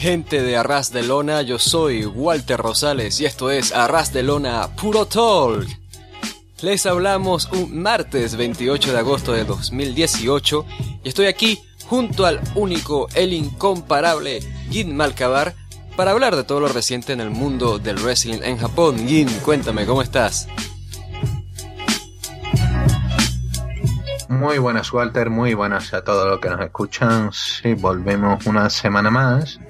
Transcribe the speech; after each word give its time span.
gente 0.00 0.42
de 0.42 0.56
Arras 0.56 0.94
de 0.94 1.02
Lona? 1.02 1.42
Yo 1.42 1.58
soy 1.58 2.06
Walter 2.06 2.58
Rosales 2.58 3.20
y 3.20 3.26
esto 3.26 3.50
es 3.50 3.70
Arras 3.70 4.14
de 4.14 4.22
Lona 4.22 4.74
Puro 4.74 5.04
Talk. 5.04 5.68
Les 6.62 6.86
hablamos 6.86 7.50
un 7.52 7.82
martes 7.82 8.34
28 8.34 8.92
de 8.92 8.98
agosto 8.98 9.34
de 9.34 9.44
2018 9.44 10.64
y 11.04 11.08
estoy 11.10 11.26
aquí 11.26 11.60
junto 11.86 12.24
al 12.24 12.40
único, 12.54 13.08
el 13.14 13.34
incomparable 13.34 14.40
Gin 14.70 14.96
Malcabar 14.96 15.54
para 15.96 16.12
hablar 16.12 16.34
de 16.34 16.44
todo 16.44 16.60
lo 16.60 16.68
reciente 16.68 17.12
en 17.12 17.20
el 17.20 17.28
mundo 17.28 17.78
del 17.78 17.96
wrestling 17.96 18.40
en 18.42 18.56
Japón. 18.56 19.06
Gin, 19.06 19.28
cuéntame, 19.44 19.84
¿cómo 19.84 20.00
estás? 20.00 20.48
Muy 24.40 24.56
buenas, 24.56 24.90
Walter. 24.90 25.28
Muy 25.28 25.52
buenas 25.52 25.92
a 25.92 26.02
todos 26.02 26.26
los 26.26 26.40
que 26.40 26.48
nos 26.48 26.62
escuchan. 26.62 27.30
Sí, 27.30 27.74
volvemos 27.74 28.46
una 28.46 28.70
semana 28.70 29.10
más. 29.10 29.60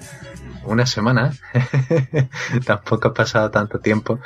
Una 0.65 0.87
semana. 0.87 1.33
Tampoco 2.65 3.09
ha 3.09 3.13
pasado 3.13 3.51
tanto 3.51 3.81
tiempo. 3.81 4.21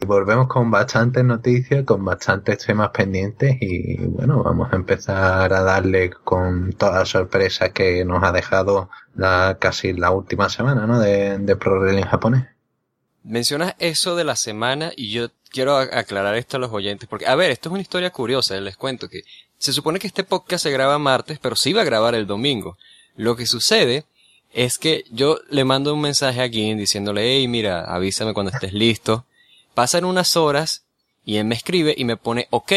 Y 0.00 0.06
volvemos 0.06 0.48
con 0.48 0.70
bastantes 0.70 1.22
noticias, 1.24 1.84
con 1.84 2.06
bastantes 2.06 2.64
temas 2.64 2.88
pendientes. 2.88 3.58
Y 3.60 3.98
bueno, 3.98 4.42
vamos 4.42 4.72
a 4.72 4.76
empezar 4.76 5.52
a 5.52 5.62
darle 5.62 6.08
con 6.08 6.72
todas 6.72 6.94
las 6.94 7.08
sorpresas 7.10 7.72
que 7.72 8.02
nos 8.06 8.24
ha 8.24 8.32
dejado 8.32 8.88
la, 9.14 9.58
casi 9.60 9.92
la 9.92 10.10
última 10.10 10.48
semana, 10.48 10.86
¿no? 10.86 11.00
De, 11.00 11.36
de 11.36 11.56
Pro 11.56 11.78
Wrestling 11.78 12.04
japonés. 12.04 12.46
Mencionas 13.24 13.74
eso 13.78 14.16
de 14.16 14.24
la 14.24 14.36
semana 14.36 14.90
y 14.96 15.12
yo 15.12 15.28
quiero 15.50 15.76
aclarar 15.76 16.34
esto 16.34 16.56
a 16.56 16.60
los 16.60 16.72
oyentes, 16.72 17.08
porque, 17.08 17.26
a 17.26 17.36
ver, 17.36 17.50
esto 17.50 17.68
es 17.68 17.72
una 17.74 17.82
historia 17.82 18.10
curiosa, 18.10 18.58
les 18.58 18.76
cuento 18.76 19.08
que 19.08 19.22
se 19.62 19.72
supone 19.72 20.00
que 20.00 20.08
este 20.08 20.24
podcast 20.24 20.64
se 20.64 20.72
graba 20.72 20.98
martes, 20.98 21.38
pero 21.40 21.54
se 21.54 21.70
iba 21.70 21.82
a 21.82 21.84
grabar 21.84 22.16
el 22.16 22.26
domingo. 22.26 22.76
Lo 23.14 23.36
que 23.36 23.46
sucede 23.46 24.04
es 24.52 24.76
que 24.76 25.04
yo 25.12 25.38
le 25.50 25.64
mando 25.64 25.94
un 25.94 26.00
mensaje 26.00 26.42
a 26.42 26.48
Gin 26.48 26.76
diciéndole, 26.76 27.22
hey, 27.22 27.46
mira, 27.46 27.84
avísame 27.84 28.34
cuando 28.34 28.50
estés 28.50 28.72
listo. 28.72 29.24
Pasan 29.72 30.04
unas 30.04 30.36
horas 30.36 30.82
y 31.24 31.36
él 31.36 31.44
me 31.44 31.54
escribe 31.54 31.94
y 31.96 32.04
me 32.04 32.16
pone 32.16 32.48
ok. 32.50 32.72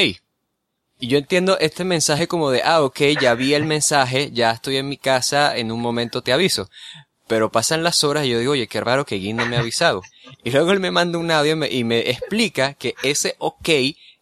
Y 1.00 1.08
yo 1.08 1.18
entiendo 1.18 1.58
este 1.58 1.86
mensaje 1.86 2.28
como 2.28 2.52
de, 2.52 2.62
ah, 2.64 2.84
ok, 2.84 3.00
ya 3.20 3.34
vi 3.34 3.56
el 3.56 3.66
mensaje, 3.66 4.30
ya 4.32 4.52
estoy 4.52 4.78
en 4.78 4.88
mi 4.88 4.98
casa, 4.98 5.58
en 5.58 5.72
un 5.72 5.82
momento 5.82 6.22
te 6.22 6.34
aviso. 6.34 6.70
Pero 7.26 7.52
pasan 7.52 7.82
las 7.82 8.04
horas 8.04 8.26
y 8.26 8.30
yo 8.30 8.38
digo, 8.38 8.52
oye, 8.52 8.68
qué 8.68 8.80
raro 8.80 9.08
que 9.08 9.20
Gin 9.20 9.38
no 9.38 9.48
me 9.48 9.58
ha 9.58 9.62
avisado. 9.62 10.04
Y 10.44 10.52
luego 10.52 10.72
él 10.72 10.80
me 10.80 10.92
manda 10.92 11.18
un 11.18 11.32
audio 11.32 11.54
y 11.54 11.56
me, 11.56 11.68
y 11.72 11.84
me 11.84 12.12
explica 12.12 12.76
que 12.76 12.94
ese 13.02 13.34
ok 13.40 13.70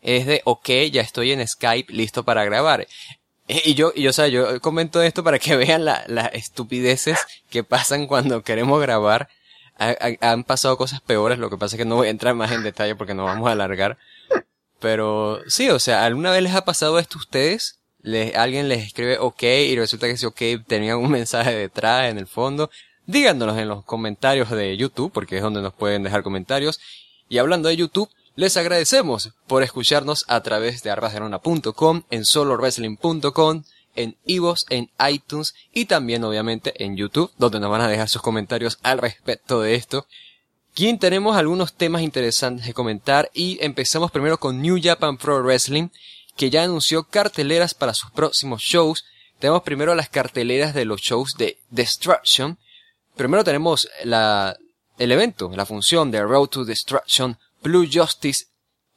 es 0.03 0.25
de, 0.25 0.41
ok, 0.43 0.69
ya 0.91 1.01
estoy 1.01 1.31
en 1.31 1.47
Skype 1.47 1.91
listo 1.91 2.23
para 2.23 2.45
grabar. 2.45 2.87
Eh, 3.47 3.61
y 3.65 3.73
yo, 3.73 3.91
y 3.95 4.03
yo, 4.03 4.11
o 4.11 4.13
sea, 4.13 4.27
yo 4.27 4.59
comento 4.61 5.01
esto 5.01 5.23
para 5.23 5.39
que 5.39 5.55
vean 5.57 5.85
las 5.85 6.33
estupideces 6.33 7.19
que 7.49 7.63
pasan 7.63 8.05
cuando 8.07 8.43
queremos 8.43 8.79
grabar. 8.81 9.29
han 9.77 10.43
pasado 10.43 10.77
cosas 10.77 11.01
peores, 11.01 11.39
lo 11.39 11.49
que 11.49 11.57
pasa 11.57 11.75
es 11.75 11.79
que 11.79 11.85
no 11.85 11.95
voy 11.95 12.07
a 12.07 12.11
entrar 12.11 12.35
más 12.35 12.51
en 12.51 12.63
detalle 12.63 12.95
porque 12.95 13.13
nos 13.13 13.25
vamos 13.25 13.47
a 13.49 13.53
alargar. 13.53 13.97
Pero 14.79 15.39
sí, 15.47 15.69
o 15.69 15.79
sea, 15.79 16.05
¿alguna 16.05 16.31
vez 16.31 16.43
les 16.43 16.53
ha 16.53 16.65
pasado 16.65 16.99
esto 16.99 17.17
a 17.17 17.21
ustedes? 17.21 17.79
Les, 18.01 18.35
alguien 18.35 18.67
les 18.67 18.85
escribe 18.85 19.17
ok 19.17 19.43
y 19.43 19.77
resulta 19.77 20.07
que 20.07 20.13
ese 20.13 20.27
ok 20.27 20.67
tenía 20.67 20.97
un 20.97 21.09
mensaje 21.09 21.55
detrás 21.55 22.11
en 22.11 22.17
el 22.19 22.27
fondo. 22.27 22.69
Díganos 23.05 23.57
en 23.57 23.69
los 23.69 23.85
comentarios 23.85 24.49
de 24.49 24.75
YouTube, 24.75 25.11
porque 25.13 25.37
es 25.37 25.41
donde 25.41 25.61
nos 25.61 25.73
pueden 25.73 26.03
dejar 26.03 26.23
comentarios. 26.23 26.79
Y 27.29 27.37
hablando 27.37 27.69
de 27.69 27.77
YouTube, 27.77 28.09
les 28.35 28.57
agradecemos 28.57 29.31
por 29.47 29.63
escucharnos 29.63 30.25
a 30.27 30.41
través 30.41 30.81
de 30.81 30.89
arrasderona.com, 30.89 32.03
en 32.09 32.25
solowrestling.com, 32.25 33.63
en 33.95 34.17
Ivos, 34.25 34.65
en 34.69 34.89
iTunes 35.07 35.53
y 35.71 35.85
también 35.85 36.23
obviamente 36.23 36.83
en 36.83 36.97
YouTube, 36.97 37.31
donde 37.37 37.59
nos 37.59 37.69
van 37.69 37.81
a 37.81 37.87
dejar 37.87 38.09
sus 38.09 38.21
comentarios 38.21 38.79
al 38.81 38.97
respecto 38.97 39.61
de 39.61 39.75
esto. 39.75 40.07
Aquí 40.71 40.97
tenemos 40.97 41.37
algunos 41.37 41.73
temas 41.73 42.01
interesantes 42.01 42.65
de 42.65 42.73
comentar 42.73 43.29
y 43.33 43.59
empezamos 43.61 44.09
primero 44.09 44.39
con 44.39 44.59
New 44.61 44.79
Japan 44.81 45.17
Pro 45.17 45.43
Wrestling, 45.43 45.89
que 46.35 46.49
ya 46.49 46.63
anunció 46.63 47.03
carteleras 47.03 47.75
para 47.75 47.93
sus 47.93 48.09
próximos 48.09 48.63
shows. 48.63 49.05
Tenemos 49.37 49.61
primero 49.61 49.93
las 49.93 50.09
carteleras 50.09 50.73
de 50.73 50.85
los 50.85 51.01
shows 51.01 51.35
de 51.37 51.59
Destruction. 51.69 52.57
Primero 53.15 53.43
tenemos 53.43 53.87
la, 54.03 54.57
el 54.97 55.11
evento, 55.11 55.51
la 55.55 55.67
función 55.67 56.09
de 56.09 56.23
Road 56.23 56.47
to 56.47 56.65
Destruction 56.65 57.37
Blue 57.63 57.87
Justice 57.91 58.47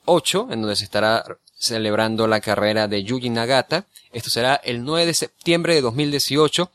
8, 0.05 0.49
en 0.51 0.61
donde 0.61 0.77
se 0.77 0.85
estará 0.85 1.25
celebrando 1.57 2.27
la 2.27 2.41
carrera 2.41 2.89
de 2.89 3.05
Yuji 3.05 3.31
Nagata. 3.31 3.87
Esto 4.13 4.29
será 4.29 4.57
el 4.57 4.85
9 4.85 5.07
de 5.07 5.15
septiembre 5.15 5.75
de 5.75 5.81
2018. 5.81 6.71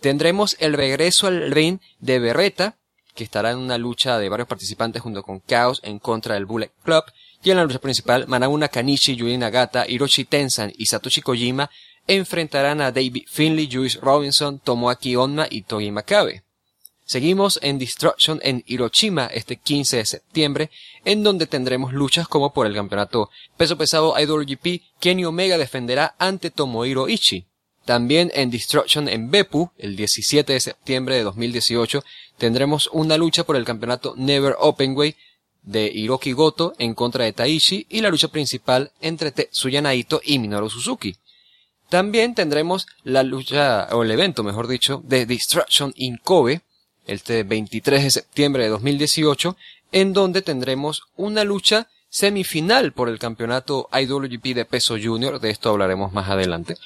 Tendremos 0.00 0.56
el 0.58 0.74
regreso 0.74 1.28
al 1.28 1.50
ring 1.50 1.78
de 2.00 2.18
Beretta, 2.18 2.76
que 3.14 3.24
estará 3.24 3.52
en 3.52 3.58
una 3.58 3.78
lucha 3.78 4.18
de 4.18 4.28
varios 4.28 4.48
participantes 4.48 5.02
junto 5.02 5.22
con 5.22 5.40
Chaos 5.40 5.80
en 5.84 5.98
contra 5.98 6.34
del 6.34 6.46
Bullet 6.46 6.72
Club. 6.82 7.04
Y 7.42 7.50
en 7.50 7.56
la 7.56 7.64
lucha 7.64 7.78
principal, 7.78 8.26
Manabu 8.26 8.58
Nakanishi, 8.58 9.16
Yuji 9.16 9.38
Nagata, 9.38 9.86
Hiroshi 9.88 10.24
Tensan 10.24 10.72
y 10.76 10.86
Satoshi 10.86 11.22
Kojima 11.22 11.70
enfrentarán 12.08 12.80
a 12.80 12.92
David 12.92 13.24
Finley, 13.28 13.68
Juice 13.70 13.98
Robinson, 14.00 14.58
Tomoaki 14.58 15.16
Onna 15.16 15.46
y 15.48 15.62
Togi 15.62 15.90
Makabe. 15.90 16.45
Seguimos 17.06 17.60
en 17.62 17.78
Destruction 17.78 18.40
en 18.42 18.64
Hiroshima 18.66 19.26
este 19.26 19.54
15 19.54 19.98
de 19.98 20.06
septiembre, 20.06 20.70
en 21.04 21.22
donde 21.22 21.46
tendremos 21.46 21.92
luchas 21.92 22.26
como 22.26 22.52
por 22.52 22.66
el 22.66 22.74
campeonato 22.74 23.30
peso 23.56 23.78
pesado 23.78 24.18
IWGP, 24.18 24.82
Kenny 24.98 25.24
Omega 25.24 25.56
defenderá 25.56 26.16
ante 26.18 26.50
Tomohiro 26.50 27.08
Ichi. 27.08 27.46
También 27.84 28.32
en 28.34 28.50
Destruction 28.50 29.08
en 29.08 29.30
Beppu, 29.30 29.70
el 29.78 29.94
17 29.94 30.52
de 30.52 30.58
septiembre 30.58 31.14
de 31.14 31.22
2018, 31.22 32.02
tendremos 32.38 32.90
una 32.92 33.16
lucha 33.16 33.44
por 33.44 33.54
el 33.54 33.64
campeonato 33.64 34.14
Never 34.16 34.56
Openway 34.58 35.14
de 35.62 35.86
Hiroki 35.86 36.32
Goto 36.32 36.74
en 36.80 36.94
contra 36.94 37.24
de 37.24 37.32
Taishi 37.32 37.86
y 37.88 38.00
la 38.00 38.10
lucha 38.10 38.26
principal 38.26 38.90
entre 39.00 39.30
Tetsuya 39.30 39.80
Naito 39.80 40.20
y 40.24 40.40
Minoru 40.40 40.68
Suzuki. 40.68 41.16
También 41.88 42.34
tendremos 42.34 42.88
la 43.04 43.22
lucha, 43.22 43.86
o 43.92 44.02
el 44.02 44.10
evento 44.10 44.42
mejor 44.42 44.66
dicho, 44.66 45.00
de 45.04 45.24
Destruction 45.24 45.92
in 45.94 46.16
Kobe, 46.16 46.62
este 47.06 47.42
23 47.42 48.04
de 48.04 48.10
septiembre 48.10 48.64
de 48.64 48.70
2018, 48.70 49.56
en 49.92 50.12
donde 50.12 50.42
tendremos 50.42 51.02
una 51.16 51.44
lucha 51.44 51.88
semifinal 52.08 52.92
por 52.92 53.08
el 53.08 53.18
campeonato 53.18 53.88
IWGP 53.92 54.54
de 54.54 54.64
peso 54.64 54.96
junior, 55.02 55.40
de 55.40 55.50
esto 55.50 55.70
hablaremos 55.70 56.12
más 56.12 56.28
adelante, 56.28 56.76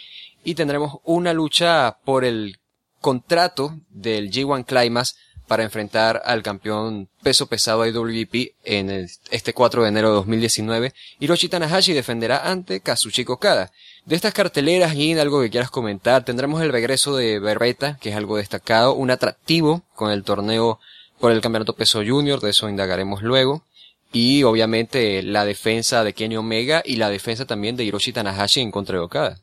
y 0.44 0.54
tendremos 0.54 0.98
una 1.04 1.32
lucha 1.32 1.98
por 2.04 2.24
el 2.24 2.58
contrato 3.00 3.78
del 3.90 4.30
G1 4.30 4.66
Climax 4.66 5.16
para 5.50 5.64
enfrentar 5.64 6.22
al 6.24 6.44
campeón 6.44 7.08
peso 7.24 7.48
pesado 7.48 7.84
IWGP 7.84 8.54
en 8.62 9.08
este 9.30 9.52
4 9.52 9.82
de 9.82 9.88
enero 9.88 10.10
de 10.10 10.14
2019. 10.14 10.94
Hiroshi 11.18 11.48
Tanahashi 11.48 11.92
defenderá 11.92 12.48
ante 12.48 12.80
Kazuchika 12.80 13.32
Okada. 13.32 13.72
De 14.06 14.16
estas 14.16 14.32
carteleras, 14.32 14.94
y 14.94 15.18
algo 15.18 15.42
que 15.42 15.50
quieras 15.50 15.70
comentar, 15.70 16.24
tendremos 16.24 16.62
el 16.62 16.72
regreso 16.72 17.16
de 17.16 17.38
Berreta, 17.38 17.98
que 18.00 18.10
es 18.10 18.16
algo 18.16 18.38
destacado, 18.38 18.94
un 18.94 19.10
atractivo 19.10 19.82
con 19.94 20.10
el 20.10 20.24
torneo 20.24 20.80
por 21.18 21.32
el 21.32 21.40
campeonato 21.42 21.74
peso 21.74 22.02
junior, 22.04 22.40
de 22.40 22.50
eso 22.50 22.68
indagaremos 22.68 23.22
luego. 23.22 23.62
Y 24.10 24.42
obviamente 24.42 25.22
la 25.22 25.44
defensa 25.44 26.02
de 26.02 26.14
Kenny 26.14 26.36
Omega 26.36 26.82
y 26.84 26.96
la 26.96 27.10
defensa 27.10 27.44
también 27.44 27.76
de 27.76 27.84
Hiroshi 27.84 28.12
Tanahashi 28.12 28.60
en 28.60 28.72
contra 28.72 28.96
de 28.96 29.04
Okada. 29.04 29.38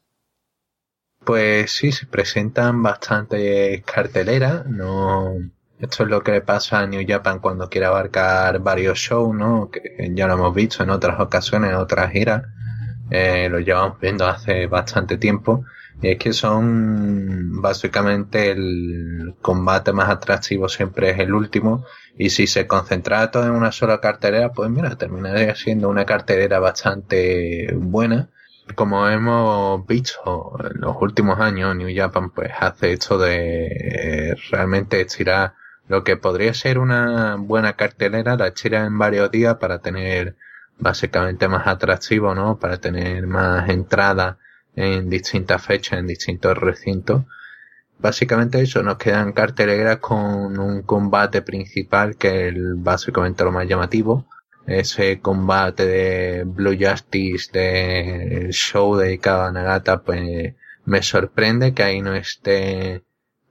Pues 1.23 1.71
sí, 1.71 1.91
se 1.91 2.05
presentan 2.07 2.81
bastantes 2.81 3.83
carteleras, 3.85 4.65
no, 4.65 5.35
esto 5.79 6.03
es 6.03 6.09
lo 6.09 6.23
que 6.23 6.31
le 6.31 6.41
pasa 6.41 6.79
a 6.79 6.87
New 6.87 7.05
Japan 7.07 7.39
cuando 7.39 7.69
quiere 7.69 7.85
abarcar 7.85 8.59
varios 8.59 8.97
shows, 8.97 9.35
¿no? 9.35 9.69
Que 9.69 10.11
ya 10.13 10.27
lo 10.27 10.33
hemos 10.33 10.55
visto 10.55 10.83
en 10.83 10.89
otras 10.89 11.19
ocasiones, 11.19 11.69
en 11.69 11.75
otras 11.75 12.11
giras 12.11 12.43
eh, 13.09 13.47
lo 13.49 13.59
llevamos 13.59 13.99
viendo 13.99 14.25
hace 14.25 14.67
bastante 14.67 15.17
tiempo, 15.17 15.65
y 16.01 16.09
es 16.09 16.17
que 16.17 16.33
son 16.33 17.61
básicamente 17.61 18.51
el 18.51 19.35
combate 19.41 19.93
más 19.93 20.09
atractivo 20.09 20.69
siempre 20.69 21.09
es 21.11 21.19
el 21.19 21.33
último, 21.33 21.85
y 22.17 22.29
si 22.29 22.47
se 22.47 22.67
concentra 22.67 23.31
todo 23.31 23.45
en 23.45 23.51
una 23.51 23.71
sola 23.71 23.99
cartelera, 23.99 24.51
pues 24.51 24.69
mira, 24.69 24.95
terminaría 24.95 25.55
siendo 25.55 25.89
una 25.89 26.05
cartelera 26.05 26.59
bastante 26.59 27.73
buena. 27.75 28.29
Como 28.75 29.07
hemos 29.07 29.85
visto 29.87 30.57
en 30.59 30.81
los 30.81 30.97
últimos 30.99 31.39
años, 31.39 31.75
New 31.75 31.89
Japan 31.95 32.31
pues 32.31 32.51
hace 32.59 32.93
esto 32.93 33.17
de 33.17 33.67
eh, 33.67 34.35
realmente 34.51 34.99
estirar 34.99 35.53
lo 35.87 36.03
que 36.03 36.17
podría 36.17 36.53
ser 36.53 36.79
una 36.79 37.37
buena 37.39 37.73
cartelera, 37.73 38.35
la 38.35 38.47
estira 38.47 38.85
en 38.85 38.97
varios 38.97 39.31
días 39.31 39.55
para 39.55 39.79
tener 39.79 40.35
básicamente 40.79 41.47
más 41.47 41.67
atractivo, 41.67 42.35
¿no? 42.35 42.57
Para 42.57 42.77
tener 42.79 43.27
más 43.27 43.69
entrada 43.69 44.37
en 44.75 45.09
distintas 45.09 45.63
fechas, 45.65 45.99
en 45.99 46.07
distintos 46.07 46.57
recintos. 46.57 47.23
Básicamente 47.99 48.61
eso, 48.61 48.83
nos 48.83 48.97
quedan 48.97 49.33
carteleras 49.33 49.97
con 49.97 50.59
un 50.59 50.83
combate 50.83 51.41
principal 51.41 52.15
que 52.15 52.49
es 52.49 52.55
básicamente 52.75 53.43
lo 53.43 53.51
más 53.51 53.67
llamativo. 53.67 54.27
Ese 54.67 55.19
combate 55.19 55.85
de 55.85 56.43
Blue 56.45 56.77
Justice 56.79 57.51
del 57.51 58.51
show 58.51 58.95
dedicado 58.97 59.43
a 59.43 59.51
Nagata, 59.51 60.03
pues 60.03 60.53
me 60.85 61.01
sorprende 61.01 61.73
que 61.73 61.83
ahí 61.83 62.01
no 62.01 62.13
esté 62.13 63.03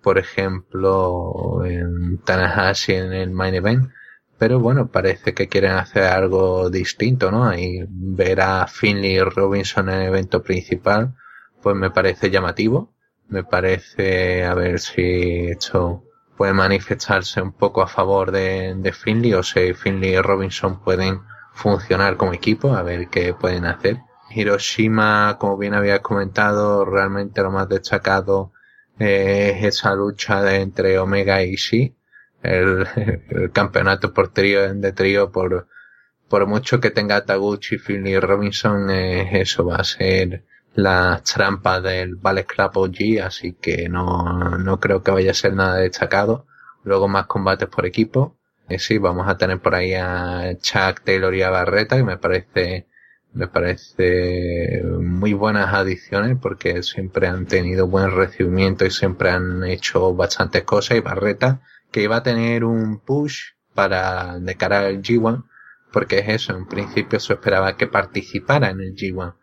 por 0.06 0.19
ejemplo, 0.19 1.64
en 1.64 2.19
Tanahashi 2.19 2.93
en 2.93 3.12
el 3.12 3.31
main 3.32 3.56
event. 3.56 3.90
Pero 4.38 4.61
bueno, 4.61 4.88
parece 4.88 5.35
que 5.35 5.49
quieren 5.49 5.73
hacer 5.73 6.05
algo 6.05 6.69
distinto, 6.71 7.31
¿no? 7.31 7.53
Y 7.55 7.85
ver 7.88 8.41
a 8.41 8.67
Finley 8.67 9.17
y 9.17 9.21
Robinson 9.21 9.88
en 9.88 10.00
el 10.00 10.09
evento 10.09 10.43
principal, 10.43 11.15
pues 11.62 11.75
me 11.75 11.91
parece 11.91 12.31
llamativo. 12.31 12.93
Me 13.29 13.44
parece 13.44 14.44
a 14.44 14.55
ver 14.55 14.79
si 14.79 15.47
esto 15.49 16.05
puede 16.37 16.53
manifestarse 16.53 17.41
un 17.41 17.53
poco 17.53 17.83
a 17.83 17.88
favor 17.88 18.31
de, 18.31 18.75
de 18.77 18.93
Finley 18.93 19.33
o 19.35 19.43
si 19.43 19.73
Finley 19.73 20.15
y 20.15 20.21
Robinson 20.21 20.83
pueden 20.83 21.23
funcionar 21.53 22.17
como 22.17 22.35
equipo, 22.35 22.75
a 22.75 22.83
ver 22.83 23.09
qué 23.09 23.35
pueden 23.35 23.65
hacer. 23.65 23.99
Hiroshima, 24.31 25.38
como 25.38 25.56
bien 25.56 25.75
había 25.75 26.03
comentado, 26.03 26.85
realmente 26.85 27.43
lo 27.43 27.50
más 27.50 27.69
destacado 27.69 28.53
es 28.99 29.65
esa 29.65 29.94
lucha 29.94 30.56
entre 30.56 30.99
Omega 30.99 31.43
y 31.43 31.55
Ishii, 31.55 31.97
el, 32.43 32.87
el 33.31 33.53
campeonato 33.53 34.12
por 34.12 34.33
trío 34.33 34.75
de 34.75 34.93
trío 34.93 35.31
por 35.31 35.67
por 36.29 36.47
mucho 36.47 36.81
que 36.81 36.91
tenga 36.91 37.25
Taguchi, 37.25 37.79
Finley 37.79 38.15
y 38.15 38.21
Robinson, 38.21 38.91
eh, 38.91 39.41
eso 39.41 39.65
va 39.65 39.77
a 39.77 39.85
ser 39.85 40.44
la 40.75 41.23
trampa 41.25 41.81
del 41.81 42.17
Ballet 42.17 42.47
Club 42.47 42.71
OG, 42.75 43.23
así 43.25 43.55
que 43.55 43.88
no, 43.88 44.59
no 44.59 44.81
creo 44.81 45.03
que 45.03 45.11
vaya 45.11 45.31
a 45.31 45.35
ser 45.35 45.55
nada 45.55 45.77
destacado. 45.77 46.47
Luego 46.85 47.09
más 47.09 47.27
combates 47.27 47.69
por 47.69 47.87
equipo. 47.87 48.37
Eh, 48.69 48.79
sí, 48.79 48.99
vamos 48.99 49.29
a 49.29 49.37
tener 49.37 49.61
por 49.61 49.75
ahí 49.75 49.94
a 49.94 50.56
Chuck 50.61 51.03
Taylor 51.05 51.35
y 51.35 51.43
a 51.43 51.50
Barreta, 51.50 51.97
que 51.97 52.05
me 52.05 52.19
parece, 52.19 52.87
me 53.33 53.49
parece 53.49 54.83
muy 55.00 55.33
buenas 55.33 55.73
adiciones 55.73 56.37
porque 56.41 56.83
siempre 56.83 57.29
han 57.29 57.47
tenido 57.47 57.87
buen 57.87 58.11
recibimiento 58.11 58.85
y 58.85 58.91
siempre 58.91 59.31
han 59.31 59.65
hecho 59.65 60.15
bastantes 60.15 60.65
cosas 60.65 60.99
y 60.99 61.00
Barreta 61.00 61.61
que 61.97 62.03
iba 62.03 62.17
a 62.17 62.23
tener 62.23 62.63
un 62.63 62.99
push 62.99 63.55
para 63.73 64.39
de 64.39 64.55
cara 64.55 64.81
al 64.81 65.01
G1 65.01 65.47
porque 65.91 66.19
es 66.19 66.29
eso, 66.29 66.55
en 66.55 66.67
principio 66.67 67.19
se 67.19 67.33
esperaba 67.33 67.79
que 67.79 67.87
participara 67.87 68.69
en 68.69 68.83
el 68.83 68.95
G1 68.95 69.35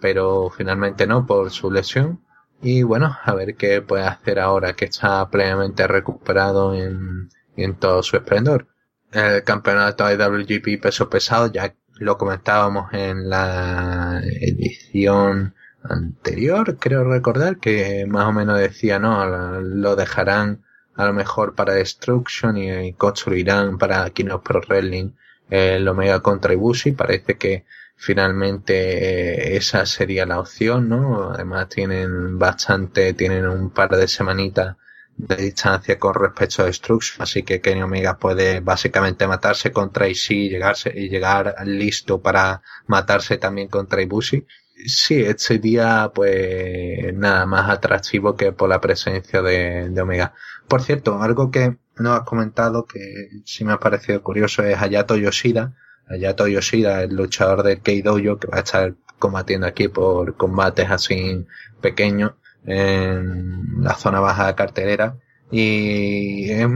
pero 0.00 0.50
finalmente 0.50 1.06
no 1.06 1.24
por 1.24 1.52
su 1.52 1.70
lesión. 1.70 2.24
Y 2.60 2.82
bueno, 2.82 3.16
a 3.22 3.32
ver 3.32 3.54
qué 3.54 3.80
puede 3.80 4.02
hacer 4.02 4.40
ahora 4.40 4.72
que 4.72 4.86
está 4.86 5.30
plenamente 5.30 5.86
recuperado 5.86 6.74
en, 6.74 7.28
en 7.56 7.76
todo 7.76 8.02
su 8.02 8.16
esplendor. 8.16 8.66
El 9.12 9.44
campeonato 9.44 10.10
IWGP 10.10 10.82
peso 10.82 11.08
pesado, 11.08 11.52
ya 11.52 11.76
lo 11.94 12.18
comentábamos 12.18 12.92
en 12.92 13.30
la 13.30 14.20
edición 14.24 15.54
anterior, 15.84 16.76
creo 16.76 17.04
recordar, 17.04 17.58
que 17.58 18.04
más 18.08 18.26
o 18.26 18.32
menos 18.32 18.58
decía, 18.58 18.98
no, 18.98 19.60
lo 19.60 19.94
dejarán 19.94 20.64
a 20.96 21.06
lo 21.06 21.12
mejor 21.12 21.54
para 21.54 21.74
Destruction 21.74 22.56
y 22.56 22.92
construirán 22.94 23.78
para 23.78 24.08
Kino 24.10 24.42
Pro 24.42 24.60
Wrestling 24.68 25.12
el 25.50 25.86
Omega 25.88 26.20
contra 26.20 26.52
Ibushi. 26.52 26.92
Parece 26.92 27.36
que 27.36 27.64
finalmente 27.96 29.52
eh, 29.52 29.56
esa 29.56 29.84
sería 29.86 30.24
la 30.26 30.40
opción, 30.40 30.88
¿no? 30.88 31.32
Además 31.32 31.68
tienen 31.68 32.38
bastante, 32.38 33.12
tienen 33.14 33.46
un 33.46 33.70
par 33.70 33.90
de 33.96 34.08
semanitas 34.08 34.76
de 35.16 35.36
distancia 35.36 35.98
con 35.98 36.14
respecto 36.14 36.62
a 36.62 36.66
Destruction, 36.66 37.22
así 37.22 37.42
que 37.42 37.60
Kenny 37.60 37.82
Omega 37.82 38.16
puede 38.16 38.60
básicamente 38.60 39.26
matarse 39.26 39.70
contra 39.70 40.08
Ishii 40.08 40.48
llegarse, 40.48 40.92
y 40.94 41.10
llegar 41.10 41.54
listo 41.66 42.22
para 42.22 42.62
matarse 42.86 43.36
también 43.36 43.68
contra 43.68 44.00
Ibushi. 44.02 44.46
Sí, 44.86 45.20
este 45.22 45.58
día 45.58 46.10
pues 46.14 47.12
nada 47.14 47.44
más 47.44 47.68
atractivo 47.68 48.34
que 48.34 48.52
por 48.52 48.70
la 48.70 48.80
presencia 48.80 49.42
de 49.42 50.00
Omega. 50.00 50.32
Por 50.70 50.82
cierto, 50.82 51.20
algo 51.20 51.50
que 51.50 51.78
no 51.98 52.12
has 52.12 52.22
comentado 52.22 52.86
que 52.86 53.42
sí 53.44 53.64
me 53.64 53.72
ha 53.72 53.80
parecido 53.80 54.22
curioso 54.22 54.62
es 54.62 54.80
Hayato 54.80 55.16
Yoshida, 55.16 55.74
Hayato 56.06 56.46
Yoshida, 56.46 57.02
el 57.02 57.16
luchador 57.16 57.64
del 57.64 57.80
Keidoyo, 57.80 58.38
que 58.38 58.46
va 58.46 58.58
a 58.58 58.60
estar 58.60 58.94
combatiendo 59.18 59.66
aquí 59.66 59.88
por 59.88 60.36
combates 60.36 60.88
así 60.88 61.44
pequeños 61.80 62.34
en 62.64 63.82
la 63.82 63.94
zona 63.94 64.20
baja 64.20 64.46
de 64.46 64.54
cartelera. 64.54 65.16
Y 65.50 66.52
es 66.52 66.68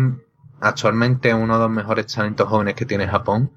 actualmente 0.60 1.32
uno 1.32 1.54
de 1.54 1.60
los 1.60 1.70
mejores 1.70 2.12
talentos 2.12 2.48
jóvenes 2.48 2.74
que 2.74 2.86
tiene 2.86 3.06
Japón. 3.06 3.52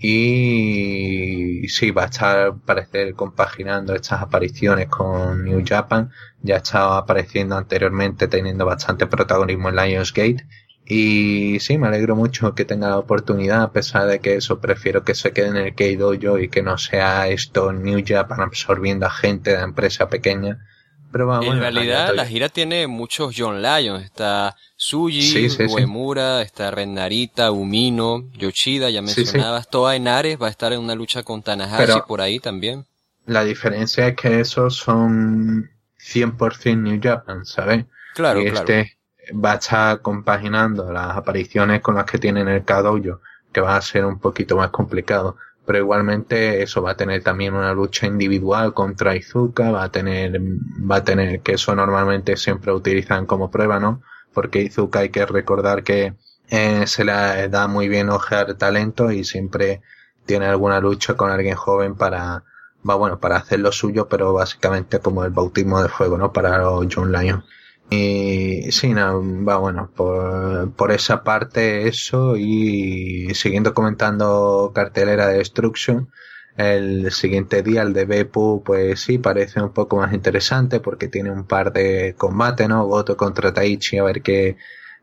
Y 0.00 1.66
sí, 1.68 1.90
va 1.90 2.04
a 2.04 2.06
estar, 2.06 2.56
parecer, 2.64 3.14
compaginando 3.14 3.94
estas 3.94 4.22
apariciones 4.22 4.88
con 4.88 5.44
New 5.44 5.64
Japan. 5.66 6.10
Ya 6.42 6.56
ha 6.56 6.58
estado 6.58 6.92
apareciendo 6.92 7.56
anteriormente, 7.56 8.28
teniendo 8.28 8.64
bastante 8.64 9.06
protagonismo 9.06 9.70
en 9.70 9.76
Lionsgate. 9.76 10.46
Y 10.90 11.60
sí, 11.60 11.76
me 11.76 11.88
alegro 11.88 12.16
mucho 12.16 12.54
que 12.54 12.64
tenga 12.64 12.88
la 12.88 12.98
oportunidad, 12.98 13.62
a 13.62 13.72
pesar 13.72 14.06
de 14.06 14.20
que 14.20 14.36
eso 14.36 14.58
prefiero 14.60 15.04
que 15.04 15.14
se 15.14 15.32
quede 15.32 15.48
en 15.48 15.56
el 15.56 15.74
Keidojo 15.74 16.38
y 16.38 16.48
que 16.48 16.62
no 16.62 16.78
sea 16.78 17.28
esto 17.28 17.72
New 17.72 18.02
Japan 18.06 18.40
absorbiendo 18.40 19.04
a 19.04 19.10
gente 19.10 19.54
de 19.54 19.62
empresa 19.62 20.08
pequeña. 20.08 20.64
Pero 21.12 21.26
vamos, 21.26 21.46
en 21.46 21.60
realidad 21.60 22.14
la 22.14 22.24
gira 22.24 22.48
tiene 22.48 22.86
muchos 22.86 23.34
John 23.36 23.60
Lyons. 23.60 24.04
Está 24.04 24.56
Suji, 24.80 25.48
Uemura, 25.70 26.40
está 26.40 26.70
Renarita, 26.70 27.50
Umino, 27.50 28.30
Yoshida, 28.38 28.90
ya 28.90 29.02
mencionabas. 29.02 29.68
Toa 29.68 29.96
Enares 29.96 30.40
va 30.40 30.46
a 30.46 30.50
estar 30.50 30.72
en 30.72 30.78
una 30.78 30.94
lucha 30.94 31.24
con 31.24 31.42
Tanahashi 31.42 32.02
por 32.06 32.20
ahí 32.20 32.38
también. 32.38 32.86
La 33.26 33.42
diferencia 33.42 34.06
es 34.06 34.14
que 34.14 34.38
esos 34.38 34.76
son 34.76 35.68
100% 35.98 36.76
New 36.76 37.00
Japan, 37.02 37.44
¿sabes? 37.44 37.86
Claro, 38.14 38.40
y 38.40 38.52
claro. 38.52 38.60
Este, 38.60 38.96
va 39.32 39.54
a 39.54 39.56
estar 39.56 40.00
compaginando 40.00 40.92
las 40.92 41.16
apariciones 41.16 41.80
con 41.80 41.96
las 41.96 42.04
que 42.04 42.18
tiene 42.18 42.42
en 42.42 42.48
el 42.48 42.64
Kadoyo, 42.64 43.20
que 43.52 43.60
va 43.60 43.74
a 43.74 43.82
ser 43.82 44.04
un 44.04 44.20
poquito 44.20 44.56
más 44.56 44.70
complicado. 44.70 45.38
Pero 45.66 45.80
igualmente 45.80 46.62
eso 46.62 46.82
va 46.82 46.92
a 46.92 46.96
tener 46.96 47.24
también 47.24 47.54
una 47.54 47.74
lucha 47.74 48.06
individual 48.06 48.72
contra 48.74 49.16
Izuka, 49.16 49.72
va 49.72 49.82
a 49.82 49.90
tener, 49.90 50.40
va 50.40 50.96
a 50.96 51.04
tener 51.04 51.40
que 51.40 51.54
eso 51.54 51.74
normalmente 51.74 52.36
siempre 52.36 52.72
utilizan 52.72 53.26
como 53.26 53.50
prueba, 53.50 53.80
¿no? 53.80 54.02
Porque 54.38 54.62
Izuka 54.62 55.00
hay 55.00 55.08
que 55.08 55.26
recordar 55.26 55.82
que 55.82 56.14
eh, 56.48 56.86
se 56.86 57.04
le 57.04 57.48
da 57.48 57.66
muy 57.66 57.88
bien 57.88 58.08
ojear 58.08 58.54
talento 58.54 59.10
y 59.10 59.24
siempre 59.24 59.82
tiene 60.26 60.46
alguna 60.46 60.78
lucha 60.78 61.14
con 61.14 61.32
alguien 61.32 61.56
joven 61.56 61.96
para, 61.96 62.44
va 62.88 62.94
bueno, 62.94 63.18
para 63.18 63.34
hacer 63.34 63.58
lo 63.58 63.72
suyo, 63.72 64.06
pero 64.08 64.32
básicamente 64.32 65.00
como 65.00 65.24
el 65.24 65.32
bautismo 65.32 65.82
de 65.82 65.88
fuego, 65.88 66.16
¿no? 66.18 66.32
Para 66.32 66.58
los 66.58 66.86
John 66.88 67.10
Lyon. 67.10 67.44
Y 67.90 68.70
sí, 68.70 68.94
no, 68.94 69.20
va 69.44 69.56
bueno, 69.56 69.90
por, 69.96 70.70
por 70.74 70.92
esa 70.92 71.24
parte 71.24 71.88
eso 71.88 72.36
y 72.36 73.34
siguiendo 73.34 73.74
comentando 73.74 74.70
cartelera 74.72 75.26
de 75.26 75.38
Destruction, 75.38 76.12
el 76.58 77.12
siguiente 77.12 77.62
día, 77.62 77.82
el 77.82 77.92
de 77.92 78.04
Bepu, 78.04 78.62
pues 78.64 79.00
sí, 79.00 79.18
parece 79.18 79.62
un 79.62 79.72
poco 79.72 79.96
más 79.96 80.12
interesante 80.12 80.80
porque 80.80 81.08
tiene 81.08 81.30
un 81.30 81.46
par 81.46 81.72
de 81.72 82.14
combates, 82.18 82.68
¿no? 82.68 82.84
Goto 82.86 83.16
contra 83.16 83.54
Taichi, 83.54 83.98
a 83.98 84.02
ver 84.02 84.22
qué, 84.22 84.56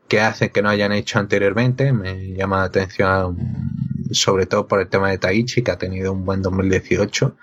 qué 0.06 0.20
hacen 0.20 0.50
que 0.50 0.62
no 0.62 0.68
hayan 0.68 0.92
hecho 0.92 1.18
anteriormente. 1.18 1.92
Me 1.94 2.34
llama 2.34 2.58
la 2.58 2.64
atención 2.64 3.38
sobre 4.12 4.46
todo 4.46 4.68
por 4.68 4.80
el 4.80 4.88
tema 4.88 5.10
de 5.10 5.18
Taichi, 5.18 5.62
que 5.62 5.70
ha 5.70 5.78
tenido 5.78 6.12
un 6.12 6.24
buen 6.26 6.42
2018 6.42 7.36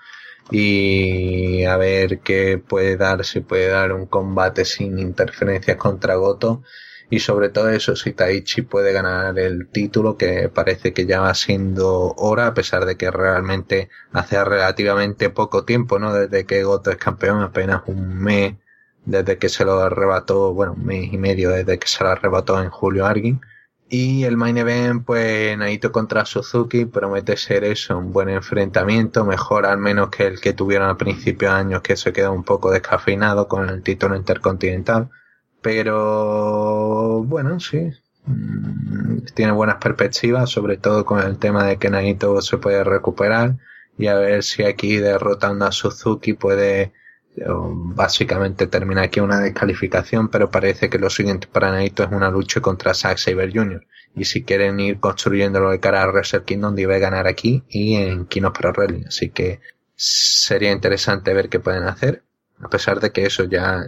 y 0.50 1.64
a 1.64 1.76
ver 1.76 2.20
qué 2.20 2.58
puede 2.58 2.96
dar, 2.96 3.24
si 3.24 3.40
puede 3.40 3.68
dar 3.68 3.92
un 3.92 4.06
combate 4.06 4.64
sin 4.64 4.98
interferencias 4.98 5.76
contra 5.76 6.14
Goto 6.16 6.62
y 7.14 7.20
sobre 7.20 7.48
todo 7.48 7.68
eso, 7.70 7.94
si 7.94 8.12
Taichi 8.12 8.62
puede 8.62 8.92
ganar 8.92 9.38
el 9.38 9.68
título, 9.68 10.16
que 10.16 10.48
parece 10.48 10.92
que 10.92 11.06
ya 11.06 11.20
va 11.20 11.32
siendo 11.34 12.12
hora, 12.16 12.48
a 12.48 12.54
pesar 12.54 12.86
de 12.86 12.96
que 12.96 13.10
realmente 13.10 13.88
hace 14.12 14.42
relativamente 14.44 15.30
poco 15.30 15.64
tiempo, 15.64 16.00
¿no? 16.00 16.12
Desde 16.12 16.44
que 16.44 16.64
Goto 16.64 16.90
es 16.90 16.96
campeón, 16.96 17.40
apenas 17.42 17.82
un 17.86 18.18
mes 18.18 18.54
desde 19.04 19.38
que 19.38 19.48
se 19.48 19.64
lo 19.64 19.78
arrebató, 19.80 20.52
bueno, 20.54 20.72
un 20.72 20.84
mes 20.84 21.12
y 21.12 21.18
medio 21.18 21.50
desde 21.50 21.78
que 21.78 21.86
se 21.86 22.02
lo 22.02 22.10
arrebató 22.10 22.60
en 22.60 22.70
Julio 22.70 23.06
Arguin 23.06 23.40
y 23.88 24.24
el 24.24 24.36
main 24.36 24.58
event, 24.58 25.04
pues 25.04 25.56
Naito 25.56 25.92
contra 25.92 26.24
Suzuki 26.24 26.84
promete 26.86 27.36
ser 27.36 27.62
eso, 27.62 27.96
un 27.96 28.12
buen 28.12 28.28
enfrentamiento, 28.28 29.24
mejor 29.24 29.66
al 29.66 29.78
menos 29.78 30.08
que 30.08 30.26
el 30.26 30.40
que 30.40 30.52
tuvieron 30.52 30.88
al 30.88 30.96
principio 30.96 31.50
de 31.50 31.54
años 31.54 31.82
que 31.82 31.96
se 31.96 32.12
quedó 32.12 32.32
un 32.32 32.42
poco 32.42 32.72
descafeinado 32.72 33.46
con 33.46 33.68
el 33.68 33.82
título 33.84 34.16
intercontinental. 34.16 35.10
Pero 35.64 37.24
bueno, 37.24 37.58
sí, 37.58 37.90
mm, 38.26 39.20
tiene 39.34 39.52
buenas 39.52 39.76
perspectivas, 39.76 40.50
sobre 40.50 40.76
todo 40.76 41.06
con 41.06 41.20
el 41.20 41.38
tema 41.38 41.64
de 41.64 41.78
que 41.78 41.88
Naito 41.88 42.42
se 42.42 42.58
puede 42.58 42.84
recuperar 42.84 43.56
y 43.96 44.08
a 44.08 44.14
ver 44.16 44.42
si 44.42 44.62
aquí 44.64 44.98
derrotando 44.98 45.64
a 45.64 45.72
Suzuki 45.72 46.34
puede 46.34 46.92
básicamente 47.36 48.66
termina 48.66 49.02
aquí 49.02 49.20
una 49.20 49.40
descalificación, 49.40 50.28
pero 50.28 50.50
parece 50.50 50.90
que 50.90 50.98
lo 50.98 51.08
siguiente 51.08 51.48
para 51.50 51.72
Naito 51.72 52.04
es 52.04 52.12
una 52.12 52.30
lucha 52.30 52.60
contra 52.60 52.92
Zack 52.92 53.16
Saber 53.16 53.50
Jr. 53.52 53.86
Y 54.14 54.26
si 54.26 54.44
quieren 54.44 54.78
ir 54.80 55.00
construyéndolo 55.00 55.70
de 55.70 55.80
cara 55.80 56.02
a 56.02 56.06
Wrestle 56.06 56.44
Kingdom, 56.44 56.74
debe 56.74 56.98
ganar 56.98 57.26
aquí 57.26 57.64
y 57.68 57.94
en 57.94 58.26
Kino 58.26 58.52
Pro 58.52 58.72
Wrestling. 58.72 59.06
Así 59.06 59.30
que 59.30 59.60
sería 59.96 60.72
interesante 60.72 61.32
ver 61.32 61.48
qué 61.48 61.58
pueden 61.58 61.84
hacer. 61.84 62.22
A 62.60 62.68
pesar 62.68 63.00
de 63.00 63.10
que 63.10 63.26
eso 63.26 63.44
ya 63.44 63.82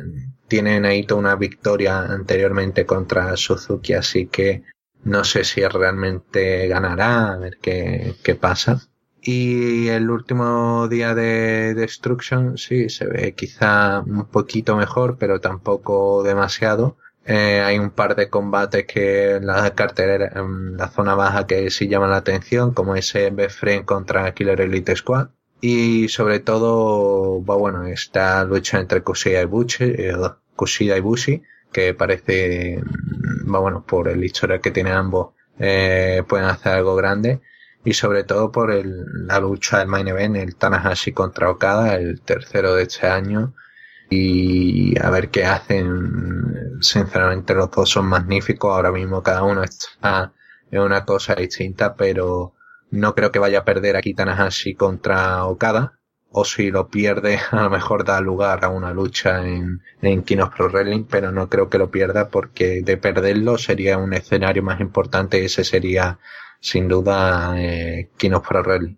tiene 0.49 0.81
Naito 0.81 1.17
una 1.17 1.37
victoria 1.37 2.01
anteriormente 2.01 2.87
contra 2.87 3.37
Suzuki, 3.37 3.95
así 3.95 4.27
que 4.27 4.63
no 5.05 5.25
sé 5.25 5.45
si 5.45 5.65
realmente 5.67 6.67
ganará, 6.69 7.33
a 7.33 7.37
ver 7.37 7.59
qué, 7.61 8.15
qué 8.23 8.35
pasa. 8.35 8.81
Y 9.21 9.89
el 9.89 10.09
último 10.11 10.87
día 10.89 11.15
de 11.15 11.75
Destruction, 11.75 12.57
sí, 12.59 12.89
se 12.89 13.07
ve 13.07 13.35
quizá 13.35 14.01
un 14.01 14.27
poquito 14.27 14.77
mejor, 14.77 15.19
pero 15.19 15.41
tampoco 15.41 16.23
demasiado. 16.23 16.97
Eh, 17.25 17.61
hay 17.61 17.79
un 17.81 17.91
par 17.91 18.15
de 18.15 18.31
combates 18.31 18.87
que 18.87 19.37
en 19.37 19.47
la 19.47 19.75
cartelera, 19.75 20.31
en 20.37 20.77
la 20.77 20.89
zona 20.89 21.17
baja 21.17 21.47
que 21.47 21.71
sí 21.71 21.89
llaman 21.89 22.11
la 22.11 22.19
atención, 22.19 22.73
como 22.73 22.95
ese 22.95 23.31
Befriend 23.31 23.85
contra 23.85 24.33
Killer 24.33 24.61
Elite 24.61 24.95
Squad. 24.95 25.31
Y 25.69 26.09
sobre 26.09 26.39
todo, 26.39 27.41
bueno, 27.41 27.87
esta 27.87 28.45
lucha 28.45 28.79
entre 28.79 29.03
Kushida 29.03 29.43
y 29.43 29.47
Bushi, 29.47 29.85
eh, 29.85 30.15
Kushida 30.55 30.97
y 30.97 31.01
Bushi, 31.01 31.43
que 31.73 31.93
parece, 31.93 32.81
va 33.53 33.59
bueno, 33.59 33.85
por 33.85 34.07
el 34.07 34.23
historial 34.23 34.61
que 34.61 34.71
tienen 34.71 34.93
ambos, 34.93 35.35
eh, 35.59 36.23
pueden 36.29 36.47
hacer 36.47 36.75
algo 36.75 36.95
grande. 36.95 37.41
Y 37.85 37.95
sobre 37.95 38.23
todo 38.23 38.53
por 38.53 38.71
el, 38.71 39.27
la 39.27 39.41
lucha 39.41 39.81
del 39.81 39.89
main 39.89 40.07
event, 40.07 40.37
el 40.37 40.55
Tanahashi 40.55 41.11
contra 41.13 41.51
Okada, 41.51 41.97
el 41.97 42.21
tercero 42.21 42.77
de 42.77 42.85
este 42.85 43.09
año. 43.09 43.53
Y 44.09 44.97
a 45.01 45.11
ver 45.11 45.31
qué 45.31 45.47
hacen. 45.47 46.81
Sinceramente 46.81 47.55
los 47.55 47.73
dos 47.73 47.91
son 47.91 48.07
magníficos. 48.07 48.73
Ahora 48.73 48.93
mismo 48.93 49.21
cada 49.21 49.43
uno 49.43 49.65
está 49.65 50.33
en 50.71 50.81
una 50.81 51.05
cosa 51.05 51.35
distinta, 51.35 51.97
pero 51.97 52.56
no 52.91 53.15
creo 53.15 53.33
que 53.33 53.39
vaya 53.39 53.61
a 53.61 53.65
perder 53.65 53.97
aquí 53.97 54.15
Tanahashi 54.15 54.75
contra 54.75 55.45
Okada. 55.45 55.99
O 56.31 56.45
si 56.45 56.71
lo 56.71 56.89
pierde, 56.89 57.39
a 57.51 57.63
lo 57.63 57.71
mejor 57.71 58.05
da 58.05 58.21
lugar 58.21 58.65
a 58.65 58.69
una 58.69 58.93
lucha 58.93 59.47
en, 59.47 59.83
en 60.03 60.23
Kinos 60.23 60.51
Pro 60.51 60.69
Wrestling, 60.69 61.05
pero 61.05 61.33
no 61.33 61.49
creo 61.49 61.69
que 61.71 61.79
lo 61.79 61.91
pierda 61.91 62.29
porque 62.29 62.83
de 62.83 62.97
perderlo 62.97 63.59
sería 63.59 63.99
un 63.99 64.13
escenario 64.13 64.63
más 64.63 64.81
importante 64.81 65.45
ese 65.45 65.65
sería 65.65 66.19
sin 66.61 66.89
duda 66.89 67.55
eh, 67.57 68.11
Pro 68.19 68.63
Wrestling. 68.63 68.97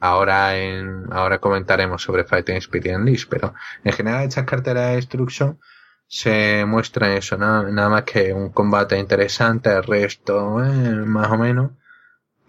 Ahora 0.00 0.56
en, 0.56 1.12
ahora 1.12 1.38
comentaremos 1.38 2.02
sobre 2.02 2.24
Fighting 2.24 2.56
Spirit 2.56 2.94
and 2.94 3.06
List, 3.06 3.28
pero 3.28 3.54
en 3.84 3.92
general 3.92 4.24
estas 4.24 4.46
carteras 4.46 4.88
de 4.88 4.96
destruction 4.96 5.60
se 6.06 6.64
muestra 6.64 7.14
eso, 7.14 7.36
nada 7.36 7.88
más 7.88 8.04
que 8.04 8.32
un 8.32 8.50
combate 8.50 8.98
interesante, 8.98 9.70
el 9.70 9.84
resto 9.84 10.64
eh, 10.64 11.04
más 11.06 11.30
o 11.30 11.38
menos, 11.38 11.72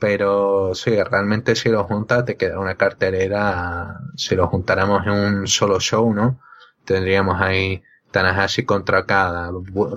pero 0.01 0.73
sí, 0.73 0.91
realmente 1.03 1.55
si 1.55 1.69
lo 1.69 1.83
juntas 1.83 2.25
te 2.25 2.35
queda 2.35 2.57
una 2.59 2.73
cartelera, 2.73 3.99
si 4.15 4.35
lo 4.35 4.47
juntáramos 4.47 5.05
en 5.05 5.11
un 5.11 5.47
solo 5.47 5.79
show, 5.79 6.11
¿no? 6.11 6.39
Tendríamos 6.85 7.39
ahí 7.39 7.83
Tanahashi 8.09 8.65
contra 8.65 9.05
Kada, 9.05 9.51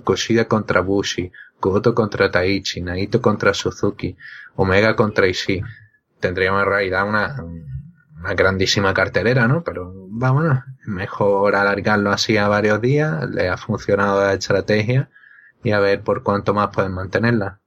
Kushida 0.04 0.44
contra 0.44 0.82
Bushi, 0.82 1.32
Kuboto 1.58 1.94
contra 1.94 2.30
Taichi, 2.30 2.82
Naito 2.82 3.22
contra 3.22 3.54
Suzuki, 3.54 4.14
Omega 4.56 4.94
contra 4.94 5.26
Ishii. 5.26 5.62
Tendríamos 6.20 6.64
en 6.64 6.68
realidad 6.68 7.08
una, 7.08 7.42
una 8.18 8.34
grandísima 8.34 8.92
cartelera, 8.92 9.48
¿no? 9.48 9.64
Pero 9.64 9.90
vámonos, 10.10 10.64
mejor 10.84 11.56
alargarlo 11.56 12.10
así 12.10 12.36
a 12.36 12.48
varios 12.48 12.78
días, 12.82 13.26
le 13.30 13.48
ha 13.48 13.56
funcionado 13.56 14.20
la 14.20 14.34
estrategia 14.34 15.08
y 15.62 15.70
a 15.70 15.80
ver 15.80 16.02
por 16.02 16.22
cuánto 16.22 16.52
más 16.52 16.68
pueden 16.74 16.92
mantenerla. 16.92 17.62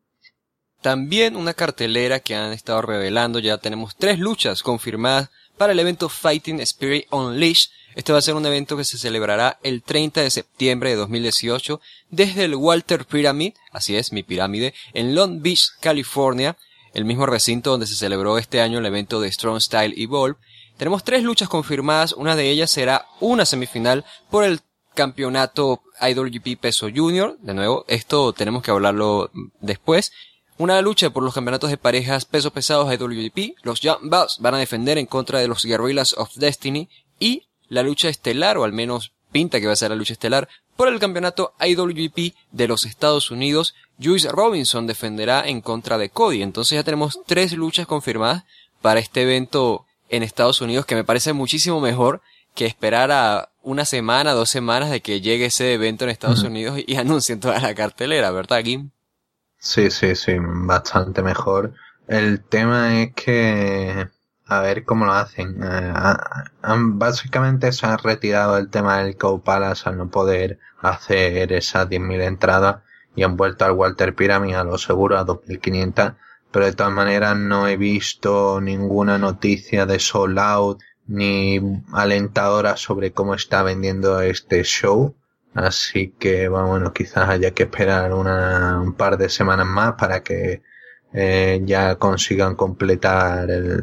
También 0.88 1.36
una 1.36 1.54
cartelera 1.54 2.22
que 2.22 2.34
han 2.34 2.54
estado 2.54 2.82
revelando, 2.82 3.40
ya 3.40 3.58
tenemos 3.58 3.98
tres 3.98 4.20
luchas 4.20 4.64
confirmadas 4.64 5.30
para 5.58 5.74
el 5.74 5.80
evento 5.80 6.08
Fighting 6.08 6.62
Spirit 6.62 7.08
Unleashed. 7.12 7.72
Este 7.96 8.14
va 8.14 8.20
a 8.20 8.22
ser 8.22 8.36
un 8.36 8.46
evento 8.46 8.78
que 8.78 8.86
se 8.86 8.98
celebrará 8.98 9.60
el 9.64 9.84
30 9.84 10.22
de 10.22 10.32
septiembre 10.32 10.92
de 10.92 10.96
2018 10.96 11.82
desde 12.10 12.46
el 12.46 12.56
Walter 12.56 13.04
Pyramid, 13.04 13.52
así 13.74 13.98
es, 13.98 14.14
mi 14.14 14.24
pirámide, 14.24 14.74
en 14.94 15.14
Long 15.14 15.42
Beach, 15.42 15.72
California, 15.82 16.56
el 16.94 17.04
mismo 17.04 17.26
recinto 17.26 17.72
donde 17.72 17.86
se 17.86 17.96
celebró 17.96 18.38
este 18.38 18.62
año 18.62 18.80
el 18.80 18.86
evento 18.86 19.20
de 19.20 19.30
Strong 19.30 19.60
Style 19.60 20.02
Evolve. 20.02 20.40
Tenemos 20.78 21.04
tres 21.04 21.22
luchas 21.22 21.50
confirmadas, 21.50 22.14
una 22.14 22.38
de 22.38 22.50
ellas 22.50 22.72
será 22.72 23.08
una 23.20 23.46
semifinal 23.46 24.06
por 24.32 24.46
el 24.46 24.62
campeonato 24.96 25.82
IWGP 26.00 26.58
Peso 26.62 26.88
Junior, 26.96 27.38
de 27.42 27.54
nuevo, 27.54 27.84
esto 27.90 28.32
tenemos 28.32 28.64
que 28.64 28.72
hablarlo 28.72 29.30
después, 29.60 30.14
una 30.58 30.82
lucha 30.82 31.12
por 31.12 31.24
los 31.24 31.34
campeonatos 31.34 31.70
de 31.70 31.78
parejas 31.78 32.26
pesos 32.26 32.52
pesados 32.52 32.92
IWGP. 32.92 33.58
Los 33.64 33.82
Young 33.82 34.10
Bucks 34.10 34.38
van 34.40 34.56
a 34.56 34.60
defender 34.60 34.98
en 34.98 35.06
contra 35.06 35.40
de 35.40 35.48
los 35.48 35.64
Guerrillas 35.64 36.14
of 36.18 36.34
Destiny. 36.36 36.90
Y 37.20 37.48
la 37.68 37.84
lucha 37.84 38.10
estelar, 38.10 38.58
o 38.58 38.64
al 38.64 38.74
menos 38.74 39.14
pinta 39.32 39.60
que 39.60 39.68
va 39.68 39.74
a 39.74 39.78
ser 39.78 39.92
la 39.92 39.96
lucha 39.96 40.14
estelar, 40.14 40.48
por 40.76 40.88
el 40.88 41.00
campeonato 41.00 41.54
IWGP 41.60 42.36
de 42.52 42.68
los 42.68 42.86
Estados 42.86 43.32
Unidos. 43.32 43.76
Juice 44.02 44.30
Robinson 44.30 44.88
defenderá 44.88 45.48
en 45.48 45.62
contra 45.62 45.98
de 45.98 46.10
Cody. 46.10 46.42
Entonces 46.42 46.76
ya 46.76 46.84
tenemos 46.84 47.20
tres 47.26 47.54
luchas 47.54 47.88
confirmadas 47.88 48.44
para 48.82 49.00
este 49.00 49.24
evento 49.24 49.86
en 50.10 50.24
Estados 50.24 50.62
Unidos 50.62 50.86
que 50.86 50.96
me 50.96 51.04
parece 51.04 51.34
muchísimo 51.34 51.82
mejor 51.82 52.22
que 52.56 52.66
esperar 52.66 53.12
a 53.12 53.50
una 53.62 53.86
semana, 53.86 54.34
dos 54.34 54.50
semanas 54.50 54.90
de 54.90 55.02
que 55.02 55.22
llegue 55.22 55.46
ese 55.46 55.74
evento 55.74 56.06
en 56.06 56.10
Estados 56.10 56.42
Unidos 56.42 56.80
y 56.86 56.96
anuncien 56.98 57.40
toda 57.40 57.60
la 57.60 57.76
cartelera, 57.76 58.32
¿verdad, 58.32 58.64
Kim? 58.64 58.90
Sí, 59.60 59.92
sí, 59.92 60.16
sí, 60.16 60.38
bastante 60.40 61.22
mejor. 61.22 61.74
El 62.08 62.44
tema 62.44 63.02
es 63.02 63.14
que, 63.14 64.08
a 64.46 64.62
ver 64.62 64.86
cómo 64.86 65.06
lo 65.06 65.14
hacen. 65.14 65.62
Eh, 65.64 65.94
básicamente 66.64 67.72
se 67.72 67.86
han 67.86 67.98
retirado 68.00 68.58
el 68.58 68.70
tema 68.70 69.00
del 69.00 69.18
Cow 69.18 69.42
Palace 69.44 69.90
al 69.90 69.98
no 69.98 70.10
poder 70.10 70.60
hacer 70.80 71.54
esas 71.54 71.88
10.000 71.90 72.22
entradas 72.24 72.78
y 73.16 73.24
han 73.24 73.36
vuelto 73.38 73.66
al 73.66 73.72
Walter 73.74 74.16
Pyramid 74.16 74.56
a 74.56 74.64
lo 74.64 74.78
seguro 74.78 75.18
a 75.18 75.26
2.500. 75.26 76.16
Pero 76.52 76.66
de 76.66 76.74
todas 76.74 76.94
maneras 76.94 77.36
no 77.38 77.68
he 77.68 77.78
visto 77.78 78.62
ninguna 78.62 79.18
noticia 79.18 79.86
de 79.86 80.00
Soul 80.00 80.38
Out 80.40 80.80
ni 81.08 81.60
alentadora 81.94 82.78
sobre 82.78 83.12
cómo 83.12 83.34
está 83.34 83.64
vendiendo 83.64 84.22
este 84.22 84.64
show. 84.64 85.16
Así 85.58 86.14
que, 86.20 86.48
bueno, 86.50 86.94
quizás 86.94 87.30
haya 87.30 87.50
que 87.50 87.64
esperar 87.64 88.14
una, 88.14 88.80
un 88.80 88.94
par 88.94 89.18
de 89.18 89.28
semanas 89.28 89.66
más 89.66 89.94
para 89.96 90.22
que 90.22 90.62
eh, 91.14 91.62
ya 91.66 91.96
consigan 91.96 92.56
completar 92.56 93.50
el 93.50 93.82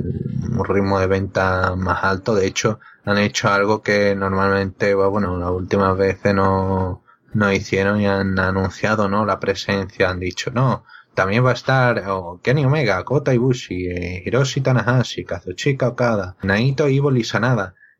ritmo 0.68 1.00
de 1.00 1.08
venta 1.08 1.74
más 1.76 2.04
alto. 2.04 2.36
De 2.36 2.46
hecho, 2.46 2.78
han 3.04 3.18
hecho 3.18 3.48
algo 3.48 3.82
que 3.82 4.14
normalmente, 4.14 4.94
bueno, 4.94 5.36
las 5.36 5.50
últimas 5.50 5.96
veces 5.98 6.32
no, 6.32 7.02
no 7.32 7.52
hicieron 7.52 8.00
y 8.00 8.06
han 8.06 8.38
anunciado, 8.38 9.08
¿no? 9.08 9.26
La 9.26 9.40
presencia, 9.40 10.10
han 10.10 10.20
dicho, 10.20 10.52
no, 10.52 10.84
también 11.14 11.44
va 11.44 11.50
a 11.50 11.54
estar 11.54 12.04
Kenny 12.42 12.64
Omega, 12.66 13.02
Kota 13.02 13.34
Ibushi, 13.34 13.86
eh, 13.88 14.22
Hiroshi 14.24 14.60
Tanahashi, 14.60 15.24
Kazuchika 15.24 15.88
Okada, 15.88 16.36
Naito 16.44 16.86
Evil. 16.86 17.16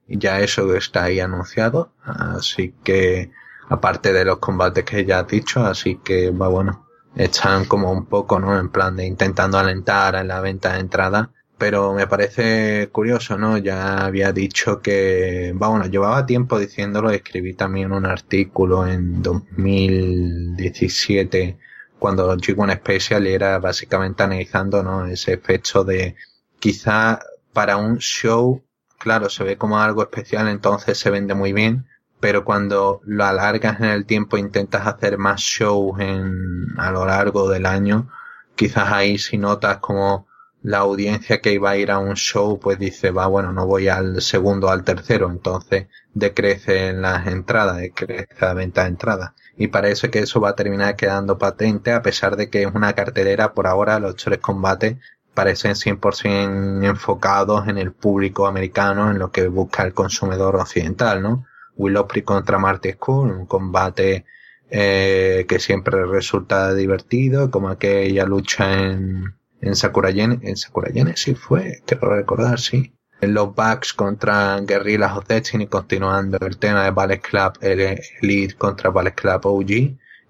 Y 0.06 0.18
ya 0.18 0.38
eso 0.38 0.76
está 0.76 1.04
ahí 1.04 1.18
anunciado. 1.18 1.92
Así 2.04 2.72
que 2.84 3.32
aparte 3.68 4.12
de 4.12 4.25
los 4.25 4.38
combates 4.38 4.85
que 4.85 5.04
ya 5.04 5.21
has 5.21 5.28
dicho, 5.28 5.64
así 5.64 6.00
que 6.02 6.30
va 6.30 6.49
bueno, 6.49 6.87
están 7.16 7.64
como 7.66 7.92
un 7.92 8.06
poco, 8.06 8.40
¿no? 8.40 8.59
En 8.59 8.71
plan 8.71 8.97
de 8.97 9.06
intentando 9.06 9.59
alentar 9.59 10.14
en 10.16 10.28
la 10.28 10.40
venta 10.40 10.73
de 10.75 10.80
entrada, 10.80 11.30
pero 11.59 11.92
me 11.94 12.06
parece 12.06 12.88
curioso, 12.90 13.37
¿no? 13.38 13.59
Ya 13.59 14.04
había 14.04 14.33
dicho 14.33 14.80
que, 14.80 15.54
va 15.61 15.68
bueno, 15.68 15.87
llevaba 15.87 16.25
tiempo 16.26 16.59
diciéndolo, 16.59 17.11
escribí 17.11 17.54
también 17.54 17.92
un 17.92 18.06
artículo 18.06 18.87
en 18.87 19.23
2017 19.23 21.59
cuando 21.99 22.37
G1 22.37 22.76
Special 22.76 23.26
era 23.26 23.59
básicamente 23.59 24.23
analizando, 24.25 24.83
¿no? 24.83 25.06
Ese 25.06 25.33
efecto 25.33 25.85
de 25.85 26.16
quizá 26.59 27.21
para 27.52 27.76
un 27.76 27.99
show, 27.99 28.62
claro, 28.99 29.30
se 29.30 29.44
ve 29.44 29.56
como 29.56 29.78
algo 29.78 30.02
especial, 30.02 30.49
entonces 30.49 30.99
se 30.99 31.11
vende 31.11 31.35
muy 31.35 31.52
bien, 31.52 31.87
pero 32.24 32.42
cuando 32.42 33.02
lo 33.04 33.22
alargas 33.22 33.80
en 33.80 33.90
el 33.90 34.06
tiempo 34.06 34.38
intentas 34.38 34.86
hacer 34.86 35.18
más 35.18 35.42
shows 35.42 36.00
en, 36.00 36.68
a 36.78 36.90
lo 36.90 37.04
largo 37.04 37.50
del 37.50 37.66
año, 37.66 38.08
quizás 38.54 38.90
ahí 38.92 39.18
si 39.18 39.36
notas 39.36 39.76
como 39.76 40.26
la 40.62 40.78
audiencia 40.78 41.42
que 41.42 41.52
iba 41.52 41.68
a 41.68 41.76
ir 41.76 41.90
a 41.90 41.98
un 41.98 42.14
show 42.14 42.58
pues 42.58 42.78
dice, 42.78 43.10
va, 43.10 43.26
bueno, 43.26 43.52
no 43.52 43.66
voy 43.66 43.88
al 43.88 44.22
segundo, 44.22 44.70
al 44.70 44.84
tercero, 44.84 45.30
entonces 45.30 45.88
decrecen 46.14 47.02
las 47.02 47.26
entradas, 47.26 47.76
decrece 47.76 48.26
la 48.40 48.54
venta 48.54 48.84
de 48.84 48.88
entradas. 48.88 49.32
Y 49.58 49.68
parece 49.68 50.08
que 50.08 50.20
eso 50.20 50.40
va 50.40 50.48
a 50.48 50.56
terminar 50.56 50.96
quedando 50.96 51.36
patente 51.36 51.92
a 51.92 52.00
pesar 52.00 52.36
de 52.36 52.48
que 52.48 52.62
es 52.62 52.74
una 52.74 52.94
cartelera 52.94 53.52
por 53.52 53.66
ahora 53.66 53.98
los 53.98 54.16
tres 54.16 54.38
combates 54.38 54.96
parecen 55.34 55.74
100% 55.74 56.88
enfocados 56.88 57.68
en 57.68 57.76
el 57.76 57.92
público 57.92 58.46
americano, 58.46 59.10
en 59.10 59.18
lo 59.18 59.30
que 59.30 59.46
busca 59.48 59.82
el 59.82 59.92
consumidor 59.92 60.56
occidental, 60.56 61.20
¿no? 61.20 61.44
Willowry 61.76 62.22
contra 62.22 62.58
Marty 62.58 62.92
School, 62.92 63.30
un 63.30 63.46
combate 63.46 64.24
eh, 64.70 65.44
que 65.48 65.58
siempre 65.58 66.04
resulta 66.06 66.74
divertido, 66.74 67.50
como 67.50 67.68
aquella 67.68 68.24
lucha 68.24 68.72
en, 68.72 69.34
en 69.60 69.76
Sakura 69.76 70.10
en 70.10 70.56
Sakura 70.56 70.90
sí 71.16 71.34
fue, 71.34 71.82
quiero 71.86 72.14
recordar, 72.14 72.58
sí. 72.58 72.92
los 73.20 73.54
Bucks 73.54 73.92
contra 73.94 74.58
Guerrillas 74.60 75.16
of 75.16 75.26
Destiny, 75.26 75.66
continuando 75.66 76.38
el 76.40 76.58
tema 76.58 76.84
de 76.84 76.90
Ballet 76.90 77.20
Club 77.20 77.52
Elite 77.60 78.54
contra 78.54 78.90
Ballet 78.90 79.14
Club 79.14 79.40
OG. 79.44 79.70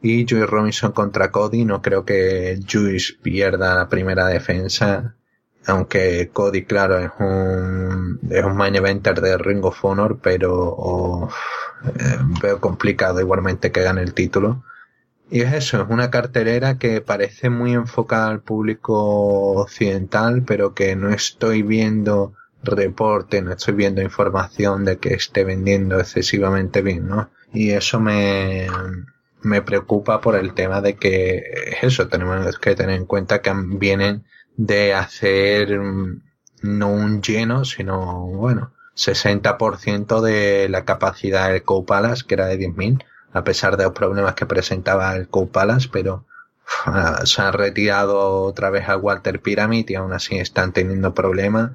Y 0.02 0.26
Joey 0.28 0.44
Robinson 0.44 0.92
contra 0.92 1.30
Cody, 1.30 1.64
no 1.64 1.80
creo 1.80 2.04
que 2.04 2.60
Juice 2.70 3.14
pierda 3.22 3.74
la 3.74 3.88
primera 3.88 4.26
defensa. 4.26 5.16
Aunque 5.66 6.30
Cody, 6.32 6.64
claro, 6.64 6.98
es 6.98 7.10
un, 7.18 8.20
es 8.30 8.44
un 8.44 8.56
main 8.56 8.74
eventer 8.74 9.20
de 9.20 9.38
Ring 9.38 9.64
of 9.64 9.82
Honor, 9.84 10.18
pero 10.22 11.28
eh, 11.84 12.18
veo 12.42 12.60
complicado 12.60 13.20
igualmente 13.20 13.72
que 13.72 13.82
gane 13.82 14.02
el 14.02 14.14
título. 14.14 14.62
Y 15.30 15.40
es 15.40 15.54
eso, 15.54 15.82
es 15.82 15.88
una 15.88 16.10
cartelera 16.10 16.78
que 16.78 17.00
parece 17.00 17.48
muy 17.48 17.72
enfocada 17.72 18.28
al 18.28 18.40
público 18.40 19.52
occidental, 19.62 20.42
pero 20.46 20.74
que 20.74 20.96
no 20.96 21.10
estoy 21.10 21.62
viendo 21.62 22.34
reporte, 22.62 23.42
no 23.42 23.52
estoy 23.52 23.74
viendo 23.74 24.02
información 24.02 24.84
de 24.84 24.98
que 24.98 25.14
esté 25.14 25.44
vendiendo 25.44 25.98
excesivamente 25.98 26.82
bien, 26.82 27.08
¿no? 27.08 27.30
Y 27.52 27.70
eso 27.70 28.00
me, 28.00 28.66
me 29.42 29.62
preocupa 29.62 30.20
por 30.20 30.34
el 30.34 30.54
tema 30.54 30.80
de 30.80 30.96
que 30.96 31.42
es 31.66 31.82
eso, 31.82 32.08
tenemos 32.08 32.58
que 32.58 32.74
tener 32.74 32.96
en 32.96 33.06
cuenta 33.06 33.40
que 33.40 33.52
vienen 33.54 34.24
de 34.56 34.94
hacer 34.94 35.78
mm, 35.78 36.22
no 36.62 36.88
un 36.92 37.22
lleno, 37.22 37.64
sino, 37.64 38.26
bueno, 38.26 38.72
60% 38.96 40.20
de 40.20 40.68
la 40.68 40.84
capacidad 40.84 41.50
del 41.50 41.62
Coupalas, 41.62 42.24
que 42.24 42.34
era 42.34 42.46
de 42.46 42.58
10.000, 42.58 43.04
a 43.32 43.44
pesar 43.44 43.76
de 43.76 43.84
los 43.84 43.92
problemas 43.92 44.34
que 44.34 44.46
presentaba 44.46 45.14
el 45.16 45.28
Coupalas, 45.28 45.88
pero 45.88 46.24
se 47.24 47.42
han 47.42 47.52
retirado 47.52 48.42
otra 48.42 48.70
vez 48.70 48.88
a 48.88 48.96
Walter 48.96 49.40
Pyramid 49.40 49.88
y 49.88 49.94
aún 49.96 50.12
así 50.12 50.36
están 50.38 50.72
teniendo 50.72 51.14
problemas. 51.14 51.72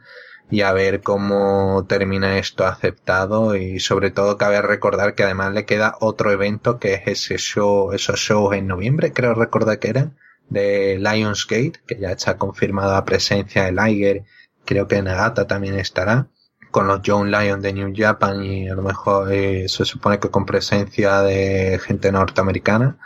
Y 0.52 0.62
a 0.62 0.74
ver 0.74 1.02
cómo 1.02 1.86
termina 1.88 2.40
esto 2.40 2.66
aceptado. 2.66 3.56
Y 3.56 3.80
sobre 3.80 4.10
todo 4.10 4.38
cabe 4.38 4.62
recordar 4.64 5.14
que 5.14 5.24
además 5.24 5.54
le 5.54 5.66
queda 5.66 5.96
otro 6.00 6.32
evento 6.32 6.80
que 6.80 6.96
es 6.96 7.02
ese 7.06 7.38
show, 7.38 7.92
esos 7.92 8.20
shows 8.20 8.56
en 8.56 8.66
noviembre, 8.66 9.14
creo 9.14 9.36
recordar 9.36 9.78
que 9.78 9.90
eran, 9.90 10.18
de 10.50 10.98
Lionsgate, 11.00 11.74
que 11.88 12.00
ya 12.00 12.12
está 12.12 12.38
confirmada 12.38 13.06
presencia 13.06 13.66
de 13.66 13.72
Liger, 13.72 14.24
creo 14.66 14.88
que 14.88 15.02
Nagata 15.02 15.48
también 15.48 15.76
estará, 15.80 16.28
con 16.72 16.88
los 16.88 17.02
John 17.06 17.32
Lion 17.32 17.62
de 17.62 17.74
New 17.74 17.94
Japan 17.96 18.44
y 18.44 18.70
a 18.70 18.76
lo 18.76 18.84
mejor 18.84 19.32
eh, 19.32 19.68
se 19.68 19.86
supone 19.86 20.20
que 20.20 20.30
con 20.30 20.46
presencia 20.46 21.22
de 21.22 21.80
gente 21.84 22.12
norteamericana. 22.12 22.98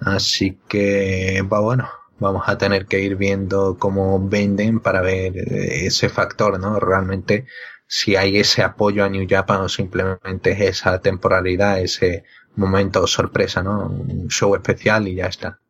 Así 0.00 0.58
que 0.68 1.42
va 1.50 1.60
bueno, 1.60 1.88
vamos 2.18 2.44
a 2.46 2.58
tener 2.58 2.86
que 2.86 3.00
ir 3.00 3.16
viendo 3.16 3.78
cómo 3.78 4.20
venden 4.28 4.80
para 4.80 5.00
ver 5.00 5.36
eh, 5.36 5.86
ese 5.86 6.08
factor, 6.08 6.58
¿no? 6.60 6.78
Realmente 6.80 7.46
si 7.86 8.16
hay 8.16 8.38
ese 8.38 8.62
apoyo 8.62 9.04
a 9.04 9.08
New 9.08 9.26
Japan 9.28 9.62
o 9.62 9.68
simplemente 9.68 10.52
es 10.52 10.60
esa 10.60 11.00
temporalidad, 11.00 11.80
ese 11.80 12.24
momento 12.56 13.06
sorpresa, 13.06 13.62
¿no? 13.62 13.86
Un 13.86 14.28
show 14.28 14.54
especial 14.54 15.08
y 15.08 15.16
ya 15.16 15.26
está. 15.26 15.60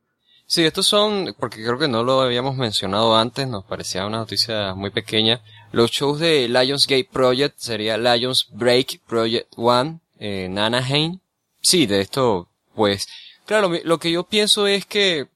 Sí, 0.51 0.65
estos 0.65 0.89
son, 0.89 1.37
porque 1.39 1.63
creo 1.63 1.79
que 1.79 1.87
no 1.87 2.03
lo 2.03 2.23
habíamos 2.23 2.57
mencionado 2.57 3.17
antes, 3.17 3.47
nos 3.47 3.65
parecía 3.65 4.05
una 4.05 4.19
noticia 4.19 4.75
muy 4.75 4.91
pequeña. 4.91 5.41
Los 5.71 5.93
shows 5.93 6.19
de 6.19 6.49
Lionsgate 6.49 7.09
Project 7.13 7.57
sería 7.57 7.97
Lions 7.97 8.49
Break 8.51 9.01
Project 9.07 9.47
One 9.57 10.01
en 10.19 10.59
Anaheim. 10.59 11.21
Sí, 11.61 11.87
de 11.87 12.01
esto, 12.01 12.49
pues, 12.75 13.07
claro, 13.47 13.71
lo 13.85 13.99
que 14.01 14.11
yo 14.11 14.25
pienso 14.25 14.67
es 14.67 14.85
que 14.87 15.29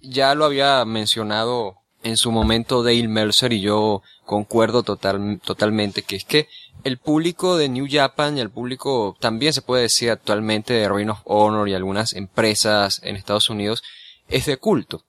ya 0.00 0.34
lo 0.34 0.44
había 0.44 0.84
mencionado 0.84 1.76
en 2.02 2.16
su 2.16 2.32
momento 2.32 2.82
Dale 2.82 3.06
Mercer 3.06 3.52
y 3.52 3.60
yo 3.60 4.02
concuerdo 4.24 4.82
total, 4.82 5.40
totalmente 5.44 6.02
que 6.02 6.16
es 6.16 6.24
que 6.24 6.48
el 6.82 6.98
público 6.98 7.56
de 7.56 7.68
New 7.68 7.86
Japan 7.88 8.36
y 8.36 8.40
el 8.40 8.50
público 8.50 9.16
también 9.20 9.52
se 9.52 9.62
puede 9.62 9.82
decir 9.82 10.10
actualmente 10.10 10.74
de 10.74 10.88
Ring 10.88 11.10
of 11.10 11.20
Honor 11.24 11.68
y 11.68 11.74
algunas 11.74 12.14
empresas 12.14 13.00
en 13.04 13.14
Estados 13.14 13.48
Unidos 13.48 13.84
es 14.28 14.46
de 14.46 14.56
culto. 14.56 15.04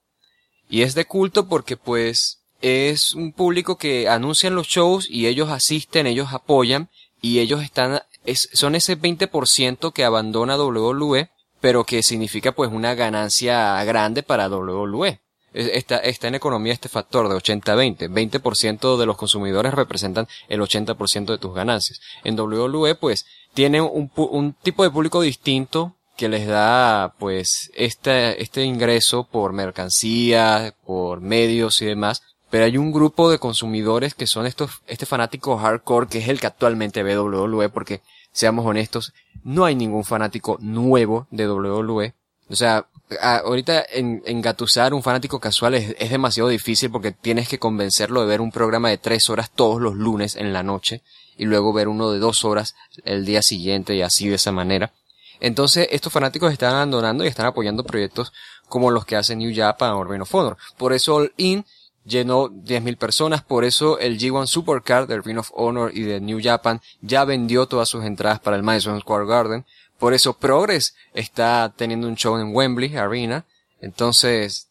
Y 0.68 0.82
es 0.82 0.94
de 0.94 1.06
culto 1.06 1.48
porque 1.48 1.76
pues 1.76 2.40
es 2.60 3.14
un 3.14 3.32
público 3.32 3.78
que 3.78 4.08
anuncian 4.08 4.54
los 4.54 4.66
shows 4.66 5.08
y 5.08 5.26
ellos 5.26 5.48
asisten, 5.50 6.06
ellos 6.06 6.32
apoyan 6.32 6.90
y 7.20 7.38
ellos 7.38 7.62
están, 7.62 8.02
es, 8.24 8.48
son 8.52 8.74
ese 8.74 8.98
20% 8.98 9.92
que 9.92 10.04
abandona 10.04 10.56
WWE 10.56 11.30
pero 11.60 11.84
que 11.84 12.02
significa 12.02 12.52
pues 12.52 12.70
una 12.70 12.94
ganancia 12.94 13.82
grande 13.84 14.22
para 14.22 14.48
WWE. 14.48 15.20
Está, 15.54 15.96
está 15.98 16.28
en 16.28 16.34
economía 16.34 16.72
este 16.72 16.88
factor 16.88 17.28
de 17.28 17.34
80-20. 17.34 18.08
20%, 18.08 18.96
de 18.96 19.06
los 19.06 19.16
consumidores 19.16 19.74
representan 19.74 20.28
el 20.48 20.60
80% 20.60 21.26
de 21.26 21.38
tus 21.38 21.54
ganancias. 21.54 22.00
En 22.22 22.38
WWE 22.38 22.94
pues 22.94 23.26
tiene 23.54 23.80
un, 23.80 24.10
un 24.14 24.52
tipo 24.52 24.84
de 24.84 24.90
público 24.90 25.20
distinto 25.20 25.96
que 26.18 26.28
les 26.28 26.48
da 26.48 27.14
pues 27.18 27.70
este, 27.74 28.42
este 28.42 28.64
ingreso 28.64 29.24
por 29.24 29.52
mercancía, 29.52 30.74
por 30.84 31.20
medios 31.20 31.80
y 31.80 31.86
demás. 31.86 32.22
Pero 32.50 32.64
hay 32.64 32.76
un 32.76 32.92
grupo 32.92 33.30
de 33.30 33.38
consumidores 33.38 34.14
que 34.14 34.26
son 34.26 34.44
estos, 34.44 34.82
este 34.88 35.06
fanático 35.06 35.56
hardcore 35.56 36.08
que 36.08 36.18
es 36.18 36.28
el 36.28 36.40
que 36.40 36.48
actualmente 36.48 37.04
ve 37.04 37.18
WWE 37.18 37.68
porque 37.68 38.02
seamos 38.32 38.66
honestos, 38.66 39.14
no 39.44 39.64
hay 39.64 39.76
ningún 39.76 40.04
fanático 40.04 40.58
nuevo 40.60 41.28
de 41.30 41.48
WWE. 41.48 42.14
O 42.50 42.56
sea, 42.56 42.88
ahorita 43.20 43.84
en, 43.88 44.20
engatusar 44.26 44.94
un 44.94 45.04
fanático 45.04 45.38
casual 45.38 45.74
es, 45.74 45.94
es, 46.00 46.10
demasiado 46.10 46.48
difícil 46.48 46.90
porque 46.90 47.12
tienes 47.12 47.48
que 47.48 47.60
convencerlo 47.60 48.22
de 48.22 48.26
ver 48.26 48.40
un 48.40 48.50
programa 48.50 48.88
de 48.88 48.98
tres 48.98 49.30
horas 49.30 49.52
todos 49.54 49.80
los 49.80 49.94
lunes 49.94 50.34
en 50.34 50.52
la 50.52 50.64
noche 50.64 51.02
y 51.36 51.44
luego 51.44 51.72
ver 51.72 51.86
uno 51.86 52.10
de 52.10 52.18
dos 52.18 52.44
horas 52.44 52.74
el 53.04 53.24
día 53.24 53.42
siguiente 53.42 53.94
y 53.94 54.02
así 54.02 54.28
de 54.28 54.34
esa 54.34 54.50
manera. 54.50 54.92
Entonces 55.40 55.88
estos 55.90 56.12
fanáticos 56.12 56.52
están 56.52 56.74
abandonando 56.74 57.24
y 57.24 57.28
están 57.28 57.46
apoyando 57.46 57.84
proyectos 57.84 58.32
como 58.68 58.90
los 58.90 59.04
que 59.04 59.16
hace 59.16 59.36
New 59.36 59.52
Japan 59.54 59.92
o 59.92 60.04
Ring 60.04 60.22
of 60.22 60.34
Honor. 60.34 60.56
Por 60.76 60.92
eso 60.92 61.16
All 61.16 61.32
In 61.36 61.64
llenó 62.04 62.48
10.000 62.48 62.96
personas, 62.96 63.42
por 63.42 63.64
eso 63.64 63.98
el 63.98 64.18
G1 64.18 64.46
Supercard 64.46 65.08
del 65.08 65.22
Ring 65.22 65.38
of 65.38 65.50
Honor 65.54 65.92
y 65.94 66.02
de 66.02 66.20
New 66.20 66.40
Japan 66.42 66.80
ya 67.00 67.24
vendió 67.24 67.66
todas 67.66 67.88
sus 67.88 68.04
entradas 68.04 68.40
para 68.40 68.56
el 68.56 68.62
Madison 68.62 69.00
Square 69.00 69.26
Garden, 69.26 69.66
por 69.98 70.14
eso 70.14 70.34
Progress 70.34 70.94
está 71.12 71.72
teniendo 71.76 72.08
un 72.08 72.16
show 72.16 72.38
en 72.38 72.54
Wembley 72.54 72.96
Arena, 72.96 73.44
entonces 73.80 74.68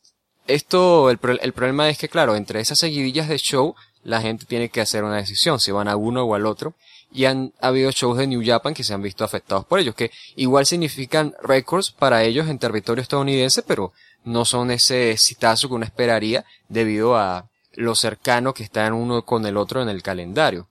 esto, 0.47 1.10
el, 1.10 1.19
el 1.41 1.53
problema 1.53 1.89
es 1.89 1.97
que 1.97 2.10
claro, 2.10 2.36
entre 2.36 2.60
esas 2.60 2.80
seguidillas 2.80 3.27
de 3.27 3.38
show, 3.38 3.75
la 4.03 4.21
gente 4.21 4.45
tiene 4.45 4.69
que 4.69 4.82
hacer 4.82 5.03
una 5.03 5.17
decisión, 5.17 5.60
si 5.60 5.71
van 5.71 5.89
a 5.89 5.95
uno 5.95 6.23
o 6.23 6.34
al 6.34 6.45
otro, 6.45 6.75
y 7.17 7.25
han 7.25 7.51
habido 7.60 7.89
shows 7.89 8.19
de 8.19 8.27
New 8.27 8.43
Japan 8.45 8.75
que 8.75 8.84
se 8.84 8.93
han 8.93 9.01
visto 9.01 9.23
afectados 9.23 9.65
por 9.65 9.80
ellos, 9.80 9.95
que 9.95 10.12
igual 10.36 10.67
significan 10.67 11.34
récords 11.41 11.89
para 11.89 12.23
ellos 12.23 12.47
en 12.47 12.60
territorio 12.60 13.01
estadounidense, 13.01 13.63
pero 13.63 13.91
no 14.23 14.45
son 14.45 14.69
ese 14.69 15.17
citazo 15.17 15.67
que 15.67 15.73
uno 15.73 15.84
esperaría 15.84 16.45
debido 16.69 17.17
a 17.17 17.49
lo 17.73 17.95
cercano 17.95 18.53
que 18.53 18.62
están 18.62 18.93
uno 18.93 19.25
con 19.25 19.47
el 19.47 19.58
otro 19.58 19.82
en 19.82 19.89
el 19.89 20.03
calendario. 20.03 20.67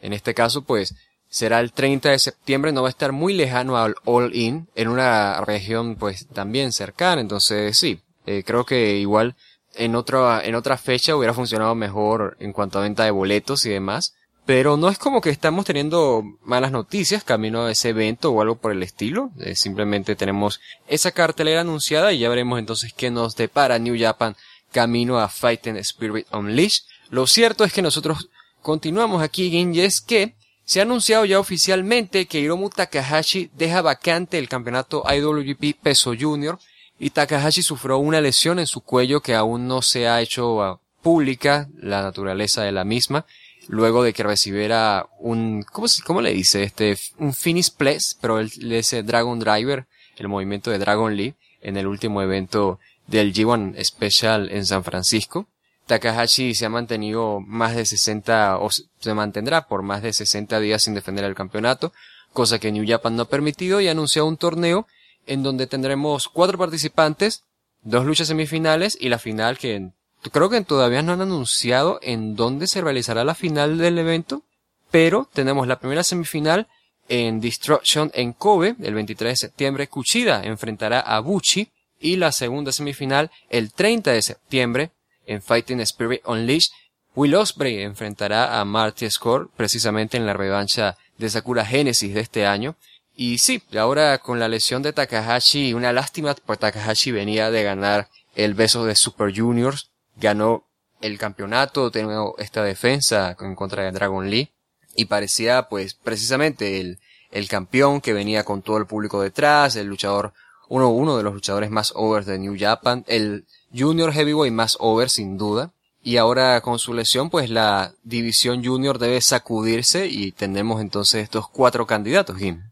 En 0.00 0.12
este 0.12 0.34
caso, 0.34 0.62
pues, 0.62 0.94
será 1.28 1.58
el 1.58 1.72
30 1.72 2.10
de 2.10 2.20
septiembre, 2.20 2.70
no 2.70 2.82
va 2.82 2.88
a 2.88 2.90
estar 2.90 3.10
muy 3.10 3.34
lejano 3.34 3.76
al 3.76 3.96
All 4.04 4.36
In, 4.36 4.68
en 4.76 4.86
una 4.86 5.40
región, 5.40 5.96
pues, 5.96 6.28
también 6.28 6.70
cercana, 6.70 7.20
entonces 7.20 7.76
sí, 7.76 8.00
eh, 8.24 8.44
creo 8.46 8.64
que 8.64 8.98
igual 8.98 9.34
en 9.74 9.96
otra, 9.96 10.42
en 10.44 10.54
otra 10.54 10.76
fecha 10.76 11.16
hubiera 11.16 11.34
funcionado 11.34 11.74
mejor 11.74 12.36
en 12.38 12.52
cuanto 12.52 12.78
a 12.78 12.82
venta 12.82 13.02
de 13.02 13.10
boletos 13.10 13.66
y 13.66 13.70
demás, 13.70 14.14
pero 14.48 14.78
no 14.78 14.88
es 14.88 14.96
como 14.96 15.20
que 15.20 15.28
estamos 15.28 15.66
teniendo 15.66 16.24
malas 16.42 16.72
noticias 16.72 17.22
camino 17.22 17.66
a 17.66 17.70
ese 17.70 17.90
evento 17.90 18.32
o 18.32 18.40
algo 18.40 18.56
por 18.56 18.72
el 18.72 18.82
estilo. 18.82 19.30
Eh, 19.40 19.54
simplemente 19.54 20.16
tenemos 20.16 20.58
esa 20.86 21.12
cartelera 21.12 21.60
anunciada 21.60 22.14
y 22.14 22.20
ya 22.20 22.30
veremos 22.30 22.58
entonces 22.58 22.94
qué 22.94 23.10
nos 23.10 23.36
depara 23.36 23.78
New 23.78 23.94
Japan 23.98 24.36
camino 24.72 25.18
a 25.18 25.28
Fighting 25.28 25.76
Spirit 25.76 26.26
Unleashed. 26.32 26.84
Lo 27.10 27.26
cierto 27.26 27.62
es 27.62 27.74
que 27.74 27.82
nosotros 27.82 28.30
continuamos 28.62 29.22
aquí, 29.22 29.48
y 29.48 29.80
es 29.80 30.00
que 30.00 30.34
se 30.64 30.80
ha 30.80 30.84
anunciado 30.84 31.26
ya 31.26 31.38
oficialmente 31.38 32.24
que 32.24 32.40
Hiromu 32.40 32.70
Takahashi 32.70 33.50
deja 33.52 33.82
vacante 33.82 34.38
el 34.38 34.48
campeonato 34.48 35.04
IWGP 35.14 35.78
Peso 35.82 36.14
Junior 36.18 36.58
y 36.98 37.10
Takahashi 37.10 37.60
sufrió 37.60 37.98
una 37.98 38.22
lesión 38.22 38.58
en 38.58 38.66
su 38.66 38.80
cuello 38.80 39.20
que 39.20 39.34
aún 39.34 39.68
no 39.68 39.82
se 39.82 40.08
ha 40.08 40.22
hecho 40.22 40.62
ah, 40.62 40.80
pública 41.02 41.68
la 41.76 42.00
naturaleza 42.00 42.62
de 42.62 42.72
la 42.72 42.84
misma 42.84 43.26
luego 43.68 44.02
de 44.02 44.12
que 44.12 44.22
recibiera 44.22 45.06
un, 45.20 45.62
¿cómo, 45.62 46.20
le 46.20 46.32
dice? 46.32 46.64
Este, 46.64 46.98
un 47.18 47.34
finish 47.34 47.70
place, 47.70 48.16
pero 48.20 48.40
él 48.40 48.50
le 48.58 48.76
dice 48.76 49.02
Dragon 49.02 49.38
Driver, 49.38 49.86
el 50.16 50.28
movimiento 50.28 50.70
de 50.70 50.78
Dragon 50.78 51.14
Lee, 51.14 51.34
en 51.60 51.76
el 51.76 51.86
último 51.86 52.22
evento 52.22 52.80
del 53.06 53.32
G1 53.32 53.82
Special 53.84 54.50
en 54.50 54.66
San 54.66 54.84
Francisco. 54.84 55.48
Takahashi 55.86 56.54
se 56.54 56.66
ha 56.66 56.70
mantenido 56.70 57.40
más 57.40 57.76
de 57.76 57.86
60, 57.86 58.58
o 58.58 58.68
se 58.70 59.14
mantendrá 59.14 59.68
por 59.68 59.82
más 59.82 60.02
de 60.02 60.12
60 60.12 60.60
días 60.60 60.82
sin 60.82 60.94
defender 60.94 61.24
el 61.24 61.34
campeonato, 61.34 61.92
cosa 62.32 62.58
que 62.58 62.72
New 62.72 62.84
Japan 62.86 63.16
no 63.16 63.22
ha 63.22 63.28
permitido 63.28 63.80
y 63.80 63.88
ha 63.88 63.92
anunciado 63.92 64.28
un 64.28 64.36
torneo 64.36 64.86
en 65.26 65.42
donde 65.42 65.66
tendremos 65.66 66.28
cuatro 66.28 66.58
participantes, 66.58 67.44
dos 67.82 68.04
luchas 68.04 68.28
semifinales 68.28 68.96
y 69.00 69.08
la 69.08 69.18
final 69.18 69.58
que 69.58 69.90
creo 70.32 70.50
que 70.50 70.60
todavía 70.62 71.02
no 71.02 71.12
han 71.12 71.20
anunciado 71.20 71.98
en 72.02 72.36
dónde 72.36 72.66
se 72.66 72.80
realizará 72.80 73.24
la 73.24 73.34
final 73.34 73.78
del 73.78 73.98
evento, 73.98 74.42
Pero 74.90 75.28
tenemos 75.34 75.66
la 75.66 75.78
primera 75.78 76.02
semifinal 76.02 76.66
en 77.08 77.40
Destruction 77.40 78.10
en 78.14 78.32
Kobe, 78.32 78.74
el 78.80 78.94
23 78.94 79.32
de 79.32 79.36
septiembre. 79.36 79.88
Kuchida 79.88 80.42
enfrentará 80.44 81.00
a 81.00 81.20
Buchi. 81.20 81.70
Y 82.00 82.16
la 82.16 82.30
segunda 82.30 82.70
semifinal 82.70 83.30
el 83.50 83.72
30 83.72 84.12
de 84.12 84.22
septiembre 84.22 84.90
en 85.26 85.42
Fighting 85.42 85.80
Spirit 85.80 86.22
Unleashed. 86.24 86.70
Will 87.14 87.34
Ospreay 87.34 87.82
enfrentará 87.82 88.60
a 88.60 88.64
Marty 88.64 89.10
Score 89.10 89.48
precisamente 89.56 90.16
en 90.16 90.24
la 90.24 90.32
revancha 90.32 90.96
de 91.18 91.28
Sakura 91.28 91.66
Genesis 91.66 92.14
de 92.14 92.20
este 92.20 92.46
año. 92.46 92.76
Y 93.16 93.38
sí, 93.38 93.60
ahora 93.76 94.18
con 94.18 94.38
la 94.38 94.46
lesión 94.46 94.82
de 94.82 94.92
Takahashi, 94.92 95.74
una 95.74 95.92
lástima, 95.92 96.36
porque 96.46 96.60
Takahashi 96.60 97.10
venía 97.10 97.50
de 97.50 97.64
ganar 97.64 98.08
el 98.36 98.54
beso 98.54 98.84
de 98.84 98.94
Super 98.94 99.36
Juniors, 99.36 99.90
ganó 100.20 100.64
el 101.00 101.18
campeonato, 101.18 101.90
tenía 101.90 102.18
esta 102.38 102.62
defensa 102.62 103.36
en 103.40 103.54
contra 103.54 103.84
de 103.84 103.92
Dragon 103.92 104.28
Lee, 104.28 104.50
y 104.96 105.04
parecía 105.04 105.68
pues 105.68 105.94
precisamente 105.94 106.80
el, 106.80 106.98
el 107.30 107.48
campeón 107.48 108.00
que 108.00 108.12
venía 108.12 108.44
con 108.44 108.62
todo 108.62 108.78
el 108.78 108.86
público 108.86 109.22
detrás, 109.22 109.76
el 109.76 109.86
luchador, 109.86 110.32
uno, 110.68 110.90
uno 110.90 111.16
de 111.16 111.22
los 111.22 111.34
luchadores 111.34 111.70
más 111.70 111.92
overs 111.94 112.26
de 112.26 112.38
New 112.38 112.56
Japan, 112.58 113.04
el 113.06 113.46
Junior 113.72 114.12
Heavyweight 114.12 114.52
más 114.52 114.76
over 114.80 115.08
sin 115.08 115.38
duda, 115.38 115.72
y 116.02 116.16
ahora 116.16 116.60
con 116.60 116.78
su 116.78 116.94
lesión, 116.94 117.28
pues 117.28 117.50
la 117.50 117.92
división 118.02 118.64
junior 118.64 118.98
debe 118.98 119.20
sacudirse 119.20 120.06
y 120.06 120.32
tenemos 120.32 120.80
entonces 120.80 121.22
estos 121.22 121.48
cuatro 121.48 121.86
candidatos, 121.86 122.36
Jim. 122.38 122.62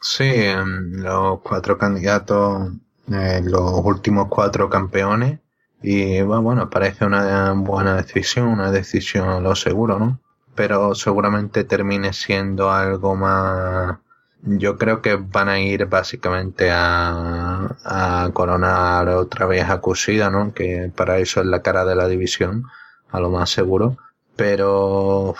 Sí, 0.00 0.24
em, 0.24 0.92
los 1.02 1.40
cuatro 1.40 1.76
candidatos, 1.78 2.72
eh, 3.12 3.40
los 3.42 3.72
últimos 3.84 4.28
cuatro 4.28 4.68
campeones. 4.68 5.40
Y 5.82 6.22
bueno, 6.22 6.70
parece 6.70 7.04
una 7.04 7.52
buena 7.52 7.96
decisión, 7.96 8.48
una 8.48 8.70
decisión 8.70 9.42
lo 9.42 9.54
seguro, 9.54 9.98
¿no? 9.98 10.20
Pero 10.54 10.94
seguramente 10.94 11.64
termine 11.64 12.12
siendo 12.12 12.70
algo 12.70 13.14
más 13.14 13.98
yo 14.46 14.78
creo 14.78 15.02
que 15.02 15.16
van 15.16 15.48
a 15.48 15.58
ir 15.60 15.86
básicamente 15.86 16.70
a, 16.70 17.76
a 17.84 18.30
coronar 18.32 19.08
otra 19.08 19.46
vez 19.46 19.68
a 19.68 19.80
Kushida, 19.80 20.30
¿no? 20.30 20.54
Que 20.54 20.90
para 20.94 21.18
eso 21.18 21.40
es 21.40 21.46
la 21.46 21.62
cara 21.62 21.84
de 21.84 21.96
la 21.96 22.06
división, 22.08 22.64
a 23.10 23.20
lo 23.20 23.30
más 23.30 23.50
seguro. 23.50 23.96
Pero 24.36 25.34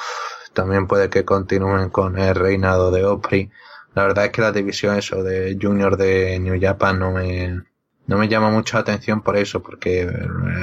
también 0.55 0.87
puede 0.87 1.11
que 1.11 1.25
continúen 1.25 1.91
con 1.91 2.19
el 2.19 2.35
reinado 2.35 2.91
de 2.91 3.05
Opry. 3.05 3.51
La 3.95 4.03
verdad 4.05 4.27
es 4.27 4.33
que 4.33 4.43
la 4.43 4.53
división 4.53 4.97
eso 4.97 5.23
de 5.23 5.57
Junior 5.61 5.97
de 5.97 6.39
New 6.41 6.59
Japan 6.61 6.99
no 6.99 7.13
me, 7.13 7.63
no 8.07 8.19
me 8.19 8.29
llama 8.29 8.51
mucho 8.51 8.77
la 8.77 8.83
atención 8.83 9.21
por 9.23 9.37
eso, 9.37 9.63
porque 9.63 10.09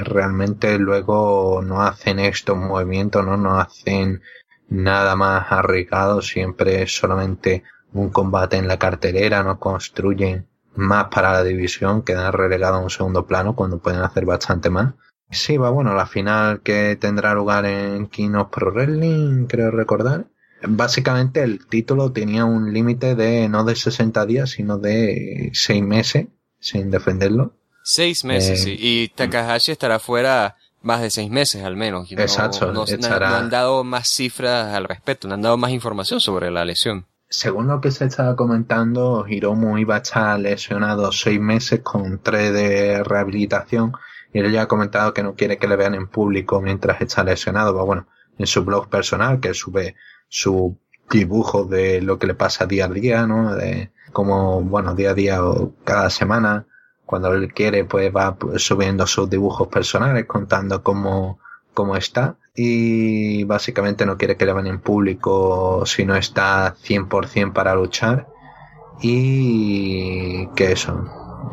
realmente 0.04 0.78
luego 0.78 1.62
no 1.62 1.82
hacen 1.82 2.18
estos 2.18 2.56
movimientos, 2.56 3.24
¿no? 3.24 3.36
No 3.36 3.58
hacen 3.58 4.22
nada 4.68 5.14
más 5.14 5.52
arriesgado, 5.52 6.22
siempre 6.22 6.82
es 6.82 6.96
solamente 6.96 7.62
un 7.92 8.10
combate 8.10 8.56
en 8.56 8.66
la 8.66 8.78
cartelera, 8.78 9.42
no 9.42 9.58
construyen 9.58 10.46
más 10.74 11.08
para 11.08 11.32
la 11.32 11.44
división, 11.44 12.02
quedan 12.02 12.32
relegados 12.32 12.80
a 12.80 12.84
un 12.84 12.90
segundo 12.90 13.26
plano 13.26 13.54
cuando 13.54 13.78
pueden 13.78 14.00
hacer 14.00 14.24
bastante 14.24 14.70
más. 14.70 14.94
Sí, 15.30 15.56
va 15.56 15.70
bueno, 15.70 15.94
la 15.94 16.06
final 16.06 16.60
que 16.62 16.96
tendrá 16.96 17.34
lugar 17.34 17.66
en 17.66 18.06
Kino 18.06 18.50
Pro 18.50 18.72
Wrestling, 18.72 19.46
creo 19.46 19.70
recordar. 19.70 20.26
Básicamente 20.66 21.42
el 21.42 21.66
título 21.66 22.12
tenía 22.12 22.46
un 22.46 22.72
límite 22.72 23.14
de 23.14 23.48
no 23.48 23.64
de 23.64 23.76
60 23.76 24.24
días, 24.24 24.50
sino 24.50 24.78
de 24.78 25.50
6 25.52 25.82
meses 25.82 26.28
sin 26.64 26.90
defenderlo. 26.90 27.52
6 27.82 28.24
meses, 28.24 28.62
sí. 28.62 28.76
Y 28.78 29.08
Takahashi 29.08 29.72
estará 29.72 29.98
fuera 29.98 30.56
más 30.80 31.02
de 31.02 31.10
6 31.10 31.30
meses 31.30 31.62
al 31.62 31.76
menos. 31.76 32.10
Exacto. 32.10 32.72
no, 32.72 32.84
han 32.84 33.50
dado 33.50 33.84
más 33.84 34.08
cifras 34.08 34.74
al 34.74 34.84
respecto, 34.84 35.28
no 35.28 35.34
han 35.34 35.42
dado 35.42 35.56
más 35.56 35.70
información 35.70 36.20
sobre 36.20 36.50
la 36.50 36.64
lesión 36.64 37.06
según 37.28 37.66
lo 37.66 37.80
que 37.80 37.90
se 37.90 38.04
estaba 38.04 38.36
comentando, 38.36 39.26
Hiromu 39.28 39.76
iba 39.78 39.96
a 39.96 39.98
estar 39.98 40.38
lesionado 40.38 41.10
seis 41.10 41.40
meses 41.40 41.80
con 41.80 42.20
tres 42.20 42.52
de 42.52 43.02
rehabilitación 43.02 43.92
y 44.32 44.38
él 44.38 44.52
ya 44.52 44.62
ha 44.62 44.68
comentado 44.68 45.12
que 45.12 45.22
no 45.22 45.34
quiere 45.34 45.58
que 45.58 45.66
le 45.66 45.76
vean 45.76 45.94
en 45.94 46.06
público 46.06 46.60
mientras 46.60 47.00
está 47.00 47.24
lesionado. 47.24 47.72
Pero 47.72 47.86
bueno, 47.86 48.06
en 48.38 48.46
su 48.46 48.64
blog 48.64 48.88
personal, 48.88 49.40
que 49.40 49.52
sube 49.54 49.96
su 50.28 50.78
dibujo 51.10 51.64
de 51.64 52.00
lo 52.02 52.18
que 52.18 52.26
le 52.26 52.34
pasa 52.34 52.66
día 52.66 52.86
a 52.86 52.88
día, 52.88 53.26
¿no? 53.26 53.54
De 53.54 53.90
como, 54.14 54.62
bueno, 54.62 54.94
día 54.94 55.10
a 55.10 55.14
día 55.14 55.44
o 55.44 55.74
cada 55.84 56.08
semana, 56.08 56.66
cuando 57.04 57.34
él 57.34 57.52
quiere, 57.52 57.84
pues 57.84 58.10
va 58.14 58.36
subiendo 58.56 59.06
sus 59.06 59.28
dibujos 59.28 59.68
personales 59.68 60.24
contando 60.24 60.82
cómo, 60.82 61.38
cómo 61.74 61.96
está. 61.96 62.36
Y 62.54 63.44
básicamente 63.44 64.06
no 64.06 64.16
quiere 64.16 64.36
que 64.36 64.46
le 64.46 64.54
vean 64.54 64.68
en 64.68 64.80
público 64.80 65.84
si 65.84 66.06
no 66.06 66.16
está 66.16 66.74
100% 66.76 67.52
para 67.52 67.74
luchar. 67.74 68.28
Y 69.02 70.46
que 70.54 70.72
eso, 70.72 70.92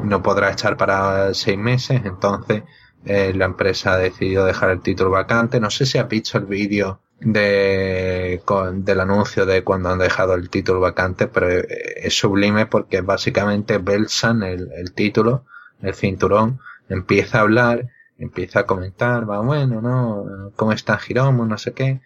no 0.04 0.21
podrá 0.21 0.52
echar 0.52 0.78
para 0.78 1.34
seis 1.34 1.58
meses, 1.58 2.02
entonces 2.06 2.63
eh, 3.06 3.34
la 3.36 3.45
empresa 3.45 3.93
ha 3.93 3.97
decidido 3.97 4.45
dejar 4.45 4.69
el 4.69 4.82
título 4.82 5.10
vacante. 5.10 5.60
No 5.60 5.69
sé 5.69 5.86
si 5.86 5.97
ha 5.97 6.04
visto 6.04 6.38
el 6.38 6.45
vídeo 6.45 7.00
de, 7.22 8.42
del 8.74 9.00
anuncio 9.00 9.46
de 9.46 9.64
cuando 9.64 9.90
han 9.90 10.00
dejado 10.00 10.34
el 10.36 10.50
título 10.50 10.80
vacante, 10.80 11.28
pero 11.28 11.50
eh, 11.50 11.66
es 11.98 12.18
sublime 12.18 12.66
porque 12.66 13.02
básicamente 13.02 13.78
Belsan, 13.78 14.44
el, 14.44 14.72
el 14.74 14.94
título, 14.94 15.46
el 15.82 15.94
cinturón, 15.96 16.60
empieza 16.90 17.40
a 17.40 17.42
hablar 17.42 17.88
empieza 18.22 18.62
a 18.62 18.66
comentar, 18.66 19.30
va 19.30 19.40
bueno, 19.42 19.82
¿no? 19.82 20.52
¿Cómo 20.56 20.72
está 20.74 21.00
Hiromu? 21.08 21.46
No 21.46 21.58
sé 21.58 21.74
qué. 21.74 22.02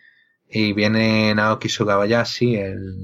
Y 0.50 0.74
viene 0.74 1.34
Naoki 1.36 1.70
Sugabayashi, 1.70 2.56
el 2.56 2.96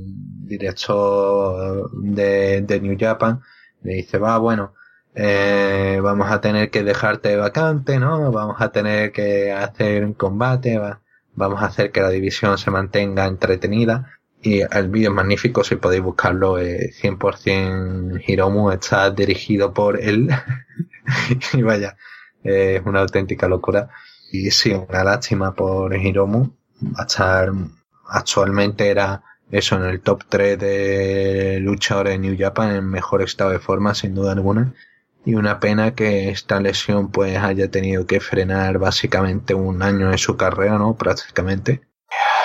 director 0.48 1.92
de, 1.94 2.62
de 2.62 2.80
New 2.82 2.98
Japan, 3.00 3.42
le 3.84 3.96
dice, 3.96 4.18
va 4.18 4.38
bueno, 4.38 4.74
eh, 5.16 6.00
vamos 6.02 6.32
a 6.32 6.40
tener 6.42 6.70
que 6.72 6.84
dejarte 6.84 7.36
vacante, 7.36 8.00
¿no? 8.00 8.32
Vamos 8.32 8.62
a 8.62 8.72
tener 8.72 9.12
que 9.12 9.52
hacer 9.52 10.06
un 10.06 10.14
combate, 10.14 10.78
va, 10.78 11.02
vamos 11.42 11.64
a 11.64 11.66
hacer 11.66 11.92
que 11.92 12.02
la 12.02 12.10
división 12.10 12.58
se 12.58 12.72
mantenga 12.72 13.26
entretenida. 13.26 14.20
Y 14.44 14.62
el 14.62 14.90
vídeo 14.90 15.10
es 15.10 15.16
magnífico, 15.16 15.64
si 15.64 15.76
podéis 15.76 16.04
buscarlo, 16.04 16.60
eh, 16.60 16.92
100% 16.94 18.24
Hiromu 18.26 18.72
está 18.72 19.10
dirigido 19.12 19.74
por 19.74 20.00
él. 20.00 20.30
y 21.54 21.62
vaya, 21.62 21.98
es 22.44 22.82
una 22.86 23.02
auténtica 23.02 23.48
locura. 23.48 23.90
Y 24.32 24.52
sí, 24.52 24.72
una 24.72 25.04
lástima 25.04 25.54
por 25.54 25.96
Hiromu. 25.96 26.52
A 26.98 27.04
estar, 27.04 27.52
actualmente 28.08 28.90
era 28.90 29.24
eso 29.52 29.76
en 29.76 29.84
el 29.84 30.02
top 30.02 30.24
3 30.30 30.58
de 30.60 31.60
luchadores 31.60 32.14
de 32.14 32.20
New 32.20 32.36
Japan 32.38 32.76
en 32.76 32.86
mejor 32.88 33.22
estado 33.22 33.52
de 33.52 33.60
forma, 33.60 33.94
sin 33.94 34.16
duda 34.16 34.32
alguna. 34.32 34.74
Y 35.24 35.36
una 35.36 35.60
pena 35.60 35.94
que 35.94 36.30
esta 36.30 36.60
lesión 36.60 37.12
pues 37.12 37.38
haya 37.38 37.70
tenido 37.70 38.06
que 38.06 38.20
frenar 38.20 38.80
básicamente 38.80 39.54
un 39.54 39.84
año 39.84 40.10
de 40.10 40.18
su 40.18 40.36
carrera, 40.36 40.78
¿no? 40.78 40.96
Prácticamente. 40.96 41.82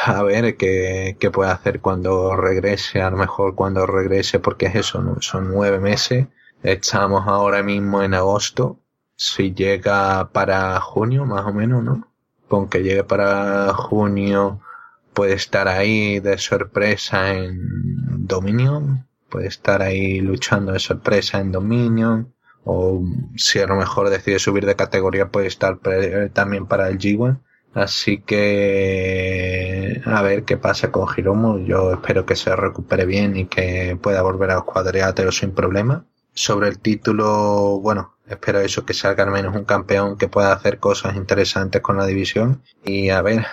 A 0.04 0.22
ver 0.22 0.56
qué, 0.56 1.16
qué 1.18 1.30
puede 1.30 1.50
hacer 1.50 1.80
cuando 1.80 2.36
regrese, 2.36 3.02
a 3.02 3.10
lo 3.10 3.16
mejor 3.16 3.54
cuando 3.54 3.86
regrese, 3.86 4.38
porque 4.38 4.66
es 4.66 4.74
eso. 4.76 5.02
Son 5.20 5.48
nueve 5.48 5.80
meses. 5.80 6.26
Estamos 6.62 7.26
ahora 7.26 7.62
mismo 7.62 8.02
en 8.02 8.14
agosto 8.14 8.78
si 9.16 9.54
llega 9.54 10.30
para 10.32 10.78
junio, 10.80 11.24
más 11.24 11.46
o 11.46 11.52
menos, 11.52 11.82
¿no? 11.82 12.06
Con 12.48 12.68
que 12.68 12.82
llegue 12.82 13.02
para 13.02 13.72
junio, 13.74 14.60
puede 15.14 15.34
estar 15.34 15.68
ahí 15.68 16.20
de 16.20 16.38
sorpresa 16.38 17.32
en 17.34 18.26
Dominion, 18.26 19.06
puede 19.30 19.48
estar 19.48 19.82
ahí 19.82 20.20
luchando 20.20 20.72
de 20.72 20.78
sorpresa 20.78 21.40
en 21.40 21.52
Dominion, 21.52 22.34
o 22.68 23.00
si 23.36 23.60
a 23.60 23.66
lo 23.66 23.76
mejor 23.76 24.10
decide 24.10 24.40
subir 24.40 24.66
de 24.66 24.74
categoría, 24.74 25.28
puede 25.28 25.46
estar 25.46 25.78
también 26.32 26.66
para 26.66 26.88
el 26.88 26.98
G1. 26.98 27.38
Así 27.74 28.18
que 28.22 30.02
a 30.04 30.22
ver 30.22 30.44
qué 30.44 30.56
pasa 30.56 30.90
con 30.90 31.06
Hiromu. 31.16 31.64
Yo 31.64 31.92
espero 31.92 32.26
que 32.26 32.34
se 32.34 32.56
recupere 32.56 33.06
bien 33.06 33.36
y 33.36 33.46
que 33.46 33.96
pueda 34.02 34.22
volver 34.22 34.50
a 34.50 34.54
los 34.56 34.64
cuadriláteros 34.64 35.36
sin 35.38 35.52
problema. 35.52 36.06
Sobre 36.34 36.68
el 36.68 36.80
título, 36.80 37.78
bueno, 37.80 38.16
espero 38.26 38.58
eso, 38.60 38.84
que 38.84 38.94
salga 38.94 39.22
al 39.22 39.30
menos 39.30 39.54
un 39.54 39.64
campeón 39.64 40.18
que 40.18 40.28
pueda 40.28 40.52
hacer 40.52 40.80
cosas 40.80 41.14
interesantes 41.14 41.80
con 41.82 41.96
la 41.96 42.06
división 42.06 42.62
y 42.84 43.10
a 43.10 43.22
ver, 43.22 43.46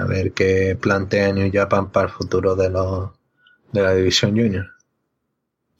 a 0.00 0.04
ver 0.06 0.32
qué 0.32 0.76
plantea 0.80 1.32
New 1.32 1.50
Japan 1.52 1.90
para 1.90 2.08
el 2.08 2.12
futuro 2.12 2.56
de 2.56 2.70
los, 2.70 3.10
de 3.72 3.82
la 3.82 3.94
división 3.94 4.32
junior. 4.32 4.79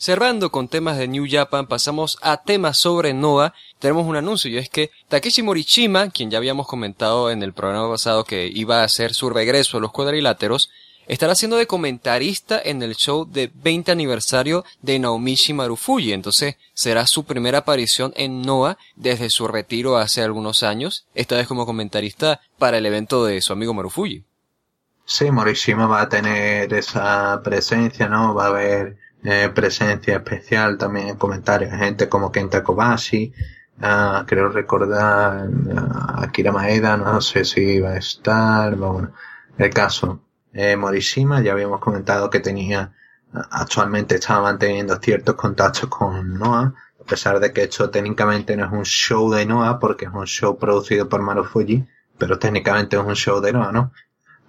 Cerrando 0.00 0.50
con 0.50 0.68
temas 0.68 0.96
de 0.96 1.08
New 1.08 1.26
Japan, 1.28 1.66
pasamos 1.66 2.16
a 2.22 2.38
temas 2.38 2.78
sobre 2.78 3.12
Noah. 3.12 3.52
Tenemos 3.78 4.06
un 4.06 4.16
anuncio 4.16 4.50
y 4.50 4.56
es 4.56 4.70
que 4.70 4.90
Takeshi 5.08 5.42
Morishima, 5.42 6.08
quien 6.08 6.30
ya 6.30 6.38
habíamos 6.38 6.66
comentado 6.66 7.30
en 7.30 7.42
el 7.42 7.52
programa 7.52 7.90
pasado 7.90 8.24
que 8.24 8.46
iba 8.46 8.80
a 8.80 8.84
hacer 8.84 9.12
su 9.12 9.28
regreso 9.28 9.76
a 9.76 9.80
los 9.82 9.92
cuadriláteros, 9.92 10.70
estará 11.06 11.34
siendo 11.34 11.58
de 11.58 11.66
comentarista 11.66 12.58
en 12.64 12.82
el 12.82 12.96
show 12.96 13.28
de 13.30 13.50
20 13.52 13.92
aniversario 13.92 14.64
de 14.80 14.98
Naomichi 14.98 15.52
Marufuji. 15.52 16.14
Entonces 16.14 16.56
será 16.72 17.06
su 17.06 17.24
primera 17.24 17.58
aparición 17.58 18.14
en 18.16 18.40
Noah 18.40 18.78
desde 18.96 19.28
su 19.28 19.48
retiro 19.48 19.98
hace 19.98 20.22
algunos 20.22 20.62
años, 20.62 21.04
esta 21.14 21.36
vez 21.36 21.46
como 21.46 21.66
comentarista 21.66 22.40
para 22.58 22.78
el 22.78 22.86
evento 22.86 23.26
de 23.26 23.42
su 23.42 23.52
amigo 23.52 23.74
Marufuji. 23.74 24.24
Sí, 25.04 25.30
Morishima 25.30 25.86
va 25.86 26.00
a 26.00 26.08
tener 26.08 26.72
esa 26.72 27.42
presencia, 27.44 28.08
¿no? 28.08 28.34
Va 28.34 28.44
a 28.44 28.48
haber 28.48 28.96
eh, 29.24 29.50
presencia 29.54 30.16
especial 30.16 30.78
también 30.78 31.08
en 31.08 31.16
comentarios, 31.16 31.72
gente 31.72 32.08
como 32.08 32.32
Kenta 32.32 32.62
Kobashi, 32.62 33.32
uh, 33.80 34.24
creo 34.26 34.48
recordar 34.48 35.48
uh, 35.48 36.22
Akira 36.22 36.52
Maeda, 36.52 36.96
no 36.96 37.20
sé 37.20 37.44
si 37.44 37.80
va 37.80 37.90
a 37.90 37.96
estar, 37.98 38.76
bueno, 38.76 39.12
el 39.58 39.70
caso. 39.70 40.22
Eh, 40.52 40.76
Morishima, 40.76 41.40
ya 41.42 41.52
habíamos 41.52 41.80
comentado 41.80 42.28
que 42.28 42.40
tenía, 42.40 42.92
actualmente 43.32 44.16
estaba 44.16 44.42
manteniendo 44.42 44.96
ciertos 44.96 45.34
contactos 45.36 45.88
con 45.88 46.38
Noah, 46.38 46.74
a 47.00 47.04
pesar 47.04 47.38
de 47.40 47.52
que 47.52 47.64
esto 47.64 47.90
técnicamente 47.90 48.56
no 48.56 48.66
es 48.66 48.72
un 48.72 48.84
show 48.84 49.30
de 49.30 49.46
Noah, 49.46 49.78
porque 49.78 50.06
es 50.06 50.12
un 50.12 50.26
show 50.26 50.58
producido 50.58 51.08
por 51.08 51.22
Marufuji, 51.22 51.86
pero 52.18 52.38
técnicamente 52.38 52.96
es 52.96 53.02
un 53.02 53.14
show 53.14 53.40
de 53.40 53.52
Noah, 53.52 53.72
¿no? 53.72 53.92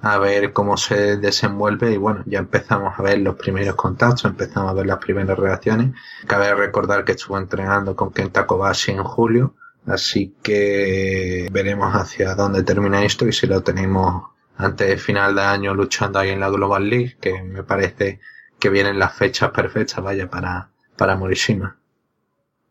A 0.02 0.18
ver 0.18 0.52
cómo 0.52 0.78
se 0.78 1.18
desenvuelve 1.18 1.92
y 1.92 1.98
bueno, 1.98 2.24
ya 2.26 2.40
empezamos 2.40 2.98
a 2.98 3.04
ver 3.04 3.20
los 3.20 3.36
primeros 3.36 3.76
contactos, 3.76 4.26
empezamos 4.26 4.72
a 4.72 4.74
ver 4.74 4.88
las 4.88 4.98
primeras 4.98 5.38
reacciones. 5.38 5.92
Cabe 6.26 6.54
recordar 6.56 7.06
que 7.06 7.12
estuvo 7.12 7.38
entrenando 7.38 7.96
con 7.96 8.12
Kenta 8.12 8.48
Kobashi 8.48 8.92
en 8.92 9.04
julio, 9.04 9.56
así 9.86 10.36
que 10.42 11.48
veremos 11.52 11.94
hacia 11.94 12.34
dónde 12.34 12.64
termina 12.64 13.04
esto 13.04 13.28
y 13.28 13.34
si 13.34 13.46
lo 13.46 13.62
tenemos 13.62 14.24
antes 14.58 14.88
del 14.88 15.00
final 15.00 15.36
de 15.36 15.42
año 15.42 15.74
luchando 15.74 16.20
ahí 16.20 16.30
en 16.30 16.40
la 16.40 16.50
Global 16.50 16.90
League, 16.90 17.18
que 17.22 17.42
me 17.44 17.64
parece 17.64 18.20
que 18.60 18.70
vienen 18.70 19.00
las 19.00 19.14
fechas 19.14 19.52
perfectas, 19.52 20.04
vaya, 20.04 20.30
para, 20.30 20.70
para 20.96 21.16
Morishima. 21.16 21.78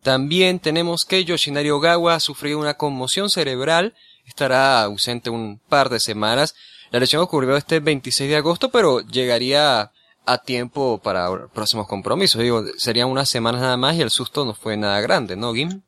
También 0.02 0.60
tenemos 0.60 1.04
que 1.04 1.24
Yoshinari 1.24 1.70
Ogawa 1.70 2.14
ha 2.14 2.20
sufrido 2.20 2.58
una 2.58 2.74
conmoción 2.74 3.28
cerebral, 3.28 3.94
estará 4.24 4.82
ausente 4.82 5.30
un 5.30 5.60
par 5.68 5.90
de 5.90 6.00
semanas, 6.00 6.54
la 6.90 6.98
lesión 6.98 7.22
ocurrió 7.22 7.56
este 7.56 7.80
26 7.80 8.30
de 8.30 8.36
agosto, 8.36 8.70
pero 8.70 9.00
llegaría 9.00 9.92
a 10.26 10.38
tiempo 10.38 11.00
para 11.02 11.46
próximos 11.48 11.86
compromisos. 11.86 12.40
Digo, 12.40 12.64
serían 12.76 13.08
unas 13.08 13.28
semanas 13.28 13.60
nada 13.60 13.76
más 13.76 13.96
y 13.96 14.02
el 14.02 14.10
susto 14.10 14.44
no 14.44 14.54
fue 14.54 14.76
nada 14.76 15.00
grande, 15.00 15.36
¿no, 15.36 15.52
Gim? 15.54 15.82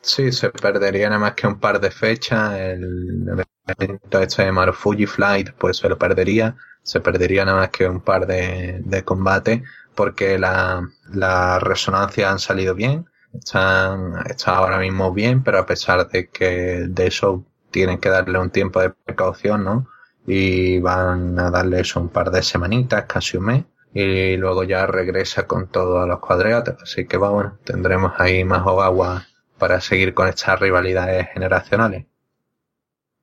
Sí, 0.00 0.32
se 0.32 0.50
perdería 0.50 1.08
nada 1.08 1.20
más 1.20 1.34
que 1.34 1.46
un 1.46 1.58
par 1.58 1.80
de 1.80 1.90
fechas. 1.90 2.54
El 2.58 3.44
evento 3.66 4.20
este 4.20 4.44
de 4.44 4.52
Marufuji 4.52 5.06
Flight, 5.06 5.50
pues 5.52 5.78
se 5.78 5.88
lo 5.88 5.98
perdería. 5.98 6.56
Se 6.82 7.00
perdería 7.00 7.44
nada 7.44 7.58
más 7.58 7.70
que 7.70 7.86
un 7.86 8.00
par 8.00 8.26
de, 8.26 8.80
de 8.84 9.04
combates 9.04 9.62
porque 9.94 10.38
la, 10.38 10.88
la 11.12 11.58
resonancia 11.58 12.30
han 12.30 12.38
salido 12.38 12.74
bien. 12.74 13.06
Están, 13.34 14.14
están 14.26 14.54
ahora 14.54 14.78
mismo 14.78 15.12
bien, 15.12 15.42
pero 15.42 15.58
a 15.58 15.66
pesar 15.66 16.08
de 16.08 16.28
que 16.28 16.86
de 16.88 17.06
eso 17.08 17.44
tienen 17.72 17.98
que 17.98 18.08
darle 18.08 18.38
un 18.38 18.50
tiempo 18.50 18.80
de 18.80 18.90
precaución, 18.90 19.64
¿no? 19.64 19.88
Y 20.30 20.78
van 20.78 21.38
a 21.38 21.50
darle 21.50 21.80
eso 21.80 21.98
un 21.98 22.10
par 22.10 22.30
de 22.30 22.42
semanitas, 22.42 23.06
casi 23.06 23.38
un 23.38 23.44
mes, 23.46 23.64
y 23.94 24.36
luego 24.36 24.62
ya 24.62 24.86
regresa 24.86 25.46
con 25.46 25.68
todos 25.68 26.06
los 26.06 26.18
cuadriatos. 26.20 26.76
Así 26.82 27.06
que 27.06 27.16
vamos, 27.16 27.46
tendremos 27.64 28.12
ahí 28.18 28.44
más 28.44 28.60
agua 28.60 29.26
para 29.56 29.80
seguir 29.80 30.12
con 30.12 30.28
estas 30.28 30.60
rivalidades 30.60 31.28
generacionales. 31.32 32.04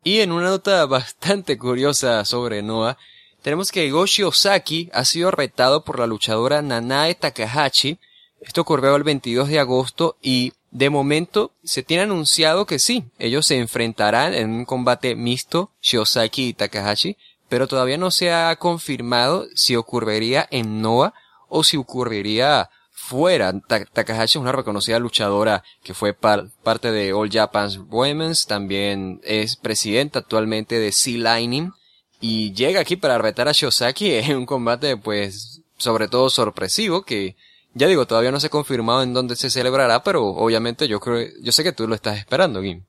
Y 0.03 0.21
en 0.21 0.31
una 0.31 0.49
nota 0.49 0.83
bastante 0.87 1.59
curiosa 1.59 2.25
sobre 2.25 2.63
Noah, 2.63 2.97
tenemos 3.43 3.71
que 3.71 3.91
Goshi 3.91 4.23
Osaki 4.23 4.89
ha 4.91 5.05
sido 5.05 5.29
retado 5.29 5.83
por 5.83 5.99
la 5.99 6.07
luchadora 6.07 6.63
Nanae 6.63 7.13
Takahashi. 7.13 7.99
Esto 8.41 8.61
ocurrió 8.61 8.95
el 8.95 9.03
22 9.03 9.47
de 9.49 9.59
agosto 9.59 10.17
y 10.23 10.53
de 10.75 10.89
momento, 10.89 11.53
se 11.63 11.83
tiene 11.83 12.03
anunciado 12.03 12.65
que 12.65 12.79
sí, 12.79 13.05
ellos 13.17 13.47
se 13.47 13.57
enfrentarán 13.57 14.33
en 14.33 14.49
un 14.49 14.65
combate 14.65 15.15
mixto, 15.15 15.71
Shiosaki 15.81 16.49
y 16.49 16.53
Takahashi, 16.53 17.15
pero 17.47 17.69
todavía 17.69 17.97
no 17.97 18.11
se 18.11 18.33
ha 18.33 18.53
confirmado 18.57 19.47
si 19.55 19.77
ocurriría 19.77 20.45
en 20.51 20.81
Noah 20.81 21.13
o 21.47 21.63
si 21.63 21.77
ocurriría 21.77 22.69
fuera. 22.91 23.53
Takahashi 23.93 24.38
es 24.38 24.41
una 24.41 24.51
reconocida 24.51 24.99
luchadora 24.99 25.63
que 25.81 25.93
fue 25.93 26.13
parte 26.13 26.91
de 26.91 27.13
All 27.13 27.31
Japan's 27.31 27.79
Women's, 27.89 28.45
también 28.45 29.21
es 29.23 29.55
presidenta 29.55 30.19
actualmente 30.19 30.77
de 30.77 30.91
Sea 30.91 31.38
Lining 31.38 31.71
y 32.19 32.51
llega 32.51 32.81
aquí 32.81 32.97
para 32.97 33.17
retar 33.17 33.47
a 33.47 33.53
Shiosaki 33.53 34.11
en 34.11 34.35
un 34.35 34.45
combate 34.45 34.97
pues 34.97 35.61
sobre 35.77 36.09
todo 36.09 36.29
sorpresivo 36.29 37.03
que 37.03 37.38
ya 37.75 37.88
digo, 37.88 38.07
todavía 38.07 38.31
no 38.31 38.39
se 38.39 38.47
ha 38.47 38.49
confirmado 38.49 39.03
en 39.03 39.13
dónde 39.13 39.35
se 39.35 39.49
celebrará, 39.49 40.01
pero 40.01 40.25
obviamente 40.25 40.88
yo 40.88 40.99
creo, 40.99 41.27
yo 41.41 41.51
sé 41.51 41.63
que 41.63 41.73
tú 41.73 41.88
lo 41.88 41.93
estás 41.93 42.17
esperando, 42.17 42.61
Gim. 42.61 42.83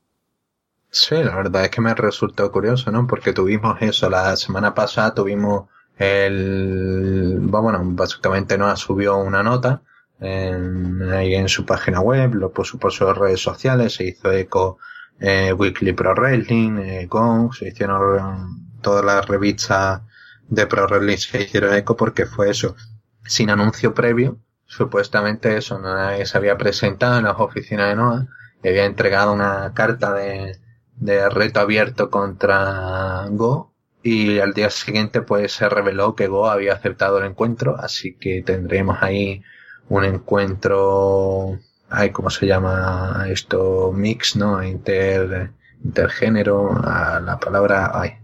Sí, 0.90 1.16
la 1.16 1.35
verdad 1.37 1.64
es 1.64 1.70
que 1.70 1.81
me 1.81 1.94
resultó 1.94 2.51
curioso, 2.51 2.90
¿no? 2.90 3.07
Porque 3.07 3.33
tuvimos 3.33 3.77
eso, 3.83 4.09
la 4.09 4.37
semana 4.37 4.75
pasada 4.75 5.12
tuvimos 5.12 5.68
el, 5.99 7.38
bueno, 7.40 7.81
básicamente 7.83 8.57
nos 8.57 8.81
subió 8.81 9.16
una 9.16 9.42
nota 9.42 9.83
en, 10.20 11.49
su 11.49 11.66
página 11.66 12.01
web, 12.01 12.35
lo 12.35 12.51
puso 12.53 12.79
por 12.79 12.92
sus 12.92 13.16
redes 13.16 13.40
sociales, 13.40 13.94
se 13.94 14.05
hizo 14.05 14.31
eco 14.33 14.79
eh, 15.18 15.53
Weekly 15.53 15.92
Pro 15.92 16.14
Wrestling, 16.14 16.79
eh, 16.79 17.07
Gong, 17.07 17.53
se 17.53 17.68
hicieron 17.68 18.70
todas 18.81 19.05
las 19.05 19.27
revistas 19.27 20.03
de 20.49 20.66
Pro 20.66 20.87
Wrestling 20.87 21.16
se 21.16 21.42
hicieron 21.42 21.75
eco 21.75 21.96
porque 21.96 22.27
fue 22.27 22.51
eso, 22.51 22.77
sin 23.25 23.51
anuncio 23.51 23.92
previo, 23.92 24.38
supuestamente 24.66 25.57
eso, 25.57 25.79
nadie 25.79 26.26
se 26.26 26.38
había 26.38 26.59
presentado 26.59 27.18
en 27.18 27.24
las 27.24 27.38
oficinas 27.38 27.88
de 27.88 27.96
NOAA 27.96 28.26
y 28.62 28.68
había 28.68 28.85
entregado 28.85 29.33
una 29.33 29.72
carta 29.74 30.12
de, 30.12 30.59
de 30.96 31.29
reto 31.31 31.61
abierto 31.61 32.11
contra 32.11 33.26
Go 33.31 33.72
y 34.02 34.38
al 34.38 34.55
día 34.55 34.70
siguiente 34.70 35.22
pues 35.22 35.52
se 35.52 35.68
reveló 35.68 36.14
que 36.14 36.29
Go 36.29 36.48
había 36.48 36.74
aceptado 36.74 37.18
el 37.18 37.26
encuentro, 37.26 37.76
así 37.76 38.14
que 38.14 38.42
tendremos 38.42 38.98
ahí 39.02 39.42
un 39.88 40.05
encuentro, 40.05 41.59
ay, 41.90 42.11
¿cómo 42.11 42.31
se 42.31 42.46
llama 42.46 43.26
esto? 43.29 43.92
Mix, 43.92 44.37
¿no? 44.37 44.62
Inter, 44.62 45.52
intergénero, 45.85 46.72
a 46.85 47.20
la 47.20 47.38
palabra, 47.38 47.90
ay, 47.94 48.18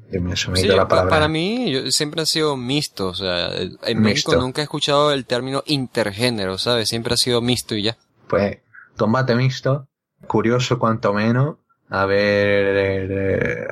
para 0.88 1.28
mí 1.28 1.90
siempre 1.90 2.22
ha 2.22 2.26
sido 2.26 2.56
mixto, 2.56 3.08
o 3.08 3.14
sea, 3.14 3.50
en 3.56 4.00
México 4.00 4.36
nunca 4.36 4.60
he 4.60 4.64
escuchado 4.64 5.12
el 5.12 5.24
término 5.24 5.62
intergénero, 5.66 6.58
¿sabes? 6.58 6.88
Siempre 6.88 7.14
ha 7.14 7.16
sido 7.16 7.40
mixto 7.40 7.74
y 7.74 7.84
ya. 7.84 7.96
Pues, 8.28 8.58
combate 8.96 9.34
mixto, 9.34 9.88
curioso 10.26 10.78
cuanto 10.78 11.12
menos, 11.12 11.56
a 11.88 12.06
ver, 12.06 12.76
eh, 12.76 13.66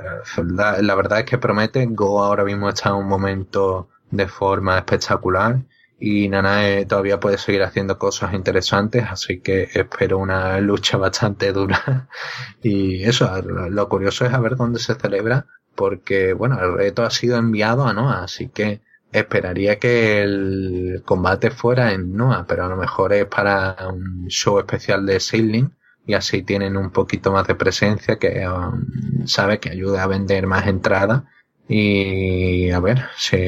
la, 0.55 0.94
verdad 0.94 1.20
es 1.20 1.24
que 1.24 1.38
promete, 1.38 1.87
Go 1.87 2.22
ahora 2.22 2.44
mismo 2.44 2.68
está 2.68 2.90
en 2.90 2.96
un 2.96 3.09
momento 3.09 3.88
de 4.11 4.29
forma 4.29 4.76
espectacular 4.76 5.61
y 5.98 6.29
Nanae 6.29 6.87
todavía 6.87 7.20
puede 7.20 7.38
seguir 7.38 7.62
haciendo 7.62 7.98
cosas 7.98 8.35
interesantes, 8.35 9.05
así 9.09 9.40
que 9.40 9.68
espero 9.72 10.18
una 10.18 10.59
lucha 10.61 10.96
bastante 10.96 11.53
dura. 11.53 12.09
y 12.62 13.03
eso, 13.05 13.31
lo 13.42 13.88
curioso 13.88 14.26
es 14.26 14.33
a 14.33 14.40
ver 14.40 14.57
dónde 14.57 14.81
se 14.81 14.94
celebra, 14.94 15.46
porque, 15.81 16.35
bueno, 16.35 16.62
el 16.62 16.75
reto 16.75 17.05
ha 17.05 17.11
sido 17.11 17.38
enviado 17.38 17.87
a 17.87 17.95
Noah, 17.95 18.25
así 18.25 18.49
que 18.49 18.83
esperaría 19.12 19.79
que 19.79 20.21
el 20.23 21.03
combate 21.07 21.51
fuera 21.51 21.93
en 21.93 22.14
Noah, 22.14 22.45
pero 22.47 22.66
a 22.66 22.69
lo 22.69 22.77
mejor 22.77 23.14
es 23.14 23.25
para 23.25 23.75
un 23.90 24.27
show 24.29 24.59
especial 24.59 25.07
de 25.07 25.19
Sailing 25.21 25.73
y 26.07 26.12
así 26.12 26.43
tienen 26.43 26.77
un 26.77 26.90
poquito 26.90 27.33
más 27.33 27.47
de 27.47 27.55
presencia 27.55 28.19
que 28.19 28.47
um, 28.47 29.27
sabe 29.27 29.59
que 29.59 29.71
ayuda 29.71 30.03
a 30.03 30.07
vender 30.07 30.47
más 30.47 30.66
entradas 30.66 31.23
y 31.66 32.71
a 32.73 32.81
ver, 32.81 33.07
si, 33.16 33.38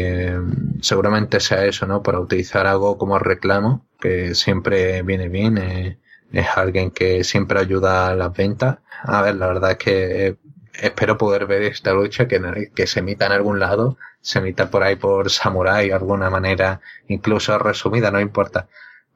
seguramente 0.81 1.39
sea 1.39 1.67
eso, 1.67 1.87
¿no? 1.87 2.03
Para 2.03 2.19
utilizar 2.19 2.67
algo 2.67 2.97
como 2.97 3.19
reclamo, 3.19 3.85
que 4.01 4.35
siempre 4.35 5.03
viene 5.03 5.29
bien, 5.29 5.59
eh, 5.59 5.99
es 6.33 6.47
alguien 6.57 6.93
que 6.93 7.25
siempre 7.25 7.59
ayuda 7.61 8.09
a 8.09 8.15
las 8.17 8.33
ventas. 8.33 8.79
A 9.03 9.21
ver, 9.21 9.37
la 9.37 9.49
verdad 9.49 9.73
es 9.73 9.77
que 9.77 10.37
espero 10.75 11.19
poder 11.19 11.47
ver 11.47 11.63
esta 11.63 11.93
lucha 11.93 12.27
que, 12.29 12.71
que 12.75 12.87
se 12.87 13.01
emita 13.01 13.27
en 13.27 13.33
algún 13.33 13.59
lado, 13.59 13.97
se 14.21 14.39
emita 14.39 14.71
por 14.71 14.83
ahí 14.83 14.97
por 14.97 15.31
Samurai 15.31 15.89
de 15.89 15.95
alguna 15.95 16.31
manera, 16.31 16.81
incluso 17.09 17.59
resumida, 17.59 18.11
no 18.11 18.21
importa. 18.21 18.69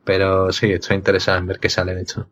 Pero 0.04 0.52
sí, 0.52 0.70
estoy 0.70 0.96
interesado 0.96 1.38
en 1.38 1.46
ver 1.46 1.58
qué 1.58 1.68
sale 1.68 1.94
de 1.94 2.02
hecho. 2.02 2.28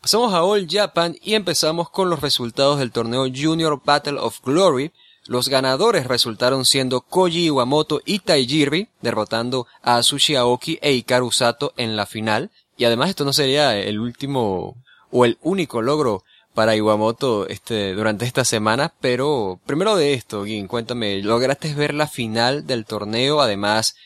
Pasamos 0.00 0.34
a 0.34 0.42
All 0.42 0.66
Japan 0.68 1.16
y 1.22 1.34
empezamos 1.34 1.88
con 1.90 2.10
los 2.10 2.20
resultados 2.20 2.78
del 2.78 2.90
torneo 2.90 3.26
Junior 3.32 3.80
Battle 3.84 4.18
of 4.18 4.40
Glory. 4.42 4.92
Los 5.26 5.48
ganadores 5.48 6.06
resultaron 6.08 6.64
siendo 6.64 7.02
Koji 7.02 7.46
Iwamoto 7.46 8.00
y 8.04 8.18
Taijiri, 8.18 8.88
derrotando 9.00 9.68
a 9.80 9.98
Asushi 9.98 10.34
Aoki 10.34 10.78
e 10.82 10.92
Hikaru 10.92 11.30
Sato 11.30 11.72
en 11.76 11.94
la 11.94 12.06
final. 12.06 12.50
Y 12.76 12.84
además 12.84 13.10
esto 13.10 13.24
no 13.24 13.32
sería 13.32 13.78
el 13.78 14.00
último 14.00 14.74
o 15.12 15.24
el 15.24 15.38
único 15.40 15.82
logro 15.82 16.24
para 16.54 16.76
Iwamoto 16.76 17.46
este, 17.48 17.94
durante 17.94 18.24
esta 18.24 18.44
semana, 18.44 18.92
pero 19.00 19.60
primero 19.66 19.96
de 19.96 20.14
esto, 20.14 20.44
Gin, 20.44 20.66
cuéntame, 20.66 21.22
¿lograste 21.22 21.74
ver 21.74 21.94
la 21.94 22.06
final 22.06 22.66
del 22.66 22.84
torneo? 22.84 23.40
Además, 23.40 23.96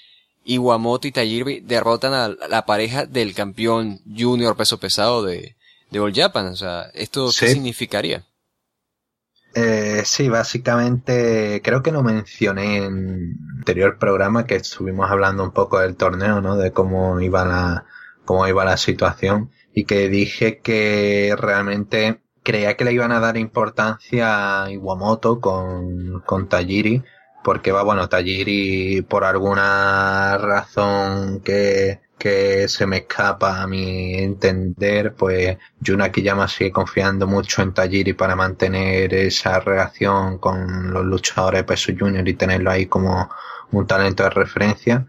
Iwamoto 0.45 1.09
y 1.09 1.13
Tajiri 1.13 1.61
derrotan 1.61 2.13
a 2.13 2.29
la 2.29 2.67
pareja 2.67 3.07
del 3.07 3.35
campeón 3.35 4.01
junior 4.07 4.57
peso 4.57 4.79
pesado 4.79 5.25
de, 5.25 5.57
de 5.91 6.01
All 6.01 6.15
Japan. 6.15 6.47
O 6.47 6.57
sea, 6.57 6.83
¿esto 6.95 7.27
qué 7.39 7.49
significaría? 7.49 8.25
Eh, 9.55 10.03
sí, 10.05 10.29
básicamente 10.29 11.63
creo 11.65 11.83
que 11.83 11.91
lo 11.91 12.03
mencioné 12.03 12.85
en 12.85 13.39
anterior 13.57 13.99
programa 13.99 14.45
que 14.45 14.57
estuvimos 14.57 15.11
hablando 15.11 15.43
un 15.43 15.53
poco 15.53 15.81
del 15.81 15.97
torneo, 15.97 16.43
¿no? 16.43 16.57
De 16.57 16.73
cómo 16.73 17.21
iba 17.21 17.45
la, 17.45 17.87
cómo 18.25 18.47
iba 18.47 18.65
la 18.67 18.77
situación 18.77 19.51
y 19.73 19.85
que 19.85 20.09
dije 20.09 20.59
que 20.59 21.35
realmente 21.39 22.21
creía 22.47 22.77
que 22.77 22.85
le 22.85 22.93
iban 22.93 23.11
a 23.11 23.19
dar 23.19 23.37
importancia 23.37 24.63
a 24.63 24.71
Iwamoto 24.71 25.41
con, 25.41 26.21
con 26.21 26.49
Tajiri 26.49 27.03
porque 27.43 27.73
va, 27.73 27.83
bueno, 27.83 28.09
Tajiri 28.09 29.03
por 29.03 29.25
alguna 29.25 30.39
razón 30.39 31.41
que, 31.41 32.01
que 32.19 32.69
se 32.69 32.87
me 32.87 32.99
escapa 32.99 33.63
a 33.63 33.67
mi 33.67 34.15
entender, 34.15 35.15
pues 35.15 35.57
Jun 35.85 36.03
Akiyama 36.03 36.47
sigue 36.47 36.71
confiando 36.71 37.27
mucho 37.27 37.63
en 37.63 37.75
Tajiri 37.75 38.13
para 38.13 38.37
mantener 38.37 39.13
esa 39.13 39.59
relación 39.59 40.39
con 40.39 40.93
los 40.93 41.05
luchadores 41.05 41.61
de 41.63 41.65
peso 41.65 41.93
junior 41.99 42.29
y 42.29 42.35
tenerlo 42.35 42.71
ahí 42.71 42.87
como 42.87 43.29
un 43.73 43.87
talento 43.89 44.23
de 44.23 44.31
referencia. 44.31 45.07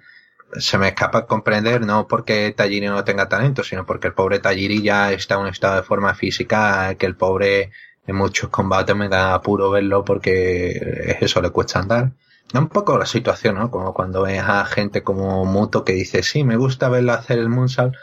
Se 0.54 0.78
me 0.78 0.90
escapa 0.90 1.26
comprender, 1.26 1.82
no 1.86 2.08
porque 2.08 2.54
Tajiri 2.56 2.88
no 2.88 3.04
tenga 3.04 3.30
talento, 3.30 3.64
sino 3.64 3.86
porque 3.86 4.08
el 4.08 4.14
pobre 4.14 4.40
Tajiri 4.40 4.82
ya 4.82 5.12
está 5.12 5.36
en 5.36 5.42
un 5.42 5.48
estado 5.48 5.76
de 5.76 5.84
forma 5.84 6.16
física 6.16 6.96
que 6.96 7.06
el 7.06 7.16
pobre 7.16 7.72
en 8.06 8.16
muchos 8.16 8.50
combates 8.50 8.96
me 8.96 9.10
da 9.10 9.34
apuro 9.34 9.70
verlo 9.70 10.06
porque 10.06 10.70
es 11.08 11.22
eso, 11.22 11.42
le 11.42 11.50
cuesta 11.50 11.80
andar 11.80 12.14
un 12.54 12.70
poco 12.70 12.98
la 12.98 13.06
situación, 13.06 13.56
¿no? 13.56 13.72
Como 13.72 13.94
cuando 13.94 14.24
ves 14.24 14.42
a 14.42 14.66
gente 14.66 15.04
como 15.04 15.46
Muto 15.46 15.84
que 15.84 15.94
dice, 15.94 16.24
sí, 16.24 16.44
me 16.44 16.58
gusta 16.58 16.90
verlo 16.90 17.14
hacer 17.14 17.40
el 17.40 17.50
moonsault, 17.50 17.96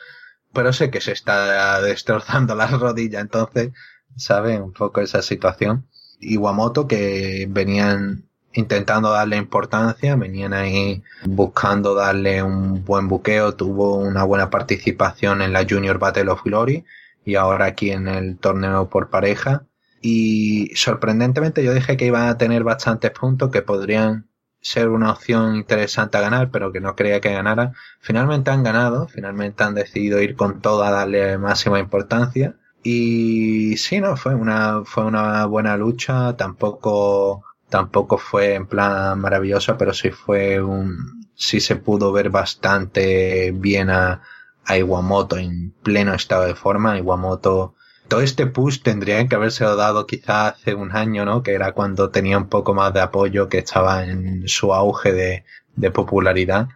pero 0.52 0.72
sé 0.72 0.90
que 0.90 1.00
se 1.00 1.12
está 1.12 1.80
destrozando 1.80 2.54
las 2.54 2.72
rodillas, 2.72 3.22
entonces, 3.22 3.72
¿sabe? 4.16 4.60
Un 4.60 4.72
poco 4.72 5.00
esa 5.00 5.22
situación. 5.22 5.88
Iwamoto 6.20 6.86
que 6.86 7.46
venían 7.48 8.28
intentando 8.54 9.10
darle 9.10 9.36
importancia, 9.36 10.16
venían 10.16 10.54
ahí 10.54 11.02
buscando 11.26 11.94
darle 11.94 12.42
un 12.42 12.84
buen 12.84 13.08
buqueo, 13.08 13.54
tuvo 13.54 13.96
una 13.96 14.24
buena 14.24 14.50
participación 14.50 15.42
en 15.42 15.52
la 15.52 15.66
Junior 15.68 15.98
Battle 15.98 16.30
of 16.30 16.42
Glory 16.44 16.84
y 17.24 17.34
ahora 17.34 17.66
aquí 17.66 17.90
en 17.90 18.08
el 18.08 18.38
torneo 18.38 18.88
por 18.88 19.10
pareja. 19.10 19.64
Y 20.00 20.70
sorprendentemente 20.76 21.64
yo 21.64 21.72
dije 21.72 21.96
que 21.96 22.06
iban 22.06 22.28
a 22.28 22.38
tener 22.38 22.62
bastantes 22.62 23.10
puntos 23.10 23.50
que 23.50 23.62
podrían 23.62 24.28
ser 24.60 24.88
una 24.88 25.12
opción 25.12 25.56
interesante 25.56 26.16
a 26.16 26.22
ganar, 26.22 26.50
pero 26.50 26.72
que 26.72 26.80
no 26.80 26.96
creía 26.96 27.20
que 27.20 27.32
ganara. 27.32 27.72
Finalmente 28.00 28.50
han 28.50 28.62
ganado, 28.62 29.08
finalmente 29.08 29.62
han 29.62 29.74
decidido 29.74 30.20
ir 30.22 30.36
con 30.36 30.60
todo 30.60 30.84
a 30.84 30.90
darle 30.90 31.38
máxima 31.38 31.78
importancia. 31.78 32.56
Y 32.82 33.76
sí, 33.78 34.00
no, 34.00 34.16
fue 34.16 34.34
una, 34.34 34.82
fue 34.84 35.04
una 35.04 35.46
buena 35.46 35.76
lucha, 35.76 36.36
tampoco, 36.36 37.44
tampoco 37.74 38.18
fue 38.18 38.54
en 38.54 38.66
plan 38.68 39.18
maravillosa, 39.18 39.76
pero 39.76 39.92
sí 39.92 40.10
fue 40.10 40.62
un, 40.62 41.26
sí 41.34 41.58
se 41.58 41.74
pudo 41.74 42.12
ver 42.12 42.30
bastante 42.30 43.50
bien 43.50 43.90
a, 43.90 44.22
a 44.64 44.78
Iwamoto 44.78 45.38
en 45.38 45.72
pleno 45.82 46.14
estado 46.14 46.44
de 46.44 46.54
forma. 46.54 46.96
Iwamoto 46.96 47.74
todo 48.06 48.20
este 48.20 48.46
push 48.46 48.80
tendría 48.80 49.26
que 49.26 49.34
haberse 49.34 49.64
dado 49.64 50.06
quizá 50.06 50.50
hace 50.50 50.76
un 50.76 50.94
año, 50.94 51.24
¿no? 51.24 51.42
Que 51.42 51.54
era 51.54 51.72
cuando 51.72 52.10
tenía 52.10 52.38
un 52.38 52.48
poco 52.48 52.74
más 52.74 52.94
de 52.94 53.00
apoyo, 53.00 53.48
que 53.48 53.58
estaba 53.58 54.04
en 54.04 54.46
su 54.46 54.72
auge 54.72 55.12
de, 55.12 55.44
de 55.74 55.90
popularidad. 55.90 56.68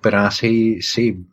Pero 0.00 0.20
así, 0.20 0.82
sí, 0.82 1.26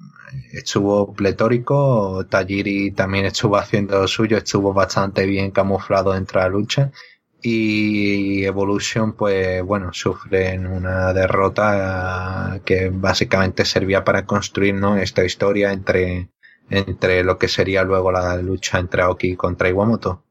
estuvo 0.52 1.14
pletórico, 1.14 2.26
Tajiri 2.28 2.92
también 2.92 3.26
estuvo 3.26 3.58
haciendo 3.58 4.02
lo 4.02 4.08
suyo, 4.08 4.38
estuvo 4.38 4.74
bastante 4.74 5.28
bien 5.28 5.52
camuflado 5.52 6.14
dentro 6.14 6.42
de 6.42 6.48
la 6.48 6.52
lucha. 6.52 6.92
Y 7.42 8.44
Evolution, 8.46 9.14
pues 9.14 9.64
bueno, 9.64 9.92
sufren 9.94 10.68
una 10.68 11.12
derrota 11.14 12.62
que 12.64 12.90
básicamente 12.90 13.66
servía 13.66 14.04
para 14.04 14.26
construir 14.26 14.76
¿no? 14.76 14.98
esta 14.98 15.26
historia 15.26 15.72
entre, 15.72 16.30
entre 16.70 17.24
lo 17.24 17.40
que 17.40 17.48
sería 17.48 17.84
luego 17.84 18.12
la 18.12 18.36
lucha 18.38 18.78
entre 18.78 19.02
Aoki 19.02 19.36
contra 19.36 19.70
Iwamoto. 19.70 20.24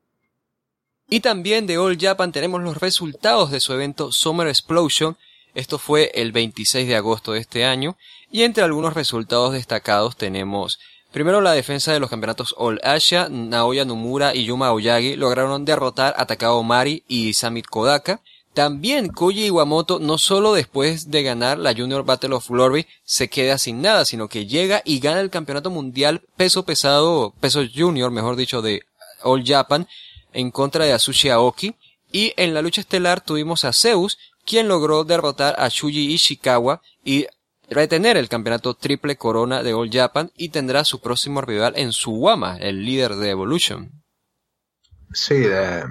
Y 1.08 1.20
también 1.20 1.66
de 1.66 1.76
All 1.76 1.98
Japan 2.00 2.30
tenemos 2.30 2.62
los 2.62 2.78
resultados 2.78 3.50
de 3.50 3.58
su 3.58 3.72
evento 3.72 4.12
Summer 4.12 4.46
Explosion. 4.46 5.16
Esto 5.54 5.78
fue 5.78 6.12
el 6.14 6.30
26 6.30 6.86
de 6.86 6.94
agosto 6.94 7.32
de 7.32 7.40
este 7.40 7.64
año. 7.64 7.96
Y 8.30 8.44
entre 8.44 8.62
algunos 8.62 8.94
resultados 8.94 9.52
destacados 9.52 10.16
tenemos 10.16 10.78
primero 11.12 11.40
la 11.40 11.52
defensa 11.52 11.92
de 11.92 12.00
los 12.00 12.10
campeonatos 12.10 12.54
All 12.56 12.80
Asia. 12.82 13.28
Naoya 13.30 13.84
Nomura 13.84 14.34
y 14.34 14.44
Yuma 14.44 14.72
Oyagi 14.72 15.16
lograron 15.16 15.64
derrotar 15.64 16.14
a 16.16 16.26
Takao 16.26 16.62
Mari 16.62 17.04
y 17.08 17.34
Samit 17.34 17.66
Kodaka. 17.66 18.20
También 18.54 19.08
Koji 19.08 19.46
Iwamoto 19.46 20.00
no 20.00 20.18
solo 20.18 20.54
después 20.54 21.10
de 21.10 21.22
ganar 21.22 21.58
la 21.58 21.72
Junior 21.72 22.04
Battle 22.04 22.34
of 22.34 22.48
Glory 22.48 22.86
se 23.04 23.28
queda 23.28 23.58
sin 23.58 23.80
nada, 23.80 24.04
sino 24.04 24.28
que 24.28 24.46
llega 24.46 24.82
y 24.84 24.98
gana 24.98 25.20
el 25.20 25.30
campeonato 25.30 25.70
mundial 25.70 26.22
peso 26.36 26.64
pesado, 26.64 27.32
peso 27.40 27.62
junior, 27.72 28.10
mejor 28.10 28.34
dicho, 28.34 28.60
de 28.60 28.82
All 29.22 29.44
Japan 29.46 29.86
en 30.32 30.50
contra 30.50 30.84
de 30.84 30.92
Asushi 30.92 31.28
Aoki. 31.28 31.74
Y 32.12 32.32
en 32.36 32.54
la 32.54 32.62
lucha 32.62 32.80
estelar 32.80 33.20
tuvimos 33.20 33.64
a 33.64 33.72
Zeus, 33.72 34.18
quien 34.44 34.66
logró 34.66 35.04
derrotar 35.04 35.54
a 35.58 35.68
Shuji 35.68 36.12
Ishikawa 36.12 36.82
y 37.04 37.26
retener 37.70 38.16
el 38.16 38.28
campeonato 38.28 38.74
triple 38.74 39.16
corona 39.16 39.62
de 39.62 39.72
All 39.72 39.90
Japan 39.90 40.30
y 40.36 40.50
tendrá 40.50 40.84
su 40.84 41.00
próximo 41.00 41.40
rival 41.40 41.74
en 41.76 41.92
Suwama, 41.92 42.56
el 42.58 42.84
líder 42.84 43.14
de 43.16 43.30
Evolution. 43.30 44.02
Sí, 45.12 45.38
de, 45.38 45.84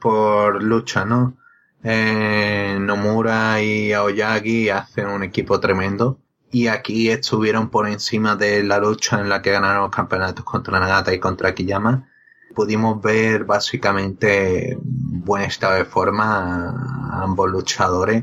por 0.00 0.62
lucha, 0.62 1.04
¿no? 1.04 1.36
Eh, 1.82 2.78
Nomura 2.80 3.60
y 3.62 3.92
Aoyagi 3.92 4.70
hacen 4.70 5.06
un 5.06 5.22
equipo 5.22 5.60
tremendo. 5.60 6.18
Y 6.50 6.68
aquí 6.68 7.10
estuvieron 7.10 7.68
por 7.68 7.88
encima 7.88 8.36
de 8.36 8.62
la 8.62 8.78
lucha 8.78 9.20
en 9.20 9.28
la 9.28 9.42
que 9.42 9.50
ganaron 9.50 9.82
los 9.82 9.90
campeonatos 9.90 10.44
contra 10.44 10.78
Nagata 10.78 11.12
y 11.12 11.18
contra 11.18 11.54
Kiyama. 11.54 12.08
Pudimos 12.54 13.02
ver 13.02 13.44
básicamente 13.44 14.78
buen 14.80 15.42
estado 15.42 15.74
de 15.74 15.84
forma 15.84 16.70
a 16.70 17.22
ambos 17.22 17.50
luchadores. 17.50 18.22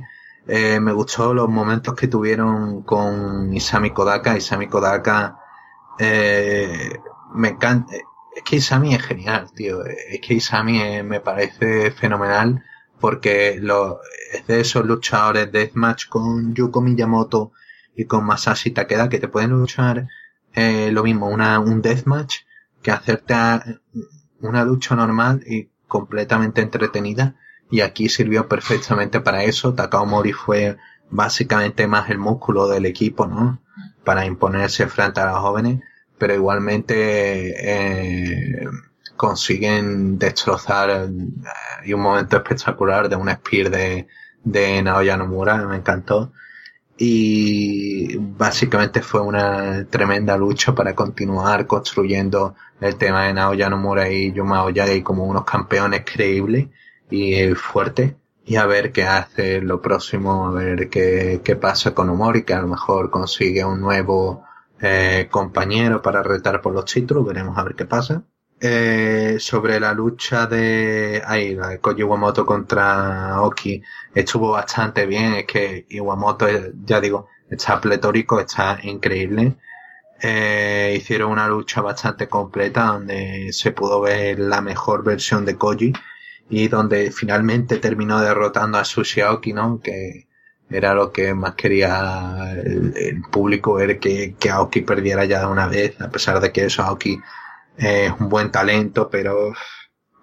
Eh, 0.53 0.81
me 0.81 0.91
gustó 0.91 1.33
los 1.33 1.47
momentos 1.47 1.95
que 1.95 2.09
tuvieron 2.09 2.81
con 2.83 3.53
Isami 3.53 3.91
Kodaka. 3.91 4.35
Isami 4.35 4.67
Kodaka 4.67 5.39
eh, 5.97 6.99
me 7.33 7.49
encanta. 7.49 7.95
Es 8.35 8.43
que 8.43 8.57
Isami 8.57 8.93
es 8.93 9.01
genial, 9.01 9.49
tío. 9.55 9.85
Es 9.85 10.19
que 10.19 10.33
Isami 10.33 11.03
me 11.03 11.21
parece 11.21 11.91
fenomenal 11.91 12.65
porque 12.99 13.59
lo, 13.61 14.01
es 14.33 14.45
de 14.45 14.59
esos 14.59 14.85
luchadores 14.85 15.49
deathmatch 15.53 16.09
con 16.09 16.53
Yuko 16.53 16.81
Miyamoto 16.81 17.53
y 17.95 18.03
con 18.03 18.25
Masashi 18.25 18.71
Takeda 18.71 19.07
que 19.07 19.19
te 19.19 19.29
pueden 19.29 19.51
luchar 19.51 20.09
eh, 20.53 20.91
lo 20.91 21.03
mismo, 21.03 21.29
una, 21.29 21.61
un 21.61 21.81
deathmatch 21.81 22.39
que 22.81 22.91
hacerte 22.91 23.33
una 24.41 24.65
lucha 24.65 24.97
normal 24.97 25.43
y 25.47 25.69
completamente 25.87 26.61
entretenida 26.61 27.35
y 27.71 27.79
aquí 27.81 28.09
sirvió 28.09 28.47
perfectamente 28.47 29.21
para 29.21 29.43
eso. 29.45 29.73
Takao 29.73 30.05
Mori 30.05 30.33
fue 30.33 30.77
básicamente 31.09 31.87
más 31.87 32.09
el 32.09 32.19
músculo 32.19 32.67
del 32.67 32.85
equipo, 32.85 33.25
¿no? 33.25 33.61
Para 34.03 34.25
imponerse 34.25 34.87
frente 34.87 35.21
a 35.21 35.31
los 35.31 35.39
jóvenes, 35.39 35.79
pero 36.17 36.35
igualmente 36.35 37.53
eh, 37.57 38.67
consiguen 39.15 40.19
destrozar 40.19 40.89
eh, 40.89 41.09
y 41.85 41.93
un 41.93 42.01
momento 42.01 42.35
espectacular 42.37 43.07
de 43.07 43.15
un 43.15 43.29
spear 43.29 43.69
de, 43.69 44.07
de 44.43 44.81
Naoya 44.83 45.15
Nomura, 45.15 45.65
me 45.65 45.77
encantó. 45.77 46.33
Y 46.97 48.17
básicamente 48.17 49.01
fue 49.01 49.21
una 49.21 49.85
tremenda 49.89 50.37
lucha 50.37 50.75
para 50.75 50.93
continuar 50.93 51.65
construyendo 51.65 52.53
el 52.81 52.97
tema 52.97 53.23
de 53.25 53.33
Naoya 53.33 53.69
Nomura 53.69 54.09
y 54.09 54.33
Yuma 54.33 54.65
Oyagi 54.65 55.01
como 55.01 55.23
unos 55.25 55.45
campeones 55.45 56.03
creíbles 56.05 56.67
y 57.11 57.53
fuertes. 57.55 58.15
Y 58.45 58.55
a 58.55 58.65
ver 58.65 58.91
qué 58.91 59.03
hace 59.03 59.61
lo 59.61 59.81
próximo, 59.81 60.47
a 60.47 60.51
ver 60.51 60.89
qué, 60.89 61.41
qué 61.43 61.55
pasa 61.55 61.93
con 61.93 62.09
Omori, 62.09 62.43
que 62.43 62.53
a 62.53 62.61
lo 62.61 62.67
mejor 62.67 63.11
consigue 63.11 63.63
un 63.63 63.79
nuevo 63.81 64.43
eh, 64.81 65.27
compañero 65.29 66.01
para 66.01 66.23
retar 66.23 66.59
por 66.61 66.73
los 66.73 66.85
títulos, 66.85 67.25
veremos 67.25 67.57
a 67.57 67.63
ver 67.63 67.75
qué 67.75 67.85
pasa. 67.85 68.23
Eh, 68.59 69.37
sobre 69.39 69.79
la 69.79 69.93
lucha 69.93 70.47
de, 70.47 71.21
ahí, 71.25 71.55
la 71.55 71.69
de 71.69 71.79
Koji 71.79 72.01
Iwamoto 72.01 72.45
contra 72.45 73.41
Oki, 73.41 73.81
estuvo 74.13 74.51
bastante 74.51 75.05
bien, 75.05 75.33
es 75.33 75.45
que 75.45 75.85
Iwamoto, 75.89 76.47
ya 76.83 76.99
digo, 76.99 77.27
está 77.49 77.79
pletórico, 77.79 78.39
está 78.39 78.79
increíble. 78.83 79.57
Eh, 80.21 80.95
hicieron 80.97 81.31
una 81.31 81.47
lucha 81.47 81.81
bastante 81.81 82.27
completa 82.27 82.85
donde 82.85 83.49
se 83.53 83.71
pudo 83.71 84.01
ver 84.01 84.39
la 84.39 84.61
mejor 84.61 85.03
versión 85.03 85.45
de 85.45 85.57
Koji 85.57 85.93
y 86.49 86.67
donde 86.67 87.11
finalmente 87.11 87.77
terminó 87.77 88.19
derrotando 88.21 88.77
a 88.77 88.85
Sushi 88.85 89.21
Aoki, 89.21 89.53
¿no? 89.53 89.81
Que 89.81 90.27
era 90.69 90.93
lo 90.93 91.11
que 91.11 91.33
más 91.33 91.55
quería 91.55 92.53
el, 92.53 93.21
público 93.31 93.75
ver 93.75 93.99
que, 93.99 94.35
que 94.39 94.49
Aoki 94.49 94.81
perdiera 94.81 95.25
ya 95.25 95.41
de 95.41 95.47
una 95.47 95.67
vez, 95.67 95.99
a 96.01 96.09
pesar 96.09 96.39
de 96.39 96.51
que 96.51 96.65
eso 96.65 96.83
Aoki 96.83 97.19
es 97.77 98.11
un 98.19 98.29
buen 98.29 98.51
talento, 98.51 99.09
pero 99.09 99.53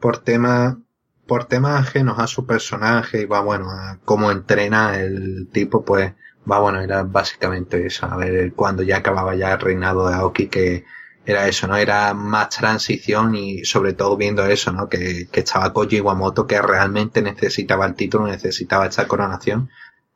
por 0.01 0.19
tema 0.19 0.79
por 1.29 1.45
temas 1.45 1.87
ajenos 1.87 2.19
a 2.19 2.27
su 2.27 2.47
personaje 2.47 3.23
y 3.23 3.25
va 3.27 3.41
bueno 3.41 3.71
a 3.71 3.99
cómo 4.05 4.31
entrena 4.33 4.99
el 4.99 5.49
tipo, 5.53 5.85
pues 5.85 6.15
va 6.51 6.59
bueno, 6.59 6.81
era 6.81 7.03
básicamente 7.03 7.87
eso, 7.87 8.07
a 8.07 8.17
ver 8.17 8.55
cuando 8.55 8.83
ya 8.83 8.97
acababa 8.97 9.35
ya 9.37 9.53
el 9.53 9.61
reinado 9.61 10.09
de 10.09 10.15
Aoki 10.15 10.49
que 10.49 10.87
era 11.29 11.47
eso, 11.47 11.67
¿no? 11.67 11.77
Era 11.77 12.15
más 12.15 12.49
transición 12.49 13.35
y 13.35 13.63
sobre 13.63 13.93
todo 13.93 14.17
viendo 14.17 14.47
eso, 14.47 14.73
¿no? 14.73 14.89
Que, 14.89 15.29
que 15.31 15.41
estaba 15.41 15.75
Koji 15.75 15.99
Iwamoto 15.99 16.47
que 16.47 16.63
realmente 16.63 17.21
necesitaba 17.21 17.85
el 17.85 17.95
título, 17.95 18.27
necesitaba 18.27 18.87
esta 18.87 19.07
coronación. 19.07 19.69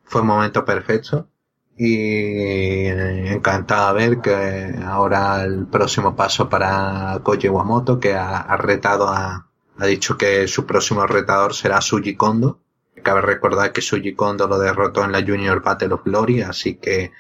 Fue 0.05 0.23
un 0.23 0.29
momento 0.29 0.65
perfecto 0.65 1.29
y 1.77 2.87
encantado 2.87 3.95
de 3.95 4.09
ver 4.09 4.21
que 4.23 4.75
ahora 4.87 5.45
el 5.45 5.67
próximo 5.67 6.17
paso 6.17 6.49
para 6.49 7.21
Koji 7.23 7.49
Iwamoto 7.49 8.01
que 8.01 8.15
ha, 8.15 8.57
retado 8.57 9.09
a, 9.09 9.49
ha 9.77 9.87
dicho 9.87 10.17
que 10.17 10.49
su 10.49 10.65
próximo 10.65 11.07
retador 11.07 11.53
será 11.55 11.83
Suji 11.83 12.17
Kondo. 12.17 12.61
Cabe 13.03 13.21
recordar 13.21 13.73
que 13.73 13.83
Suji 13.83 14.15
Kondo 14.15 14.49
lo 14.49 14.59
derrotó 14.59 15.05
en 15.05 15.13
la 15.13 15.21
Junior 15.21 15.63
Battle 15.63 15.93
of 15.93 16.05
Glory, 16.05 16.41
así 16.41 16.77
que 16.77 17.13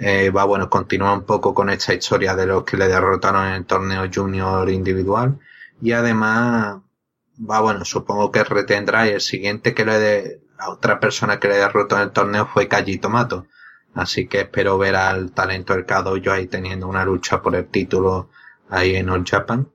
eh, 0.00 0.30
va 0.30 0.44
bueno, 0.44 0.70
continúa 0.70 1.12
un 1.12 1.24
poco 1.24 1.52
con 1.52 1.68
esta 1.68 1.92
historia 1.92 2.34
de 2.34 2.46
los 2.46 2.64
que 2.64 2.78
le 2.78 2.88
derrotaron 2.88 3.46
en 3.46 3.52
el 3.52 3.66
torneo 3.66 4.08
Junior 4.12 4.68
individual. 4.70 5.38
Y 5.82 5.92
además, 5.92 6.78
va 7.38 7.60
bueno, 7.60 7.84
supongo 7.84 8.32
que 8.32 8.42
retendrá 8.42 9.06
y 9.06 9.10
el 9.10 9.20
siguiente 9.20 9.74
que 9.74 9.84
le 9.84 9.98
de, 9.98 10.40
la 10.58 10.70
otra 10.70 11.00
persona 11.00 11.38
que 11.38 11.48
le 11.48 11.56
derrotó 11.56 11.96
en 11.96 12.02
el 12.02 12.10
torneo 12.12 12.46
fue 12.46 12.68
Kaji 12.68 12.98
Tomato 12.98 13.46
Así 13.94 14.26
que 14.26 14.42
espero 14.42 14.78
ver 14.78 14.96
al 14.96 15.32
talento 15.32 15.74
del 15.74 15.84
yo 16.22 16.32
ahí 16.32 16.46
teniendo 16.46 16.86
una 16.88 17.04
lucha 17.04 17.42
por 17.42 17.54
el 17.56 17.66
título 17.66 18.30
ahí 18.70 18.96
en 18.96 19.10
All 19.10 19.24
Japan. 19.26 19.68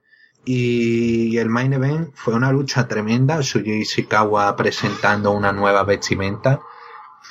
Y 0.46 1.38
el 1.38 1.50
main 1.50 1.74
event 1.74 2.12
fue 2.16 2.34
una 2.34 2.52
lucha 2.52 2.88
tremenda. 2.88 3.44
Suji 3.44 3.82
Ishikawa 3.82 4.56
presentando 4.56 5.32
una 5.32 5.52
nueva 5.52 5.84
vestimenta. 5.84 6.62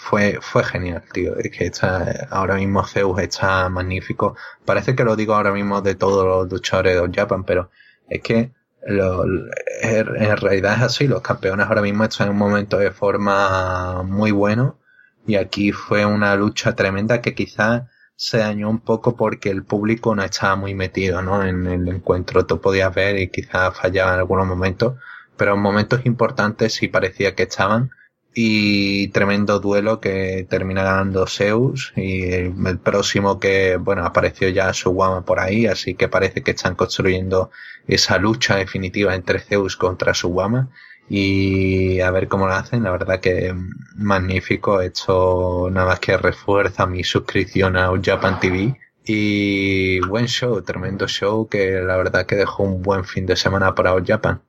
Fue, 0.07 0.38
fue 0.42 0.62
genial, 0.64 1.02
tío. 1.12 1.36
Es 1.38 1.50
que 1.50 1.64
está, 1.66 2.28
ahora 2.30 2.57
mismo 2.57 2.84
Zeus 2.84 3.18
está 3.20 3.70
magnífico. 3.70 4.36
Parece 4.66 4.94
que 4.94 5.02
lo 5.02 5.16
digo 5.16 5.34
ahora 5.34 5.50
mismo 5.52 5.80
de 5.80 5.94
todos 5.94 6.26
los 6.26 6.52
luchadores 6.52 7.00
de 7.00 7.11
Japan, 7.14 7.44
pero 7.44 7.70
es 8.09 8.20
que 8.20 8.52
lo, 8.86 9.24
en 9.24 10.36
realidad 10.36 10.74
es 10.74 10.82
así. 10.82 11.09
Los 11.09 11.22
campeones 11.22 11.66
ahora 11.66 11.80
mismo 11.80 12.05
están 12.05 12.26
en 12.26 12.32
un 12.34 12.38
momento 12.38 12.76
de 12.76 12.90
forma 12.90 14.02
muy 14.02 14.30
bueno 14.30 14.78
y 15.26 15.36
aquí 15.36 15.72
fue 15.72 16.05
una 16.05 16.36
lucha 16.36 16.74
tremenda 16.74 17.22
que 17.22 17.34
quizás 17.34 17.84
se 18.14 18.38
dañó 18.38 18.68
un 18.68 18.80
poco 18.80 19.16
porque 19.16 19.48
el 19.48 19.64
público 19.64 20.14
no 20.14 20.22
estaba 20.22 20.55
muy 20.55 20.74
metido 20.74 21.22
¿no? 21.22 21.42
en 21.46 21.66
el 21.66 21.88
encuentro. 21.88 22.44
Tú 22.44 22.61
podías 22.61 22.94
ver 22.94 23.18
y 23.18 23.30
quizás 23.30 23.74
fallaba 23.74 24.12
en 24.12 24.18
algunos 24.20 24.46
momentos, 24.46 24.96
pero 25.38 25.55
en 25.55 25.61
momentos 25.61 26.05
importantes 26.05 26.74
sí 26.74 26.88
parecía 26.88 27.34
que 27.34 27.44
estaban. 27.44 27.90
Y 28.35 29.09
tremendo 29.09 29.61
duelo 29.61 30.01
que 30.01 30.45
termina 30.51 30.82
ganando 30.82 31.26
Zeus 31.28 31.93
y 31.95 32.24
el, 32.32 32.78
próximo 32.82 33.39
que, 33.39 33.76
bueno, 33.76 34.05
apareció 34.05 34.49
ya 34.49 34.72
su 34.72 34.91
guama 34.91 35.24
por 35.24 35.39
ahí, 35.39 35.66
así 35.66 35.95
que 35.95 36.09
parece 36.09 36.43
que 36.43 36.51
están 36.51 36.74
construyendo 36.74 37.51
esa 37.87 38.18
lucha 38.18 38.57
definitiva 38.57 39.14
entre 39.14 39.39
Zeus 39.39 39.76
contra 39.76 40.14
su 40.14 40.30
guama 40.30 40.70
y 41.09 42.01
a 42.01 42.11
ver 42.11 42.28
cómo 42.28 42.47
lo 42.47 42.55
hacen. 42.55 42.82
La 42.82 42.91
verdad 42.91 43.20
que 43.20 43.55
magnífico. 43.97 44.80
Esto 44.80 45.68
nada 45.70 45.87
más 45.87 46.01
que 46.01 46.16
refuerza 46.16 46.87
mi 46.87 47.05
suscripción 47.05 47.76
a 47.76 47.91
Japan 48.03 48.41
TV. 48.41 48.78
Y 49.07 50.01
buen 50.01 50.26
show, 50.26 50.62
tremendo 50.62 51.07
show 51.07 51.47
que 51.49 51.72
la 51.82 51.97
verdad 51.97 52.24
que 52.26 52.37
dejó 52.37 52.62
un 52.62 52.82
buen 52.82 53.05
fin 53.05 53.26
de 53.26 53.37
semana 53.37 53.74
para 53.74 53.93
All 53.93 54.05
Japan. 54.07 54.41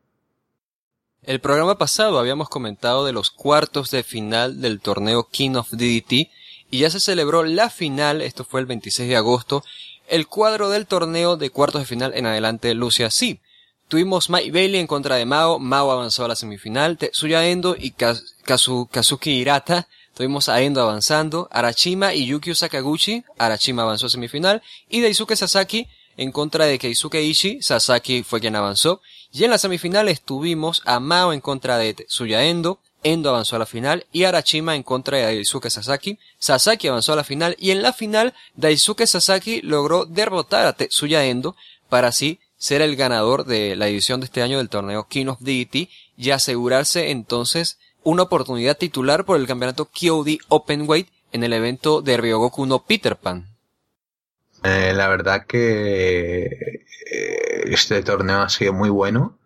El 1.26 1.40
programa 1.40 1.80
pasado 1.80 2.20
habíamos 2.20 2.50
comentado 2.50 3.04
de 3.04 3.12
los 3.12 3.32
cuartos 3.32 3.90
de 3.90 4.04
final 4.04 4.62
del 4.62 4.80
torneo 4.80 5.28
King 5.28 5.56
of 5.56 5.72
DDT 5.72 6.30
y 6.70 6.78
ya 6.80 6.92
se 6.92 7.00
celebró 7.00 7.44
la 7.44 7.72
final, 7.72 8.22
esto 8.22 8.44
fue 8.44 8.60
el 8.60 8.68
26 8.68 9.10
de 9.10 9.16
agosto, 9.16 9.64
el 10.08 10.28
cuadro 10.28 10.70
del 10.70 10.86
torneo 10.86 11.36
de 11.36 11.50
cuartos 11.50 11.82
de 11.82 11.88
final 11.88 12.14
en 12.14 12.28
adelante 12.28 12.72
Lucia 12.76 13.10
Sí. 13.10 13.40
Tuvimos 13.88 14.30
Mike 14.30 14.52
Bailey 14.52 14.80
en 14.80 14.86
contra 14.86 15.16
de 15.16 15.26
Mao, 15.26 15.58
Mao 15.58 15.90
avanzó 15.90 16.26
a 16.26 16.28
la 16.28 16.36
semifinal, 16.36 17.00
Tetsuya 17.00 17.48
Endo 17.48 17.76
y 17.76 17.92
Kazuki 17.92 19.32
Hirata, 19.32 19.88
tuvimos 20.14 20.48
a 20.48 20.62
Endo 20.62 20.82
avanzando, 20.82 21.48
Arachima 21.52 22.14
y 22.14 22.28
Yukio 22.28 22.54
Sakaguchi, 22.54 23.24
Arachima 23.40 23.82
avanzó 23.82 24.06
a 24.06 24.10
semifinal, 24.10 24.62
y 24.90 25.02
Daisuke 25.02 25.36
Sasaki 25.36 25.88
en 26.18 26.32
contra 26.32 26.66
de 26.66 26.80
Keisuke 26.80 27.22
Ishii, 27.22 27.62
Sasaki 27.62 28.24
fue 28.24 28.40
quien 28.40 28.56
avanzó, 28.56 29.02
y 29.32 29.44
en 29.44 29.52
las 29.52 29.62
semifinales 29.62 30.22
tuvimos 30.22 30.82
a 30.86 31.00
Mao 31.00 31.34
en 31.34 31.42
contra 31.42 31.78
de 31.78 31.94
Tetsuya 31.94 32.46
Endo, 32.46 32.80
Endo 33.06 33.30
avanzó 33.30 33.56
a 33.56 33.60
la 33.60 33.68
final 33.68 34.08
y 34.12 34.24
Arachima 34.24 34.76
en 34.76 34.82
contra 34.82 35.20
de 35.20 35.26
Daisuke 35.26 35.70
Sasaki. 35.70 36.18
Sasaki 36.40 36.88
avanzó 36.88 37.14
a 37.14 37.16
la 37.16 37.24
final 37.24 37.56
y 37.60 37.70
en 37.70 37.84
la 37.84 37.94
final 37.94 38.34
Daisuke 38.56 39.06
Sasaki 39.06 39.62
logró 39.62 40.06
derrotar 40.06 40.66
a 40.66 40.74
Tetsuya 40.74 41.24
Endo 41.24 41.56
para 41.88 42.08
así 42.08 42.40
ser 42.58 42.82
el 42.82 42.96
ganador 42.96 43.46
de 43.46 43.76
la 43.76 43.88
edición 43.88 44.22
de 44.22 44.26
este 44.26 44.42
año 44.42 44.58
del 44.58 44.70
torneo 44.70 45.08
King 45.08 45.28
of 45.28 45.40
Deity 45.42 45.88
y 46.18 46.32
asegurarse 46.32 47.12
entonces 47.12 47.78
una 48.04 48.24
oportunidad 48.24 48.76
titular 48.76 49.24
por 49.24 49.40
el 49.40 49.46
campeonato 49.46 49.86
KOD 49.86 50.38
Openweight 50.48 51.08
en 51.32 51.44
el 51.44 51.54
evento 51.54 52.02
de 52.02 52.18
Ryogoku 52.18 52.66
no 52.66 52.86
Peter 52.86 53.18
Pan. 53.18 53.55
Eh, 54.66 54.94
la 54.94 55.08
verdad 55.08 55.46
que 55.46 56.44
eh, 56.44 57.64
este 57.66 58.02
torneo 58.02 58.42
ha 58.42 58.50
sido 58.50 58.74
muy 58.74 58.90
bueno. 58.90 59.38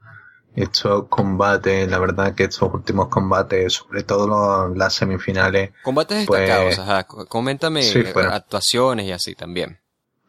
Estos 0.55 1.07
combates, 1.07 1.89
la 1.89 1.99
verdad 1.99 2.33
que 2.33 2.45
estos 2.45 2.73
últimos 2.73 3.07
combates, 3.09 3.73
sobre 3.73 4.03
todo 4.03 4.73
las 4.73 4.93
semifinales. 4.93 5.71
Combates 5.83 6.17
destacados, 6.19 6.75
pues, 6.75 6.79
ajá. 6.79 7.03
Coméntame 7.03 7.81
actuaciones 8.31 9.05
y 9.05 9.11
así 9.11 9.35
también 9.35 9.79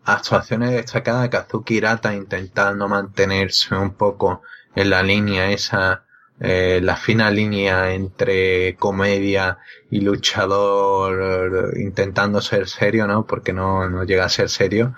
actuaciones 0.05 0.73
destacadas 0.73 1.23
de 1.23 1.31
Kazuki 1.31 1.77
Hirata 1.77 2.15
intentando 2.15 2.89
mantenerse 2.89 3.75
un 3.75 3.93
poco 3.93 4.43
en 4.75 4.91
la 4.91 5.03
línea 5.03 5.51
esa, 5.51 6.05
eh, 6.41 6.81
la 6.83 6.97
fina 6.97 7.31
línea 7.31 7.93
entre 7.93 8.75
comedia 8.77 9.59
y 9.91 10.01
luchador, 10.01 11.75
intentando 11.77 12.41
ser 12.41 12.69
serio, 12.69 13.07
¿no? 13.07 13.27
Porque 13.27 13.53
no, 13.53 13.89
no 13.89 14.05
llega 14.05 14.25
a 14.25 14.29
ser 14.29 14.49
serio. 14.49 14.95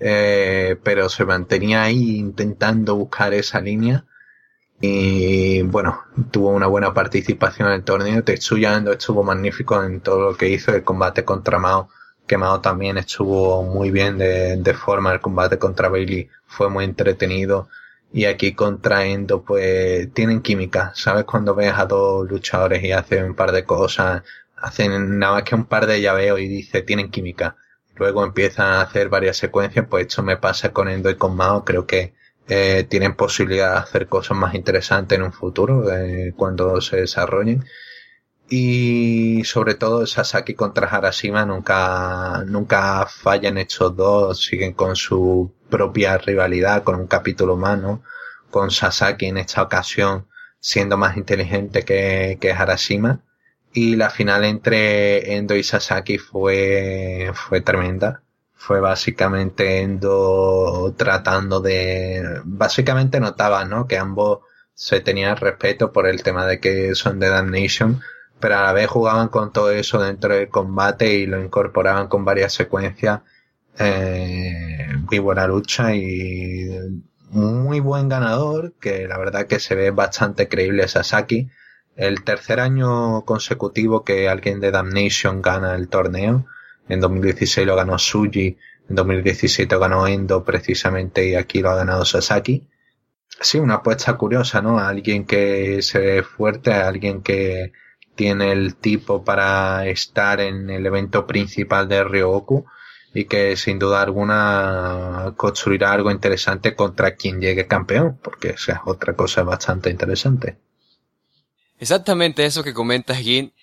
Eh, 0.00 0.76
pero 0.82 1.08
se 1.08 1.24
mantenía 1.24 1.82
ahí 1.82 2.16
intentando 2.16 2.96
buscar 2.96 3.34
esa 3.34 3.60
línea. 3.60 4.04
Y 4.80 5.62
bueno, 5.62 6.04
tuvo 6.30 6.50
una 6.50 6.66
buena 6.66 6.94
participación 6.94 7.68
en 7.68 7.74
el 7.74 7.84
torneo. 7.84 8.24
Tetsuya 8.24 8.76
Endo 8.76 8.92
estuvo 8.92 9.22
magnífico 9.22 9.82
en 9.84 10.00
todo 10.00 10.30
lo 10.30 10.36
que 10.36 10.48
hizo 10.48 10.74
el 10.74 10.84
combate 10.84 11.24
contra 11.24 11.58
Mao 11.58 11.90
Quemado 12.30 12.60
también 12.60 12.96
estuvo 12.96 13.64
muy 13.64 13.90
bien 13.90 14.16
de, 14.16 14.74
forma, 14.74 15.12
el 15.12 15.20
combate 15.20 15.58
contra 15.58 15.88
Bailey 15.88 16.28
fue 16.46 16.70
muy 16.70 16.84
entretenido 16.84 17.68
y 18.12 18.24
aquí 18.24 18.54
contra 18.54 19.06
Endo 19.06 19.42
pues 19.42 20.12
tienen 20.12 20.42
química, 20.42 20.92
¿sabes? 20.94 21.24
Cuando 21.24 21.54
ves 21.54 21.72
a 21.76 21.86
dos 21.86 22.28
luchadores 22.28 22.82
y 22.82 22.92
hacen 22.92 23.24
un 23.24 23.34
par 23.34 23.52
de 23.52 23.64
cosas, 23.64 24.22
hacen 24.56 25.18
nada 25.18 25.34
más 25.34 25.42
que 25.44 25.54
un 25.54 25.64
par 25.66 25.86
de 25.86 26.00
llaveos 26.00 26.40
y 26.40 26.48
dice 26.48 26.82
tienen 26.82 27.10
química. 27.10 27.56
Luego 27.96 28.24
empiezan 28.24 28.66
a 28.66 28.82
hacer 28.82 29.08
varias 29.08 29.36
secuencias, 29.36 29.86
pues 29.88 30.06
esto 30.06 30.22
me 30.22 30.36
pasa 30.38 30.72
con 30.72 30.88
Endo 30.88 31.10
y 31.10 31.16
con 31.16 31.36
Mao, 31.36 31.64
creo 31.64 31.86
que 31.86 32.14
eh, 32.48 32.86
tienen 32.88 33.14
posibilidad 33.14 33.74
de 33.74 33.78
hacer 33.80 34.08
cosas 34.08 34.36
más 34.36 34.54
interesantes 34.54 35.16
en 35.18 35.24
un 35.24 35.32
futuro 35.32 35.92
eh, 35.92 36.32
cuando 36.36 36.80
se 36.80 36.96
desarrollen 36.96 37.64
y 38.50 39.44
sobre 39.44 39.76
todo 39.76 40.06
Sasaki 40.06 40.54
contra 40.54 40.88
Harashima 40.88 41.46
nunca, 41.46 42.42
nunca 42.46 43.06
fallan 43.06 43.58
estos 43.58 43.96
dos, 43.96 44.42
siguen 44.42 44.72
con 44.72 44.96
su 44.96 45.54
propia 45.70 46.18
rivalidad, 46.18 46.82
con 46.82 46.96
un 46.96 47.06
capítulo 47.06 47.56
más, 47.56 47.78
¿no? 47.78 48.02
Con 48.50 48.72
Sasaki 48.72 49.26
en 49.26 49.38
esta 49.38 49.62
ocasión 49.62 50.26
siendo 50.58 50.96
más 50.96 51.16
inteligente 51.16 51.84
que, 51.84 52.38
que 52.40 52.50
Harashima. 52.52 53.22
Y 53.72 53.94
la 53.94 54.10
final 54.10 54.44
entre 54.44 55.36
Endo 55.36 55.54
y 55.54 55.62
Sasaki 55.62 56.18
fue, 56.18 57.30
fue 57.34 57.60
tremenda. 57.60 58.22
Fue 58.56 58.80
básicamente 58.80 59.80
Endo 59.80 60.92
tratando 60.96 61.60
de, 61.60 62.40
básicamente 62.44 63.20
notaba, 63.20 63.64
¿no? 63.64 63.86
Que 63.86 63.96
ambos 63.96 64.40
se 64.74 65.00
tenían 65.00 65.36
respeto 65.36 65.92
por 65.92 66.08
el 66.08 66.24
tema 66.24 66.46
de 66.46 66.58
que 66.58 66.96
son 66.96 67.20
de 67.20 67.28
Damnation 67.28 68.02
pero 68.40 68.56
a 68.56 68.62
la 68.62 68.72
vez 68.72 68.88
jugaban 68.88 69.28
con 69.28 69.52
todo 69.52 69.70
eso 69.70 70.02
dentro 70.02 70.34
del 70.34 70.48
combate 70.48 71.14
y 71.14 71.26
lo 71.26 71.42
incorporaban 71.42 72.08
con 72.08 72.24
varias 72.24 72.52
secuencias. 72.52 73.20
Eh, 73.78 74.86
muy 75.08 75.18
buena 75.18 75.46
lucha 75.46 75.94
y 75.94 76.68
muy 77.30 77.80
buen 77.80 78.08
ganador, 78.08 78.74
que 78.80 79.06
la 79.06 79.18
verdad 79.18 79.46
que 79.46 79.60
se 79.60 79.74
ve 79.74 79.90
bastante 79.90 80.48
creíble 80.48 80.88
Sasaki. 80.88 81.48
El 81.96 82.24
tercer 82.24 82.60
año 82.60 83.24
consecutivo 83.24 84.04
que 84.04 84.28
alguien 84.28 84.60
de 84.60 84.70
Damnation 84.70 85.42
gana 85.42 85.74
el 85.74 85.88
torneo. 85.88 86.46
En 86.88 87.00
2016 87.00 87.66
lo 87.66 87.76
ganó 87.76 87.98
Suji, 87.98 88.58
en 88.88 88.96
2017 88.96 89.78
ganó 89.78 90.06
Endo 90.06 90.44
precisamente 90.44 91.28
y 91.28 91.34
aquí 91.36 91.60
lo 91.60 91.70
ha 91.70 91.76
ganado 91.76 92.04
Sasaki. 92.04 92.66
sí, 93.40 93.58
una 93.58 93.76
apuesta 93.76 94.16
curiosa, 94.16 94.60
¿no? 94.62 94.78
Alguien 94.78 95.24
que 95.26 95.82
se 95.82 95.98
ve 95.98 96.22
fuerte, 96.22 96.72
alguien 96.72 97.22
que 97.22 97.72
tiene 98.20 98.52
el 98.52 98.76
tipo 98.76 99.24
para 99.24 99.86
estar 99.86 100.42
en 100.42 100.68
el 100.68 100.84
evento 100.84 101.26
principal 101.26 101.88
de 101.88 102.04
Ryogoku 102.04 102.66
y 103.14 103.24
que 103.24 103.56
sin 103.56 103.78
duda 103.78 104.02
alguna 104.02 105.32
construirá 105.38 105.92
algo 105.92 106.10
interesante 106.10 106.74
contra 106.74 107.14
quien 107.14 107.40
llegue 107.40 107.66
campeón, 107.66 108.18
porque 108.22 108.50
esa 108.50 108.72
es 108.72 108.78
otra 108.84 109.16
cosa 109.16 109.42
bastante 109.42 109.88
interesante. 109.88 110.58
Exactamente 111.78 112.44
eso 112.44 112.62
que 112.62 112.74
comentas, 112.74 113.16
Gin. 113.20 113.54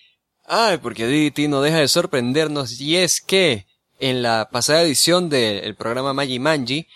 Ay, 0.44 0.78
porque 0.78 1.06
DDT 1.06 1.48
no 1.48 1.62
deja 1.62 1.76
de 1.76 1.86
sorprendernos 1.86 2.80
y 2.80 2.96
es 2.96 3.20
que 3.20 3.64
en 4.00 4.22
la 4.22 4.48
pasada 4.50 4.82
edición 4.82 5.28
del 5.28 5.76
programa 5.76 6.14
Magi 6.14 6.40
Manji, 6.40 6.88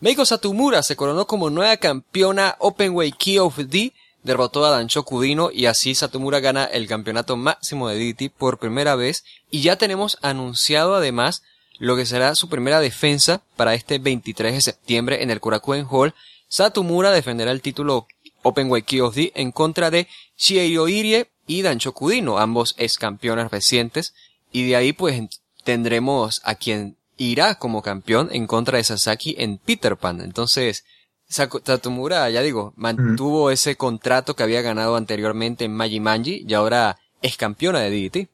Meiko 0.00 0.24
Satomura 0.24 0.82
se 0.82 0.96
coronó 0.96 1.26
como 1.26 1.50
nueva 1.50 1.76
campeona 1.76 2.56
Openweight 2.60 3.16
Key 3.18 3.38
of 3.40 3.58
D, 3.58 3.92
derrotó 4.22 4.64
a 4.64 4.70
Dancho 4.70 5.04
Kudino 5.04 5.50
y 5.52 5.66
así 5.66 5.94
Satomura 5.94 6.40
gana 6.40 6.64
el 6.64 6.86
campeonato 6.86 7.36
máximo 7.36 7.88
de 7.88 7.98
DDT 7.98 8.32
por 8.32 8.58
primera 8.58 8.94
vez 8.96 9.24
y 9.50 9.62
ya 9.62 9.76
tenemos 9.76 10.18
anunciado 10.22 10.94
además 10.94 11.42
lo 11.78 11.96
que 11.96 12.06
será 12.06 12.34
su 12.34 12.48
primera 12.48 12.80
defensa 12.80 13.42
para 13.56 13.74
este 13.74 13.98
23 13.98 14.54
de 14.54 14.60
septiembre 14.60 15.22
en 15.22 15.30
el 15.30 15.40
Korakuen 15.40 15.86
Hall. 15.90 16.14
Satomura 16.48 17.10
defenderá 17.10 17.52
el 17.52 17.62
título 17.62 18.06
Openweight 18.42 18.88
D 18.88 19.32
en 19.34 19.50
contra 19.50 19.90
de 19.90 20.06
Shieiro 20.36 20.88
Irie 20.88 21.30
y 21.46 21.62
Dancho 21.62 21.92
Kudino, 21.92 22.38
ambos 22.38 22.74
ex 22.78 22.98
campeones 22.98 23.50
recientes, 23.50 24.14
y 24.52 24.68
de 24.68 24.76
ahí 24.76 24.92
pues 24.92 25.20
tendremos 25.64 26.40
a 26.44 26.54
quien 26.54 26.96
irá 27.16 27.56
como 27.56 27.82
campeón 27.82 28.28
en 28.32 28.46
contra 28.46 28.78
de 28.78 28.84
Sasaki 28.84 29.36
en 29.38 29.58
Peter 29.58 29.96
Pan. 29.96 30.20
Entonces, 30.20 30.84
Satomura, 31.30 32.28
ya 32.28 32.42
digo, 32.42 32.74
mantuvo 32.76 33.50
ese 33.50 33.76
contrato 33.76 34.34
que 34.36 34.42
había 34.42 34.62
ganado 34.62 34.96
anteriormente 34.96 35.64
en 35.64 35.74
Magi 35.74 36.00
Manji 36.00 36.44
y 36.46 36.54
ahora 36.54 36.98
es 37.22 37.36
campeona 37.36 37.80
de 37.80 37.90
DDT. 37.90 38.28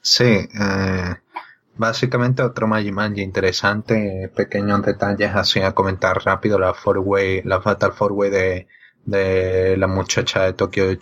Sí, 0.00 0.24
eh, 0.24 1.16
Básicamente 1.78 2.42
otro 2.42 2.66
Magimanji 2.66 3.20
interesante, 3.20 4.30
pequeños 4.34 4.80
detalles 4.82 5.34
así 5.34 5.60
a 5.60 5.72
comentar 5.72 6.24
rápido, 6.24 6.58
la 6.58 6.72
four 6.72 6.98
way, 7.00 7.42
la 7.44 7.60
Fatal 7.60 7.92
Four 7.92 8.12
Way 8.12 8.30
de, 8.30 8.66
de 9.04 9.76
la 9.76 9.86
muchacha 9.86 10.44
de 10.44 10.54
Tokyo, 10.54 10.86
de 10.86 10.96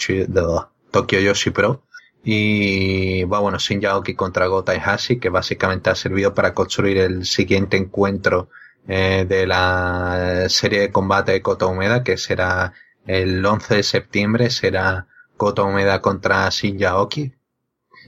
Tokyo 0.90 1.20
Yoshi 1.20 1.50
Pro. 1.50 1.82
Y 2.24 3.22
va 3.24 3.38
bueno, 3.38 3.59
Shin 3.59 3.80
Yaoki 3.80 4.14
contra 4.14 4.48
Gota 4.48 4.72
Hashi, 4.72 5.20
que 5.20 5.28
básicamente 5.28 5.90
ha 5.90 5.94
servido 5.94 6.34
para 6.34 6.55
construir 6.55 6.98
el 6.98 7.24
siguiente 7.24 7.76
encuentro 7.76 8.48
eh, 8.87 9.24
de 9.28 9.47
la 9.47 10.47
serie 10.49 10.80
de 10.80 10.93
combate 10.93 11.32
de 11.32 11.43
Kota 11.43 11.66
Umeda, 11.66 12.03
que 12.05 12.16
será 12.16 12.74
el 13.07 13.45
11 13.45 13.76
de 13.76 13.82
septiembre, 13.82 14.51
será 14.51 15.07
Kota 15.37 15.62
Umeda 15.62 16.01
contra 16.03 16.49
Shin 16.51 16.78
Yaoki. 16.78 17.32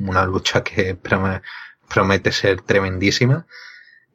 Una 0.01 0.25
lucha 0.27 0.63
que 0.63 0.95
promete 1.89 2.33
ser 2.33 2.61
tremendísima. 2.63 3.47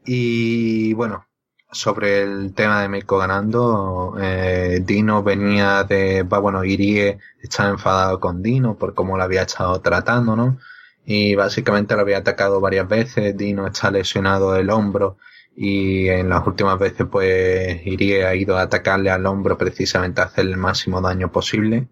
Y 0.06 0.94
bueno, 0.94 1.28
sobre 1.72 2.24
el 2.24 2.54
tema 2.54 2.82
de 2.82 2.90
Meiko 2.90 3.18
ganando, 3.18 4.16
eh, 4.20 4.82
Dino 4.84 5.24
venía 5.24 5.84
de, 5.84 6.24
bueno, 6.24 6.64
Irie 6.64 7.20
estaba 7.42 7.70
enfadado 7.70 8.20
con 8.20 8.44
Dino 8.44 8.76
por 8.78 8.94
cómo 8.94 9.18
lo 9.18 9.24
había 9.24 9.44
estado 9.44 9.80
tratando, 9.82 10.36
¿no? 10.36 10.58
Y 11.06 11.36
básicamente 11.36 11.96
lo 11.96 12.02
había 12.02 12.20
atacado 12.20 12.60
varias 12.62 12.88
veces, 12.88 13.36
Dino 13.38 13.68
está 13.68 13.90
lesionado 13.92 14.56
el 14.56 14.70
hombro 14.70 15.18
y 15.56 16.08
en 16.10 16.30
las 16.30 16.46
últimas 16.48 16.80
veces 16.80 17.08
pues 17.12 17.86
Irie 17.86 18.26
ha 18.26 18.36
ido 18.36 18.58
a 18.58 18.64
atacarle 18.64 19.12
al 19.12 19.26
hombro 19.26 19.58
precisamente 19.58 20.22
a 20.22 20.26
hacer 20.26 20.46
el 20.46 20.58
máximo 20.58 21.02
daño 21.02 21.32
posible. 21.32 21.88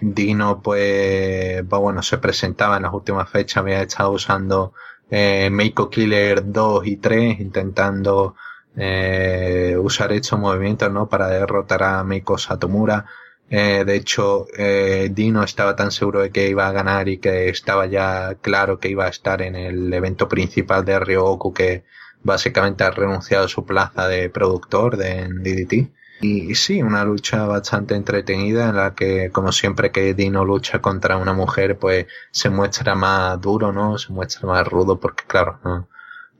Dino 0.00 0.62
pues, 0.62 1.66
bueno, 1.68 2.02
se 2.02 2.18
presentaba 2.18 2.76
en 2.76 2.84
las 2.84 2.94
últimas 2.94 3.28
fechas, 3.28 3.58
había 3.58 3.82
estado 3.82 4.12
usando 4.12 4.72
eh, 5.10 5.50
Meiko 5.50 5.90
Killer 5.90 6.42
2 6.52 6.86
y 6.86 6.96
3 6.96 7.40
intentando 7.40 8.34
eh, 8.76 9.76
usar 9.78 10.12
estos 10.12 10.38
movimientos 10.38 10.90
¿no? 10.92 11.08
para 11.08 11.28
derrotar 11.28 11.82
a 11.82 12.04
Meiko 12.04 12.38
Satomura. 12.38 13.06
Eh, 13.50 13.84
de 13.84 13.96
hecho, 13.96 14.46
eh, 14.56 15.10
Dino 15.12 15.42
estaba 15.42 15.74
tan 15.74 15.90
seguro 15.90 16.20
de 16.20 16.30
que 16.30 16.48
iba 16.48 16.68
a 16.68 16.72
ganar 16.72 17.08
y 17.08 17.18
que 17.18 17.48
estaba 17.48 17.86
ya 17.86 18.36
claro 18.40 18.78
que 18.78 18.88
iba 18.88 19.06
a 19.06 19.08
estar 19.08 19.42
en 19.42 19.56
el 19.56 19.92
evento 19.92 20.28
principal 20.28 20.84
de 20.84 21.00
Ryogoku 21.00 21.52
que 21.52 21.84
básicamente 22.22 22.84
ha 22.84 22.90
renunciado 22.90 23.46
a 23.46 23.48
su 23.48 23.64
plaza 23.64 24.08
de 24.08 24.30
productor 24.30 24.96
de 24.96 25.28
DDT. 25.28 25.90
Y, 26.22 26.54
sí, 26.54 26.82
una 26.82 27.04
lucha 27.04 27.46
bastante 27.46 27.94
entretenida 27.94 28.68
en 28.68 28.76
la 28.76 28.94
que, 28.94 29.30
como 29.30 29.52
siempre 29.52 29.90
que 29.90 30.12
Dino 30.12 30.44
lucha 30.44 30.80
contra 30.80 31.16
una 31.16 31.32
mujer, 31.32 31.78
pues 31.78 32.06
se 32.30 32.50
muestra 32.50 32.94
más 32.94 33.40
duro, 33.40 33.72
¿no? 33.72 33.96
Se 33.96 34.12
muestra 34.12 34.46
más 34.46 34.68
rudo 34.68 35.00
porque, 35.00 35.24
claro, 35.26 35.58
no, 35.64 35.88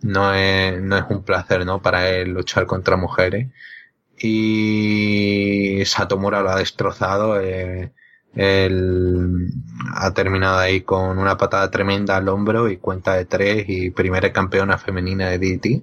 no 0.03 0.35
es, 0.35 0.83
no 0.83 0.99
es 0.99 1.05
un 1.09 1.23
placer, 1.25 1.65
¿no? 1.65 1.81
Para 1.81 2.11
él 2.11 2.31
luchar 2.31 2.67
contra 2.67 2.97
mujeres. 2.97 3.49
Y 4.19 5.83
Satomura 5.87 6.43
lo 6.43 6.51
ha 6.51 6.57
destrozado. 6.57 7.41
Eh, 7.41 7.93
él 8.35 9.53
ha 9.95 10.13
terminado 10.15 10.59
ahí 10.59 10.83
con 10.83 11.19
una 11.19 11.37
patada 11.37 11.71
tremenda 11.71 12.17
al 12.17 12.29
hombro 12.29 12.69
y 12.69 12.77
cuenta 12.77 13.15
de 13.15 13.25
tres 13.25 13.65
y 13.69 13.91
primera 13.91 14.33
campeona 14.33 14.79
femenina 14.79 15.29
de 15.31 15.39
DT. 15.39 15.83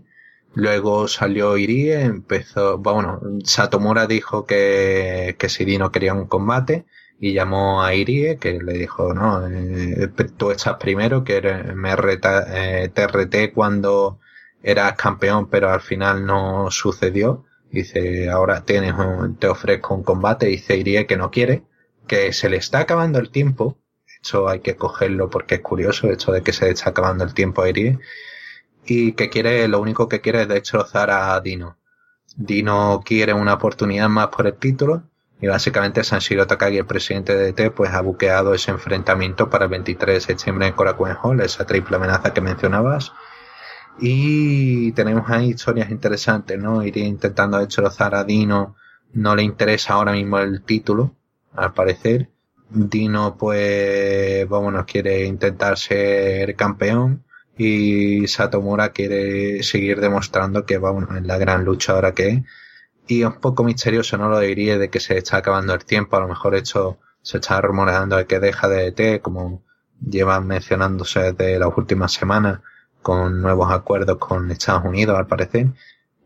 Luego 0.54 1.08
salió 1.08 1.58
Irie, 1.58 2.02
empezó, 2.02 2.78
bueno, 2.80 3.22
Satomura 3.43 4.08
dijo 4.08 4.45
que, 4.45 5.36
que 5.38 5.50
Siri 5.50 5.78
no 5.78 5.91
quería 5.91 6.14
un 6.14 6.26
combate 6.28 6.86
y 7.20 7.34
llamó 7.34 7.84
a 7.84 7.93
Irie 7.93 8.38
que 8.38 8.60
le 8.60 8.74
dijo, 8.74 9.14
no, 9.14 9.48
eh, 9.48 10.10
tú 10.38 10.52
estás 10.52 10.78
primero, 10.78 11.24
que 11.24 11.41
me 11.76 11.95
reta, 11.95 12.45
eh, 12.84 12.89
te 12.89 13.08
reté 13.08 13.52
cuando 13.54 14.20
eras 14.64 14.93
campeón, 14.93 15.50
pero 15.50 15.70
al 15.72 15.82
final 15.82 16.26
no 16.26 16.72
sucedió. 16.72 17.45
Dice, 17.72 18.30
ahora 18.30 18.64
tienes 18.64 18.95
te 19.39 19.48
ofrezco 19.48 19.95
un 19.95 20.04
combate. 20.04 20.48
Dice 20.48 20.78
Irie 20.78 21.06
que 21.06 21.18
no 21.18 21.32
quiere, 21.32 21.64
que 22.08 22.34
se 22.34 22.49
le 22.49 22.58
está 22.58 22.80
acabando 22.80 23.20
el 23.20 23.30
tiempo. 23.30 23.78
Eso 24.22 24.49
hay 24.49 24.62
que 24.62 24.76
cogerlo 24.76 25.30
porque 25.30 25.55
es 25.55 25.62
curioso, 25.62 26.10
esto 26.10 26.32
de 26.32 26.41
que 26.41 26.53
se 26.53 26.66
le 26.66 26.72
está 26.72 26.89
acabando 26.89 27.24
el 27.24 27.34
tiempo 27.34 27.62
a 27.62 27.70
Irie 27.70 27.99
y 28.88 29.12
que 29.14 29.30
quiere, 29.30 29.68
lo 29.68 29.82
único 29.82 30.08
que 30.08 30.22
quiere 30.22 30.43
es 30.43 30.47
destrozar 30.47 31.12
a 31.12 31.39
Dino. 31.41 31.78
Dino 32.36 33.01
quiere 33.05 33.34
una 33.34 33.55
oportunidad 33.55 34.10
más 34.10 34.28
por 34.28 34.47
el 34.47 34.55
título 34.55 35.03
y 35.39 35.47
básicamente 35.47 36.03
Sanshiro 36.03 36.47
Takagi, 36.47 36.78
el 36.78 36.86
presidente 36.86 37.36
de 37.36 37.51
DT, 37.51 37.72
pues 37.76 37.93
ha 37.93 38.01
buqueado 38.01 38.53
ese 38.53 38.72
enfrentamiento 38.72 39.49
para 39.49 39.66
el 39.66 39.72
23 39.72 40.16
de 40.16 40.22
septiembre 40.22 40.68
en 40.68 40.74
Korakuen 40.74 41.18
Hall, 41.22 41.41
esa 41.41 41.66
triple 41.66 41.97
amenaza 41.97 42.34
que 42.34 42.41
mencionabas. 42.41 43.12
Y 43.99 44.91
tenemos 44.93 45.30
ahí 45.30 45.49
historias 45.49 45.91
interesantes, 45.91 46.58
¿no? 46.58 46.84
Iría 46.84 47.05
intentando 47.05 47.60
destrozar 47.60 48.16
a 48.16 48.24
Dino, 48.24 48.76
no 49.14 49.36
le 49.36 49.43
interesa 49.43 49.93
ahora 49.93 50.12
mismo 50.14 50.39
el 50.39 50.64
título, 50.64 51.16
al 51.58 51.74
parecer. 51.74 52.30
Dino, 52.70 53.38
pues, 53.38 54.47
bueno, 54.47 54.86
quiere 54.86 55.26
intentar 55.26 55.78
ser 55.78 56.55
campeón 56.55 57.24
y 57.58 58.28
Satomura 58.28 58.89
quiere 58.89 59.64
seguir 59.64 59.99
demostrando 59.99 60.66
que 60.66 60.78
bueno, 60.78 61.18
en 61.18 61.28
la 61.28 61.38
gran 61.38 61.66
lucha 61.66 61.93
ahora 61.93 62.14
que 62.14 62.30
es. 62.30 62.41
Y 63.08 63.22
es 63.22 63.28
un 63.28 63.39
poco 63.39 63.64
misterioso, 63.64 64.18
no 64.18 64.30
lo 64.30 64.39
diría, 64.39 64.78
de 64.78 64.89
que 64.89 64.99
se 64.99 65.18
está 65.18 65.38
acabando 65.38 65.74
el 65.74 65.86
tiempo. 65.86 66.18
A 66.18 66.20
lo 66.20 66.28
mejor 66.28 66.55
esto 66.55 66.99
se 67.22 67.38
está 67.38 67.60
rumoreando 67.62 68.18
de 68.18 68.26
que 68.26 68.39
deja 68.39 68.68
de 68.68 68.88
ET, 68.88 69.22
como 69.22 69.64
llevan 70.05 70.45
mencionándose 70.45 71.32
desde 71.34 71.58
las 71.58 71.76
últimas 71.76 72.12
semanas, 72.14 72.60
con 73.01 73.41
nuevos 73.41 73.72
acuerdos 73.72 74.18
con 74.18 74.51
Estados 74.51 74.86
Unidos, 74.86 75.18
al 75.18 75.28
parecer. 75.28 75.68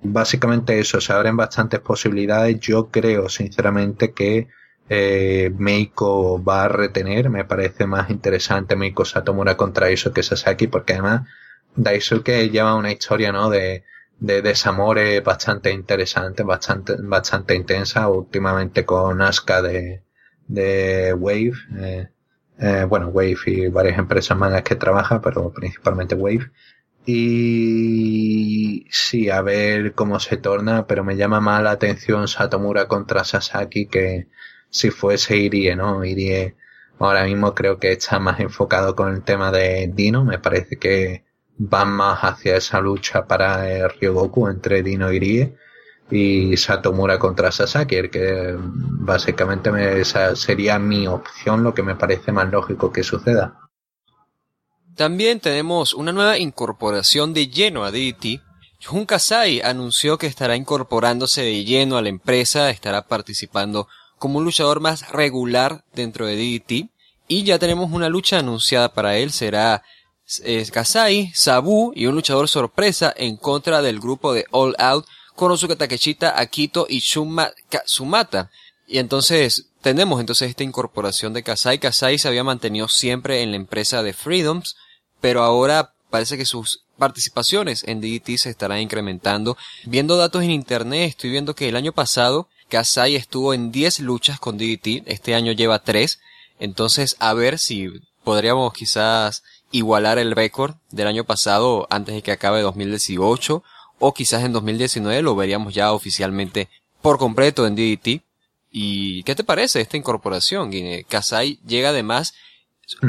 Básicamente 0.01 0.79
eso, 0.79 0.99
se 0.99 1.13
abren 1.13 1.37
bastantes 1.37 1.79
posibilidades. 1.79 2.59
Yo 2.59 2.89
creo, 2.89 3.29
sinceramente, 3.29 4.13
que 4.13 4.47
eh, 4.93 5.49
Meiko 5.57 6.43
va 6.43 6.65
a 6.65 6.67
retener. 6.67 7.29
Me 7.29 7.45
parece 7.45 7.87
más 7.87 8.09
interesante 8.09 8.75
Meiko 8.75 9.05
Satomura 9.05 9.55
contra 9.55 9.87
que 9.87 10.23
Sasaki, 10.23 10.67
porque 10.67 10.93
además 10.93 11.27
Daisuke 11.75 12.49
lleva 12.49 12.75
una 12.75 12.91
historia, 12.91 13.31
¿no? 13.31 13.49
De, 13.49 13.85
de 14.19 14.41
desamores 14.41 15.23
bastante 15.23 15.71
interesante, 15.71 16.43
bastante, 16.43 16.95
bastante 16.99 17.55
intensa, 17.55 18.09
últimamente 18.09 18.85
con 18.85 19.21
Asuka 19.21 19.61
de, 19.61 20.03
de 20.47 21.13
Wave, 21.13 21.53
eh, 21.79 22.09
eh, 22.59 22.85
bueno, 22.89 23.07
Wave 23.09 23.37
y 23.45 23.67
varias 23.69 23.97
empresas 23.97 24.37
más 24.37 24.61
que 24.63 24.75
trabaja, 24.75 25.21
pero 25.21 25.53
principalmente 25.53 26.15
Wave. 26.15 26.51
Y 27.05 28.87
sí, 28.91 29.29
a 29.29 29.41
ver 29.41 29.93
cómo 29.93 30.19
se 30.19 30.37
torna, 30.37 30.85
pero 30.87 31.03
me 31.03 31.15
llama 31.17 31.39
más 31.41 31.63
la 31.63 31.71
atención 31.71 32.27
Satomura 32.27 32.87
contra 32.87 33.23
Sasaki 33.23 33.87
que, 33.87 34.27
si 34.71 34.89
fuese 34.89 35.37
Irie, 35.37 35.75
¿no? 35.75 36.03
Irie 36.03 36.55
ahora 36.97 37.25
mismo 37.25 37.53
creo 37.53 37.77
que 37.77 37.91
está 37.91 38.19
más 38.19 38.39
enfocado 38.39 38.95
con 38.95 39.13
el 39.13 39.23
tema 39.23 39.51
de 39.51 39.91
Dino, 39.93 40.23
me 40.23 40.39
parece 40.39 40.77
que 40.77 41.25
va 41.61 41.85
más 41.85 42.19
hacia 42.21 42.57
esa 42.57 42.79
lucha 42.79 43.27
para 43.27 43.69
el 43.71 43.89
Ryogoku 43.89 44.47
entre 44.47 44.81
Dino 44.81 45.11
y 45.11 45.17
Irie. 45.17 45.55
y 46.09 46.57
Satomura 46.57 47.17
contra 47.19 47.51
Sasaki, 47.51 48.09
que 48.09 48.55
básicamente 48.57 49.71
me, 49.71 49.99
esa 49.99 50.35
sería 50.35 50.77
mi 50.77 51.07
opción, 51.07 51.63
lo 51.63 51.73
que 51.73 51.83
me 51.83 51.95
parece 51.95 52.31
más 52.31 52.51
lógico 52.51 52.91
que 52.91 53.03
suceda. 53.03 53.61
También 54.95 55.39
tenemos 55.39 55.93
una 55.93 56.11
nueva 56.11 56.37
incorporación 56.37 57.33
de 57.33 57.47
lleno 57.47 57.85
a 57.85 57.91
DDT. 57.91 58.41
Jun 58.83 59.05
Kasai 59.05 59.61
anunció 59.61 60.17
que 60.17 60.27
estará 60.27 60.55
incorporándose 60.55 61.43
de 61.43 61.63
lleno 61.63 61.97
a 61.97 62.01
la 62.01 62.09
empresa, 62.09 62.69
estará 62.69 63.07
participando 63.07 63.87
como 64.21 64.37
un 64.37 64.45
luchador 64.45 64.81
más 64.81 65.09
regular 65.09 65.83
dentro 65.95 66.27
de 66.27 66.35
DDT. 66.35 66.91
Y 67.27 67.41
ya 67.43 67.57
tenemos 67.57 67.91
una 67.91 68.07
lucha 68.07 68.37
anunciada 68.37 68.93
para 68.93 69.17
él, 69.17 69.31
será 69.31 69.81
eh, 70.43 70.63
Kasai, 70.71 71.31
Sabu 71.33 71.91
y 71.95 72.05
un 72.05 72.13
luchador 72.13 72.47
sorpresa 72.47 73.11
en 73.17 73.35
contra 73.35 73.81
del 73.81 73.99
grupo 73.99 74.31
de 74.31 74.45
All 74.51 74.75
Out 74.77 75.07
Konosuke 75.35 75.75
Takechita, 75.75 76.39
Akito 76.39 76.85
y 76.87 76.99
Shuma 76.99 77.51
Sumata. 77.85 78.51
Y 78.85 78.99
entonces 78.99 79.69
tenemos 79.81 80.19
entonces 80.19 80.51
esta 80.51 80.63
incorporación 80.63 81.33
de 81.33 81.41
Kasai. 81.41 81.79
Kasai 81.79 82.19
se 82.19 82.27
había 82.27 82.43
mantenido 82.43 82.89
siempre 82.89 83.41
en 83.41 83.49
la 83.49 83.57
empresa 83.57 84.03
de 84.03 84.13
Freedoms, 84.13 84.75
pero 85.19 85.41
ahora 85.41 85.95
parece 86.11 86.37
que 86.37 86.45
sus 86.45 86.83
participaciones 86.99 87.83
en 87.85 88.01
DDT 88.01 88.37
se 88.37 88.51
estarán 88.51 88.81
incrementando. 88.81 89.57
Viendo 89.85 90.15
datos 90.15 90.43
en 90.43 90.51
internet, 90.51 91.09
estoy 91.09 91.31
viendo 91.31 91.55
que 91.55 91.69
el 91.69 91.75
año 91.75 91.91
pasado 91.91 92.49
Kasai 92.71 93.17
estuvo 93.17 93.53
en 93.53 93.69
10 93.73 93.99
luchas 93.99 94.39
con 94.39 94.57
DDT, 94.57 95.03
este 95.05 95.35
año 95.35 95.51
lleva 95.51 95.83
3. 95.83 96.21
Entonces, 96.57 97.17
a 97.19 97.33
ver 97.33 97.59
si 97.59 97.89
podríamos 98.23 98.71
quizás 98.71 99.43
igualar 99.71 100.17
el 100.19 100.31
récord 100.31 100.75
del 100.89 101.07
año 101.07 101.25
pasado 101.25 101.85
antes 101.89 102.15
de 102.15 102.21
que 102.21 102.31
acabe 102.31 102.61
2018 102.61 103.61
o 103.99 104.13
quizás 104.13 104.45
en 104.45 104.53
2019 104.53 105.21
lo 105.21 105.35
veríamos 105.35 105.73
ya 105.73 105.91
oficialmente 105.91 106.69
por 107.01 107.17
completo 107.17 107.67
en 107.67 107.75
DDT. 107.75 108.23
¿Y 108.71 109.23
qué 109.23 109.35
te 109.35 109.43
parece 109.43 109.81
esta 109.81 109.97
incorporación, 109.97 110.71
Guine? 110.71 111.03
Kasai 111.03 111.59
llega 111.67 111.89
además, 111.89 112.35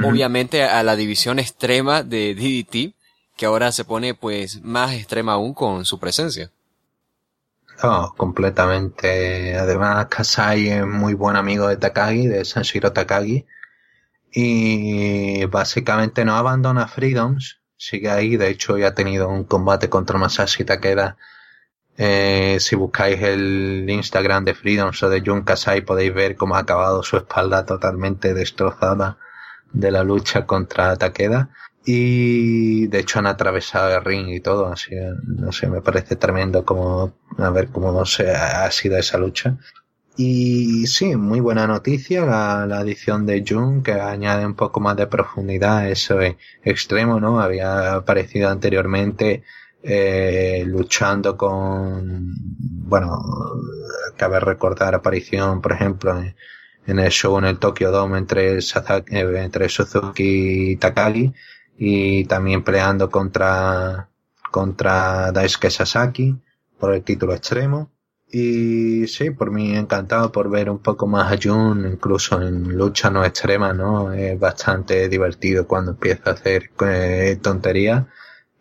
obviamente, 0.05 0.65
a 0.65 0.83
la 0.83 0.97
división 0.97 1.39
extrema 1.39 2.03
de 2.03 2.35
DDT, 2.35 2.97
que 3.37 3.47
ahora 3.47 3.71
se 3.71 3.85
pone 3.85 4.15
pues 4.15 4.61
más 4.63 4.93
extrema 4.93 5.35
aún 5.35 5.55
con 5.55 5.85
su 5.85 6.01
presencia. 6.01 6.51
Completamente. 8.16 9.57
Además, 9.57 10.07
Kasai 10.07 10.68
es 10.68 10.87
muy 10.87 11.14
buen 11.14 11.37
amigo 11.37 11.68
de 11.68 11.76
Takagi, 11.76 12.26
de 12.28 12.45
Sanshiro 12.45 12.93
Takagi. 12.93 13.45
Y 14.33 15.45
básicamente 15.47 16.24
no 16.24 16.37
abandona 16.37 16.87
Freedoms, 16.89 17.61
sigue 17.76 18.11
ahí. 18.11 18.37
De 18.37 18.49
hecho, 18.49 18.78
ya 18.78 18.89
ha 18.89 18.95
tenido 18.95 19.28
un 19.28 19.45
combate 19.45 19.89
contra 19.91 20.18
Masashi 20.18 20.64
Takeda. 20.64 21.16
Eh, 21.99 22.57
si 22.61 22.76
buscáis 22.76 23.20
el 23.20 23.85
Instagram 23.89 24.45
de 24.45 24.55
Freedom 24.55 24.91
o 25.03 25.09
de 25.09 25.20
Jun 25.20 25.43
Kasai 25.43 25.83
podéis 25.83 26.14
ver 26.14 26.37
cómo 26.37 26.57
ha 26.57 26.61
acabado 26.61 27.03
su 27.03 27.18
espalda 27.18 27.66
totalmente 27.66 28.33
destrozada 28.33 29.18
de 29.72 29.91
la 29.91 30.03
lucha 30.05 30.47
contra 30.47 30.97
Takeda. 30.97 31.51
Y 31.85 32.87
de 32.87 33.01
hecho 33.01 33.18
han 33.18 33.26
atravesado 33.26 33.97
el 33.97 34.05
ring 34.05 34.28
y 34.28 34.41
todo, 34.41 34.68
así, 34.68 34.95
no 35.24 35.51
sé, 35.51 35.68
me 35.68 35.80
parece 35.80 36.16
tremendo 36.16 36.64
como, 36.64 37.14
a 37.39 37.51
ver 37.51 37.68
cómo 37.68 38.05
se 38.07 38.30
ha 38.30 38.70
sido 38.70 38.99
esa 38.99 39.18
lucha. 39.18 39.59
Y 40.16 40.87
sí, 40.87 41.16
muy 41.16 41.41
buena 41.41 41.66
noticia 41.66 42.24
la, 42.26 42.66
la 42.66 42.83
edición 42.83 43.24
de 43.26 43.45
June 43.47 43.83
que 43.83 43.93
añade 43.93 44.45
un 44.45 44.55
poco 44.55 44.78
más 44.78 44.97
de 44.97 45.07
profundidad 45.07 45.78
a 45.78 45.89
eso 45.89 46.18
extremo, 46.62 47.18
¿no? 47.18 47.41
Había 47.41 47.95
aparecido 47.95 48.51
anteriormente 48.51 49.43
eh, 49.83 50.64
luchando 50.66 51.37
con, 51.37 52.35
bueno, 52.59 53.18
cabe 54.16 54.39
recordar 54.39 54.95
aparición, 54.95 55.61
por 55.61 55.72
ejemplo, 55.72 56.22
en, 56.87 56.99
el 56.99 57.11
show 57.11 57.39
en 57.39 57.47
el 57.47 57.59
Tokyo 57.59 57.91
Dome 57.91 58.18
entre, 58.18 58.59
entre 59.11 59.68
Suzuki 59.68 60.72
y 60.72 60.76
Takagi 60.76 61.33
y 61.77 62.25
también 62.25 62.62
peleando 62.62 63.11
contra, 63.11 64.09
contra 64.51 65.33
Daisuke 65.33 65.70
Sasaki 65.70 66.37
por 66.79 66.95
el 66.95 67.03
título 67.03 67.35
extremo. 67.35 67.91
Y 68.35 69.07
sí, 69.09 69.31
por 69.31 69.51
mí 69.51 69.77
encantado 69.77 70.33
por 70.33 70.49
ver 70.49 70.70
un 70.70 70.79
poco 70.79 71.07
más 71.07 71.31
a 71.31 71.37
Jun, 71.41 71.87
incluso 71.87 72.41
en 72.41 72.77
lucha 72.77 73.11
no 73.11 73.25
extrema, 73.25 73.75
¿no? 73.75 74.12
Es 74.12 74.39
bastante 74.41 75.09
divertido 75.11 75.66
cuando 75.66 75.91
empieza 75.93 76.31
a 76.31 76.33
hacer 76.33 76.70
eh, 76.87 77.39
tonterías. 77.43 78.07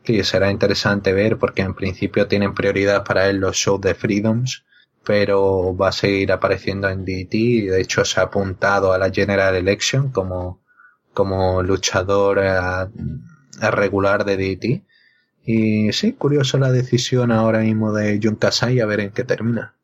Y 0.03 0.23
será 0.23 0.51
interesante 0.51 1.13
ver 1.13 1.37
porque 1.37 1.61
en 1.61 1.73
principio 1.73 2.27
tienen 2.27 2.53
prioridad 2.53 3.05
para 3.05 3.29
él 3.29 3.37
los 3.37 3.55
shows 3.55 3.81
de 3.81 3.95
Freedoms, 3.95 4.65
pero 5.05 5.75
va 5.75 5.89
a 5.89 5.91
seguir 5.91 6.31
apareciendo 6.31 6.89
en 6.89 7.05
DT 7.05 7.33
y 7.33 7.61
de 7.67 7.81
hecho 7.81 8.03
se 8.03 8.19
ha 8.19 8.23
apuntado 8.23 8.93
a 8.93 8.97
la 8.97 9.11
General 9.11 9.55
Election 9.55 10.09
como, 10.11 10.60
como 11.13 11.61
luchador 11.63 12.39
a, 12.39 12.89
regular 13.71 14.25
de 14.25 14.37
DT 14.37 14.83
y 15.45 15.91
sí, 15.93 16.13
curioso 16.13 16.57
la 16.57 16.71
decisión 16.71 17.31
ahora 17.31 17.59
mismo 17.59 17.91
de 17.93 18.19
Jun 18.21 18.35
Kasai 18.35 18.79
a 18.79 18.85
ver 18.85 19.01
en 19.01 19.11
qué 19.11 19.23
termina. 19.23 19.75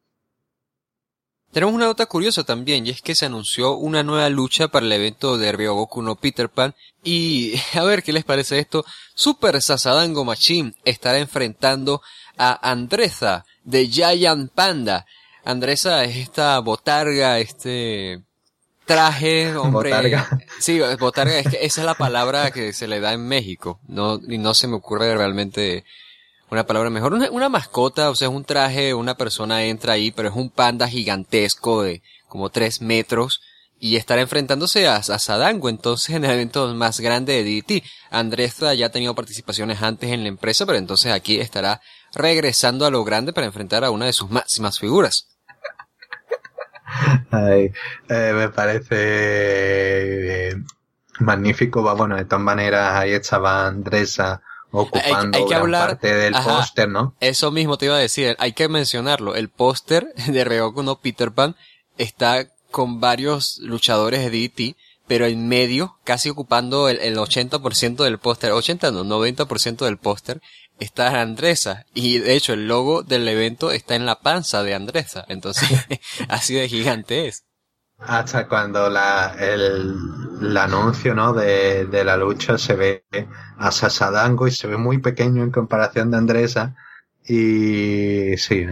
Tenemos 1.52 1.74
una 1.74 1.86
nota 1.86 2.06
curiosa 2.06 2.44
también, 2.44 2.86
y 2.86 2.92
es 2.92 3.02
que 3.02 3.16
se 3.16 3.26
anunció 3.26 3.76
una 3.78 4.04
nueva 4.04 4.30
lucha 4.30 4.68
para 4.68 4.86
el 4.86 4.92
evento 4.92 5.38
de 5.38 5.52
Ryogoku 5.52 6.02
no 6.02 6.16
Peter 6.16 6.50
Pan. 6.50 6.76
Y 7.04 7.56
a 7.74 7.84
ver 7.84 8.04
qué 8.04 8.14
les 8.14 8.26
parece 8.26 8.60
esto. 8.60 8.86
Super 9.16 9.62
Sasadango 9.62 10.26
Machine 10.26 10.74
estará 10.84 11.18
enfrentando 11.18 12.02
a 12.38 12.70
Andresa 12.70 13.46
de 13.64 13.88
Giant 13.88 14.52
Panda. 14.52 15.06
Andresa 15.44 16.04
es 16.04 16.18
esta 16.18 16.60
botarga, 16.60 17.40
este 17.40 18.22
traje, 18.88 19.56
hombre. 19.56 19.92
Botarga. 19.92 20.40
Sí, 20.60 20.80
botarga, 21.00 21.38
es 21.38 21.48
que 21.50 21.58
esa 21.62 21.82
es 21.82 21.86
la 21.86 21.94
palabra 21.94 22.50
que 22.50 22.74
se 22.74 22.88
le 22.88 23.00
da 23.00 23.14
en 23.14 23.28
México. 23.28 23.80
No, 23.88 24.20
y 24.28 24.40
no 24.40 24.56
se 24.56 24.68
me 24.68 24.76
ocurre 24.76 25.16
realmente 25.16 25.84
una 26.50 26.66
palabra 26.66 26.90
mejor. 26.90 27.14
Una, 27.14 27.50
mascota, 27.50 28.10
o 28.10 28.16
sea, 28.16 28.30
es 28.30 28.34
un 28.34 28.46
traje, 28.46 28.96
una 28.96 29.16
persona 29.16 29.66
entra 29.66 29.94
ahí, 29.94 30.12
pero 30.12 30.30
es 30.30 30.36
un 30.36 30.50
panda 30.50 30.88
gigantesco 30.88 31.84
de 31.84 32.02
como 32.28 32.50
tres 32.50 32.82
metros 32.82 33.42
y 33.80 33.98
estará 33.98 34.22
enfrentándose 34.22 34.88
a, 34.88 34.96
a 34.96 35.20
Sadango, 35.20 35.70
entonces 35.70 36.16
en 36.16 36.26
el 36.26 36.32
evento 36.32 36.74
más 36.74 37.00
grande 37.00 37.44
de 37.44 37.62
DDT. 37.62 37.84
Andresa 38.10 38.74
ya 38.74 38.88
ha 38.88 38.92
tenido 38.92 39.14
participaciones 39.14 39.84
antes 39.84 40.10
en 40.12 40.24
la 40.24 40.30
empresa, 40.30 40.66
pero 40.66 40.80
entonces 40.80 41.12
aquí 41.12 41.40
estará 41.40 41.82
regresando 42.16 42.86
a 42.86 42.90
lo 42.90 43.04
grande 43.04 43.34
para 43.34 43.48
enfrentar 43.48 43.84
a 43.84 43.92
una 43.92 44.06
de 44.06 44.14
sus 44.14 44.32
máximas 44.32 44.80
figuras. 44.80 45.37
Ay, 47.32 47.72
eh, 48.10 48.34
me 48.36 48.50
parece 48.50 50.50
eh, 50.50 50.56
magnífico. 51.20 51.84
Va, 51.84 51.94
bueno, 51.94 52.16
de 52.16 52.26
todas 52.26 52.44
maneras, 52.44 52.96
ahí 52.96 53.12
estaba 53.12 53.68
Andresa 53.68 54.42
ocupando 54.72 55.48
parte 55.48 56.14
del 56.14 56.34
póster, 56.34 56.90
¿no? 56.90 57.16
Eso 57.20 57.52
mismo 57.52 57.78
te 57.78 57.86
iba 57.86 57.96
a 57.96 58.00
decir, 58.00 58.36
hay 58.40 58.54
que 58.54 58.68
mencionarlo. 58.68 59.36
El 59.36 59.50
póster 59.50 60.14
de 60.28 60.44
Ryoku 60.44 60.84
no 60.84 61.00
Peter 61.00 61.32
Pan 61.32 61.56
está 61.98 62.48
con 62.72 63.00
varios 63.00 63.60
luchadores 63.60 64.20
de 64.20 64.30
DT, 64.30 64.76
pero 65.08 65.26
en 65.26 65.48
medio, 65.48 65.98
casi 66.04 66.30
ocupando 66.30 66.90
el, 66.90 67.00
el 67.00 67.18
80% 67.18 68.04
del 68.04 68.18
póster, 68.18 68.52
80 68.52 68.92
no, 68.92 69.06
90% 69.06 69.86
del 69.86 69.98
póster, 69.98 70.42
está 70.80 71.22
Andresa. 71.22 71.86
Y 71.94 72.20
de 72.20 72.36
hecho 72.36 72.54
el 72.54 72.68
logo 72.68 73.04
del 73.04 73.28
evento 73.28 73.72
está 73.72 73.96
en 73.96 74.06
la 74.06 74.20
panza 74.20 74.64
de 74.64 74.74
Andresa. 74.74 75.26
Entonces, 75.28 75.70
así 76.30 76.56
de 76.56 76.68
gigante. 76.68 77.32
Hasta 78.00 78.48
cuando 78.48 78.90
la, 78.90 79.36
el, 79.40 79.96
el 80.42 80.58
anuncio, 80.58 81.16
¿no? 81.16 81.34
De, 81.34 81.86
de 81.86 82.04
la 82.04 82.18
lucha 82.18 82.58
se 82.58 82.76
ve 82.76 83.06
a 83.58 83.72
Sasadango 83.72 84.48
y 84.48 84.52
se 84.52 84.68
ve 84.68 84.78
muy 84.78 85.00
pequeño 85.00 85.44
en 85.44 85.52
comparación 85.52 86.12
de 86.12 86.18
Andresa. 86.18 86.76
Y 87.28 88.38
sí, 88.38 88.66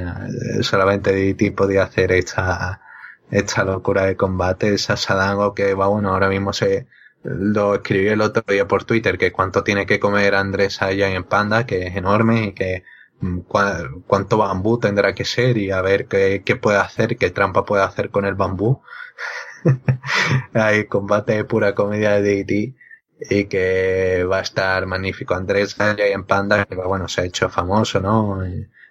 solamente 0.62 1.12
DT 1.12 1.56
podía 1.56 1.84
hacer 1.84 2.12
esta, 2.12 2.82
esta 3.32 3.64
locura 3.64 4.06
de 4.06 4.16
combate. 4.16 4.78
Sasadango 4.78 5.54
que 5.54 5.74
va, 5.74 5.88
bueno, 5.88 6.12
ahora 6.12 6.30
mismo 6.30 6.54
se, 6.54 6.88
lo 7.26 7.76
escribí 7.76 8.08
el 8.08 8.22
otro 8.22 8.44
día 8.48 8.68
por 8.68 8.84
Twitter, 8.84 9.18
que 9.18 9.32
cuánto 9.32 9.64
tiene 9.64 9.86
que 9.86 10.00
comer 10.00 10.36
Andrés 10.36 10.82
allá 10.82 11.10
en 11.10 11.24
Panda, 11.24 11.66
que 11.66 11.88
es 11.88 11.96
enorme 11.96 12.46
y 12.46 12.54
que 12.54 12.84
mm, 13.20 13.40
cuánto 14.08 14.38
bambú 14.38 14.80
tendrá 14.80 15.16
que 15.16 15.26
ser 15.26 15.58
y 15.58 15.72
a 15.72 15.82
ver 15.82 16.08
qué, 16.08 16.44
qué 16.46 16.56
puede 16.56 16.78
hacer, 16.78 17.18
qué 17.18 17.32
trampa 17.32 17.66
puede 17.66 17.84
hacer 17.84 18.10
con 18.12 18.26
el 18.26 18.36
bambú. 18.36 18.82
Hay 20.54 20.86
combate 20.86 21.34
de 21.34 21.46
pura 21.46 21.74
comedia 21.74 22.22
de 22.22 22.44
DT 22.44 22.76
y 23.30 23.46
que 23.46 24.26
va 24.30 24.40
a 24.40 24.42
estar 24.42 24.86
magnífico. 24.86 25.34
Andrés 25.36 25.76
en 25.80 26.26
Panda, 26.26 26.66
que 26.66 26.76
bueno, 26.76 27.08
se 27.08 27.22
ha 27.22 27.26
hecho 27.26 27.50
famoso, 27.50 28.00
¿no? 28.00 28.40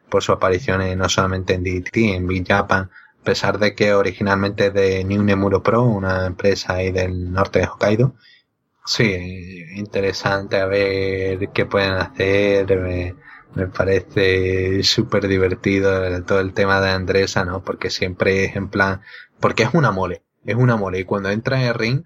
Por 0.09 0.23
su 0.23 0.33
aparición 0.33 0.83
no 0.99 1.09
solamente 1.09 1.55
en 1.55 1.65
DT, 1.65 1.97
en 2.17 2.27
Big 2.27 2.47
Japan, 2.47 2.91
a 3.25 3.33
pesar 3.33 3.59
de 3.59 3.75
que 3.75 3.95
originalmente 3.95 4.71
de 4.71 5.03
New 5.03 5.23
Nemuro 5.23 5.63
Pro, 5.63 5.83
una 5.83 6.27
empresa 6.27 6.75
ahí 6.75 6.93
del 6.93 7.33
norte 7.33 7.61
de 7.61 7.67
Hokkaido. 7.67 8.15
Sí, 8.85 9.65
interesante 9.77 10.59
a 10.59 10.67
ver 10.67 11.49
qué 11.55 11.65
pueden 11.65 11.93
hacer. 11.95 12.67
Me 13.55 13.67
parece 13.69 14.83
súper 14.83 15.27
divertido 15.27 16.23
todo 16.25 16.41
el 16.41 16.53
tema 16.53 16.83
de 16.83 16.91
Andresa, 16.91 17.47
¿no? 17.47 17.65
Porque 17.65 17.89
siempre 17.89 18.45
es 18.45 18.57
en 18.57 18.69
plan, 18.69 19.01
porque 19.41 19.63
es 19.63 19.71
una 19.73 19.91
mole, 19.91 20.23
es 20.45 20.57
una 20.57 20.77
mole. 20.77 20.99
Y 21.01 21.05
cuando 21.05 21.31
entra 21.31 21.59
en 21.63 21.69
el 21.69 21.75
ring, 21.75 22.05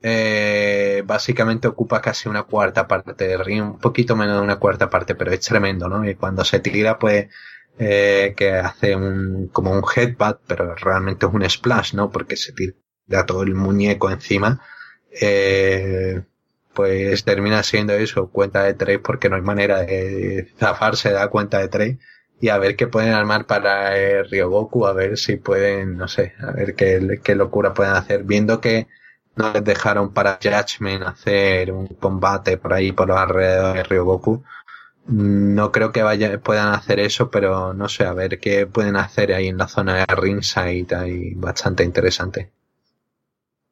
eh, 0.00 1.02
básicamente 1.04 1.66
ocupa 1.66 2.00
casi 2.00 2.28
una 2.28 2.44
cuarta 2.44 2.86
parte 2.86 3.26
del 3.26 3.44
ring, 3.44 3.62
un 3.64 3.78
poquito 3.80 4.14
menos 4.14 4.36
de 4.36 4.42
una 4.42 4.60
cuarta 4.60 4.88
parte, 4.90 5.16
pero 5.16 5.32
es 5.32 5.40
tremendo, 5.40 5.88
¿no? 5.88 6.08
Y 6.08 6.14
cuando 6.14 6.44
se 6.44 6.60
tira, 6.60 7.00
pues, 7.00 7.26
eh, 7.78 8.34
que 8.36 8.52
hace 8.54 8.96
un, 8.96 9.48
como 9.48 9.72
un 9.72 9.82
headbutt, 9.94 10.40
pero 10.46 10.74
realmente 10.76 11.26
es 11.26 11.32
un 11.32 11.48
splash, 11.48 11.94
¿no? 11.94 12.10
Porque 12.10 12.36
se 12.36 12.52
tira 12.52 13.26
todo 13.26 13.42
el 13.42 13.54
muñeco 13.54 14.10
encima, 14.10 14.60
eh, 15.20 16.22
pues 16.74 17.24
termina 17.24 17.62
siendo 17.62 17.92
eso, 17.94 18.30
cuenta 18.30 18.62
de 18.64 18.74
tres, 18.74 18.98
porque 19.04 19.28
no 19.28 19.36
hay 19.36 19.42
manera 19.42 19.82
de 19.82 20.48
zafarse 20.58 21.10
da 21.12 21.28
cuenta 21.28 21.58
de 21.58 21.68
tres 21.68 21.98
y 22.40 22.48
a 22.48 22.58
ver 22.58 22.76
qué 22.76 22.86
pueden 22.88 23.12
armar 23.14 23.46
para 23.46 23.96
el 23.98 24.28
Ryogoku, 24.28 24.86
a 24.86 24.92
ver 24.92 25.16
si 25.18 25.36
pueden, 25.36 25.96
no 25.96 26.08
sé, 26.08 26.34
a 26.40 26.50
ver 26.52 26.74
qué, 26.74 27.20
qué 27.22 27.34
locura 27.36 27.72
pueden 27.74 27.92
hacer, 27.94 28.24
viendo 28.24 28.60
que 28.60 28.88
no 29.36 29.52
les 29.52 29.64
dejaron 29.64 30.12
para 30.12 30.38
Judgment 30.42 31.04
hacer 31.04 31.72
un 31.72 31.86
combate 31.88 32.56
por 32.58 32.72
ahí 32.72 32.92
por 32.92 33.08
los 33.08 33.16
alrededores 33.18 33.74
de 33.74 33.82
Ryogoku. 33.84 34.44
No 35.06 35.72
creo 35.72 35.90
que 35.90 36.38
puedan 36.38 36.74
hacer 36.74 37.00
eso, 37.00 37.30
pero 37.30 37.74
no 37.74 37.88
sé, 37.88 38.04
a 38.04 38.12
ver 38.12 38.38
qué 38.38 38.66
pueden 38.66 38.96
hacer 38.96 39.32
ahí 39.32 39.48
en 39.48 39.58
la 39.58 39.66
zona 39.66 39.96
de 39.96 40.14
ringside, 40.14 41.34
bastante 41.34 41.82
interesante. 41.82 42.52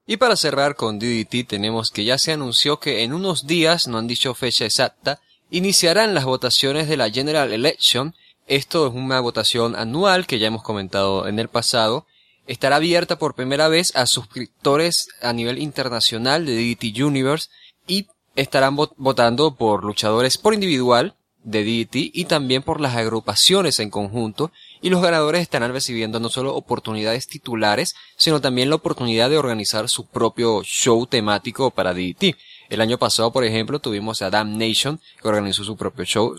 Y 0.07 0.16
para 0.16 0.35
cerrar 0.35 0.74
con 0.74 0.99
DDT 0.99 1.47
tenemos 1.47 1.93
que 1.93 2.05
ya 2.05 2.18
se 2.18 2.33
anunció 2.33 2.81
que 2.81 3.05
en 3.05 3.12
unos 3.12 3.47
días, 3.47 3.87
no 3.87 3.99
han 3.99 4.09
dicho 4.09 4.35
fecha 4.35 4.64
exacta, 4.64 5.20
iniciarán 5.51 6.14
las 6.14 6.24
votaciones 6.24 6.89
de 6.89 6.97
la 6.97 7.11
General 7.11 7.53
Election. 7.53 8.16
Esto 8.49 8.89
es 8.89 8.95
una 8.95 9.20
votación 9.20 9.76
anual 9.76 10.26
que 10.26 10.41
ya 10.41 10.49
hemos 10.49 10.64
comentado 10.64 11.28
en 11.28 11.39
el 11.39 11.47
pasado, 11.47 12.07
estará 12.49 12.76
abierta 12.76 13.20
por 13.20 13.37
primera 13.37 13.68
vez 13.68 13.95
a 13.95 14.07
suscriptores 14.07 15.09
a 15.22 15.33
nivel 15.33 15.59
internacional 15.59 16.45
de 16.45 16.57
DDT 16.57 17.01
Universe 17.01 17.49
y 17.87 18.09
estarán 18.35 18.74
votando 18.74 19.55
por 19.55 19.85
luchadores 19.85 20.39
por 20.39 20.55
individual 20.55 21.14
de 21.43 21.64
DDT 21.64 22.11
y 22.12 22.24
también 22.26 22.62
por 22.62 22.80
las 22.80 22.97
agrupaciones 22.97 23.80
en 23.80 23.91
conjunto 23.91 24.53
y 24.82 24.91
los 24.91 25.03
ganadores 25.03 25.43
estarán 25.43 25.72
recibiendo 25.72 26.20
no 26.20 26.28
solo 26.28 26.55
oportunidades 26.55 27.26
titulares, 27.26 27.95
sino 28.16 28.41
también 28.41 28.68
la 28.68 28.76
oportunidad 28.76 29.30
de 29.30 29.38
organizar 29.38 29.88
su 29.88 30.07
propio 30.07 30.62
show 30.62 31.07
temático 31.07 31.70
para 31.70 31.95
DDT. 31.95 32.36
El 32.68 32.80
año 32.80 32.99
pasado, 32.99 33.32
por 33.32 33.45
ejemplo, 33.45 33.78
tuvimos 33.78 34.22
a 34.22 34.30
Damn 34.30 34.59
Nation 34.59 35.01
que 35.20 35.28
organizó 35.28 35.64
su 35.64 35.76
propio 35.76 36.05
show 36.05 36.34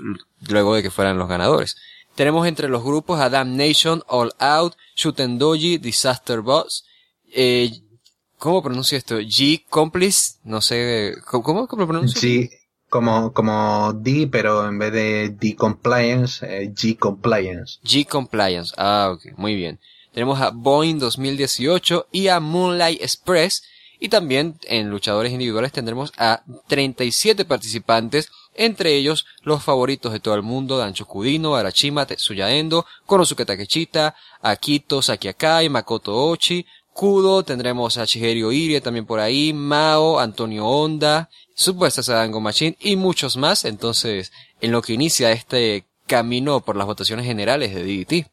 luego 0.47 0.75
de 0.75 0.83
que 0.83 0.91
fueran 0.91 1.17
los 1.17 1.27
ganadores. 1.27 1.77
Tenemos 2.15 2.47
entre 2.47 2.67
los 2.67 2.83
grupos 2.83 3.19
a 3.19 3.29
Damn 3.29 3.55
Nation, 3.55 4.03
All 4.07 4.33
Out, 4.39 4.75
Shutendoji, 4.95 5.77
Disaster 5.77 6.41
Boss, 6.41 6.85
eh, 7.33 7.71
¿cómo 8.37 8.61
pronuncio 8.61 8.97
esto? 8.97 9.19
G 9.19 9.65
Complice, 9.69 10.35
no 10.43 10.61
sé, 10.61 11.15
¿cómo, 11.25 11.67
cómo 11.67 11.81
lo 11.81 11.87
pronuncio? 11.87 12.21
G, 12.21 12.49
como, 12.91 13.31
como 13.31 13.93
D, 13.93 14.27
pero 14.29 14.67
en 14.67 14.77
vez 14.77 14.91
de 14.91 15.29
D 15.29 15.55
Compliance, 15.55 16.45
eh, 16.45 16.69
G 16.73 16.97
Compliance. 16.97 17.79
G 17.85 18.05
Compliance, 18.05 18.73
ah, 18.77 19.13
ok, 19.13 19.37
muy 19.37 19.55
bien. 19.55 19.79
Tenemos 20.13 20.41
a 20.41 20.49
Boeing 20.49 20.99
2018 20.99 22.07
y 22.11 22.27
a 22.27 22.41
Moonlight 22.41 23.01
Express, 23.01 23.63
y 23.97 24.09
también 24.09 24.55
en 24.63 24.89
luchadores 24.89 25.31
individuales 25.31 25.71
tendremos 25.71 26.11
a 26.17 26.43
37 26.67 27.45
participantes 27.45 28.29
entre 28.53 28.95
ellos 28.95 29.25
los 29.43 29.63
favoritos 29.63 30.11
de 30.11 30.19
todo 30.19 30.35
el 30.35 30.41
mundo, 30.41 30.77
Dancho 30.77 31.05
Kudino, 31.05 31.55
Arachima, 31.55 32.05
Tetsuya 32.05 32.51
Endo, 32.51 32.85
Konosuke 33.05 33.45
Akito 34.41 35.01
Sakiakai, 35.01 35.69
Makoto 35.69 36.13
Ochi, 36.27 36.65
Kudo, 36.93 37.43
tendremos 37.43 37.97
a 37.97 38.05
Shigeru 38.05 38.51
Irie 38.51 38.81
también 38.81 39.05
por 39.05 39.19
ahí, 39.19 39.53
Mao, 39.53 40.19
Antonio 40.19 40.65
Honda, 40.65 41.29
supuesta 41.55 42.03
Sadango 42.03 42.41
Machine 42.41 42.77
y 42.79 42.95
muchos 42.95 43.37
más, 43.37 43.65
entonces, 43.65 44.31
en 44.59 44.71
lo 44.71 44.81
que 44.81 44.93
inicia 44.93 45.31
este 45.31 45.85
camino 46.05 46.61
por 46.61 46.75
las 46.75 46.85
votaciones 46.85 47.25
generales 47.25 47.73
de 47.73 47.83
DDT. 47.83 48.27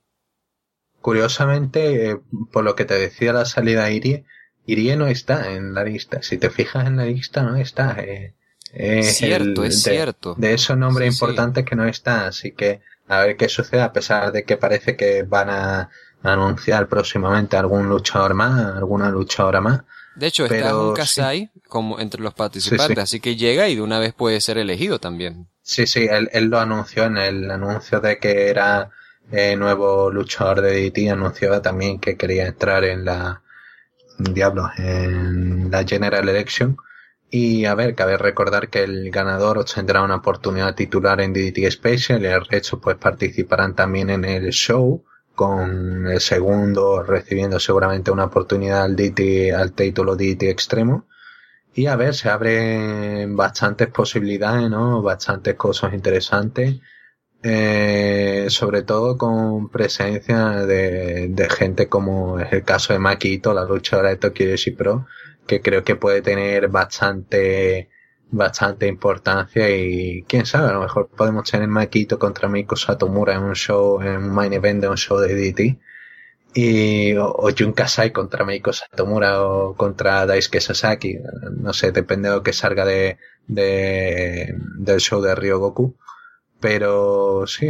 Curiosamente, 1.01 2.11
eh, 2.11 2.19
por 2.53 2.65
lo 2.65 2.75
que 2.75 2.85
te 2.85 2.95
decía 2.95 3.33
la 3.33 3.45
salida 3.45 3.91
Irie, 3.91 4.25
Irie 4.67 4.97
no 4.97 5.07
está 5.07 5.53
en 5.53 5.73
la 5.73 5.85
lista. 5.85 6.23
Si 6.23 6.37
te 6.37 6.51
fijas 6.51 6.87
en 6.87 6.97
la 6.97 7.07
lista, 7.07 7.43
no 7.43 7.57
está. 7.57 7.97
Eh, 8.01 8.35
es 8.75 9.17
cierto, 9.17 9.65
es 9.65 9.83
de, 9.83 9.91
cierto. 9.91 10.35
De 10.37 10.53
esos 10.53 10.77
nombres 10.77 11.11
importantes 11.13 11.65
que 11.65 11.77
no 11.77 11.87
están, 11.87 12.27
así 12.27 12.53
que 12.53 12.83
a 13.07 13.21
ver 13.23 13.37
qué 13.37 13.49
sucede, 13.49 13.81
a 13.81 13.93
pesar 13.93 14.33
de 14.33 14.45
que 14.45 14.59
parece 14.59 14.97
que 14.97 15.23
van 15.23 15.49
a 15.49 15.91
anunciar 16.23 16.89
próximamente 16.89 17.57
algún 17.57 17.89
luchador 17.89 18.35
más, 18.35 18.77
alguna 18.77 19.11
luchadora 19.11 19.61
más. 19.61 19.83
De 20.15 20.27
hecho, 20.27 20.47
está 20.47 20.77
un 20.77 20.95
Kasai 20.95 21.51
como 21.69 22.01
entre 22.01 22.21
los 22.21 22.35
participantes, 22.35 22.99
así 22.99 23.21
que 23.21 23.37
llega 23.37 23.69
y 23.69 23.77
de 23.77 23.83
una 23.83 24.01
vez 24.01 24.13
puede 24.15 24.41
ser 24.41 24.59
elegido 24.59 24.99
también. 24.99 25.47
Sí, 25.63 25.87
sí, 25.87 26.07
él, 26.11 26.29
él 26.33 26.47
lo 26.47 26.59
anunció 26.59 27.05
en 27.05 27.19
el 27.19 27.51
anuncio 27.51 28.01
de 28.01 28.19
que 28.19 28.49
era 28.49 28.91
eh, 29.31 29.57
nuevo 29.57 30.11
luchador 30.11 30.63
de 30.63 30.91
DT, 30.91 31.11
anunció 31.11 31.61
también 31.61 32.01
que 32.01 32.17
quería 32.17 32.47
entrar 32.47 32.83
en 32.85 33.05
la, 33.05 33.43
diablo, 34.19 34.71
en 34.79 35.71
la 35.71 35.85
General 35.85 36.29
Election 36.29 36.79
y 37.31 37.67
a 37.67 37.75
ver, 37.75 37.95
cabe 37.95 38.17
recordar 38.17 38.69
que 38.69 38.83
el 38.83 39.11
ganador 39.11 39.59
obtendrá 39.59 40.03
una 40.03 40.17
oportunidad 40.17 40.75
titular 40.75 41.21
en 41.21 41.35
DDT 41.35 41.71
Special 41.71 42.23
y 42.23 42.27
el 42.27 42.45
resto 42.47 42.81
pues 42.81 42.97
participarán 42.97 43.75
también 43.75 44.09
en 44.09 44.25
el 44.25 44.51
show 44.51 45.05
con 45.39 46.09
el 46.09 46.21
segundo 46.21 47.05
recibiendo 47.05 47.61
seguramente 47.61 48.11
una 48.11 48.25
oportunidad 48.25 48.83
al 48.83 48.97
DT, 48.97 49.55
al 49.55 49.73
título 49.73 50.17
DDT 50.17 50.43
Extremo. 50.51 51.07
Y 51.75 51.87
a 51.87 51.95
ver, 51.95 52.13
se 52.17 52.29
abren 52.29 53.37
bastantes 53.37 53.87
posibilidades, 53.87 54.69
¿no? 54.69 55.01
Bastantes 55.01 55.55
cosas 55.55 55.95
interesantes. 55.95 56.81
Eh, 57.45 58.47
sobre 58.49 58.83
todo 58.83 59.17
con 59.17 59.69
presencia 59.71 60.67
de, 60.67 61.29
de, 61.29 61.49
gente 61.49 61.89
como 61.89 62.41
es 62.41 62.53
el 62.53 62.65
caso 62.65 62.93
de 62.93 62.99
Makito, 62.99 63.55
la 63.55 63.65
luchadora 63.65 64.09
de 64.09 64.17
Tokyo 64.17 64.45
Yoshi 64.47 64.73
Pro, 64.73 65.07
que 65.47 65.61
creo 65.63 65.85
que 65.85 65.95
puede 65.95 66.21
tener 66.21 66.67
bastante 66.67 67.91
bastante 68.31 68.87
importancia 68.87 69.71
y 69.71 70.25
quién 70.29 70.47
sabe, 70.47 70.69
a 70.69 70.73
lo 70.75 70.81
mejor 70.83 71.09
podemos 71.09 71.51
tener 71.51 71.69
Makito 71.69 72.19
contra 72.19 72.49
Miko 72.49 72.77
Satomura 72.77 73.35
en 73.35 73.43
un 73.43 73.55
show, 73.55 74.01
en 74.03 74.17
un 74.17 74.35
main 74.35 74.53
event 74.53 74.81
de 74.83 74.89
un 74.89 74.97
show 74.97 75.19
de 75.19 75.35
DT 75.35 75.79
y 76.55 77.15
o, 77.17 77.27
o 77.31 77.51
Jun 77.57 77.73
Kasai 77.73 78.13
contra 78.13 78.45
Meiko 78.45 78.73
Satomura 78.73 79.43
o 79.43 79.75
contra 79.77 80.27
Daisuke 80.27 80.61
Sasaki, 80.61 81.19
no 81.57 81.73
sé, 81.73 81.93
depende 81.93 82.29
de 82.29 82.37
lo 82.37 82.43
que 82.43 82.53
salga 82.53 82.85
de, 82.85 83.19
de 83.47 84.55
del 84.79 85.01
show 85.01 85.21
de 85.23 85.35
Ryogoku 85.35 85.97
pero 86.61 87.47
sí, 87.47 87.69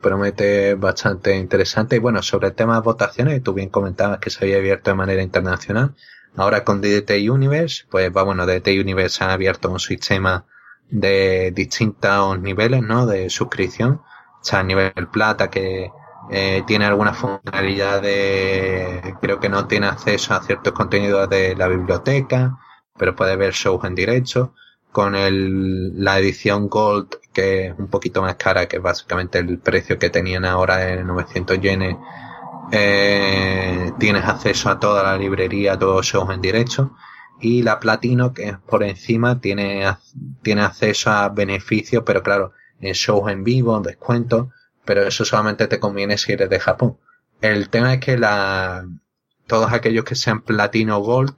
promete 0.00 0.74
bastante 0.74 1.36
interesante. 1.36 1.96
Y 1.96 1.98
bueno, 1.98 2.22
sobre 2.22 2.48
el 2.48 2.54
tema 2.54 2.76
de 2.76 2.80
votaciones, 2.80 3.42
tú 3.42 3.52
bien 3.52 3.68
comentabas 3.68 4.18
que 4.18 4.30
se 4.30 4.44
había 4.44 4.56
abierto 4.56 4.90
de 4.90 4.96
manera 4.96 5.22
internacional. 5.22 5.94
Ahora 6.36 6.64
con 6.64 6.80
DDT 6.80 7.30
Universe, 7.30 7.84
pues 7.90 8.14
va, 8.14 8.22
bueno, 8.22 8.46
DDT 8.46 8.68
Universe 8.80 9.24
ha 9.24 9.32
abierto 9.32 9.70
un 9.70 9.80
sistema 9.80 10.44
de 10.90 11.50
distintos 11.54 12.38
niveles, 12.40 12.82
¿no? 12.82 13.06
De 13.06 13.30
suscripción. 13.30 14.02
O 14.40 14.44
sea, 14.48 14.62
nivel 14.62 14.92
plata 15.10 15.50
que 15.50 15.90
eh, 16.30 16.62
tiene 16.66 16.84
alguna 16.84 17.14
funcionalidad 17.14 18.02
de, 18.02 19.14
creo 19.20 19.40
que 19.40 19.48
no 19.48 19.66
tiene 19.66 19.86
acceso 19.86 20.34
a 20.34 20.42
ciertos 20.42 20.72
contenidos 20.72 21.28
de 21.30 21.56
la 21.56 21.68
biblioteca, 21.68 22.58
pero 22.98 23.14
puede 23.16 23.36
ver 23.36 23.52
shows 23.52 23.84
en 23.84 23.94
directo. 23.94 24.54
Con 24.92 25.14
el, 25.14 26.02
la 26.02 26.18
edición 26.18 26.68
Gold, 26.68 27.16
que 27.32 27.66
es 27.66 27.78
un 27.78 27.88
poquito 27.88 28.22
más 28.22 28.36
cara, 28.36 28.66
que 28.66 28.78
básicamente 28.78 29.38
el 29.38 29.58
precio 29.58 29.98
que 29.98 30.10
tenían 30.10 30.44
ahora 30.46 30.78
de 30.78 31.04
900 31.04 31.60
yenes, 31.60 31.96
eh, 32.72 33.92
tienes 33.98 34.24
acceso 34.24 34.70
a 34.70 34.78
toda 34.78 35.02
la 35.02 35.16
librería, 35.16 35.74
a 35.74 35.78
todos 35.78 35.96
los 35.96 36.06
shows 36.06 36.34
en 36.34 36.40
directo. 36.40 36.96
Y 37.40 37.62
la 37.62 37.78
Platino, 37.80 38.32
que 38.32 38.48
es 38.48 38.58
por 38.58 38.82
encima, 38.82 39.40
tiene, 39.40 39.84
tiene 40.42 40.62
acceso 40.62 41.10
a 41.10 41.28
beneficios, 41.28 42.02
pero 42.06 42.22
claro, 42.22 42.52
en 42.80 42.92
shows 42.94 43.30
en 43.30 43.44
vivo, 43.44 43.78
descuentos, 43.80 44.48
pero 44.84 45.02
eso 45.02 45.24
solamente 45.24 45.66
te 45.66 45.78
conviene 45.78 46.16
si 46.18 46.32
eres 46.32 46.48
de 46.48 46.60
Japón. 46.60 46.98
El 47.40 47.68
tema 47.68 47.94
es 47.94 48.00
que 48.00 48.16
la, 48.16 48.86
todos 49.46 49.72
aquellos 49.72 50.04
que 50.04 50.14
sean 50.14 50.42
Platino 50.42 51.00
Gold, 51.00 51.36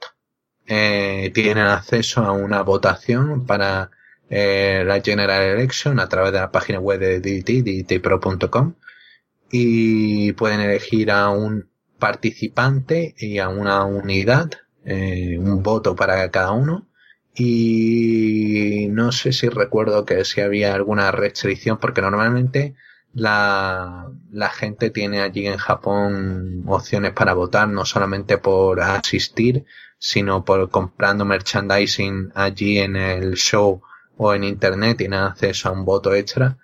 eh, 0.67 1.31
tienen 1.35 1.67
acceso 1.67 2.23
a 2.23 2.33
una 2.33 2.61
votación 2.63 3.47
para 3.47 3.91
eh, 4.29 4.85
la 4.87 5.01
General 5.01 5.43
Election 5.43 5.99
a 5.99 6.09
través 6.09 6.33
de 6.33 6.41
la 6.41 6.53
página 6.53 6.79
web 6.79 7.01
de 7.01 7.21
DDT, 7.21 7.65
ddtpro.com 7.65 8.75
y 9.51 10.33
pueden 10.33 10.61
elegir 10.61 11.11
a 11.11 11.31
un 11.31 11.71
participante 11.99 13.15
y 13.19 13.39
a 13.39 13.49
una 13.49 13.85
unidad, 13.85 14.51
eh, 14.85 15.39
un 15.39 15.63
voto 15.63 15.97
para 15.97 16.31
cada 16.31 16.53
uno 16.53 16.89
Y 17.35 18.89
no 18.91 19.13
sé 19.13 19.33
si 19.33 19.49
recuerdo 19.49 20.05
que 20.05 20.25
si 20.25 20.41
había 20.41 20.75
alguna 20.75 21.11
restricción, 21.13 21.79
porque 21.79 22.03
normalmente 22.03 22.75
la, 23.13 24.11
la 24.31 24.51
gente 24.51 24.91
tiene 24.91 25.21
allí 25.23 25.47
en 25.47 25.57
Japón 25.59 26.65
opciones 26.67 27.13
para 27.13 27.35
votar, 27.35 27.69
no 27.69 27.85
solamente 27.85 28.39
por 28.39 28.81
asistir, 28.81 29.65
sino 29.99 30.45
por 30.45 30.71
comprando 30.71 31.25
merchandising 31.25 32.33
allí 32.35 32.79
en 32.79 32.97
el 32.97 33.35
show 33.35 33.83
o 34.17 34.35
en 34.35 34.45
internet 34.45 34.99
tienen 34.99 35.21
acceso 35.21 35.69
a 35.69 35.73
un 35.73 35.85
voto 35.85 36.15
extra. 36.15 36.59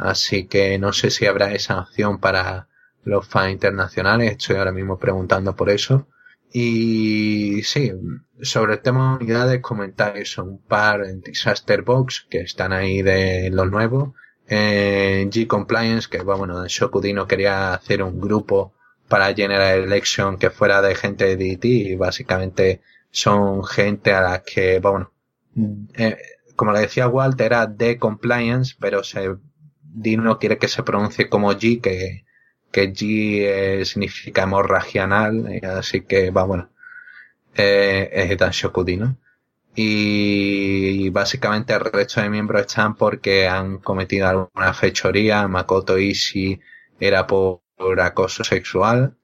Así 0.00 0.46
que 0.46 0.78
no 0.78 0.92
sé 0.94 1.10
si 1.10 1.26
habrá 1.26 1.52
esa 1.52 1.80
opción 1.80 2.18
para 2.20 2.68
los 3.04 3.26
fans 3.26 3.52
internacionales. 3.52 4.32
Estoy 4.32 4.56
ahora 4.56 4.72
mismo 4.72 4.98
preguntando 4.98 5.54
por 5.54 5.68
eso. 5.68 6.08
Y 6.52 7.62
sí, 7.64 7.92
sobre 8.40 8.74
el 8.74 8.80
tema 8.80 9.18
de 9.18 9.24
unidades, 9.24 9.60
comentarios 9.60 10.38
un 10.38 10.58
par 10.58 11.04
en 11.04 11.20
Disaster 11.20 11.82
Box 11.82 12.26
que 12.30 12.40
están 12.40 12.72
ahí 12.72 13.02
de 13.02 13.50
los 13.50 13.70
nuevos. 13.70 14.10
En 14.48 15.30
G 15.30 15.46
Compliance, 15.46 16.08
que 16.10 16.22
bueno, 16.22 16.66
Shokudino 16.66 17.26
quería 17.26 17.74
hacer 17.74 18.02
un 18.02 18.20
grupo 18.20 18.72
para 19.06 19.34
General 19.34 19.80
Election 19.80 20.38
que 20.38 20.50
fuera 20.50 20.80
de 20.80 20.94
gente 20.94 21.24
de 21.24 21.36
DT 21.36 21.64
y 21.66 21.94
básicamente 21.96 22.80
son 23.10 23.64
gente 23.64 24.12
a 24.12 24.22
la 24.22 24.42
que, 24.42 24.80
bueno, 24.80 25.12
eh, 25.94 26.16
como 26.56 26.72
le 26.72 26.80
decía 26.80 27.06
Walt, 27.06 27.40
era 27.40 27.66
de 27.66 27.98
compliance, 27.98 28.74
pero 28.80 29.04
se, 29.04 29.36
Dino 29.92 30.38
quiere 30.38 30.58
que 30.58 30.68
se 30.68 30.82
pronuncie 30.82 31.28
como 31.28 31.52
G, 31.52 31.80
que, 31.80 32.24
que 32.72 32.92
G 32.92 33.00
eh, 33.80 33.84
significa 33.84 34.44
hemorragia 34.44 35.04
anal, 35.04 35.60
así 35.64 36.02
que 36.02 36.30
va 36.30 36.44
bueno, 36.44 36.70
eh, 37.54 38.10
es 38.12 38.36
tan 38.36 38.50
Shokudino. 38.52 39.16
Y, 39.74 41.10
básicamente 41.10 41.72
el 41.74 41.80
resto 41.80 42.20
de 42.20 42.30
miembros 42.30 42.62
están 42.62 42.96
porque 42.96 43.48
han 43.48 43.78
cometido 43.78 44.28
alguna 44.28 44.74
fechoría. 44.74 45.46
Makoto 45.48 45.98
Ishii 45.98 46.60
era 47.00 47.26
por 47.26 47.60
acoso 48.00 48.44
sexual 48.44 49.16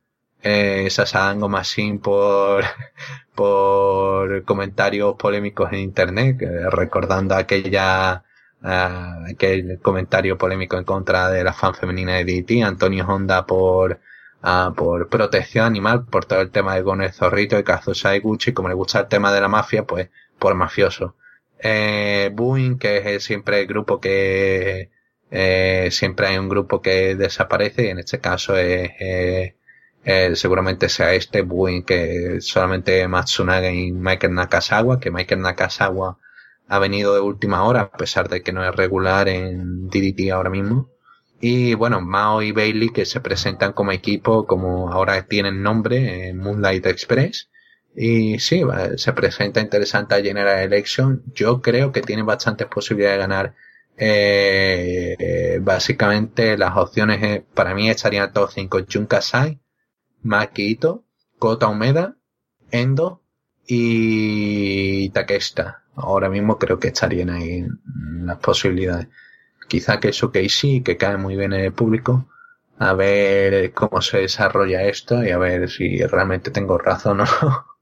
eh, 0.42 0.88
Sasadango 0.90 1.48
Machine 1.48 1.98
por, 1.98 2.64
por 3.34 4.44
comentarios 4.44 5.16
polémicos 5.16 5.72
en 5.72 5.80
internet, 5.80 6.38
recordando 6.70 7.34
aquella, 7.34 8.22
uh, 8.62 9.30
aquel 9.30 9.80
comentario 9.80 10.38
polémico 10.38 10.76
en 10.78 10.84
contra 10.84 11.30
de 11.30 11.44
la 11.44 11.52
fan 11.52 11.74
femenina 11.74 12.14
de 12.14 12.24
DT, 12.24 12.62
Antonio 12.62 13.06
Honda 13.06 13.46
por, 13.46 14.00
uh, 14.42 14.74
por 14.74 15.08
protección 15.08 15.66
animal, 15.66 16.06
por 16.06 16.24
todo 16.24 16.40
el 16.40 16.50
tema 16.50 16.74
de 16.74 16.82
Gonel 16.82 17.12
Zorrito 17.12 17.58
y 17.58 17.64
Kazusa 17.64 18.18
Gucci, 18.18 18.52
como 18.52 18.68
le 18.68 18.74
gusta 18.74 19.00
el 19.00 19.08
tema 19.08 19.32
de 19.32 19.40
la 19.40 19.48
mafia, 19.48 19.84
pues 19.84 20.10
por 20.38 20.54
mafioso. 20.54 21.16
Eh, 21.58 22.30
Boeing, 22.34 22.78
que 22.78 23.14
es 23.16 23.24
siempre 23.24 23.60
el 23.60 23.66
grupo 23.66 24.00
que, 24.00 24.90
eh, 25.30 25.88
siempre 25.90 26.28
hay 26.28 26.38
un 26.38 26.48
grupo 26.48 26.80
que 26.82 27.14
desaparece 27.16 27.86
y 27.86 27.88
en 27.88 27.98
este 27.98 28.20
caso 28.20 28.56
es, 28.56 28.90
eh, 29.00 29.56
seguramente 30.34 30.88
sea 30.88 31.14
este 31.14 31.42
Buin 31.42 31.82
que 31.82 32.40
solamente 32.40 33.06
Matsunaga 33.08 33.70
y 33.72 33.92
Michael 33.92 34.34
Nakasawa, 34.34 35.00
que 35.00 35.10
Michael 35.10 35.42
Nakasawa 35.42 36.18
ha 36.68 36.78
venido 36.78 37.14
de 37.14 37.20
última 37.20 37.64
hora, 37.64 37.82
a 37.82 37.90
pesar 37.92 38.28
de 38.28 38.42
que 38.42 38.52
no 38.52 38.64
es 38.64 38.74
regular 38.74 39.28
en 39.28 39.88
DDT 39.88 40.30
ahora 40.32 40.50
mismo. 40.50 40.90
Y 41.40 41.74
bueno, 41.74 42.00
Mao 42.00 42.42
y 42.42 42.52
Bailey 42.52 42.90
que 42.90 43.04
se 43.04 43.20
presentan 43.20 43.72
como 43.72 43.92
equipo, 43.92 44.46
como 44.46 44.90
ahora 44.92 45.26
tienen 45.26 45.62
nombre 45.62 46.28
en 46.28 46.38
Moonlight 46.38 46.86
Express. 46.86 47.50
Y 47.94 48.38
sí, 48.40 48.62
se 48.96 49.12
presenta 49.12 49.60
interesante 49.60 50.14
a 50.14 50.22
General 50.22 50.60
Election. 50.60 51.22
Yo 51.34 51.62
creo 51.62 51.92
que 51.92 52.02
tiene 52.02 52.22
bastantes 52.22 52.66
posibilidades 52.68 53.16
de 53.18 53.20
ganar. 53.20 53.54
Eh, 53.98 55.16
eh, 55.18 55.58
básicamente 55.62 56.58
las 56.58 56.76
opciones 56.76 57.22
eh, 57.22 57.46
para 57.54 57.74
mí 57.74 57.88
estarían 57.88 58.32
todos 58.32 58.54
cinco. 58.54 58.80
Jun 58.90 59.06
Kasai, 59.06 59.60
Makito, 60.22 61.04
Kota 61.38 61.68
Umeda, 61.68 62.16
Endo 62.70 63.22
y 63.66 65.08
Takesta. 65.10 65.85
Ahora 65.96 66.28
mismo 66.28 66.58
creo 66.58 66.78
que 66.78 66.88
estarían 66.88 67.30
ahí 67.30 67.66
las 68.22 68.38
posibilidades. 68.38 69.08
Quizá 69.68 69.98
que 69.98 70.10
eso 70.10 70.30
que 70.30 70.48
sí, 70.48 70.82
que 70.82 70.96
cae 70.96 71.16
muy 71.16 71.36
bien 71.36 71.52
en 71.52 71.64
el 71.64 71.72
público. 71.72 72.28
A 72.78 72.92
ver 72.92 73.72
cómo 73.72 74.02
se 74.02 74.18
desarrolla 74.18 74.82
esto 74.82 75.24
y 75.24 75.30
a 75.30 75.38
ver 75.38 75.70
si 75.70 75.98
realmente 76.04 76.50
tengo 76.50 76.76
razón 76.76 77.20
o 77.20 77.24
no. 77.24 77.66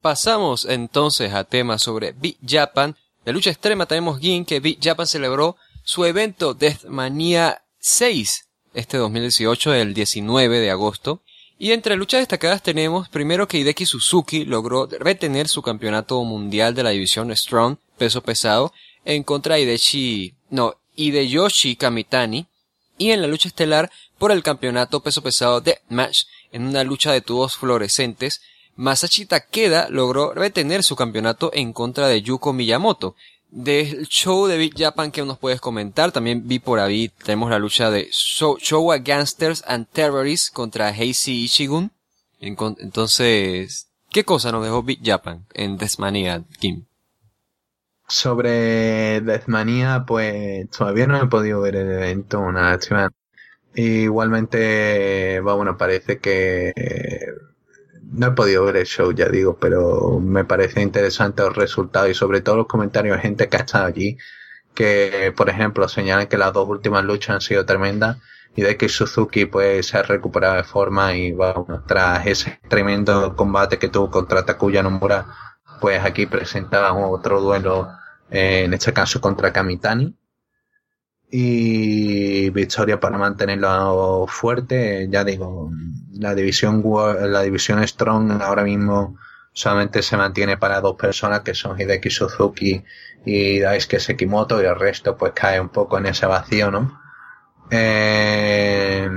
Pasamos 0.00 0.64
entonces 0.64 1.32
a 1.32 1.44
temas 1.44 1.82
sobre 1.82 2.12
Big 2.12 2.38
Japan. 2.46 2.96
De 3.24 3.32
lucha 3.32 3.50
extrema 3.50 3.86
tenemos 3.86 4.20
Gin 4.20 4.44
que 4.44 4.60
Big 4.60 4.78
Japan 4.80 5.06
celebró 5.06 5.56
su 5.84 6.04
evento 6.04 6.54
Deathmania 6.54 7.62
6 7.78 8.48
este 8.74 8.96
2018, 8.96 9.74
el 9.74 9.94
19 9.94 10.60
de 10.60 10.70
agosto. 10.70 11.22
Y 11.62 11.70
entre 11.70 11.94
luchas 11.94 12.18
destacadas 12.18 12.60
tenemos 12.60 13.08
primero 13.08 13.46
que 13.46 13.56
Hideki 13.56 13.86
Suzuki 13.86 14.44
logró 14.44 14.88
retener 14.98 15.46
su 15.46 15.62
campeonato 15.62 16.20
mundial 16.24 16.74
de 16.74 16.82
la 16.82 16.90
división 16.90 17.30
Strong 17.36 17.76
peso 17.96 18.20
pesado 18.20 18.72
en 19.04 19.22
contra 19.22 19.54
de 19.54 19.62
Hideshi, 19.62 20.34
no, 20.50 20.74
Hideyoshi 20.96 21.76
Kamitani 21.76 22.48
y 22.98 23.12
en 23.12 23.22
la 23.22 23.28
lucha 23.28 23.46
estelar 23.46 23.92
por 24.18 24.32
el 24.32 24.42
campeonato 24.42 25.04
peso 25.04 25.22
pesado 25.22 25.60
de 25.60 25.78
Match 25.88 26.24
en 26.50 26.66
una 26.66 26.82
lucha 26.82 27.12
de 27.12 27.20
tubos 27.20 27.56
fluorescentes 27.56 28.42
Masashi 28.74 29.26
Takeda 29.26 29.86
logró 29.88 30.34
retener 30.34 30.82
su 30.82 30.96
campeonato 30.96 31.52
en 31.54 31.72
contra 31.72 32.08
de 32.08 32.22
Yuko 32.22 32.52
Miyamoto 32.52 33.14
del 33.52 34.08
show 34.08 34.46
de 34.46 34.56
Big 34.56 34.72
Japan 34.76 35.12
que 35.12 35.24
nos 35.24 35.38
puedes 35.38 35.60
comentar. 35.60 36.10
También 36.10 36.48
vi 36.48 36.58
por 36.58 36.80
ahí, 36.80 37.10
tenemos 37.22 37.50
la 37.50 37.58
lucha 37.58 37.90
de 37.90 38.08
Showa 38.10 38.98
Gangsters 38.98 39.62
and 39.66 39.86
Terrorists 39.92 40.50
contra 40.50 40.90
Heisei 40.90 41.44
Ichigun. 41.44 41.92
Entonces, 42.40 43.88
¿qué 44.10 44.24
cosa 44.24 44.50
nos 44.50 44.64
dejó 44.64 44.82
Big 44.82 45.00
Japan 45.04 45.46
en 45.54 45.76
Deathmania, 45.76 46.42
Kim? 46.58 46.86
Sobre 48.08 49.20
Deathmania, 49.20 50.04
pues 50.06 50.68
todavía 50.70 51.06
no 51.06 51.22
he 51.22 51.26
podido 51.26 51.60
ver 51.60 51.76
el 51.76 51.92
evento, 51.92 52.40
una 52.40 52.78
Igualmente, 53.74 55.40
bueno, 55.40 55.78
parece 55.78 56.18
que 56.18 56.72
no 58.12 58.28
he 58.28 58.30
podido 58.32 58.64
ver 58.64 58.76
el 58.76 58.86
show, 58.86 59.12
ya 59.12 59.28
digo, 59.28 59.56
pero 59.58 60.20
me 60.20 60.44
parece 60.44 60.82
interesante 60.82 61.42
los 61.42 61.56
resultados 61.56 62.10
y 62.10 62.14
sobre 62.14 62.40
todo 62.40 62.56
los 62.56 62.66
comentarios 62.66 63.16
de 63.16 63.22
gente 63.22 63.48
que 63.48 63.56
ha 63.56 63.60
estado 63.60 63.86
allí, 63.86 64.18
que 64.74 65.32
por 65.36 65.48
ejemplo 65.48 65.88
señalan 65.88 66.28
que 66.28 66.38
las 66.38 66.52
dos 66.52 66.68
últimas 66.68 67.04
luchas 67.04 67.36
han 67.36 67.40
sido 67.40 67.64
tremendas 67.66 68.18
y 68.54 68.62
de 68.62 68.76
que 68.76 68.88
Suzuki 68.88 69.46
pues 69.46 69.86
se 69.86 69.98
ha 69.98 70.02
recuperado 70.02 70.56
de 70.56 70.64
forma 70.64 71.14
y 71.14 71.32
bueno, 71.32 71.84
tras 71.86 72.26
ese 72.26 72.60
tremendo 72.68 73.34
combate 73.34 73.78
que 73.78 73.88
tuvo 73.88 74.10
contra 74.10 74.44
Takuya 74.44 74.82
Nomura, 74.82 75.26
pues 75.80 76.04
aquí 76.04 76.26
presentaba 76.26 76.92
otro 76.94 77.40
duelo, 77.40 77.88
eh, 78.30 78.64
en 78.64 78.74
este 78.74 78.92
caso 78.92 79.20
contra 79.20 79.52
Kamitani 79.52 80.16
y 81.34 82.50
victoria 82.50 83.00
para 83.00 83.16
mantenerlo 83.16 84.26
fuerte. 84.28 85.08
Ya 85.10 85.24
digo, 85.24 85.70
la 86.12 86.34
división 86.34 86.84
la 86.84 87.40
división 87.42 87.86
Strong 87.88 88.42
ahora 88.42 88.64
mismo 88.64 89.16
solamente 89.54 90.02
se 90.02 90.18
mantiene 90.18 90.58
para 90.58 90.82
dos 90.82 90.96
personas 90.96 91.40
que 91.40 91.54
son 91.54 91.80
Hideki 91.80 92.10
Suzuki 92.10 92.84
y 93.24 93.60
Daisuke 93.60 93.98
Sekimoto 93.98 94.62
y 94.62 94.66
el 94.66 94.78
resto 94.78 95.16
pues 95.16 95.32
cae 95.34 95.58
un 95.58 95.70
poco 95.70 95.96
en 95.96 96.06
ese 96.06 96.26
vacío, 96.26 96.70
¿no? 96.70 97.00
Eh, 97.70 99.08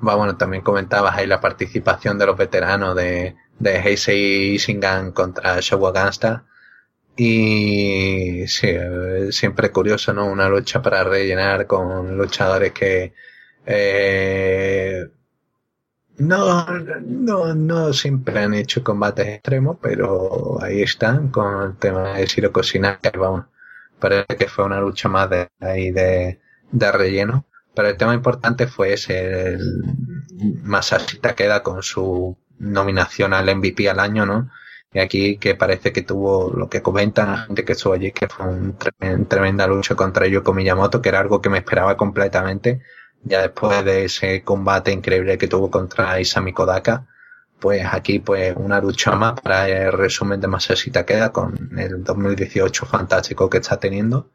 bueno, 0.00 0.36
también 0.38 0.62
comentabas 0.62 1.14
ahí 1.14 1.26
la 1.26 1.42
participación 1.42 2.18
de 2.18 2.24
los 2.24 2.38
veteranos 2.38 2.96
de, 2.96 3.36
de 3.58 3.76
Heisei 3.80 4.54
Isingan 4.54 5.12
contra 5.12 5.60
Showa 5.60 5.92
Gangsta 5.92 6.46
y 7.22 8.48
sí, 8.48 8.68
siempre 9.30 9.70
curioso, 9.70 10.14
¿no? 10.14 10.24
Una 10.26 10.48
lucha 10.48 10.80
para 10.80 11.04
rellenar 11.04 11.66
con 11.66 12.16
luchadores 12.16 12.72
que 12.72 13.12
eh, 13.66 15.06
no, 16.16 16.66
no, 17.02 17.54
no 17.54 17.92
siempre 17.92 18.38
han 18.38 18.54
hecho 18.54 18.82
combates 18.82 19.28
extremos, 19.28 19.76
pero 19.82 20.62
ahí 20.62 20.80
están 20.80 21.28
con 21.28 21.62
el 21.62 21.76
tema 21.76 22.14
de 22.14 22.24
Shiro 22.24 22.52
que 22.52 23.18
vamos, 23.18 23.44
parece 23.98 24.36
que 24.38 24.48
fue 24.48 24.64
una 24.64 24.80
lucha 24.80 25.10
más 25.10 25.28
de 25.28 25.48
ahí 25.60 25.90
de, 25.90 26.40
de 26.72 26.92
relleno. 26.92 27.44
Pero 27.74 27.88
el 27.88 27.98
tema 27.98 28.14
importante 28.14 28.66
fue 28.66 28.94
ese, 28.94 29.54
el 29.54 29.84
Masashi 30.62 31.18
queda 31.36 31.62
con 31.62 31.82
su 31.82 32.38
nominación 32.58 33.34
al 33.34 33.54
MVP 33.54 33.90
al 33.90 34.00
año, 34.00 34.24
¿no? 34.24 34.50
Y 34.92 34.98
aquí 34.98 35.38
que 35.38 35.54
parece 35.54 35.92
que 35.92 36.02
tuvo 36.02 36.50
lo 36.52 36.68
que 36.68 36.82
comentan 36.82 37.30
la 37.30 37.38
gente 37.38 37.64
que 37.64 37.72
estuvo 37.72 37.94
allí, 37.94 38.12
que 38.12 38.28
fue 38.28 38.46
un 38.46 38.76
tremenda 39.28 39.66
lucha 39.66 39.94
contra 39.94 40.26
Yoko 40.26 40.52
Miyamoto, 40.52 41.00
que 41.00 41.08
era 41.10 41.20
algo 41.20 41.40
que 41.40 41.48
me 41.48 41.58
esperaba 41.58 41.96
completamente. 41.96 42.80
Ya 43.22 43.42
después 43.42 43.84
de 43.84 44.06
ese 44.06 44.42
combate 44.42 44.92
increíble 44.92 45.38
que 45.38 45.48
tuvo 45.48 45.70
contra 45.70 46.20
Isami 46.20 46.52
Kodaka, 46.52 47.06
pues 47.60 47.84
aquí 47.90 48.18
pues 48.20 48.54
una 48.56 48.80
lucha 48.80 49.12
más 49.14 49.40
para 49.40 49.68
el 49.68 49.92
resumen 49.92 50.40
de 50.40 50.48
Masashi 50.48 50.90
queda 50.90 51.30
con 51.30 51.78
el 51.78 52.02
2018 52.02 52.86
fantástico 52.86 53.48
que 53.50 53.58
está 53.58 53.78
teniendo 53.78 54.30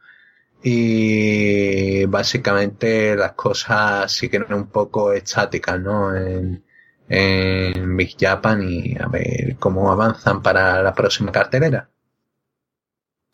y 0.68 2.06
básicamente 2.06 3.16
las 3.16 3.34
cosas 3.34 4.12
siguen 4.12 4.52
un 4.54 4.68
poco 4.68 5.14
estáticas 5.14 5.80
¿no? 5.80 6.16
en, 6.16 6.65
en 7.10 7.96
Big 7.98 8.16
Japan 8.20 8.68
y 8.68 8.98
a 8.98 9.08
ver 9.08 9.56
cómo 9.60 9.92
avanzan 9.92 10.42
para 10.42 10.82
la 10.82 10.94
próxima 10.94 11.32
cartelera. 11.32 11.90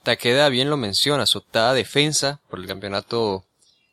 Takeda 0.03 0.49
bien 0.49 0.69
lo 0.69 0.77
menciona, 0.77 1.25
su 1.25 1.39
octava 1.39 1.73
defensa 1.73 2.41
por 2.49 2.59
el 2.59 2.67
campeonato 2.67 3.45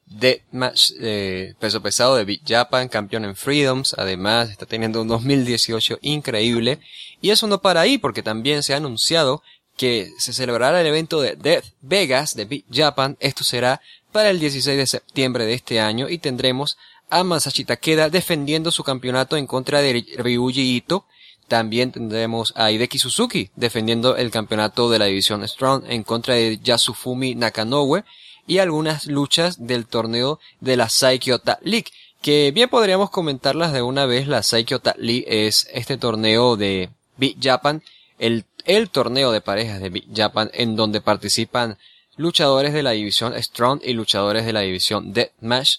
Deathmatch 0.07 0.93
eh, 1.01 1.55
peso 1.61 1.83
pesado 1.83 2.17
de 2.17 2.25
Big 2.25 2.41
Japan, 2.47 2.89
campeón 2.89 3.27
en 3.27 3.37
Freedoms, 3.37 3.95
además 3.99 4.51
está 4.51 4.65
teniendo 4.65 5.03
un 5.03 5.09
2018 5.09 5.99
increíble 6.01 6.81
y 7.21 7.31
eso 7.31 7.47
no 7.47 7.61
para 7.61 7.83
ahí 7.83 7.99
porque 7.99 8.23
también 8.23 8.63
se 8.63 8.73
ha 8.73 8.79
anunciado 8.79 9.43
que 9.77 10.11
se 10.19 10.33
celebrará 10.33 10.81
el 10.81 10.87
evento 10.87 11.21
de 11.21 11.37
Death 11.37 11.67
Vegas 11.83 12.35
de 12.35 12.47
Big 12.47 12.65
Japan, 12.73 13.17
esto 13.21 13.45
será 13.45 13.83
para 14.11 14.31
el 14.31 14.41
16 14.41 14.79
de 14.79 14.87
septiembre 14.87 15.45
de 15.45 15.55
este 15.55 15.79
año 15.81 16.09
y 16.09 16.19
tendremos 16.19 16.79
a 17.11 17.25
Masashi 17.25 17.65
Takeda 17.65 18.11
defendiendo 18.11 18.71
su 18.71 18.85
campeonato 18.85 19.37
en 19.37 19.47
contra 19.47 19.81
de 19.81 20.05
Ryuji 20.19 20.77
Ito, 20.77 21.07
también 21.49 21.93
tendremos 21.93 22.53
a 22.57 22.71
Hideki 22.71 22.99
Suzuki 22.99 23.51
defendiendo 23.57 24.17
el 24.17 24.31
campeonato 24.31 24.91
de 24.91 24.99
la 24.99 25.07
división 25.07 25.47
Strong 25.49 25.85
en 25.89 26.05
contra 26.05 26.35
de 26.35 26.59
Yasufumi 26.63 27.35
Nakanoue 27.35 28.05
y 28.47 28.59
algunas 28.59 29.07
luchas 29.07 29.67
del 29.67 29.87
torneo 29.87 30.41
de 30.61 30.77
la 30.77 30.91
Saikyota 30.91 31.59
League, 31.63 31.89
que 32.21 32.51
bien 32.51 32.69
podríamos 32.69 33.11
comentarlas 33.11 33.73
de 33.73 33.83
una 33.83 34.05
vez. 34.05 34.29
La 34.29 34.43
Saikyota 34.43 34.95
League 34.99 35.25
es 35.27 35.69
este 35.73 35.97
torneo 35.97 36.57
de 36.57 36.91
Big 37.17 37.37
Japan, 37.41 37.83
el, 38.19 38.45
el 38.65 38.91
torneo 38.91 39.33
de 39.33 39.41
parejas 39.41 39.81
de 39.81 39.89
Big 39.89 40.07
Japan 40.15 40.51
en 40.53 40.77
donde 40.77 41.01
participan 41.01 41.79
luchadores 42.17 42.75
de 42.75 42.83
la 42.83 42.91
división 42.91 43.35
Strong 43.41 43.81
y 43.85 43.95
luchadores 43.95 44.45
de 44.45 44.53
la 44.53 44.61
división 44.61 45.15
Deathmatch. 45.15 45.79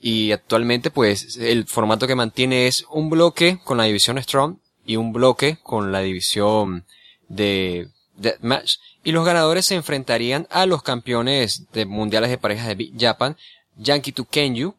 Y 0.00 0.32
actualmente 0.32 0.90
pues 0.90 1.36
el 1.36 1.66
formato 1.66 2.06
que 2.06 2.14
mantiene 2.14 2.66
es 2.66 2.84
un 2.90 3.10
bloque 3.10 3.60
con 3.64 3.78
la 3.78 3.84
división 3.84 4.22
Strong 4.22 4.58
y 4.84 4.96
un 4.96 5.12
bloque 5.12 5.58
con 5.62 5.92
la 5.92 6.00
división 6.00 6.84
de 7.28 7.88
Deathmatch 8.16 8.78
y 9.08 9.12
los 9.12 9.24
ganadores 9.24 9.66
se 9.66 9.74
enfrentarían 9.74 10.46
a 10.50 10.66
los 10.66 10.82
campeones 10.82 11.66
de 11.72 11.86
mundiales 11.86 12.30
de 12.30 12.38
parejas 12.38 12.68
de 12.68 12.74
Big 12.74 12.94
Japan, 12.98 13.36
Yankee 13.76 14.12
to 14.12 14.24
Kenyu. 14.24 14.74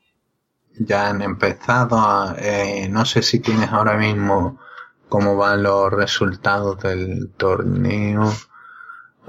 Ya 0.78 1.10
han 1.10 1.22
empezado, 1.22 2.36
eh, 2.38 2.88
no 2.90 3.06
sé 3.06 3.22
si 3.22 3.40
tienes 3.40 3.70
ahora 3.70 3.98
mismo 3.98 4.60
cómo 5.10 5.36
van 5.36 5.64
los 5.64 5.92
resultados 5.92 6.80
del 6.80 7.32
torneo. 7.36 8.32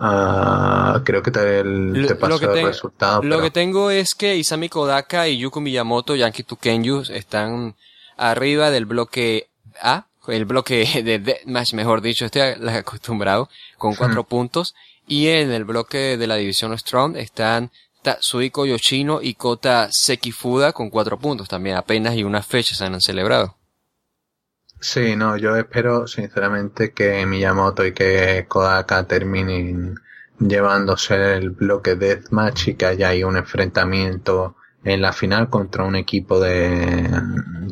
Uh, 0.01 1.05
creo 1.05 1.23
que 1.23 1.31
te, 1.31 1.61
el, 1.61 2.07
te 2.09 2.15
paso 2.15 2.51
el 2.53 2.65
resultado. 2.65 3.23
Lo 3.23 3.43
que 3.43 3.51
tengo 3.51 3.91
es 3.91 4.15
que 4.15 4.37
Isami 4.37 4.71
Kodaka 4.71 5.29
y 5.29 5.37
Yuko 5.37 5.61
Miyamoto, 5.61 6.17
Yankee 6.17 6.43
to 6.43 6.57
Kenyu, 6.57 7.03
están 7.11 7.77
arriba 8.17 8.71
del 8.71 8.87
bloque 8.87 9.49
A 9.81 10.07
el 10.29 10.45
bloque 10.45 11.03
de 11.05 11.19
Deathmatch, 11.19 11.75
mejor 11.75 12.01
dicho, 12.01 12.25
estoy 12.25 12.43
acostumbrado, 12.43 13.49
con 13.79 13.95
cuatro 13.95 14.25
puntos. 14.25 14.75
Y 15.07 15.29
en 15.29 15.51
el 15.51 15.65
bloque 15.65 16.17
de 16.17 16.27
la 16.27 16.37
división 16.37 16.77
Strong 16.79 17.17
están 17.17 17.71
Tatsuiko 18.03 18.65
Yoshino 18.65 19.21
y 19.21 19.35
Kota 19.35 19.89
Sekifuda 19.91 20.73
con 20.73 20.89
cuatro 20.89 21.19
puntos 21.19 21.49
también. 21.49 21.77
Apenas 21.77 22.15
y 22.15 22.23
unas 22.23 22.47
fechas 22.47 22.79
se 22.79 22.85
han 22.85 23.01
celebrado. 23.01 23.57
Sí, 24.81 25.14
no, 25.14 25.37
yo 25.37 25.57
espero 25.57 26.07
sinceramente 26.07 26.93
que 26.93 27.26
Miyamoto 27.26 27.85
y 27.85 27.93
que 27.93 28.47
Kodaka 28.49 29.07
terminen 29.07 29.95
llevándose 30.39 31.37
el 31.37 31.51
bloque 31.51 31.97
Deathmatch 31.97 32.68
y 32.68 32.74
que 32.74 32.87
haya 32.87 33.09
ahí 33.09 33.22
un 33.22 33.37
enfrentamiento 33.37 34.57
en 34.83 35.03
la 35.03 35.12
final 35.12 35.51
contra 35.51 35.85
un 35.85 35.97
equipo 35.97 36.41
de, 36.41 37.11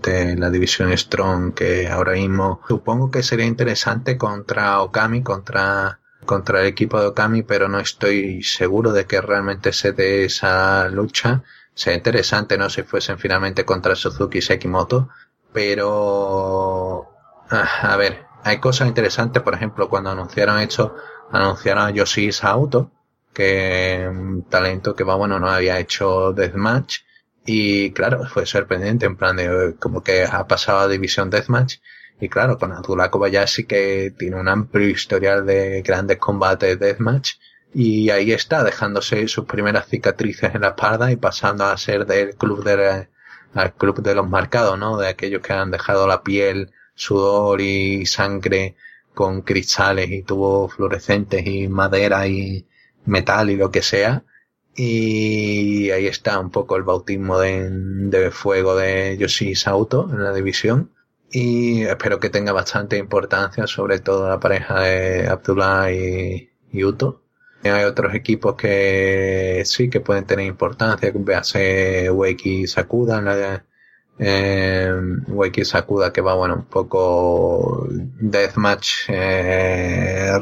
de 0.02 0.36
la 0.36 0.50
división 0.50 0.96
Strong 0.96 1.54
que 1.54 1.88
ahora 1.88 2.12
mismo 2.12 2.60
supongo 2.68 3.10
que 3.10 3.22
sería 3.22 3.46
interesante 3.46 4.18
contra 4.18 4.80
Okami, 4.82 5.22
contra, 5.22 6.00
contra 6.26 6.60
el 6.60 6.66
equipo 6.66 7.00
de 7.00 7.06
Okami, 7.06 7.42
pero 7.42 7.68
no 7.68 7.78
estoy 7.80 8.42
seguro 8.42 8.92
de 8.92 9.06
que 9.06 9.22
realmente 9.22 9.72
se 9.72 9.92
dé 9.92 10.24
esa 10.26 10.88
lucha. 10.90 11.42
Sería 11.74 11.96
interesante, 11.96 12.58
no 12.58 12.68
si 12.68 12.82
fuesen 12.82 13.18
finalmente 13.18 13.64
contra 13.64 13.94
Suzuki 13.94 14.38
y 14.38 14.42
Sekimoto, 14.42 15.08
pero 15.58 17.10
ah, 17.50 17.92
a 17.92 17.96
ver, 17.96 18.26
hay 18.44 18.58
cosas 18.60 18.86
interesantes, 18.86 19.42
por 19.42 19.54
ejemplo, 19.54 19.88
cuando 19.88 20.10
anunciaron 20.10 20.60
esto, 20.60 20.94
anunciaron 21.32 21.86
a 21.88 21.90
Yoshi 21.90 22.30
Auto, 22.42 22.92
que 23.34 24.06
un 24.08 24.44
talento 24.48 24.94
que 24.94 25.02
bueno, 25.02 25.40
no 25.40 25.50
había 25.50 25.80
hecho 25.80 26.32
Deathmatch. 26.32 26.98
Y 27.44 27.90
claro, 27.90 28.24
fue 28.28 28.46
sorprendente, 28.46 29.06
en 29.06 29.16
plan 29.16 29.34
de 29.36 29.74
como 29.80 30.00
que 30.04 30.22
ha 30.22 30.46
pasado 30.46 30.78
a 30.78 30.88
División 30.88 31.28
Deathmatch. 31.28 31.78
Y 32.20 32.28
claro, 32.28 32.56
con 32.56 32.70
Abdullah 32.72 33.10
Kobayashi 33.10 33.64
que 33.64 34.14
tiene 34.16 34.36
un 34.36 34.46
amplio 34.48 34.88
historial 34.88 35.44
de 35.44 35.82
grandes 35.82 36.18
combates 36.18 36.78
Deathmatch. 36.78 37.32
Y 37.74 38.10
ahí 38.10 38.30
está, 38.30 38.62
dejándose 38.62 39.26
sus 39.26 39.44
primeras 39.44 39.88
cicatrices 39.88 40.54
en 40.54 40.60
la 40.60 40.68
espalda 40.68 41.10
y 41.10 41.16
pasando 41.16 41.64
a 41.64 41.76
ser 41.76 42.06
del 42.06 42.36
club 42.36 42.62
de, 42.62 43.08
al 43.58 43.74
club 43.74 44.02
de 44.02 44.14
los 44.14 44.28
marcados, 44.28 44.78
¿no? 44.78 44.98
De 44.98 45.08
aquellos 45.08 45.42
que 45.42 45.52
han 45.52 45.70
dejado 45.70 46.06
la 46.06 46.22
piel, 46.22 46.72
sudor 46.94 47.60
y 47.60 48.06
sangre 48.06 48.76
con 49.14 49.42
cristales 49.42 50.10
y 50.10 50.22
tubos 50.22 50.74
fluorescentes 50.74 51.46
y 51.46 51.68
madera 51.68 52.26
y, 52.28 52.66
metal 53.08 53.50
y 53.50 53.56
lo 53.56 53.70
que 53.70 53.82
sea. 53.82 54.24
Y 54.76 55.90
ahí 55.90 56.06
está 56.06 56.38
un 56.38 56.50
poco 56.50 56.76
el 56.76 56.84
bautismo 56.84 57.38
de, 57.40 58.30
fuego 58.30 58.76
de 58.76 59.16
Yoshi 59.18 59.54
Sauto 59.56 60.08
en 60.12 60.22
la 60.22 60.32
división. 60.32 60.92
Y 61.30 61.82
espero 61.82 62.20
que 62.20 62.30
tenga 62.30 62.52
bastante 62.52 62.96
importancia, 62.96 63.66
sobre 63.66 63.98
todo 63.98 64.28
la 64.28 64.40
pareja 64.40 64.80
de 64.80 65.26
Abdullah 65.28 65.90
y, 65.92 66.50
Uto. 66.84 67.22
Hay 67.64 67.84
otros 67.84 68.14
equipos 68.14 68.54
que 68.54 69.62
sí 69.64 69.90
que 69.90 70.00
pueden 70.00 70.24
tener 70.26 70.46
importancia, 70.46 71.10
vease 71.14 72.10
Weki 72.10 72.66
Sakuda, 72.66 73.20
la, 73.20 73.64
eh, 74.18 74.92
Weki 75.26 75.64
Sakuda 75.64 76.12
que 76.12 76.20
va 76.20 76.34
bueno 76.34 76.54
un 76.54 76.64
poco 76.66 77.88
deathmatch 77.90 79.08
eh, 79.08 80.32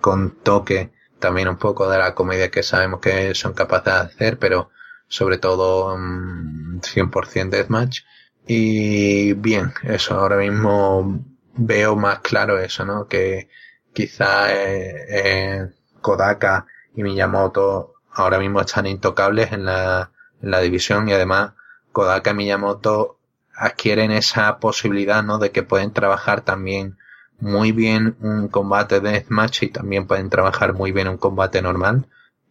con 0.00 0.42
toque 0.42 0.90
también 1.18 1.48
un 1.48 1.56
poco 1.56 1.88
de 1.90 1.98
la 1.98 2.14
comedia 2.14 2.50
que 2.50 2.62
sabemos 2.62 3.00
que 3.00 3.34
son 3.34 3.52
capaces 3.52 3.84
de 3.84 4.00
hacer, 4.00 4.38
pero 4.38 4.70
sobre 5.08 5.38
todo 5.38 5.96
100% 5.96 7.46
mm, 7.46 7.50
deathmatch. 7.50 8.00
Y 8.46 9.32
bien, 9.34 9.72
eso, 9.82 10.14
ahora 10.14 10.36
mismo 10.36 11.24
veo 11.54 11.96
más 11.96 12.20
claro 12.20 12.58
eso, 12.58 12.84
¿no? 12.84 13.08
Que 13.08 13.48
quizá 13.92 14.52
eh, 14.54 15.06
eh, 15.08 15.68
Kodaka 16.06 16.66
y 16.94 17.02
Miyamoto 17.02 17.94
ahora 18.12 18.38
mismo 18.38 18.60
están 18.60 18.86
intocables 18.86 19.50
en 19.50 19.64
la, 19.64 20.12
en 20.40 20.52
la 20.52 20.60
división 20.60 21.08
y 21.08 21.12
además 21.12 21.54
Kodaka 21.90 22.30
y 22.30 22.34
Miyamoto 22.34 23.18
adquieren 23.56 24.12
esa 24.12 24.60
posibilidad, 24.60 25.24
¿no? 25.24 25.38
De 25.38 25.50
que 25.50 25.64
pueden 25.64 25.92
trabajar 25.92 26.42
también 26.42 26.96
muy 27.40 27.72
bien 27.72 28.16
un 28.20 28.46
combate 28.46 29.00
de 29.00 29.10
deathmatch 29.10 29.64
y 29.64 29.68
también 29.68 30.06
pueden 30.06 30.30
trabajar 30.30 30.74
muy 30.74 30.92
bien 30.92 31.08
un 31.08 31.16
combate 31.16 31.60
normal. 31.60 32.06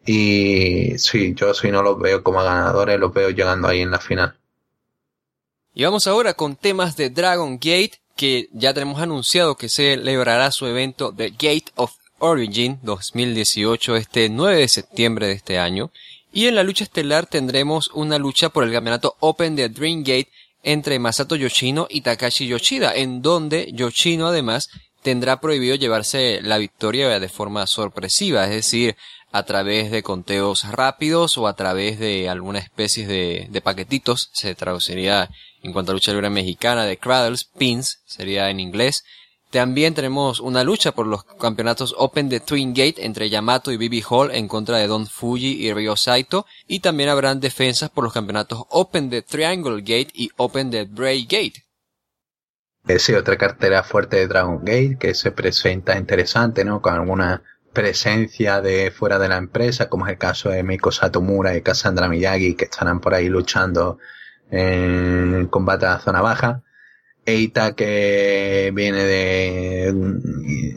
Y 0.06 0.98
sí, 0.98 1.34
yo 1.34 1.54
si 1.54 1.72
no 1.72 1.82
los 1.82 1.98
veo 1.98 2.24
como 2.24 2.44
ganadores, 2.44 3.00
los 3.00 3.14
veo 3.14 3.30
llegando 3.30 3.70
ahí 3.70 3.80
en 3.80 3.92
la 3.92 4.00
final. 4.00 4.38
Y 5.74 5.86
vamos 5.86 6.08
ahora 6.08 6.34
con 6.34 6.58
temas 6.58 6.98
de 6.98 7.10
Dragon 7.10 7.56
Gate, 7.56 8.02
que 8.18 8.50
ya 8.52 8.74
tenemos 8.74 9.02
anunciado 9.02 9.56
que 9.56 9.70
celebrará 9.70 10.52
su 10.52 10.68
evento 10.68 11.14
The 11.16 11.30
Gate 11.30 11.72
of 11.76 11.94
Origin 12.26 12.80
2018 12.82 13.96
este 13.96 14.30
9 14.30 14.58
de 14.58 14.68
septiembre 14.68 15.28
de 15.28 15.34
este 15.34 15.60
año. 15.60 15.92
Y 16.34 16.48
en 16.48 16.56
la 16.56 16.64
lucha 16.64 16.84
estelar 16.84 17.28
tendremos 17.28 17.90
una 17.94 18.18
lucha 18.18 18.50
por 18.50 18.64
el 18.64 18.74
campeonato 18.74 19.16
Open 19.20 19.56
de 19.56 19.70
Dream 19.70 20.00
Gate 20.00 20.32
entre 20.64 20.98
Masato 20.98 21.36
Yoshino 21.36 21.88
y 21.90 22.02
Takashi 22.02 22.48
Yoshida, 22.48 22.94
en 22.96 23.22
donde 23.22 23.72
Yoshino 23.72 24.28
además 24.28 24.70
tendrá 25.04 25.40
prohibido 25.40 25.76
llevarse 25.76 26.40
la 26.42 26.58
victoria 26.58 27.20
de 27.20 27.30
forma 27.30 27.68
sorpresiva, 27.68 28.44
es 28.46 28.50
decir, 28.50 28.96
a 29.32 29.44
través 29.44 29.92
de 29.92 30.02
conteos 30.02 30.64
rápidos 30.64 31.38
o 31.38 31.48
a 31.48 31.56
través 31.56 32.00
de 32.00 32.28
alguna 32.28 32.58
especie 32.58 33.06
de, 33.06 33.48
de 33.50 33.62
paquetitos, 33.62 34.32
se 34.34 34.56
traduciría 34.56 35.30
en 35.62 35.74
cuanto 35.74 35.92
a 35.92 35.94
lucha 35.94 36.12
libre 36.12 36.30
mexicana 36.32 36.86
de 36.86 36.98
cradles, 36.98 37.44
pins, 37.44 38.00
sería 38.06 38.50
en 38.50 38.60
inglés, 38.60 39.04
también 39.56 39.94
tenemos 39.94 40.42
una 40.42 40.66
lucha 40.66 40.92
por 40.92 41.08
los 41.08 41.24
campeonatos 41.24 41.96
Open 41.98 42.28
de 42.28 42.42
Twin 42.42 42.74
Gate 42.74 43.06
entre 43.06 43.30
Yamato 43.30 43.72
y 43.72 43.78
Bibi 43.78 44.04
Hall 44.10 44.32
en 44.32 44.50
contra 44.50 44.80
de 44.80 44.88
Don 44.88 45.08
Fuji 45.08 45.66
y 45.66 45.72
Ryo 45.72 45.96
Saito. 45.96 46.46
Y 46.68 46.82
también 46.82 47.08
habrán 47.08 47.40
defensas 47.40 47.90
por 47.90 48.04
los 48.04 48.12
campeonatos 48.12 48.66
Open 48.70 49.10
de 49.10 49.22
Triangle 49.22 49.78
Gate 49.78 50.10
y 50.14 50.30
Open 50.36 50.72
de 50.72 50.84
Bray 50.84 51.24
Gate. 51.24 51.64
sí, 53.00 53.14
otra 53.14 53.38
cartera 53.38 53.82
fuerte 53.84 54.18
de 54.18 54.28
Dragon 54.28 54.60
Gate 54.60 54.98
que 55.00 55.14
se 55.14 55.32
presenta 55.32 55.98
interesante, 55.98 56.66
¿no? 56.66 56.82
Con 56.82 56.94
alguna 56.94 57.42
presencia 57.72 58.60
de 58.60 58.92
fuera 58.92 59.20
de 59.20 59.30
la 59.30 59.38
empresa, 59.38 59.88
como 59.88 60.06
es 60.06 60.12
el 60.12 60.18
caso 60.18 60.50
de 60.50 60.64
Meiko 60.64 60.92
Satomura 60.92 61.56
y 61.56 61.62
Cassandra 61.62 62.10
Miyagi, 62.10 62.56
que 62.56 62.66
estarán 62.66 63.00
por 63.00 63.14
ahí 63.14 63.30
luchando 63.30 64.00
en 64.52 65.48
combate 65.50 65.86
a 65.86 65.92
la 65.92 66.00
zona 66.00 66.20
baja. 66.20 66.62
Eita 67.26 67.76
que 67.76 68.72
viene 68.74 69.04
de 69.04 69.88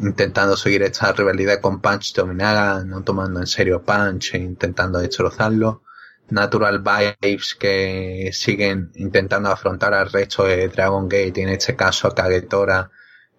intentando 0.02 0.56
seguir 0.56 0.82
esta 0.82 1.12
rivalidad 1.12 1.60
con 1.60 1.80
Punch 1.80 2.14
Dominaga, 2.14 2.84
no 2.84 3.02
tomando 3.04 3.40
en 3.40 3.46
serio 3.46 3.82
Punch 3.82 4.34
e 4.34 4.38
intentando 4.38 4.98
destrozarlo. 4.98 5.82
Natural 6.30 6.80
Vibes 6.80 7.54
que 7.54 8.30
siguen 8.32 8.92
intentando 8.96 9.50
afrontar 9.50 9.94
al 9.94 10.10
resto 10.10 10.44
de 10.44 10.68
Dragon 10.68 11.08
Gate 11.08 11.34
y 11.36 11.40
en 11.42 11.48
este 11.50 11.74
caso 11.76 12.08
a 12.08 12.14
Kagetora 12.14 12.90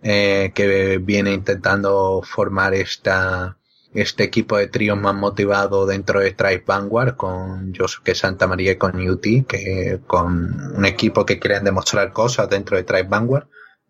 eh, 0.01 0.51
que 0.55 0.97
viene 0.99 1.34
intentando 1.34 2.22
formar 2.24 2.74
esta 2.74 3.59
este 3.94 4.24
equipo 4.24 4.58
de 4.58 4.68
tríos 4.68 4.98
más 4.98 5.16
motivado 5.16 5.86
dentro 5.86 6.20
de 6.20 6.30
Stripe 6.30 6.64
Vanguard 6.66 7.16
con 7.16 7.74
Yosuke 7.74 8.14
Santa 8.14 8.48
María 8.48 8.74
y 8.74 8.76
con 8.76 9.00
Yuti, 9.00 9.44
que 9.44 10.00
con 10.06 10.76
un 10.76 10.86
equipo 10.86 11.26
que 11.26 11.40
quieren 11.40 11.64
demostrar 11.64 12.14
cosas 12.14 12.50
dentro 12.50 12.78
de 12.78 12.84
Stripe 12.84 13.10
Vanguard. 13.10 13.48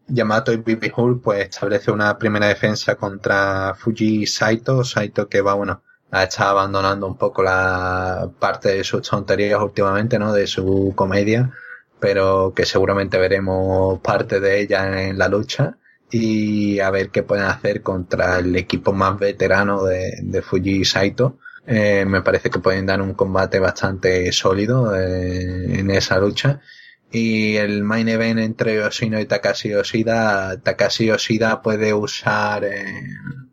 Yamato 0.08 0.52
y 0.52 0.58
Bibi 0.58 0.92
Hull 0.96 1.22
pues 1.22 1.42
establece 1.50 1.92
una 1.92 2.18
primera 2.18 2.48
defensa 2.48 2.96
contra 2.96 3.76
Fuji 3.76 4.26
Saito, 4.26 4.84
Saito 4.84 5.28
que 5.28 5.42
va, 5.42 5.54
bueno, 5.54 5.84
ha 6.12 6.24
estado 6.24 6.52
abandonando 6.52 7.06
un 7.06 7.18
poco 7.18 7.44
la 7.44 8.32
parte 8.40 8.70
de 8.70 8.84
sus 8.84 9.08
tonterías 9.08 9.62
últimamente, 9.62 10.18
¿no? 10.18 10.34
De 10.34 10.48
su 10.48 10.94
comedia, 10.96 11.52
pero 12.00 12.54
que 12.56 12.66
seguramente 12.66 13.20
veremos 13.20 14.00
parte 14.00 14.40
de 14.40 14.62
ella 14.62 15.04
en 15.10 15.18
la 15.18 15.28
lucha 15.28 15.78
y 16.12 16.80
a 16.80 16.90
ver 16.90 17.10
qué 17.10 17.24
pueden 17.24 17.46
hacer 17.46 17.82
contra 17.84 18.40
el 18.40 18.56
equipo 18.56 18.94
más 18.94 19.20
veterano 19.20 19.84
de, 19.84 20.20
de 20.22 20.42
Fuji 20.42 20.86
Saito. 20.86 21.40
Eh, 21.68 22.06
me 22.06 22.22
parece 22.22 22.50
que 22.50 22.60
pueden 22.60 22.86
dar 22.88 23.02
un 23.02 23.14
combate 23.14 23.60
bastante 23.60 24.32
sólido 24.32 24.96
eh, 24.96 25.80
en 25.80 25.92
esa 25.92 26.18
lucha. 26.20 26.62
Y 27.12 27.56
el 27.58 27.84
main 27.84 28.08
event 28.08 28.40
entre 28.40 28.76
Yoshino 28.76 29.20
y 29.20 29.26
Takashi 29.26 29.70
Yoshida, 29.70 30.60
Takashi 30.62 31.06
Yoshida 31.08 31.62
puede 31.62 31.94
usar, 31.94 32.64
eh, 32.66 33.04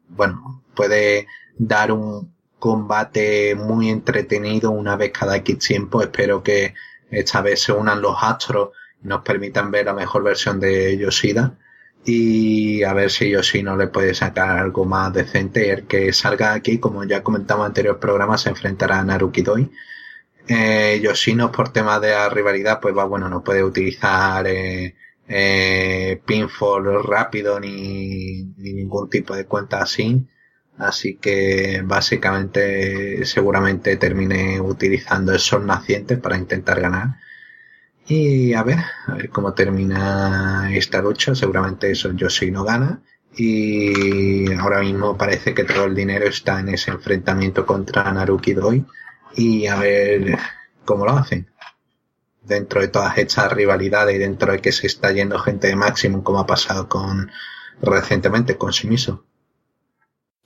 bueno, 0.09 0.63
puede 0.75 1.27
dar 1.59 1.93
un 1.93 2.35
combate 2.59 3.55
muy 3.55 3.91
entretenido 3.91 4.71
una 4.71 4.97
vez 4.97 5.13
cada 5.13 5.37
X 5.37 5.59
tiempo. 5.59 6.03
Espero 6.03 6.43
que 6.43 6.75
esta 7.11 7.43
vez 7.43 7.63
se 7.63 7.73
unan 7.73 8.01
los 8.03 8.17
astros 8.21 8.71
y 9.03 9.09
nos 9.09 9.23
permitan 9.23 9.71
ver 9.71 9.87
la 9.87 9.95
mejor 9.95 10.23
versión 10.23 10.59
de 10.61 10.97
Yoshida 10.97 11.59
y 12.07 12.85
a 12.85 12.93
ver 12.95 13.11
si 13.11 13.31
Yoshino 13.31 13.77
le 13.77 13.89
puede 13.89 14.15
sacar 14.15 14.59
algo 14.59 14.85
más 14.85 15.13
decente. 15.13 15.71
El 15.71 15.87
que 15.87 16.13
salga 16.13 16.55
aquí, 16.55 16.79
como 16.79 17.05
ya 17.05 17.23
comentamos 17.23 17.65
en 17.65 17.71
anteriores 17.71 18.01
programas, 18.01 18.43
se 18.43 18.51
enfrentará 18.51 19.01
a 19.01 19.05
Naruki 19.05 19.43
Doi. 19.43 19.71
Eh, 20.49 21.01
Yoshino 21.03 21.51
por 21.51 21.73
tema 21.73 21.99
de 22.01 22.11
la 22.11 22.29
rivalidad, 22.29 22.81
pues 22.81 22.97
va, 22.97 23.05
bueno, 23.05 23.29
no 23.29 23.43
puede 23.43 23.65
utilizar 23.65 24.47
eh, 24.47 24.95
eh, 25.29 26.21
pinfall 26.25 27.03
rápido 27.05 27.59
ni, 27.59 28.45
ni, 28.57 28.73
ningún 28.73 29.11
tipo 29.11 29.35
de 29.35 29.47
cuenta 29.47 29.83
así. 29.83 30.27
Así 30.79 31.17
que 31.17 31.83
básicamente 31.85 33.25
seguramente 33.25 33.97
termine 33.97 34.61
utilizando 34.61 35.33
el 35.33 35.41
sol 35.41 35.67
naciente 35.67 36.19
para 36.19 36.37
intentar 36.39 36.81
ganar. 36.81 37.17
Y 38.09 38.55
a 38.55 38.63
ver, 38.63 38.79
a 39.07 39.15
ver 39.15 39.31
cómo 39.31 39.53
termina 39.53 40.71
esta 40.73 41.03
lucha. 41.03 41.35
Seguramente 41.35 41.91
eso 41.91 42.11
no 42.13 42.65
gana. 42.65 43.03
Y 43.37 44.53
ahora 44.55 44.81
mismo 44.81 45.17
parece 45.17 45.53
que 45.55 45.65
todo 45.65 45.85
el 45.85 45.95
dinero 45.95 46.27
está 46.27 46.61
en 46.61 46.71
ese 46.71 46.91
enfrentamiento 46.91 47.67
contra 47.67 48.11
Naruki 48.13 48.55
Doi. 48.55 48.85
Y 49.35 49.67
a 49.67 49.77
ver 49.77 50.39
cómo 50.85 51.05
lo 51.05 51.13
hacen. 51.13 51.51
Dentro 52.43 52.81
de 52.81 52.89
todas 52.89 53.19
estas 53.19 53.53
rivalidades 53.53 54.15
y 54.15 54.19
dentro 54.19 54.53
de 54.53 54.61
que 54.61 54.71
se 54.71 54.87
está 54.87 55.11
yendo 55.11 55.39
gente 55.41 55.67
de 55.67 55.77
Maximum 55.77 56.23
como 56.23 56.39
ha 56.39 56.47
pasado 56.47 56.89
con 56.89 57.31
recientemente 57.83 58.57
con 58.57 58.71
Shimizu. 58.71 59.25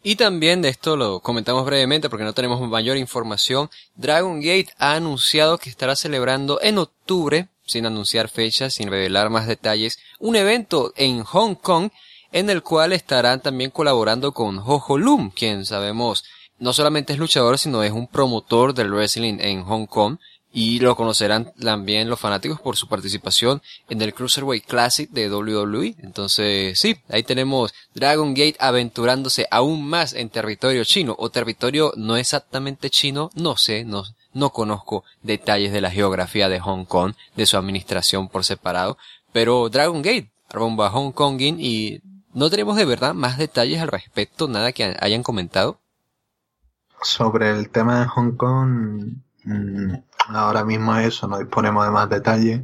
Y 0.02 0.16
también 0.16 0.62
de 0.62 0.70
esto 0.70 0.96
lo 0.96 1.20
comentamos 1.20 1.66
brevemente 1.66 2.08
porque 2.08 2.24
no 2.24 2.32
tenemos 2.32 2.60
mayor 2.66 2.96
información. 2.96 3.68
Dragon 3.96 4.40
Gate 4.40 4.72
ha 4.78 4.94
anunciado 4.94 5.58
que 5.58 5.68
estará 5.68 5.94
celebrando 5.94 6.58
en 6.62 6.78
octubre, 6.78 7.48
sin 7.66 7.84
anunciar 7.84 8.28
fechas, 8.28 8.74
sin 8.74 8.88
revelar 8.88 9.28
más 9.28 9.46
detalles, 9.46 9.98
un 10.18 10.36
evento 10.36 10.92
en 10.96 11.22
Hong 11.22 11.54
Kong 11.54 11.90
en 12.32 12.48
el 12.48 12.62
cual 12.62 12.92
estarán 12.92 13.40
también 13.40 13.70
colaborando 13.70 14.32
con 14.32 14.58
Jojo 14.58 14.96
Lum, 14.96 15.30
quien 15.30 15.66
sabemos 15.66 16.24
no 16.58 16.72
solamente 16.72 17.12
es 17.12 17.18
luchador, 17.18 17.58
sino 17.58 17.82
es 17.82 17.92
un 17.92 18.06
promotor 18.06 18.74
del 18.74 18.92
wrestling 18.92 19.38
en 19.40 19.64
Hong 19.64 19.86
Kong 19.86 20.18
y 20.52 20.80
lo 20.80 20.96
conocerán 20.96 21.52
también 21.60 22.08
los 22.08 22.18
fanáticos 22.18 22.60
por 22.60 22.76
su 22.76 22.88
participación 22.88 23.62
en 23.88 24.02
el 24.02 24.14
Cruiserweight 24.14 24.66
Classic 24.66 25.08
de 25.10 25.32
WWE. 25.32 25.96
Entonces, 26.02 26.78
sí, 26.78 26.96
ahí 27.08 27.22
tenemos 27.22 27.72
Dragon 27.94 28.34
Gate 28.34 28.56
aventurándose 28.58 29.46
aún 29.50 29.86
más 29.86 30.12
en 30.12 30.28
territorio 30.28 30.84
chino 30.84 31.14
o 31.18 31.30
territorio 31.30 31.92
no 31.96 32.16
exactamente 32.16 32.90
chino, 32.90 33.30
no 33.34 33.56
sé, 33.56 33.84
no, 33.84 34.02
no 34.32 34.50
conozco 34.50 35.04
detalles 35.22 35.72
de 35.72 35.80
la 35.80 35.90
geografía 35.90 36.48
de 36.48 36.60
Hong 36.60 36.84
Kong, 36.84 37.14
de 37.36 37.46
su 37.46 37.56
administración 37.56 38.28
por 38.28 38.44
separado, 38.44 38.98
pero 39.32 39.68
Dragon 39.68 40.02
Gate 40.02 40.30
rumbo 40.50 40.84
a 40.84 40.90
Hong 40.90 41.12
Konging 41.12 41.58
y 41.60 42.00
no 42.32 42.50
tenemos 42.50 42.76
de 42.76 42.84
verdad 42.84 43.14
más 43.14 43.38
detalles 43.38 43.80
al 43.80 43.88
respecto, 43.88 44.48
nada 44.48 44.72
que 44.72 44.96
hayan 45.00 45.22
comentado. 45.22 45.80
Sobre 47.02 47.50
el 47.50 47.70
tema 47.70 48.00
de 48.00 48.06
Hong 48.06 48.36
Kong, 48.36 49.14
mm, 49.44 49.94
Ahora 50.28 50.64
mismo 50.64 50.96
eso, 50.96 51.26
no 51.26 51.38
disponemos 51.38 51.84
de 51.84 51.90
más 51.90 52.08
detalles. 52.08 52.62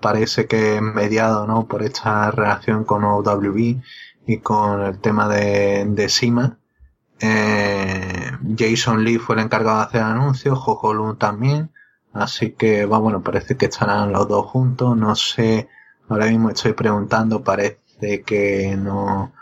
Parece 0.00 0.46
que 0.46 0.76
es 0.76 0.82
mediado, 0.82 1.46
¿no? 1.46 1.66
Por 1.66 1.82
esta 1.82 2.30
relación 2.30 2.84
con 2.84 3.04
OWB 3.04 3.82
y 4.26 4.38
con 4.38 4.82
el 4.82 4.98
tema 5.00 5.28
de, 5.28 5.84
de 5.86 6.08
Sima. 6.08 6.58
Eh, 7.20 8.30
Jason 8.58 9.04
Lee 9.04 9.18
fue 9.18 9.36
el 9.36 9.42
encargado 9.42 9.78
de 9.78 9.84
hacer 9.84 10.02
anuncios, 10.02 10.58
Jojo 10.58 10.94
Lun 10.94 11.18
también. 11.18 11.70
Así 12.12 12.52
que, 12.52 12.86
bueno, 12.86 13.22
parece 13.22 13.56
que 13.56 13.66
estarán 13.66 14.12
los 14.12 14.26
dos 14.28 14.46
juntos. 14.46 14.96
No 14.96 15.14
sé, 15.14 15.68
ahora 16.08 16.26
mismo 16.26 16.50
estoy 16.50 16.72
preguntando, 16.72 17.44
parece 17.44 18.22
que 18.22 18.76
no, 18.76 19.32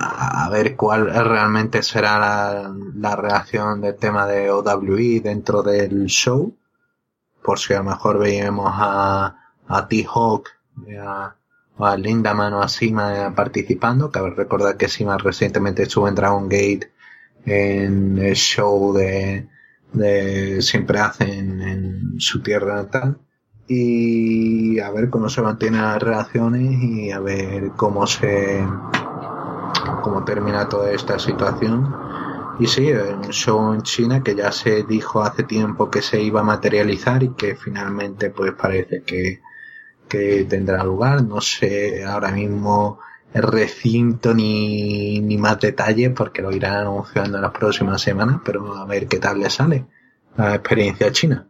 a 0.00 0.48
ver 0.50 0.76
cuál 0.76 1.06
realmente 1.12 1.82
será 1.82 2.18
la, 2.18 2.74
la 2.94 3.16
reacción 3.16 3.80
del 3.80 3.96
tema 3.96 4.26
de 4.26 4.50
OWE 4.50 5.20
dentro 5.20 5.62
del 5.62 6.06
show. 6.06 6.54
Por 7.42 7.58
si 7.58 7.74
a 7.74 7.78
lo 7.78 7.84
mejor 7.84 8.18
veíamos 8.18 8.70
a, 8.72 9.36
a 9.66 9.88
T-Hawk 9.88 10.48
a, 11.02 11.34
a 11.78 11.96
Lindaman 11.96 12.52
o 12.54 12.62
a 12.62 12.68
Sima 12.68 13.32
participando. 13.34 14.10
Cabe 14.10 14.30
recordar 14.30 14.76
que 14.76 14.88
Sima 14.88 15.16
recientemente 15.16 15.84
estuvo 15.84 16.08
en 16.08 16.14
Dragon 16.14 16.48
Gate 16.48 16.92
en 17.46 18.18
el 18.18 18.34
show 18.34 18.92
de, 18.92 19.48
de 19.92 20.60
siempre 20.62 21.00
hacen 21.00 21.62
en 21.62 22.20
su 22.20 22.42
tierra 22.42 22.76
natal 22.76 23.18
y 23.66 24.78
a 24.80 24.90
ver 24.90 25.10
cómo 25.10 25.28
se 25.28 25.42
mantienen 25.42 25.82
las 25.82 26.02
relaciones 26.02 26.82
y 26.82 27.12
a 27.12 27.20
ver 27.20 27.70
cómo 27.76 28.06
se 28.06 28.66
cómo 30.00 30.24
termina 30.24 30.68
toda 30.68 30.90
esta 30.92 31.18
situación. 31.18 31.94
Y 32.58 32.66
sí, 32.66 32.92
un 32.92 33.30
show 33.30 33.72
en 33.72 33.82
China 33.82 34.22
que 34.22 34.34
ya 34.34 34.52
se 34.52 34.82
dijo 34.82 35.22
hace 35.22 35.44
tiempo 35.44 35.90
que 35.90 36.02
se 36.02 36.20
iba 36.20 36.40
a 36.40 36.44
materializar 36.44 37.22
y 37.22 37.30
que 37.30 37.56
finalmente 37.56 38.30
pues 38.30 38.52
parece 38.52 39.02
que, 39.02 39.40
que 40.08 40.44
tendrá 40.48 40.84
lugar. 40.84 41.22
No 41.22 41.40
sé 41.40 42.04
ahora 42.04 42.30
mismo 42.32 42.98
el 43.32 43.42
recinto 43.42 44.34
ni, 44.34 45.20
ni 45.20 45.38
más 45.38 45.58
detalles 45.60 46.10
porque 46.14 46.42
lo 46.42 46.52
irán 46.52 46.76
anunciando 46.76 47.38
en 47.38 47.42
las 47.42 47.52
próximas 47.52 48.02
semanas, 48.02 48.40
pero 48.44 48.74
a 48.76 48.84
ver 48.84 49.06
qué 49.06 49.18
tal 49.18 49.38
le 49.40 49.48
sale 49.48 49.86
la 50.36 50.54
experiencia 50.54 51.12
china. 51.12 51.46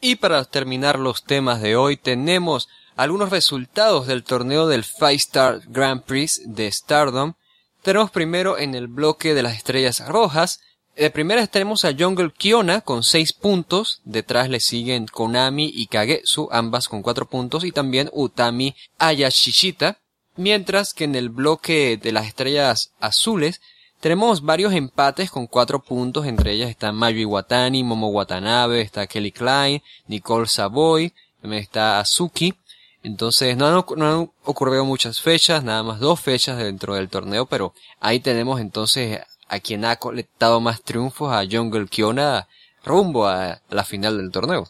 Y 0.00 0.16
para 0.16 0.44
terminar 0.44 0.98
los 0.98 1.24
temas 1.24 1.60
de 1.60 1.76
hoy 1.76 1.96
tenemos 1.96 2.68
algunos 3.00 3.30
resultados 3.30 4.06
del 4.06 4.24
torneo 4.24 4.66
del 4.66 4.84
Five 4.84 5.14
Star 5.14 5.62
Grand 5.68 6.02
Prix 6.02 6.42
de 6.44 6.70
Stardom. 6.70 7.32
Tenemos 7.80 8.10
primero 8.10 8.58
en 8.58 8.74
el 8.74 8.88
bloque 8.88 9.32
de 9.32 9.42
las 9.42 9.56
estrellas 9.56 10.06
rojas. 10.06 10.60
De 10.96 11.10
primera 11.10 11.46
tenemos 11.46 11.86
a 11.86 11.94
Jungle 11.98 12.30
Kiona 12.30 12.82
con 12.82 13.02
6 13.02 13.32
puntos. 13.32 14.02
Detrás 14.04 14.50
le 14.50 14.60
siguen 14.60 15.06
Konami 15.06 15.72
y 15.74 15.86
Kagetsu, 15.86 16.50
ambas 16.52 16.88
con 16.88 17.00
4 17.00 17.24
puntos. 17.24 17.64
Y 17.64 17.72
también 17.72 18.10
Utami 18.12 18.76
Ayashishita. 18.98 19.96
Mientras 20.36 20.92
que 20.92 21.04
en 21.04 21.14
el 21.14 21.30
bloque 21.30 21.96
de 21.96 22.12
las 22.12 22.26
estrellas 22.26 22.90
azules 23.00 23.62
tenemos 24.00 24.42
varios 24.42 24.74
empates 24.74 25.30
con 25.30 25.46
4 25.46 25.82
puntos. 25.82 26.26
Entre 26.26 26.52
ellas 26.52 26.68
están 26.68 26.96
Mayu 26.96 27.20
Iwatani, 27.20 27.82
Momo 27.82 28.08
Watanabe, 28.08 28.82
está 28.82 29.06
Kelly 29.06 29.32
Klein, 29.32 29.82
Nicole 30.06 30.48
Savoy, 30.48 31.14
está 31.42 31.98
Azuki. 31.98 32.54
Entonces 33.02 33.56
no 33.56 33.66
han, 33.66 34.30
ocurrido 34.44 34.84
muchas 34.84 35.20
fechas, 35.20 35.64
nada 35.64 35.82
más 35.82 36.00
dos 36.00 36.20
fechas 36.20 36.58
dentro 36.58 36.94
del 36.94 37.08
torneo, 37.08 37.46
pero 37.46 37.72
ahí 38.00 38.20
tenemos 38.20 38.60
entonces 38.60 39.20
a 39.48 39.58
quien 39.60 39.84
ha 39.84 39.96
colectado 39.96 40.60
más 40.60 40.82
triunfos, 40.82 41.32
a 41.32 41.44
Jungle 41.50 41.88
Kiona, 41.88 42.46
rumbo 42.84 43.26
a 43.26 43.60
la 43.70 43.84
final 43.84 44.18
del 44.18 44.30
torneo. 44.30 44.68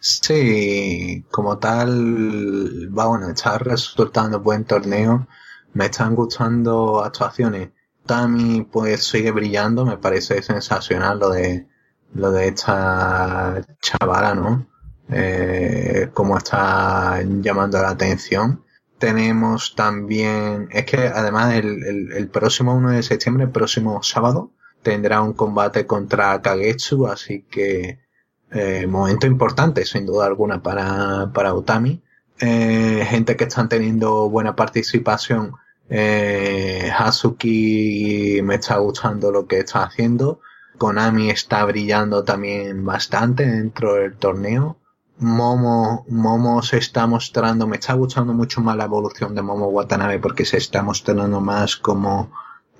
Sí, 0.00 1.24
como 1.30 1.58
tal, 1.58 2.88
va 2.96 3.06
bueno, 3.06 3.28
está 3.30 3.56
resultando 3.58 4.40
buen 4.40 4.64
torneo. 4.64 5.28
Me 5.74 5.86
están 5.86 6.14
gustando 6.16 7.02
actuaciones. 7.02 7.70
Tami 8.04 8.62
pues 8.62 9.04
sigue 9.04 9.30
brillando, 9.30 9.84
me 9.86 9.96
parece 9.98 10.42
sensacional 10.42 11.20
lo 11.20 11.30
de 11.30 11.68
lo 12.14 12.30
de 12.32 12.48
esta 12.48 13.64
chavala, 13.80 14.34
¿no? 14.34 14.66
Eh, 15.10 16.08
como 16.14 16.38
está 16.38 17.22
llamando 17.22 17.80
la 17.82 17.90
atención. 17.90 18.64
Tenemos 18.98 19.74
también, 19.74 20.68
es 20.70 20.84
que 20.84 21.08
además 21.08 21.54
el, 21.54 21.82
el, 21.84 22.12
el 22.12 22.28
próximo 22.28 22.74
1 22.74 22.90
de 22.90 23.02
septiembre, 23.02 23.44
el 23.44 23.50
próximo 23.50 24.02
sábado, 24.02 24.52
tendrá 24.82 25.22
un 25.22 25.32
combate 25.32 25.86
contra 25.86 26.40
Kagetsu, 26.40 27.06
así 27.06 27.42
que 27.50 28.00
eh, 28.50 28.86
momento 28.86 29.26
importante, 29.26 29.84
sin 29.86 30.04
duda 30.04 30.26
alguna, 30.26 30.62
para, 30.62 31.30
para 31.32 31.54
Utami. 31.54 32.02
Eh, 32.38 33.06
gente 33.08 33.36
que 33.36 33.44
están 33.44 33.68
teniendo 33.68 34.28
buena 34.28 34.54
participación. 34.54 35.54
Eh, 35.88 36.90
Hazuki 36.96 38.40
me 38.42 38.56
está 38.56 38.76
gustando 38.78 39.30
lo 39.30 39.46
que 39.46 39.60
está 39.60 39.84
haciendo. 39.84 40.40
Konami 40.78 41.30
está 41.30 41.64
brillando 41.64 42.24
también 42.24 42.84
bastante 42.84 43.46
dentro 43.46 43.94
del 43.94 44.16
torneo. 44.16 44.76
Momo, 45.22 46.04
Momo 46.08 46.62
se 46.62 46.78
está 46.78 47.06
mostrando, 47.06 47.66
me 47.66 47.76
está 47.76 47.94
gustando 47.94 48.32
mucho 48.32 48.60
más 48.60 48.76
la 48.76 48.84
evolución 48.84 49.34
de 49.34 49.42
Momo 49.42 49.68
Watanabe 49.68 50.18
porque 50.18 50.44
se 50.44 50.58
está 50.58 50.82
mostrando 50.82 51.40
más 51.40 51.76
como 51.76 52.30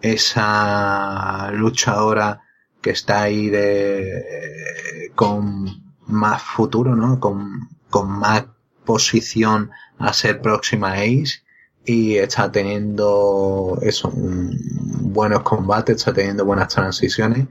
esa 0.00 1.50
luchadora 1.52 2.42
que 2.80 2.90
está 2.90 3.22
ahí 3.22 3.48
de 3.48 5.12
con 5.14 5.94
más 6.06 6.42
futuro, 6.42 6.96
¿no? 6.96 7.20
Con, 7.20 7.68
con 7.88 8.10
más 8.10 8.44
posición 8.84 9.70
a 9.98 10.12
ser 10.12 10.40
próxima 10.40 10.94
Ace 10.94 11.42
y 11.84 12.16
está 12.16 12.50
teniendo 12.50 13.78
eso, 13.82 14.12
buenos 14.14 15.42
combates, 15.42 15.96
está 15.96 16.12
teniendo 16.12 16.44
buenas 16.44 16.68
transiciones. 16.68 17.46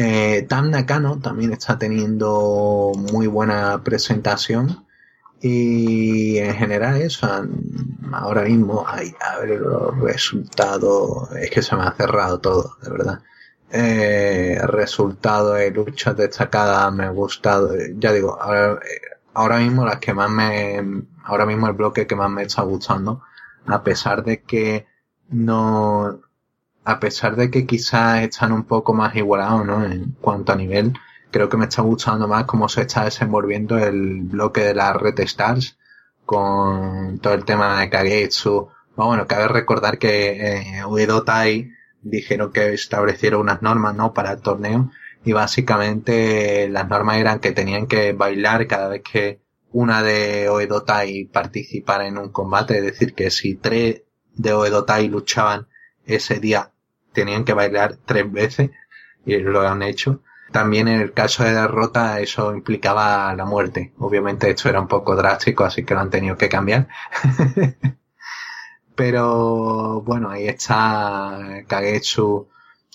Eh, 0.00 0.46
Tam 0.48 0.70
Nakano 0.70 1.18
también 1.18 1.52
está 1.52 1.76
teniendo 1.76 2.92
muy 2.94 3.26
buena 3.26 3.82
presentación 3.82 4.86
y 5.40 6.38
en 6.38 6.54
general 6.54 7.02
eso, 7.02 7.28
ahora 8.12 8.42
mismo, 8.42 8.84
hay 8.86 9.12
a 9.20 9.40
ver 9.40 9.58
los 9.58 9.98
resultados, 9.98 11.32
es 11.32 11.50
que 11.50 11.62
se 11.62 11.74
me 11.74 11.82
ha 11.82 11.90
cerrado 11.92 12.38
todo, 12.38 12.76
de 12.80 12.90
verdad. 12.90 13.22
Eh, 13.72 14.60
resultado 14.68 15.54
de 15.54 15.72
luchas 15.72 16.16
destacadas 16.16 16.94
me 16.94 17.04
ha 17.04 17.10
gustado 17.10 17.70
ya 17.96 18.12
digo 18.12 18.40
ahora, 18.40 18.78
ahora, 19.34 19.58
mismo 19.58 19.84
las 19.84 19.98
que 19.98 20.14
más 20.14 20.30
me 20.30 21.04
ahora 21.24 21.44
mismo 21.44 21.66
el 21.66 21.74
bloque 21.74 22.06
que 22.06 22.16
más 22.16 22.30
me 22.30 22.44
está 22.44 22.62
gustando 22.62 23.22
a 23.66 23.82
pesar 23.82 24.24
de 24.24 24.42
que 24.42 24.86
no 25.28 26.20
a 26.88 27.00
pesar 27.00 27.36
de 27.36 27.50
que 27.50 27.66
quizás 27.66 28.22
están 28.22 28.52
un 28.52 28.64
poco 28.64 28.94
más 28.94 29.14
igualados 29.14 29.64
¿no? 29.66 29.84
en 29.84 30.16
cuanto 30.20 30.52
a 30.52 30.56
nivel 30.56 30.94
creo 31.30 31.48
que 31.48 31.56
me 31.56 31.66
está 31.66 31.82
gustando 31.82 32.26
más 32.26 32.44
cómo 32.44 32.68
se 32.68 32.82
está 32.82 33.04
desenvolviendo 33.04 33.78
el 33.78 34.22
bloque 34.22 34.62
de 34.62 34.74
la 34.74 34.92
Red 34.92 35.20
Stars 35.20 35.78
con 36.24 37.18
todo 37.20 37.34
el 37.34 37.44
tema 37.44 37.80
de 37.80 37.90
Kagetsu 37.90 38.68
bueno 38.96 39.26
cabe 39.26 39.48
recordar 39.48 39.98
que 39.98 40.82
eh, 40.82 41.22
Tai 41.24 41.70
dijeron 42.02 42.52
que 42.52 42.72
establecieron 42.72 43.40
unas 43.40 43.62
normas, 43.62 43.94
¿no? 43.94 44.12
Para 44.12 44.32
el 44.32 44.40
torneo 44.40 44.90
y 45.24 45.32
básicamente 45.32 46.68
las 46.68 46.88
normas 46.88 47.18
eran 47.18 47.40
que 47.40 47.52
tenían 47.52 47.86
que 47.86 48.12
bailar 48.12 48.66
cada 48.66 48.88
vez 48.88 49.02
que 49.02 49.40
una 49.70 50.02
de 50.02 50.48
Oedotai 50.48 51.26
participara 51.26 52.06
en 52.06 52.18
un 52.18 52.30
combate, 52.30 52.78
es 52.78 52.84
decir, 52.84 53.14
que 53.14 53.30
si 53.30 53.56
tres 53.56 54.02
de 54.34 54.52
Oedotai 54.52 55.08
luchaban 55.08 55.68
ese 56.06 56.40
día, 56.40 56.72
tenían 57.18 57.44
que 57.44 57.52
bailar 57.52 57.96
tres 58.04 58.30
veces 58.30 58.70
y 59.26 59.38
lo 59.38 59.66
han 59.66 59.82
hecho. 59.82 60.22
También 60.52 60.86
en 60.86 61.00
el 61.00 61.12
caso 61.12 61.42
de 61.42 61.52
derrota 61.52 62.20
eso 62.20 62.54
implicaba 62.54 63.34
la 63.34 63.44
muerte. 63.44 63.92
Obviamente 63.98 64.48
esto 64.48 64.68
era 64.68 64.80
un 64.80 64.86
poco 64.86 65.16
drástico, 65.16 65.64
así 65.64 65.84
que 65.84 65.94
lo 65.94 66.00
han 66.00 66.10
tenido 66.10 66.36
que 66.36 66.48
cambiar. 66.48 66.86
Pero 68.94 70.00
bueno, 70.02 70.30
ahí 70.30 70.46
está 70.46 71.64
Kagetsu. 71.66 72.48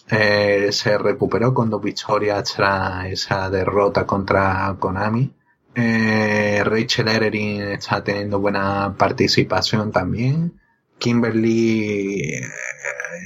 Eh, 0.09 0.69
se 0.71 0.97
recuperó 0.97 1.53
con 1.53 1.69
dos 1.69 1.81
victorias 1.81 2.53
tras 2.55 3.05
esa 3.07 3.49
derrota 3.49 4.05
contra 4.05 4.75
Konami. 4.79 5.33
Eh, 5.75 6.61
Rachel 6.63 7.09
Erin 7.09 7.61
está 7.61 8.01
teniendo 8.03 8.39
buena 8.39 8.95
participación 8.97 9.91
también. 9.91 10.59
Kimberly 11.03 12.35
eh, 12.35 12.41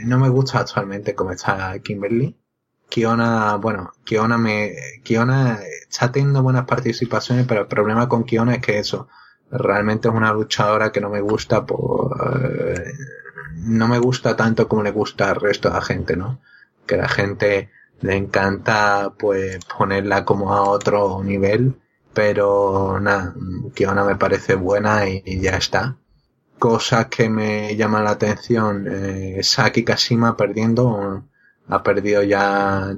no 0.06 0.18
me 0.18 0.30
gusta 0.30 0.58
actualmente 0.58 1.14
cómo 1.14 1.32
está 1.32 1.78
Kimberly. 1.78 2.36
Kiona, 2.90 3.58
bueno, 3.58 3.92
Kiona 4.04 4.40
me, 4.40 4.74
Kiona 5.04 5.60
está 5.88 6.12
teniendo 6.12 6.42
buenas 6.42 6.66
participaciones, 6.66 7.46
pero 7.46 7.62
el 7.62 7.68
problema 7.68 8.10
con 8.10 8.24
Kiona 8.24 8.56
es 8.56 8.62
que 8.62 8.80
eso, 8.80 9.10
realmente 9.52 10.08
es 10.08 10.16
una 10.16 10.34
luchadora 10.34 10.92
que 10.92 11.02
no 11.02 11.12
me 11.12 11.22
gusta 11.22 11.68
por, 11.68 12.18
no 13.58 13.88
me 13.88 14.00
gusta 14.00 14.36
tanto 14.36 14.68
como 14.68 14.82
le 14.82 14.90
gusta 14.92 15.30
al 15.30 15.36
resto 15.36 15.70
de 15.70 15.76
la 15.76 15.82
gente, 15.82 16.16
¿no? 16.16 16.40
Que 16.88 16.98
la 16.98 17.10
gente 17.10 17.70
le 18.02 18.16
encanta 18.16 19.14
pues 19.20 19.64
ponerla 19.66 20.26
como 20.26 20.52
a 20.52 20.64
otro 20.64 21.24
nivel, 21.24 21.80
pero 22.12 23.00
nada, 23.00 23.36
Kiona 23.76 24.04
me 24.04 24.16
parece 24.16 24.56
buena 24.56 25.08
y, 25.08 25.40
ya 25.42 25.58
está. 25.58 25.98
Cosas 26.60 27.08
que 27.08 27.30
me 27.30 27.76
llaman 27.76 28.04
la 28.04 28.12
atención, 28.12 28.88
eh, 28.90 29.44
Saki 29.44 29.84
Kashima 29.84 30.36
perdiendo, 30.36 31.24
ha 31.68 31.84
perdido 31.84 32.24
ya, 32.24 32.98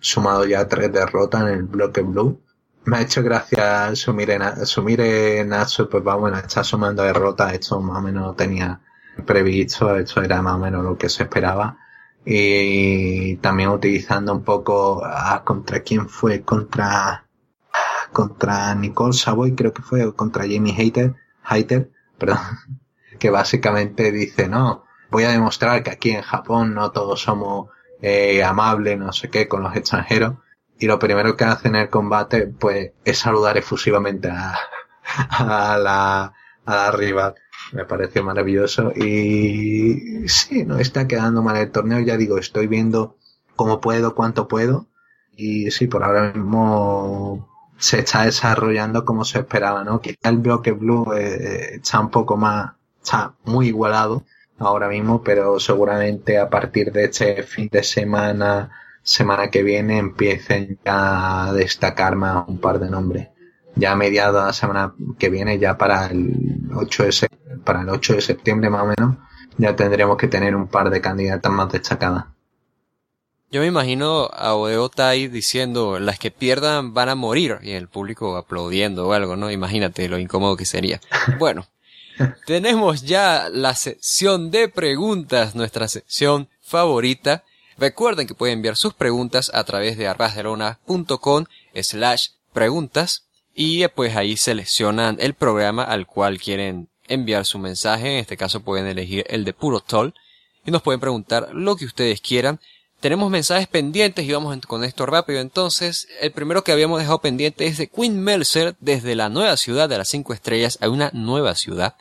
sumado 0.00 0.44
ya 0.46 0.66
tres 0.66 0.92
derrotas 0.92 1.42
en 1.42 1.48
el 1.48 1.62
bloque 1.64 2.02
blue 2.02 2.40
me 2.88 2.96
ha 2.96 3.02
hecho 3.02 3.22
gracia 3.22 3.94
Sumire, 3.94 4.38
Sumire 4.64 5.44
Natsu, 5.44 5.88
pues 5.88 6.02
va, 6.06 6.16
bueno, 6.16 6.38
está 6.38 6.64
sumando 6.64 7.02
derrotas, 7.02 7.52
esto 7.52 7.80
más 7.80 7.98
o 7.98 8.00
menos 8.00 8.36
tenía 8.36 8.80
previsto, 9.26 9.94
esto 9.96 10.22
era 10.22 10.40
más 10.42 10.54
o 10.54 10.58
menos 10.58 10.82
lo 10.82 10.96
que 10.96 11.08
se 11.08 11.24
esperaba. 11.24 11.76
Y 12.24 13.36
también 13.36 13.70
utilizando 13.70 14.32
un 14.32 14.42
poco 14.42 15.02
ah, 15.04 15.42
contra 15.44 15.80
quién 15.80 16.08
fue, 16.08 16.42
contra 16.42 17.24
contra 18.12 18.74
Nicole 18.74 19.12
Savoy, 19.12 19.54
creo 19.54 19.72
que 19.72 19.82
fue, 19.82 20.04
o 20.06 20.16
contra 20.16 20.44
Jamie 20.44 20.72
Hater, 20.72 21.14
Hater, 21.42 21.90
perdón, 22.18 22.38
que 23.18 23.30
básicamente 23.30 24.12
dice, 24.12 24.48
no, 24.48 24.84
voy 25.10 25.24
a 25.24 25.30
demostrar 25.30 25.82
que 25.82 25.90
aquí 25.90 26.10
en 26.10 26.22
Japón 26.22 26.74
no 26.74 26.90
todos 26.92 27.20
somos 27.20 27.70
eh, 28.00 28.42
amables, 28.44 28.98
no 28.98 29.12
sé 29.12 29.30
qué, 29.30 29.48
con 29.48 29.62
los 29.62 29.74
extranjeros 29.76 30.34
y 30.78 30.86
lo 30.86 30.98
primero 30.98 31.36
que 31.36 31.44
hace 31.44 31.68
en 31.68 31.76
el 31.76 31.90
combate 31.90 32.46
pues 32.46 32.92
es 33.04 33.18
saludar 33.18 33.56
efusivamente 33.56 34.28
a, 34.30 34.54
a 35.30 35.78
la, 35.78 36.32
a 36.64 36.74
la 36.76 36.90
rival. 36.92 37.34
Me 37.72 37.84
pareció 37.84 38.24
maravilloso 38.24 38.92
y 38.94 40.26
sí, 40.28 40.64
no 40.64 40.78
está 40.78 41.06
quedando 41.06 41.42
mal 41.42 41.56
el 41.56 41.70
torneo, 41.70 42.00
ya 42.00 42.16
digo, 42.16 42.38
estoy 42.38 42.66
viendo 42.66 43.16
cómo 43.56 43.80
puedo, 43.80 44.14
cuánto 44.14 44.48
puedo 44.48 44.86
y 45.36 45.70
sí, 45.70 45.86
por 45.86 46.04
ahora 46.04 46.32
mismo 46.32 47.48
se 47.78 48.00
está 48.00 48.24
desarrollando 48.24 49.04
como 49.04 49.24
se 49.24 49.40
esperaba, 49.40 49.84
¿no? 49.84 50.00
Quizá 50.00 50.30
el 50.30 50.38
bloque 50.38 50.72
blue 50.72 51.12
eh, 51.14 51.76
está 51.76 52.00
un 52.00 52.10
poco 52.10 52.36
más, 52.36 52.72
está 53.08 53.34
muy 53.44 53.68
igualado 53.68 54.24
ahora 54.58 54.88
mismo, 54.88 55.22
pero 55.22 55.58
seguramente 55.58 56.38
a 56.38 56.50
partir 56.50 56.92
de 56.92 57.04
este 57.04 57.42
fin 57.42 57.68
de 57.72 57.82
semana 57.82 58.70
semana 59.02 59.48
que 59.48 59.62
viene 59.62 59.96
empiecen 59.96 60.78
ya 60.84 61.46
a 61.46 61.52
destacar 61.54 62.14
más 62.14 62.46
un 62.46 62.58
par 62.58 62.78
de 62.78 62.90
nombres. 62.90 63.28
Ya 63.74 63.92
a 63.92 63.96
mediados 63.96 64.34
de 64.34 64.46
la 64.46 64.52
semana 64.52 64.94
que 65.18 65.30
viene, 65.30 65.58
ya 65.58 65.78
para 65.78 66.06
el 66.08 66.68
8 66.74 67.04
de, 67.04 67.28
para 67.64 67.82
el 67.82 67.88
8 67.88 68.14
de 68.14 68.20
septiembre 68.20 68.68
más 68.68 68.82
o 68.82 68.86
menos, 68.86 69.16
ya 69.56 69.74
tendremos 69.74 70.18
que 70.18 70.28
tener 70.28 70.54
un 70.54 70.68
par 70.68 70.90
de 70.90 71.00
candidatas 71.00 71.50
más 71.50 71.72
destacadas. 71.72 72.26
Yo 73.50 73.62
me 73.62 73.66
imagino 73.66 74.28
a 74.30 74.54
Odeo 74.54 74.90
Tai 74.90 75.28
diciendo, 75.28 75.98
las 75.98 76.18
que 76.18 76.30
pierdan 76.30 76.92
van 76.92 77.08
a 77.08 77.14
morir, 77.14 77.60
y 77.62 77.70
el 77.70 77.88
público 77.88 78.36
aplaudiendo 78.36 79.08
o 79.08 79.12
algo, 79.14 79.36
¿no? 79.36 79.50
Imagínate 79.50 80.06
lo 80.08 80.18
incómodo 80.18 80.56
que 80.56 80.66
sería. 80.66 81.00
Bueno, 81.38 81.66
tenemos 82.46 83.02
ya 83.02 83.48
la 83.52 83.74
sección 83.74 84.50
de 84.50 84.68
preguntas, 84.68 85.54
nuestra 85.54 85.88
sección 85.88 86.48
favorita, 86.60 87.44
Recuerden 87.78 88.26
que 88.26 88.34
pueden 88.34 88.58
enviar 88.58 88.76
sus 88.76 88.92
preguntas 88.92 89.52
a 89.54 89.62
través 89.62 89.96
de 89.96 90.08
arbazdelona.com 90.08 91.44
slash 91.80 92.28
preguntas 92.52 93.24
y 93.54 93.86
pues 93.88 94.16
ahí 94.16 94.36
seleccionan 94.36 95.16
el 95.20 95.34
programa 95.34 95.84
al 95.84 96.06
cual 96.06 96.40
quieren 96.40 96.88
enviar 97.06 97.44
su 97.44 97.60
mensaje. 97.60 98.14
En 98.14 98.18
este 98.18 98.36
caso 98.36 98.60
pueden 98.60 98.86
elegir 98.86 99.24
el 99.28 99.44
de 99.44 99.52
Puro 99.52 99.78
Toll 99.78 100.12
y 100.66 100.72
nos 100.72 100.82
pueden 100.82 101.00
preguntar 101.00 101.50
lo 101.52 101.76
que 101.76 101.84
ustedes 101.84 102.20
quieran. 102.20 102.58
Tenemos 102.98 103.30
mensajes 103.30 103.68
pendientes 103.68 104.24
y 104.24 104.32
vamos 104.32 104.58
con 104.66 104.82
esto 104.82 105.06
rápido. 105.06 105.38
Entonces, 105.38 106.08
el 106.20 106.32
primero 106.32 106.64
que 106.64 106.72
habíamos 106.72 106.98
dejado 106.98 107.20
pendiente 107.20 107.68
es 107.68 107.78
de 107.78 107.86
Queen 107.86 108.20
Melzer 108.20 108.74
desde 108.80 109.14
la 109.14 109.28
nueva 109.28 109.56
ciudad 109.56 109.88
de 109.88 109.98
las 109.98 110.08
cinco 110.08 110.32
estrellas 110.32 110.78
a 110.80 110.88
una 110.88 111.12
nueva 111.14 111.54
ciudad. 111.54 111.94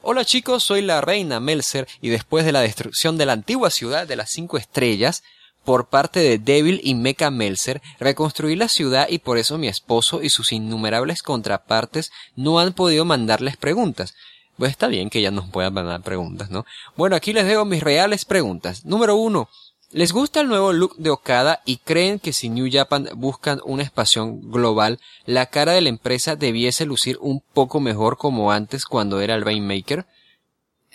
Hola 0.00 0.24
chicos, 0.24 0.62
soy 0.62 0.80
la 0.82 1.00
reina 1.00 1.40
Melzer 1.40 1.88
y 2.00 2.08
después 2.10 2.44
de 2.44 2.52
la 2.52 2.60
destrucción 2.60 3.18
de 3.18 3.26
la 3.26 3.32
antigua 3.32 3.68
ciudad 3.68 4.06
de 4.06 4.14
las 4.14 4.30
cinco 4.30 4.56
estrellas, 4.56 5.24
por 5.64 5.88
parte 5.88 6.20
de 6.20 6.38
Devil 6.38 6.80
y 6.84 6.94
Mecha 6.94 7.32
Melzer, 7.32 7.82
reconstruí 7.98 8.54
la 8.54 8.68
ciudad 8.68 9.08
y 9.10 9.18
por 9.18 9.38
eso 9.38 9.58
mi 9.58 9.66
esposo 9.66 10.22
y 10.22 10.30
sus 10.30 10.52
innumerables 10.52 11.22
contrapartes 11.22 12.12
no 12.36 12.60
han 12.60 12.74
podido 12.74 13.04
mandarles 13.04 13.56
preguntas. 13.56 14.14
Pues 14.56 14.70
está 14.70 14.86
bien 14.86 15.10
que 15.10 15.20
ya 15.20 15.32
nos 15.32 15.50
puedan 15.50 15.74
mandar 15.74 16.00
preguntas, 16.02 16.48
¿no? 16.48 16.64
Bueno, 16.96 17.16
aquí 17.16 17.32
les 17.32 17.46
dejo 17.46 17.64
mis 17.64 17.82
reales 17.82 18.24
preguntas. 18.24 18.84
Número 18.84 19.16
uno. 19.16 19.48
¿Les 19.90 20.12
gusta 20.12 20.42
el 20.42 20.48
nuevo 20.48 20.74
look 20.74 20.96
de 20.96 21.08
Okada 21.08 21.62
y 21.64 21.78
creen 21.78 22.18
que 22.18 22.34
si 22.34 22.50
New 22.50 22.68
Japan 22.70 23.08
buscan 23.14 23.60
una 23.64 23.82
expansión 23.82 24.50
global, 24.50 25.00
la 25.24 25.46
cara 25.46 25.72
de 25.72 25.80
la 25.80 25.88
empresa 25.88 26.36
debiese 26.36 26.84
lucir 26.84 27.16
un 27.22 27.42
poco 27.54 27.80
mejor 27.80 28.18
como 28.18 28.52
antes 28.52 28.84
cuando 28.84 29.20
era 29.20 29.34
el 29.34 29.44
Rainmaker? 29.44 30.04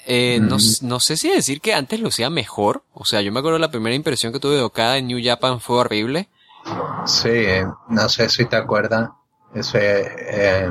Eh, 0.05 0.39
no, 0.41 0.57
no, 0.81 0.99
sé 0.99 1.17
si 1.17 1.29
decir 1.29 1.59
que 1.59 1.73
antes 1.73 1.99
lucía 1.99 2.29
mejor. 2.29 2.83
O 2.93 3.03
sea, 3.05 3.21
yo 3.21 3.31
me 3.31 3.39
acuerdo 3.39 3.57
la 3.57 3.71
primera 3.71 3.95
impresión 3.95 4.31
que 4.31 4.39
tuve 4.39 4.57
de 4.57 4.61
Okada 4.61 4.97
en 4.97 5.07
New 5.07 5.19
Japan 5.23 5.59
fue 5.59 5.77
horrible. 5.77 6.29
Sí, 7.05 7.29
eh, 7.29 7.65
no 7.89 8.09
sé 8.09 8.29
si 8.29 8.45
te 8.45 8.57
acuerdas. 8.57 9.09
Ese, 9.55 10.01
eh, 10.19 10.69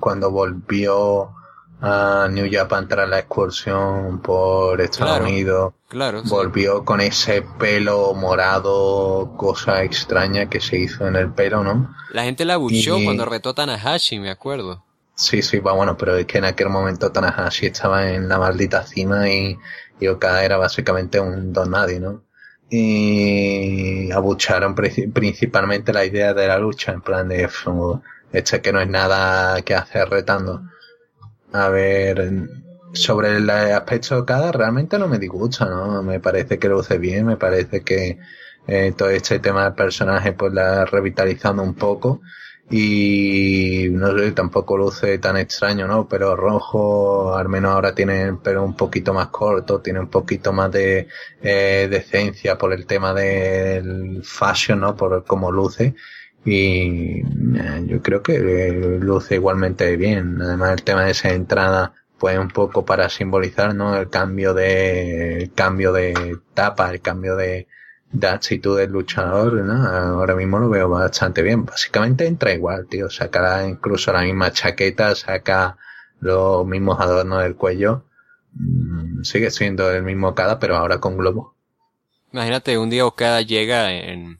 cuando 0.00 0.30
volvió 0.30 1.34
a 1.80 2.28
New 2.30 2.48
Japan 2.50 2.88
tras 2.88 3.08
la 3.08 3.20
excursión 3.20 4.20
por 4.20 4.80
Estados 4.80 5.20
Unidos. 5.20 5.74
Claro. 5.88 6.22
Volvió 6.24 6.84
con 6.84 7.00
ese 7.00 7.42
pelo 7.42 8.12
morado, 8.14 9.34
cosa 9.36 9.82
extraña 9.82 10.48
que 10.48 10.60
se 10.60 10.78
hizo 10.78 11.06
en 11.06 11.16
el 11.16 11.32
pelo, 11.32 11.62
¿no? 11.62 11.94
La 12.12 12.24
gente 12.24 12.44
la 12.44 12.56
buchó 12.56 12.96
cuando 13.02 13.24
retó 13.24 13.54
Tanahashi, 13.54 14.18
me 14.18 14.30
acuerdo. 14.30 14.84
Sí, 15.14 15.42
sí, 15.42 15.58
va 15.58 15.72
bueno, 15.72 15.96
pero 15.96 16.16
es 16.16 16.26
que 16.26 16.38
en 16.38 16.44
aquel 16.44 16.68
momento 16.68 17.10
Tanahashi 17.10 17.66
estaba 17.66 18.10
en 18.10 18.28
la 18.28 18.38
maldita 18.38 18.84
cima 18.84 19.28
y, 19.28 19.58
y 19.98 20.06
Okada 20.06 20.44
era 20.44 20.58
básicamente 20.58 21.18
un 21.18 21.52
don 21.52 21.70
nadie, 21.70 21.98
¿no? 21.98 22.22
Y 22.70 24.10
abucharon 24.12 24.74
principalmente 24.74 25.92
la 25.92 26.04
idea 26.04 26.34
de 26.34 26.46
la 26.46 26.58
lucha, 26.58 26.92
en 26.92 27.00
plan 27.00 27.26
de, 27.28 27.48
este 28.32 28.60
que 28.60 28.72
no 28.72 28.80
es 28.80 28.88
nada 28.88 29.62
que 29.62 29.74
hacer 29.74 30.08
retando. 30.08 30.62
A 31.52 31.68
ver, 31.70 32.30
sobre 32.92 33.36
el 33.36 33.48
aspecto 33.50 34.14
de 34.14 34.20
Okada 34.22 34.52
realmente 34.52 34.98
no 34.98 35.08
me 35.08 35.18
disgusta, 35.18 35.64
¿no? 35.66 36.02
Me 36.02 36.20
parece 36.20 36.58
que 36.58 36.68
luce 36.68 36.98
bien, 36.98 37.26
me 37.26 37.36
parece 37.36 37.82
que 37.82 38.18
eh, 38.66 38.92
todo 38.96 39.08
este 39.10 39.38
tema 39.40 39.64
del 39.64 39.74
personaje 39.74 40.32
pues 40.32 40.52
la 40.52 40.84
revitalizando 40.84 41.62
un 41.62 41.74
poco 41.74 42.20
y 42.70 43.86
no 43.90 44.16
sé, 44.18 44.32
tampoco 44.32 44.76
luce 44.76 45.18
tan 45.18 45.38
extraño, 45.38 45.86
¿no? 45.86 46.06
Pero 46.06 46.36
rojo, 46.36 47.34
al 47.34 47.48
menos 47.48 47.72
ahora 47.72 47.94
tiene 47.94 48.24
el 48.24 48.58
un 48.58 48.76
poquito 48.76 49.14
más 49.14 49.28
corto, 49.28 49.80
tiene 49.80 50.00
un 50.00 50.10
poquito 50.10 50.52
más 50.52 50.70
de 50.70 51.08
eh, 51.42 51.88
decencia 51.90 52.58
por 52.58 52.74
el 52.74 52.84
tema 52.86 53.14
del 53.14 54.22
fashion, 54.22 54.80
¿no? 54.80 54.94
Por 54.96 55.24
cómo 55.24 55.50
luce. 55.50 55.94
Y 56.44 57.20
eh, 57.20 57.84
yo 57.86 58.02
creo 58.02 58.22
que 58.22 58.38
luce 59.00 59.34
igualmente 59.36 59.96
bien. 59.96 60.40
Además, 60.40 60.72
el 60.72 60.82
tema 60.82 61.04
de 61.04 61.10
esa 61.12 61.30
entrada, 61.30 61.92
pues 62.18 62.38
un 62.38 62.48
poco 62.48 62.84
para 62.84 63.08
simbolizar, 63.08 63.74
¿no? 63.74 63.96
El 63.96 64.08
cambio 64.08 64.54
de, 64.54 65.42
el 65.42 65.52
cambio 65.52 65.92
de 65.92 66.38
tapa, 66.54 66.90
el 66.90 67.00
cambio 67.00 67.36
de, 67.36 67.66
de 68.12 68.28
actitud 68.28 68.78
del 68.78 68.90
luchador, 68.92 69.54
¿no? 69.54 69.86
Ahora 69.86 70.34
mismo 70.34 70.58
lo 70.58 70.68
veo 70.70 70.88
bastante 70.88 71.42
bien. 71.42 71.64
Básicamente 71.64 72.26
entra 72.26 72.52
igual, 72.52 72.86
tío. 72.88 73.10
Saca 73.10 73.66
incluso 73.66 74.12
la 74.12 74.22
misma 74.22 74.52
chaqueta, 74.52 75.14
saca 75.14 75.76
los 76.20 76.66
mismos 76.66 77.00
adornos 77.00 77.42
del 77.42 77.56
cuello. 77.56 78.04
Mm, 78.54 79.22
sigue 79.22 79.50
siendo 79.50 79.90
el 79.90 80.02
mismo 80.02 80.28
Okada, 80.28 80.58
pero 80.58 80.76
ahora 80.76 80.98
con 80.98 81.16
globo. 81.16 81.54
Imagínate, 82.32 82.78
un 82.78 82.90
día 82.90 83.06
Okada 83.06 83.42
llega 83.42 83.92
en, 83.92 84.38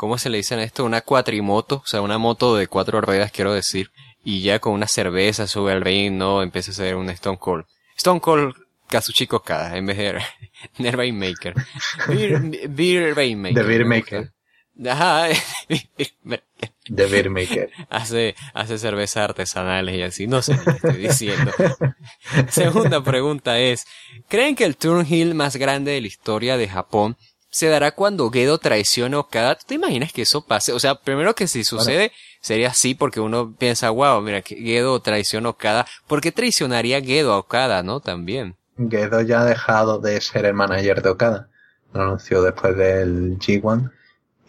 ¿cómo 0.00 0.16
se 0.16 0.30
le 0.30 0.38
dice 0.38 0.54
en 0.54 0.60
esto? 0.60 0.82
Una 0.82 1.02
cuatrimoto, 1.02 1.82
o 1.84 1.86
sea, 1.86 2.00
una 2.00 2.16
moto 2.16 2.56
de 2.56 2.68
cuatro 2.68 3.02
ruedas, 3.02 3.30
quiero 3.32 3.52
decir. 3.52 3.90
Y 4.24 4.40
ya 4.40 4.58
con 4.58 4.72
una 4.72 4.86
cerveza 4.86 5.46
sube 5.46 5.72
al 5.72 5.82
ring, 5.82 6.14
¿no? 6.14 6.42
Empieza 6.42 6.70
a 6.70 6.74
ser 6.74 6.96
un 6.96 7.10
Stone 7.10 7.36
Cold. 7.38 7.66
Stone 7.98 8.18
Cold 8.18 8.54
Kazuchi 8.88 9.28
Okada 9.30 9.76
en 9.76 9.84
vez 9.84 9.98
de 9.98 10.22
Beer 10.78 10.96
Rainmaker. 10.96 11.54
Beer, 12.08 13.14
Rainmaker. 13.14 13.62
The 13.62 13.68
Beer 13.68 13.84
Maker. 13.84 14.32
Ajá. 14.88 15.28
The 16.96 17.06
Beer 17.06 17.28
Maker. 17.28 17.70
Hace, 17.90 18.36
hace 18.54 18.78
cerveza 18.78 19.22
artesanales 19.22 19.96
y 19.96 20.02
así. 20.02 20.26
No 20.26 20.40
sé 20.40 20.58
qué 20.64 20.70
estoy 20.70 20.96
diciendo. 20.96 21.52
Segunda 22.48 23.04
pregunta 23.04 23.58
es, 23.58 23.86
¿creen 24.28 24.56
que 24.56 24.64
el 24.64 24.78
turnhill 24.78 25.34
más 25.34 25.56
grande 25.56 25.90
de 25.90 26.00
la 26.00 26.06
historia 26.06 26.56
de 26.56 26.68
Japón 26.68 27.18
se 27.50 27.68
dará 27.68 27.92
cuando 27.92 28.30
Gedo 28.30 28.58
traicione 28.58 29.16
a 29.16 29.20
Okada? 29.20 29.56
¿Tú 29.56 29.64
te 29.66 29.74
imaginas 29.74 30.12
que 30.12 30.22
eso 30.22 30.44
pase? 30.44 30.72
O 30.72 30.78
sea, 30.78 30.94
primero 30.94 31.34
que 31.34 31.46
si 31.46 31.64
sucede, 31.64 32.12
sería 32.40 32.68
así 32.68 32.94
porque 32.94 33.20
uno 33.20 33.54
piensa, 33.58 33.90
wow, 33.90 34.20
mira, 34.20 34.42
que 34.42 34.56
Gedo 34.56 35.00
traiciona 35.00 35.48
a 35.48 35.50
Okada. 35.50 35.86
¿Por 36.06 36.20
qué 36.20 36.32
traicionaría 36.32 37.02
Gedo 37.02 37.32
a 37.32 37.38
Okada, 37.38 37.82
no? 37.82 38.00
También. 38.00 38.56
Gedo 38.88 39.20
ya 39.20 39.42
ha 39.42 39.44
dejado 39.44 39.98
de 39.98 40.20
ser 40.20 40.46
el 40.46 40.54
manager 40.54 41.02
de 41.02 41.10
Okada. 41.10 41.48
Lo 41.92 42.02
anunció 42.02 42.42
después 42.42 42.76
del 42.76 43.38
G1. 43.38 43.90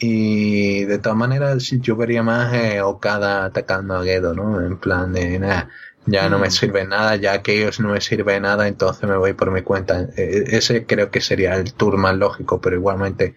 Y 0.04 0.86
de 0.86 0.98
todas 0.98 1.18
maneras, 1.18 1.70
yo 1.70 1.96
vería 1.96 2.24
más 2.24 2.54
eh, 2.54 2.82
Okada 2.82 3.46
atacando 3.46 3.96
a 3.96 4.04
Gedo, 4.04 4.34
¿no? 4.34 4.60
En 4.60 4.78
plan 4.80 5.14
de, 5.14 5.38
nada, 5.38 5.70
ya 6.06 6.30
no 6.30 6.40
me 6.40 6.48
mm. 6.48 6.52
sirve 6.52 6.86
nada, 6.86 7.16
ya 7.16 7.42
que 7.42 7.60
ellos 7.60 7.80
no 7.80 7.90
me 7.90 8.02
sirve 8.02 8.40
nada, 8.40 8.68
entonces 8.68 9.08
me 9.08 9.18
voy 9.18 9.34
por 9.34 9.52
mi 9.52 9.62
cuenta. 9.62 10.08
E, 10.18 10.46
ese 10.58 10.86
creo 10.86 11.12
que 11.12 11.22
sería 11.22 11.56
el 11.56 11.74
tour 11.74 11.98
más 11.98 12.16
lógico, 12.16 12.60
pero 12.60 12.76
igualmente 12.76 13.36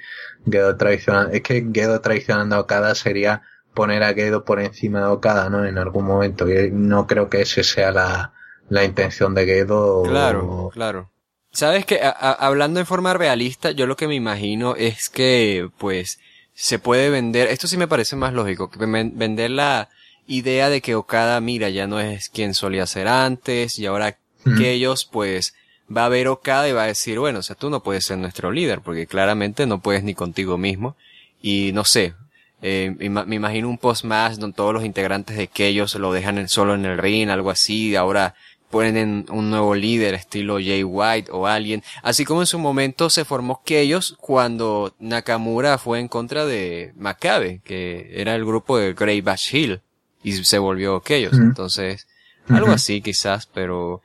Gedo 0.51 0.77
traicionando, 0.77 1.32
es 1.32 1.43
que 1.43 1.66
Gedo 1.73 2.01
traicionando 2.01 2.57
a 2.57 2.61
Okada 2.61 2.95
sería 2.95 3.43
poner 3.74 4.03
a 4.03 4.15
Gedo 4.15 4.45
por 4.45 4.61
encima 4.61 5.01
de 5.01 5.07
Okada, 5.07 5.51
¿no? 5.51 5.65
En 5.66 5.78
algún 5.78 6.07
momento. 6.07 6.49
Y 6.49 6.70
no 6.70 7.07
creo 7.07 7.28
que 7.28 7.43
ese 7.43 7.65
sea 7.65 7.91
la, 7.91 8.32
la 8.69 8.85
intención 8.85 9.35
de 9.35 9.45
Gedo. 9.45 10.03
Claro, 10.05 10.70
claro. 10.73 11.11
Sabes 11.51 11.86
que 11.86 12.01
hablando 12.03 12.81
en 12.81 12.86
forma 12.86 13.15
realista, 13.15 13.70
yo 13.70 13.86
lo 13.86 13.97
que 13.97 14.09
me 14.09 14.16
imagino 14.16 14.74
es 14.74 15.09
que, 15.09 15.69
pues, 15.78 16.19
se 16.53 16.81
puede 16.81 17.11
vender, 17.11 17.49
esto 17.49 17.69
sí 17.69 17.77
me 17.77 17.86
parece 17.86 18.16
más 18.16 18.32
lógico, 18.32 18.70
que 18.70 18.78
vender 18.85 19.51
la 19.51 19.89
idea 20.27 20.69
de 20.71 20.81
que 20.81 20.95
Okada, 20.95 21.41
mira, 21.41 21.71
ya 21.71 21.87
no 21.87 22.01
es 22.01 22.29
quien 22.29 22.55
solía 22.55 22.87
ser 22.87 23.09
antes, 23.09 23.79
y 23.79 23.87
ahora 23.87 24.19
que 24.59 24.73
ellos, 24.73 25.05
pues, 25.05 25.55
va 25.95 26.07
a 26.07 26.09
ver 26.09 26.29
Okada 26.29 26.69
y 26.69 26.73
va 26.73 26.85
a 26.85 26.89
decir, 26.89 27.19
bueno, 27.19 27.41
o 27.41 27.43
sea, 27.43 27.57
tú 27.57 27.71
no 27.71 27.83
puedes 27.83 28.05
ser 28.05 28.19
nuestro 28.19 28.51
líder, 28.51 28.81
porque 28.81 29.07
claramente 29.07 29.67
no 29.67 29.81
puedes 29.81 30.03
ni 30.05 30.15
contigo 30.15 30.59
mismo, 30.59 30.97
y 31.43 31.73
no 31.73 31.85
sé, 31.85 32.15
eh, 32.63 32.95
me 32.99 33.37
imagino 33.37 33.69
un 33.69 33.79
post 33.79 34.05
más 34.05 34.39
donde 34.39 34.57
todos 34.57 34.73
los 34.73 34.85
integrantes 34.85 35.37
de 35.37 35.49
que 35.49 35.67
ellos 35.67 35.95
lo 35.97 36.13
dejan 36.13 36.49
solo 36.49 36.75
en 36.75 36.87
el 36.87 36.99
ring, 36.99 37.29
algo 37.29 37.51
así, 37.51 37.95
ahora 37.95 38.35
ponen 38.71 39.27
un 39.31 39.51
nuevo 39.51 39.75
líder 39.75 40.15
estilo 40.15 40.55
Jay 40.57 40.83
White 40.83 41.31
o 41.31 41.47
alguien, 41.47 41.85
así 42.03 42.25
como 42.25 42.41
en 42.41 42.47
su 42.47 42.59
momento 42.59 43.09
se 43.09 43.25
formó 43.25 43.63
ellos 43.67 44.17
cuando 44.19 44.97
Nakamura 44.99 45.79
fue 45.79 46.01
en 46.01 46.09
contra 46.09 46.45
de 46.45 46.93
Makabe, 46.97 47.61
que 47.63 48.11
era 48.15 48.35
el 48.35 48.45
grupo 48.45 48.77
de 48.79 48.95
Grey 48.95 49.21
Bash 49.21 49.55
Hill, 49.55 49.83
y 50.25 50.33
se 50.45 50.59
volvió 50.59 51.03
ellos 51.09 51.35
entonces, 51.35 52.09
algo 52.49 52.73
así 52.73 53.01
quizás, 53.03 53.47
pero 53.47 54.03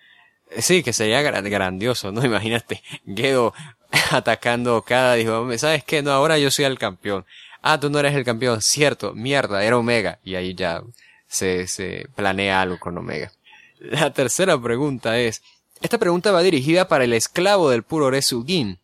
eh, 0.52 0.62
sí, 0.62 0.84
que 0.84 0.94
sería 0.94 1.22
grandioso, 1.22 2.12
¿no? 2.12 2.24
Imagínate, 2.26 2.84
Gedo 3.08 3.54
atacando 4.12 4.84
cada 4.84 5.16
dijo, 5.16 5.48
¿sabes 5.58 5.84
qué? 5.84 6.04
No, 6.04 6.12
ahora 6.12 6.38
yo 6.38 6.52
soy 6.52 6.66
el 6.66 6.78
campeón. 6.78 7.26
Ah, 7.62 7.80
tú 7.80 7.90
no 7.90 8.00
eres 8.00 8.14
el 8.14 8.24
campeón, 8.24 8.62
cierto, 8.62 9.14
mierda, 9.14 9.64
era 9.64 9.78
Omega, 9.78 10.20
y 10.24 10.36
ahí 10.36 10.54
ya 10.54 10.84
se, 11.28 11.68
se 11.68 12.08
planea 12.16 12.62
algo 12.62 12.80
con 12.80 12.98
Omega. 12.98 13.32
La 13.80 14.12
tercera 14.12 14.62
pregunta 14.62 15.18
es, 15.20 15.42
esta 15.82 15.98
pregunta 15.98 16.32
va 16.32 16.44
dirigida 16.44 16.88
para 16.88 17.06
el 17.06 17.14
esclavo 17.14 17.70
del 17.70 17.84
puro 17.84 18.12
Gin. 18.46 18.80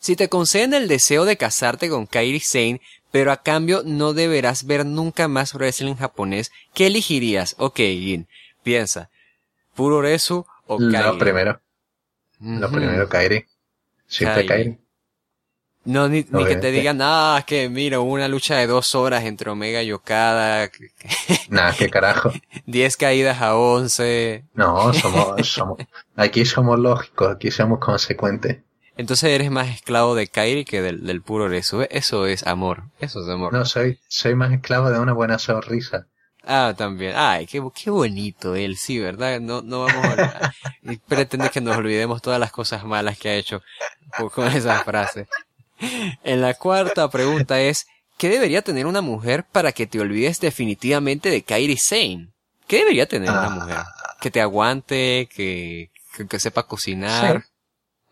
Si 0.00 0.16
te 0.16 0.28
conceden 0.28 0.74
el 0.74 0.88
deseo 0.88 1.24
de 1.24 1.36
casarte 1.36 1.88
con 1.88 2.06
Kairi 2.06 2.40
Sane, 2.40 2.80
pero 3.10 3.32
a 3.32 3.42
cambio 3.42 3.82
no 3.84 4.12
deberás 4.12 4.66
ver 4.66 4.86
nunca 4.86 5.28
más 5.28 5.54
wrestling 5.54 5.96
japonés, 5.96 6.52
¿qué 6.74 6.86
elegirías? 6.86 7.54
Ok, 7.58 7.76
Gin, 7.76 8.28
piensa. 8.62 9.10
¿Puro 9.74 10.02
Resu 10.02 10.46
o 10.66 10.78
Kairi? 10.78 11.04
Lo 11.04 11.18
primero. 11.18 11.60
Lo 12.40 12.70
primero, 12.70 13.08
Kairi. 13.08 13.44
Siempre 14.06 14.46
Kairi. 14.46 14.78
No, 15.82 16.08
ni, 16.08 16.24
que 16.24 16.56
te 16.56 16.70
digan, 16.70 16.98
ah, 17.00 17.42
que 17.46 17.70
mira, 17.70 18.00
una 18.00 18.28
lucha 18.28 18.56
de 18.56 18.66
dos 18.66 18.94
horas 18.94 19.24
entre 19.24 19.50
Omega 19.50 19.82
y 19.82 19.92
Okada. 19.92 20.70
Nada, 21.48 21.74
qué 21.76 21.88
carajo. 21.88 22.32
10 22.66 22.96
caídas 22.98 23.40
a 23.40 23.56
11. 23.56 24.44
No, 24.52 24.92
somos, 24.92 25.48
somos, 25.48 25.78
aquí 26.16 26.44
somos 26.44 26.78
lógicos, 26.78 27.34
aquí 27.34 27.50
somos 27.50 27.78
consecuentes. 27.78 28.58
Entonces 29.00 29.30
eres 29.30 29.50
más 29.50 29.68
esclavo 29.68 30.14
de 30.14 30.28
Kairi 30.28 30.66
que 30.66 30.82
del, 30.82 31.06
del 31.06 31.22
puro 31.22 31.48
Resu. 31.48 31.86
Eso 31.88 32.26
es 32.26 32.46
amor. 32.46 32.82
Eso 33.00 33.22
es 33.22 33.30
amor. 33.30 33.50
No, 33.50 33.64
soy, 33.64 33.98
soy 34.08 34.34
más 34.34 34.52
esclavo 34.52 34.90
de 34.90 34.98
una 34.98 35.14
buena 35.14 35.38
sonrisa. 35.38 36.06
Ah, 36.44 36.74
también. 36.76 37.14
Ay, 37.16 37.46
qué, 37.46 37.62
qué 37.74 37.88
bonito 37.88 38.54
él, 38.54 38.76
sí, 38.76 38.98
¿verdad? 38.98 39.40
No, 39.40 39.62
no 39.62 39.86
vamos 39.86 40.04
a... 40.18 40.52
pretende 41.08 41.48
que 41.48 41.62
nos 41.62 41.78
olvidemos 41.78 42.20
todas 42.20 42.38
las 42.38 42.52
cosas 42.52 42.84
malas 42.84 43.16
que 43.16 43.30
ha 43.30 43.36
hecho 43.36 43.62
con 44.34 44.48
esa 44.48 44.84
frase. 44.84 45.28
En 46.22 46.42
la 46.42 46.52
cuarta 46.52 47.08
pregunta 47.08 47.58
es, 47.58 47.86
¿qué 48.18 48.28
debería 48.28 48.60
tener 48.60 48.84
una 48.84 49.00
mujer 49.00 49.44
para 49.50 49.72
que 49.72 49.86
te 49.86 49.98
olvides 49.98 50.40
definitivamente 50.40 51.30
de 51.30 51.40
Kairi 51.40 51.78
Sane? 51.78 52.28
¿Qué 52.66 52.80
debería 52.80 53.06
tener 53.06 53.30
una 53.30 53.48
mujer? 53.48 53.78
Que 54.20 54.30
te 54.30 54.42
aguante, 54.42 55.26
que, 55.34 55.90
que, 56.28 56.38
sepa 56.38 56.64
cocinar, 56.64 57.46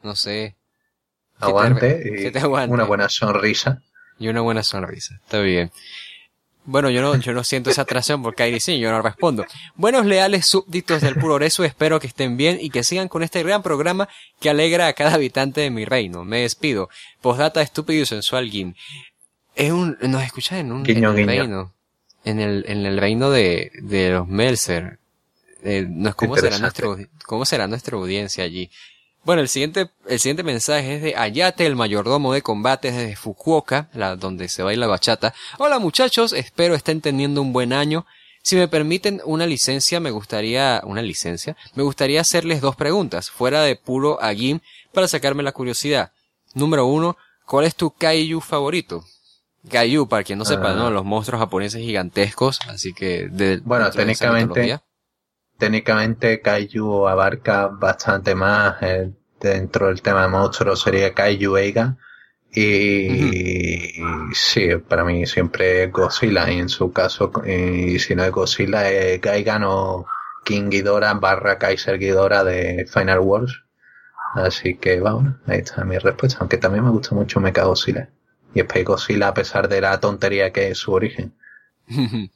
no 0.02 0.16
sé. 0.16 0.56
Aguante, 1.40 2.32
y 2.34 2.38
aguante. 2.38 2.74
una 2.74 2.84
buena 2.84 3.08
sonrisa. 3.08 3.82
Y 4.18 4.28
una 4.28 4.40
buena 4.40 4.62
sonrisa, 4.62 5.20
está 5.22 5.40
bien. 5.40 5.70
Bueno, 6.64 6.90
yo 6.90 7.00
no, 7.00 7.16
yo 7.16 7.32
no 7.32 7.44
siento 7.44 7.70
esa 7.70 7.82
atracción 7.82 8.22
porque 8.22 8.42
ahí 8.42 8.60
sí, 8.60 8.78
yo 8.78 8.90
no 8.90 9.00
respondo. 9.00 9.46
Buenos 9.74 10.04
leales 10.04 10.44
súbditos 10.44 11.00
del 11.00 11.14
puro 11.14 11.28
Progreso, 11.28 11.64
espero 11.64 11.98
que 11.98 12.06
estén 12.06 12.36
bien 12.36 12.58
y 12.60 12.68
que 12.68 12.84
sigan 12.84 13.08
con 13.08 13.22
este 13.22 13.42
gran 13.42 13.62
programa 13.62 14.06
que 14.38 14.50
alegra 14.50 14.86
a 14.86 14.92
cada 14.92 15.14
habitante 15.14 15.62
de 15.62 15.70
mi 15.70 15.86
reino. 15.86 16.26
Me 16.26 16.42
despido. 16.42 16.90
Postdata 17.22 17.62
estúpido 17.62 18.02
y 18.02 18.06
sensual 18.06 18.50
Gim. 18.50 18.74
Es 19.54 19.72
un, 19.72 19.96
nos 20.02 20.22
escuchan 20.22 20.58
en 20.58 20.72
un 20.72 20.84
reino. 20.84 21.72
En 22.24 22.38
el, 22.38 22.66
en 22.68 22.84
el 22.84 22.98
reino 22.98 23.30
de, 23.30 23.72
de 23.80 24.10
los 24.10 24.28
Melzer. 24.28 24.98
Eh, 25.62 25.88
¿cómo 26.16 26.36
será 26.36 26.58
nuestro, 26.58 26.98
cómo 27.24 27.46
será 27.46 27.66
nuestra 27.66 27.96
audiencia 27.96 28.44
allí? 28.44 28.70
Bueno, 29.28 29.42
el 29.42 29.50
siguiente, 29.50 29.90
el 30.06 30.18
siguiente 30.20 30.42
mensaje 30.42 30.94
es 30.94 31.02
de 31.02 31.14
Ayate, 31.14 31.66
el 31.66 31.76
mayordomo 31.76 32.32
de 32.32 32.40
combates 32.40 32.96
desde 32.96 33.14
Fukuoka, 33.14 33.90
la, 33.92 34.16
donde 34.16 34.48
se 34.48 34.62
baila 34.62 34.86
bachata. 34.86 35.34
Hola 35.58 35.78
muchachos, 35.78 36.32
espero 36.32 36.74
estén 36.74 37.02
teniendo 37.02 37.42
un 37.42 37.52
buen 37.52 37.74
año. 37.74 38.06
Si 38.40 38.56
me 38.56 38.68
permiten 38.68 39.20
una 39.26 39.44
licencia, 39.44 40.00
me 40.00 40.12
gustaría, 40.12 40.80
una 40.82 41.02
licencia, 41.02 41.58
me 41.74 41.82
gustaría 41.82 42.22
hacerles 42.22 42.62
dos 42.62 42.74
preguntas, 42.74 43.28
fuera 43.30 43.60
de 43.60 43.76
puro 43.76 44.18
agim, 44.22 44.60
para 44.94 45.08
sacarme 45.08 45.42
la 45.42 45.52
curiosidad. 45.52 46.10
Número 46.54 46.86
uno, 46.86 47.18
¿cuál 47.44 47.66
es 47.66 47.74
tu 47.74 47.90
kaiju 47.90 48.40
favorito? 48.40 49.04
Kaiju, 49.70 50.08
para 50.08 50.24
quien 50.24 50.38
no 50.38 50.46
sepa, 50.46 50.72
¿no? 50.72 50.86
Ah. 50.86 50.90
Los 50.90 51.04
monstruos 51.04 51.38
japoneses 51.38 51.82
gigantescos, 51.82 52.60
así 52.66 52.94
que 52.94 53.28
de, 53.28 53.58
Bueno, 53.62 53.90
técnicamente, 53.90 54.80
técnicamente 55.58 56.40
Kaiju 56.40 57.06
abarca 57.06 57.66
bastante 57.66 58.34
más 58.34 58.76
dentro 59.40 59.88
del 59.88 60.02
tema 60.02 60.22
de 60.22 60.28
monstruos 60.28 60.80
sería 60.80 61.12
Kaiju 61.12 61.56
Eiga 61.56 61.96
y 62.50 63.92
sí, 64.32 64.68
para 64.88 65.04
mí 65.04 65.26
siempre 65.26 65.84
es 65.84 65.92
Godzilla 65.92 66.50
y 66.50 66.58
en 66.58 66.68
su 66.68 66.92
caso, 66.92 67.30
y 67.46 67.98
si 67.98 68.14
no 68.14 68.24
es 68.24 68.32
Godzilla 68.32 68.90
es 68.90 69.20
Gaigan 69.20 69.64
o 69.64 70.06
King 70.44 70.70
Ghidorah 70.70 71.14
barra 71.14 71.58
Kaiser 71.58 71.98
Ghidorah 71.98 72.44
de 72.44 72.86
Final 72.86 73.20
Wars. 73.20 73.64
Así 74.34 74.76
que 74.76 75.00
vamos, 75.00 75.34
ahí 75.46 75.58
está 75.58 75.84
mi 75.84 75.98
respuesta, 75.98 76.38
aunque 76.40 76.56
también 76.58 76.84
me 76.84 76.90
gusta 76.90 77.14
mucho 77.14 77.40
Mecha 77.40 77.64
Godzilla. 77.64 78.08
Y 78.54 78.60
Space 78.60 78.84
Godzilla 78.84 79.28
a 79.28 79.34
pesar 79.34 79.68
de 79.68 79.80
la 79.82 80.00
tontería 80.00 80.52
que 80.52 80.68
es 80.68 80.78
su 80.78 80.92
origen. 80.92 81.34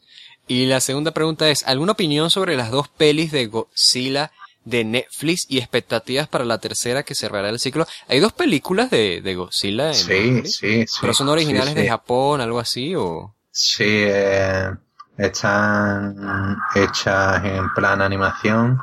Y 0.46 0.66
la 0.66 0.80
segunda 0.80 1.12
pregunta 1.12 1.48
es, 1.48 1.66
¿alguna 1.66 1.92
opinión 1.92 2.30
sobre 2.30 2.56
las 2.56 2.70
dos 2.70 2.88
pelis 2.88 3.32
de 3.32 3.46
Godzilla 3.46 4.32
de 4.64 4.84
Netflix 4.84 5.46
y 5.48 5.58
expectativas 5.58 6.28
para 6.28 6.44
la 6.44 6.58
tercera 6.58 7.04
que 7.04 7.14
cerrará 7.14 7.48
el 7.48 7.58
ciclo? 7.58 7.86
Hay 8.08 8.20
dos 8.20 8.32
películas 8.32 8.90
de, 8.90 9.20
de 9.22 9.34
Godzilla 9.34 9.88
en 9.88 9.94
sí, 9.94 10.42
sí, 10.44 10.86
sí, 10.86 10.98
¿Pero 11.00 11.14
son 11.14 11.28
originales 11.28 11.74
de 11.74 11.88
Japón, 11.88 12.40
algo 12.40 12.58
así 12.58 12.94
o...? 12.94 13.34
Sí, 13.50 13.84
eh, 13.86 14.70
están 15.16 16.56
hechas 16.74 17.44
en 17.44 17.72
plan 17.74 18.00
animación, 18.00 18.80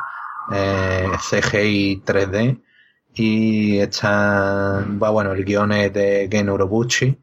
eh, 0.53 1.09
CGI 1.17 2.03
3D 2.05 2.61
y 3.15 3.79
están, 3.79 4.99
bueno, 4.99 5.33
el 5.33 5.43
guion 5.43 5.71
es 5.73 5.91
de 5.91 6.29
Gen 6.31 6.49
Urobuchi 6.49 7.17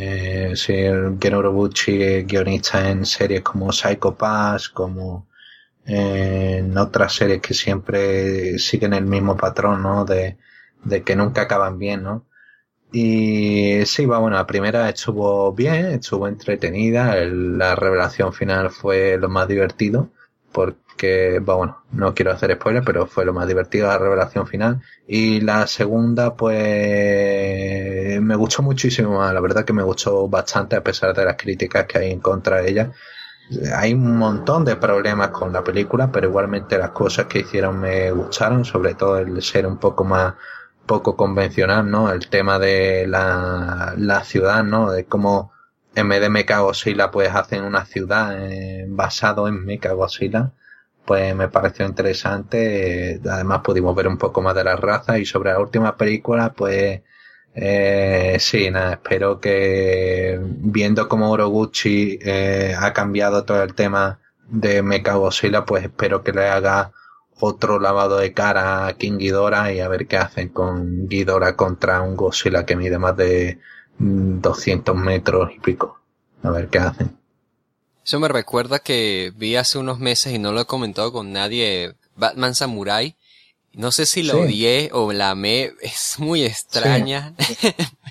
eh, 0.00 0.52
sí, 0.56 0.74
Ken 1.20 1.34
Urobuchi 1.34 2.22
guionista 2.22 2.88
en 2.90 3.04
series 3.04 3.42
como 3.42 3.72
Psycho 3.72 4.16
Pass, 4.16 4.68
como 4.68 5.28
en 5.84 6.76
otras 6.78 7.14
series 7.14 7.40
que 7.40 7.54
siempre 7.54 8.58
siguen 8.58 8.92
el 8.94 9.06
mismo 9.06 9.36
patrón, 9.36 9.82
¿no? 9.82 10.04
De, 10.04 10.38
de 10.84 11.02
que 11.02 11.16
nunca 11.16 11.42
acaban 11.42 11.78
bien, 11.78 12.02
¿no? 12.04 12.26
Y 12.92 13.84
sí, 13.86 14.06
va, 14.06 14.18
bueno, 14.18 14.36
la 14.36 14.46
primera 14.46 14.88
estuvo 14.88 15.52
bien, 15.52 15.86
estuvo 15.86 16.28
entretenida, 16.28 17.16
la 17.26 17.74
revelación 17.74 18.32
final 18.32 18.70
fue 18.70 19.18
lo 19.18 19.28
más 19.28 19.48
divertido, 19.48 20.10
porque 20.52 20.80
que, 20.98 21.38
bueno, 21.38 21.84
no 21.92 22.14
quiero 22.14 22.32
hacer 22.32 22.52
spoiler, 22.54 22.82
pero 22.84 23.06
fue 23.06 23.24
lo 23.24 23.32
más 23.32 23.48
divertido 23.48 23.86
la 23.86 23.96
revelación 23.96 24.46
final. 24.46 24.82
Y 25.06 25.40
la 25.40 25.66
segunda, 25.66 26.34
pues, 26.36 28.20
me 28.20 28.36
gustó 28.36 28.62
muchísimo, 28.62 29.22
la 29.32 29.40
verdad 29.40 29.64
que 29.64 29.72
me 29.72 29.82
gustó 29.82 30.28
bastante 30.28 30.76
a 30.76 30.82
pesar 30.84 31.14
de 31.14 31.24
las 31.24 31.36
críticas 31.36 31.86
que 31.86 31.98
hay 31.98 32.10
en 32.12 32.20
contra 32.20 32.58
de 32.60 32.70
ella. 32.70 32.92
Hay 33.74 33.94
un 33.94 34.18
montón 34.18 34.64
de 34.66 34.76
problemas 34.76 35.30
con 35.30 35.52
la 35.52 35.64
película, 35.64 36.12
pero 36.12 36.28
igualmente 36.28 36.76
las 36.76 36.90
cosas 36.90 37.26
que 37.26 37.40
hicieron 37.40 37.80
me 37.80 38.10
gustaron, 38.10 38.64
sobre 38.66 38.94
todo 38.94 39.18
el 39.18 39.40
ser 39.42 39.66
un 39.66 39.78
poco 39.78 40.04
más 40.04 40.34
poco 40.86 41.16
convencional, 41.16 41.90
¿no? 41.90 42.10
El 42.10 42.28
tema 42.28 42.58
de 42.58 43.06
la, 43.06 43.94
la 43.96 44.24
ciudad, 44.24 44.64
¿no? 44.64 44.90
De 44.90 45.04
cómo 45.06 45.52
en 45.94 46.08
vez 46.08 46.20
de 46.20 46.30
Mecha 46.30 46.60
Godzilla 46.60 47.10
pues 47.10 47.34
hacen 47.34 47.64
una 47.64 47.84
ciudad 47.84 48.36
eh, 48.38 48.86
basado 48.88 49.48
en 49.48 49.64
Mecha 49.64 49.92
Godzilla 49.92 50.52
pues 51.08 51.34
me 51.34 51.48
pareció 51.48 51.86
interesante. 51.86 53.18
Además 53.30 53.62
pudimos 53.64 53.96
ver 53.96 54.08
un 54.08 54.18
poco 54.18 54.42
más 54.42 54.54
de 54.54 54.62
la 54.64 54.76
raza 54.76 55.18
y 55.18 55.24
sobre 55.24 55.52
la 55.52 55.58
última 55.58 55.96
película, 55.96 56.52
pues 56.52 57.00
eh, 57.54 58.36
sí, 58.38 58.70
nada, 58.70 58.92
espero 58.92 59.40
que 59.40 60.38
viendo 60.42 61.08
cómo 61.08 61.30
Oroguchi 61.30 62.18
eh, 62.22 62.74
ha 62.78 62.92
cambiado 62.92 63.44
todo 63.44 63.62
el 63.62 63.74
tema 63.74 64.20
de 64.48 64.82
Mecha 64.82 65.14
Godzilla, 65.14 65.64
pues 65.64 65.84
espero 65.84 66.22
que 66.22 66.32
le 66.32 66.48
haga 66.50 66.92
otro 67.40 67.80
lavado 67.80 68.18
de 68.18 68.34
cara 68.34 68.86
a 68.86 68.92
King 68.94 69.16
Ghidorah 69.18 69.72
y 69.72 69.80
a 69.80 69.88
ver 69.88 70.06
qué 70.08 70.18
hacen 70.18 70.50
con 70.50 71.08
Ghidorah 71.08 71.56
contra 71.56 72.02
un 72.02 72.16
Godzilla 72.16 72.66
que 72.66 72.76
mide 72.76 72.98
más 72.98 73.16
de 73.16 73.60
200 73.98 74.94
mm, 74.94 75.00
metros 75.00 75.50
y 75.56 75.60
pico. 75.60 76.00
A 76.42 76.50
ver 76.50 76.68
qué 76.68 76.78
hacen. 76.78 77.17
Eso 78.08 78.18
me 78.20 78.28
recuerda 78.28 78.78
que 78.78 79.34
vi 79.36 79.56
hace 79.56 79.76
unos 79.76 79.98
meses 79.98 80.32
y 80.32 80.38
no 80.38 80.50
lo 80.50 80.62
he 80.62 80.64
comentado 80.64 81.12
con 81.12 81.30
nadie, 81.30 81.94
Batman 82.16 82.54
Samurai. 82.54 83.14
No 83.74 83.92
sé 83.92 84.06
si 84.06 84.22
la 84.22 84.34
odié 84.34 84.88
o 84.94 85.12
la 85.12 85.28
amé, 85.28 85.74
es 85.82 86.14
muy 86.16 86.42
extraña. 86.42 87.34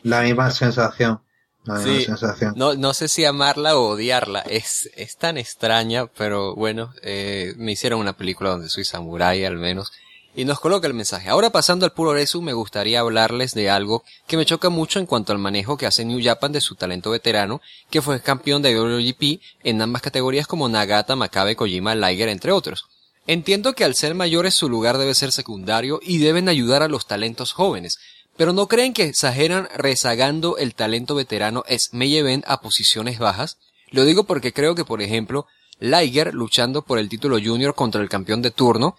La 0.04 0.22
misma 0.22 0.52
sensación. 0.52 1.20
La 1.64 1.80
misma 1.80 2.16
sensación. 2.16 2.54
No, 2.56 2.76
no 2.76 2.94
sé 2.94 3.08
si 3.08 3.26
amarla 3.26 3.76
o 3.76 3.88
odiarla. 3.88 4.42
Es, 4.42 4.88
es 4.96 5.18
tan 5.18 5.40
extraña, 5.40 6.06
pero 6.06 6.54
bueno, 6.54 6.94
eh, 7.02 7.56
me 7.58 7.72
hicieron 7.72 8.00
una 8.00 8.16
película 8.16 8.52
donde 8.52 8.70
soy 8.70 8.84
samurai 8.84 9.46
al 9.46 9.58
menos 9.58 9.92
y 10.38 10.46
nos 10.46 10.60
coloca 10.60 10.86
el 10.86 10.94
mensaje. 10.94 11.30
Ahora 11.30 11.50
pasando 11.50 11.84
al 11.84 11.94
puro 11.94 12.14
resu, 12.14 12.44
me 12.44 12.54
gustaría 12.54 13.00
hablarles 13.00 13.56
de 13.56 13.72
algo 13.72 14.04
que 14.28 14.38
me 14.38 14.46
choca 14.46 14.70
mucho 14.70 15.00
en 15.00 15.08
cuanto 15.08 15.34
al 15.34 15.40
manejo 15.40 15.78
que 15.78 15.88
hace 15.88 16.06
New 16.06 16.24
Japan 16.24 16.52
de 16.52 16.62
su 16.62 16.76
talento 16.76 17.10
veterano, 17.10 17.60
que 17.90 18.04
fue 18.04 18.22
campeón 18.22 18.62
de 18.62 18.80
WGP 18.80 19.42
en 19.64 19.82
ambas 19.82 20.04
categorías 20.04 20.46
como 20.46 20.70
Nagata, 20.70 21.16
Makabe, 21.16 21.56
Kojima, 21.56 21.96
Liger, 21.96 22.30
entre 22.30 22.52
otros. 22.52 22.86
Entiendo 23.26 23.74
que 23.74 23.84
al 23.84 23.96
ser 23.96 24.14
mayores 24.14 24.54
su 24.54 24.70
lugar 24.70 25.00
debe 25.00 25.16
ser 25.16 25.32
secundario 25.32 26.00
y 26.04 26.20
deben 26.20 26.50
ayudar 26.50 26.84
a 26.84 26.88
los 26.88 27.08
talentos 27.08 27.52
jóvenes, 27.52 27.98
pero 28.38 28.54
¿no 28.54 28.68
creen 28.68 28.94
que 28.94 29.06
exageran 29.06 29.68
rezagando 29.76 30.58
el 30.58 30.76
talento 30.76 31.16
veterano 31.16 31.64
es 31.68 31.90
Event 31.94 32.46
a 32.48 32.62
posiciones 32.62 33.18
bajas? 33.18 33.58
Lo 33.90 34.06
digo 34.06 34.26
porque 34.26 34.54
creo 34.54 34.76
que, 34.76 34.86
por 34.86 35.02
ejemplo, 35.02 35.48
Liger 35.80 36.36
luchando 36.36 36.84
por 36.84 37.00
el 37.00 37.10
título 37.10 37.40
junior 37.44 37.74
contra 37.74 38.04
el 38.04 38.10
campeón 38.10 38.44
de 38.44 38.52
turno, 38.52 38.96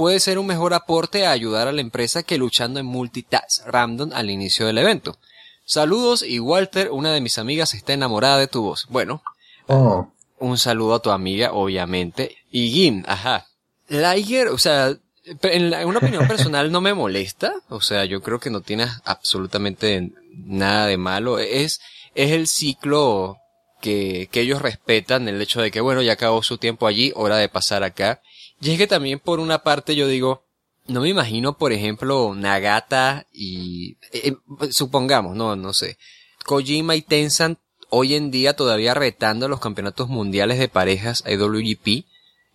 puede 0.00 0.18
ser 0.18 0.38
un 0.38 0.46
mejor 0.46 0.72
aporte 0.72 1.26
a 1.26 1.30
ayudar 1.30 1.68
a 1.68 1.72
la 1.72 1.82
empresa 1.82 2.22
que 2.22 2.38
luchando 2.38 2.80
en 2.80 2.86
multitask 2.86 3.66
random 3.66 4.12
al 4.14 4.30
inicio 4.30 4.64
del 4.64 4.78
evento. 4.78 5.18
Saludos 5.66 6.24
y 6.26 6.38
Walter, 6.38 6.90
una 6.90 7.12
de 7.12 7.20
mis 7.20 7.36
amigas 7.36 7.74
está 7.74 7.92
enamorada 7.92 8.38
de 8.38 8.46
tu 8.46 8.62
voz. 8.62 8.86
Bueno, 8.88 9.22
oh. 9.66 10.08
un 10.38 10.56
saludo 10.56 10.94
a 10.94 11.02
tu 11.02 11.10
amiga, 11.10 11.52
obviamente. 11.52 12.38
Y 12.50 12.70
Gim, 12.70 13.04
ajá. 13.06 13.46
Liger, 13.88 14.48
o 14.48 14.56
sea, 14.56 14.96
en, 15.42 15.86
una 15.86 15.98
opinión 15.98 16.26
personal 16.26 16.72
no 16.72 16.80
me 16.80 16.94
molesta. 16.94 17.52
O 17.68 17.82
sea, 17.82 18.06
yo 18.06 18.22
creo 18.22 18.40
que 18.40 18.48
no 18.48 18.62
tiene 18.62 18.86
absolutamente 19.04 20.12
nada 20.32 20.86
de 20.86 20.96
malo. 20.96 21.38
Es, 21.38 21.82
es 22.14 22.30
el 22.30 22.46
ciclo 22.46 23.36
que, 23.82 24.30
que 24.32 24.40
ellos 24.40 24.62
respetan 24.62 25.28
el 25.28 25.42
hecho 25.42 25.60
de 25.60 25.70
que, 25.70 25.82
bueno, 25.82 26.00
ya 26.00 26.14
acabó 26.14 26.42
su 26.42 26.56
tiempo 26.56 26.86
allí, 26.86 27.12
hora 27.14 27.36
de 27.36 27.50
pasar 27.50 27.82
acá. 27.82 28.22
Y 28.60 28.72
es 28.72 28.78
que 28.78 28.86
también 28.86 29.18
por 29.18 29.40
una 29.40 29.62
parte 29.62 29.96
yo 29.96 30.06
digo, 30.06 30.44
no 30.86 31.00
me 31.00 31.08
imagino, 31.08 31.56
por 31.56 31.72
ejemplo, 31.72 32.34
Nagata 32.34 33.26
y, 33.32 33.96
eh, 34.12 34.34
eh, 34.60 34.72
supongamos, 34.72 35.36
no, 35.36 35.56
no 35.56 35.72
sé, 35.72 35.98
Kojima 36.44 36.96
y 36.96 37.02
Tenzan 37.02 37.58
hoy 37.90 38.14
en 38.14 38.30
día 38.30 38.54
todavía 38.54 38.94
retando 38.94 39.48
los 39.48 39.60
campeonatos 39.60 40.08
mundiales 40.08 40.58
de 40.58 40.68
parejas 40.68 41.24
IWGP, 41.26 42.04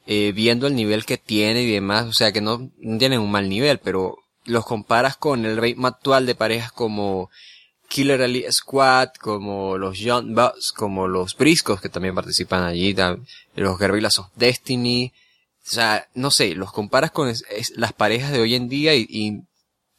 eh, 0.08 0.32
viendo 0.34 0.68
el 0.68 0.76
nivel 0.76 1.06
que 1.06 1.18
tiene 1.18 1.64
y 1.64 1.72
demás, 1.72 2.06
o 2.06 2.14
sea 2.14 2.32
que 2.32 2.42
no, 2.42 2.70
tienen 3.00 3.20
un 3.20 3.32
mal 3.32 3.50
nivel, 3.50 3.80
pero 3.80 4.18
los 4.46 4.66
comparas 4.66 5.18
con 5.18 5.46
el 5.46 5.58
ritmo 5.58 5.88
actual 5.88 6.26
de 6.26 6.36
parejas 6.36 6.72
como 6.72 7.30
Killer 7.90 8.22
Elite 8.22 8.52
Squad, 8.52 9.10
como 9.20 9.78
los 9.78 9.98
Young 9.98 10.36
Bucks, 10.36 10.72
como 10.72 11.08
los 11.08 11.36
Briscos 11.36 11.82
que 11.82 11.90
también 11.90 12.16
participan 12.16 12.64
allí, 12.64 12.96
los 13.56 13.80
Guerrillas 13.80 14.20
of 14.20 14.28
Destiny, 14.36 15.12
o 15.66 15.70
sea, 15.70 16.08
no 16.14 16.30
sé, 16.30 16.54
los 16.54 16.72
comparas 16.72 17.10
con 17.12 17.34
las 17.76 17.94
parejas 17.94 18.32
de 18.32 18.40
hoy 18.40 18.56
en 18.56 18.70
día 18.70 18.94
y, 18.96 19.44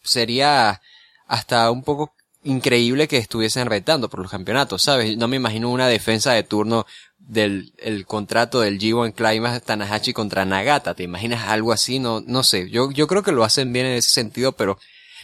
sería 0.03 0.81
hasta 1.27 1.69
un 1.73 1.83
poco 1.83 2.15
increíble 2.45 3.09
que 3.09 3.19
estuviesen 3.19 3.67
retando 3.67 4.09
por 4.09 4.21
los 4.21 4.31
campeonatos, 4.31 4.83
¿sabes? 4.83 5.17
No 5.17 5.27
me 5.27 5.35
imagino 5.35 5.69
una 5.69 5.89
defensa 5.89 6.33
de 6.33 6.45
turno 6.45 6.87
del 7.19 7.73
el 7.79 8.07
contrato 8.07 8.61
del 8.61 8.79
G1 8.79 9.15
Climax 9.15 9.65
Tanahashi 9.65 10.13
contra 10.13 10.45
Nagata. 10.45 10.95
¿Te 10.95 11.03
imaginas 11.03 11.49
algo 11.49 11.73
así? 11.73 11.99
No, 11.99 12.21
no 12.21 12.45
sé. 12.45 12.71
Yo, 12.71 12.93
yo 12.93 13.09
creo 13.09 13.25
que 13.25 13.33
lo 13.33 13.43
hacen 13.43 13.73
bien 13.73 13.87
en 13.87 13.95
ese 13.95 14.11
sentido, 14.11 14.53
pero, 14.53 14.79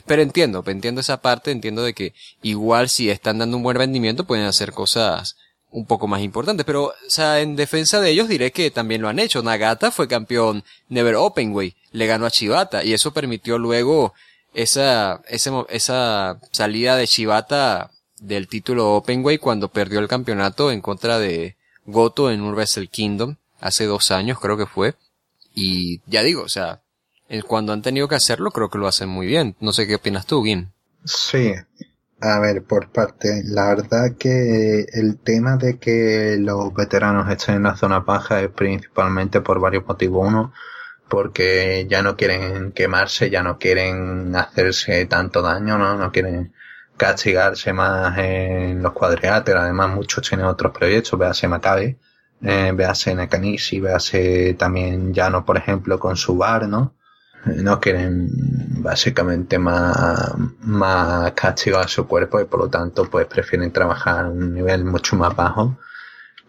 pero 0.05 0.23
entiendo, 0.23 0.65
entiendo 0.67 1.01
esa 1.01 1.23
parte, 1.23 1.53
entiendo 1.53 1.85
de 1.85 1.95
que 1.95 2.15
igual 2.43 2.89
si 2.89 3.09
están 3.09 3.39
dando 3.39 3.57
un 3.57 3.63
buen 3.63 3.77
rendimiento 3.77 4.27
pueden 4.27 4.47
hacer 4.47 4.73
cosas 4.73 5.37
un 5.73 5.87
poco 5.87 6.07
más 6.07 6.23
importantes. 6.23 6.65
Pero, 6.65 6.85
o 6.85 6.95
sea, 7.09 7.41
en 7.41 7.57
defensa 7.57 8.01
de 8.01 8.11
ellos 8.11 8.29
diré 8.29 8.53
que 8.53 8.71
también 8.71 9.03
lo 9.03 9.09
han 9.09 9.19
hecho. 9.19 9.43
Nagata 9.43 9.91
fue 9.91 10.07
campeón 10.07 10.65
Never 10.89 11.17
Openway, 11.17 11.75
le 11.91 12.07
ganó 12.07 12.27
a 12.27 12.31
Chivata 12.31 12.85
y 12.85 12.93
eso 12.93 13.13
permitió 13.13 13.59
luego 13.59 14.15
esa, 14.55 15.23
ese, 15.29 15.51
esa 15.71 16.39
salida 16.53 16.97
de 16.97 17.09
Chivata 17.09 17.91
del 18.21 18.47
título 18.47 18.95
Openway 18.95 19.39
cuando 19.39 19.69
perdió 19.69 19.99
el 19.99 20.09
campeonato 20.09 20.71
en 20.71 20.81
contra 20.81 21.19
de 21.19 21.57
Goto 21.87 22.31
en 22.31 22.53
Wrestle 22.53 22.87
Kingdom 22.87 23.37
hace 23.61 23.87
dos 23.87 24.11
años 24.11 24.39
creo 24.39 24.57
que 24.57 24.67
fue. 24.67 24.95
Y 25.55 26.01
ya 26.07 26.23
digo, 26.23 26.43
o 26.43 26.49
sea, 26.49 26.81
cuando 27.47 27.73
han 27.73 27.83
tenido 27.83 28.09
que 28.09 28.15
hacerlo 28.15 28.51
creo 28.51 28.69
que 28.69 28.79
lo 28.79 28.87
hacen 28.87 29.09
muy 29.09 29.27
bien. 29.27 29.57
No 29.61 29.73
sé 29.73 29.87
qué 29.87 29.97
opinas 29.97 30.27
tú, 30.27 30.45
Gin. 30.45 30.71
Sí, 31.05 31.53
a 32.23 32.39
ver, 32.39 32.63
por 32.63 32.91
parte, 32.91 33.43
la 33.45 33.75
verdad 33.75 34.13
que 34.17 34.87
el 34.93 35.19
tema 35.19 35.57
de 35.57 35.79
que 35.79 36.37
los 36.39 36.73
veteranos 36.73 37.29
estén 37.29 37.57
en 37.57 37.63
la 37.65 37.77
zona 37.77 37.99
baja 38.01 38.41
es 38.41 38.49
principalmente 38.51 39.41
por 39.41 39.59
varios 39.61 39.85
motivos. 39.87 40.29
Uno, 40.29 40.53
porque 41.09 41.87
ya 41.91 42.03
no 42.03 42.17
quieren 42.17 42.73
quemarse, 42.73 43.29
ya 43.29 43.43
no 43.43 43.59
quieren 43.59 44.35
hacerse 44.37 45.07
tanto 45.07 45.43
daño, 45.43 45.79
¿no? 45.79 45.97
No 45.97 46.13
quieren 46.13 46.55
castigarse 46.97 47.73
más 47.73 48.17
en 48.19 48.83
los 48.83 48.93
cuadriláteros. 48.93 49.63
Además, 49.63 49.91
muchos 49.91 50.29
tienen 50.29 50.47
otros 50.47 50.73
proyectos, 50.73 51.19
véase 51.19 51.49
Macabe, 51.49 51.99
eh, 52.43 52.73
véase 52.75 53.15
Nakanishi, 53.17 53.83
también 54.57 55.13
Llano, 55.13 55.45
por 55.45 55.57
ejemplo, 55.57 55.99
con 55.99 56.17
su 56.17 56.37
bar, 56.37 56.69
¿no? 56.69 56.95
No 57.45 57.81
quieren 57.81 58.29
básicamente 58.83 59.59
más, 59.59 60.33
más 60.61 61.33
castigar 61.33 61.89
su 61.89 62.07
cuerpo 62.07 62.41
y 62.41 62.45
por 62.45 62.61
lo 62.61 62.69
tanto 62.69 63.09
pues 63.11 63.27
prefieren 63.27 63.73
trabajar 63.73 64.27
a 64.27 64.29
un 64.29 64.55
nivel 64.55 64.85
mucho 64.85 65.17
más 65.17 65.35
bajo. 65.35 65.79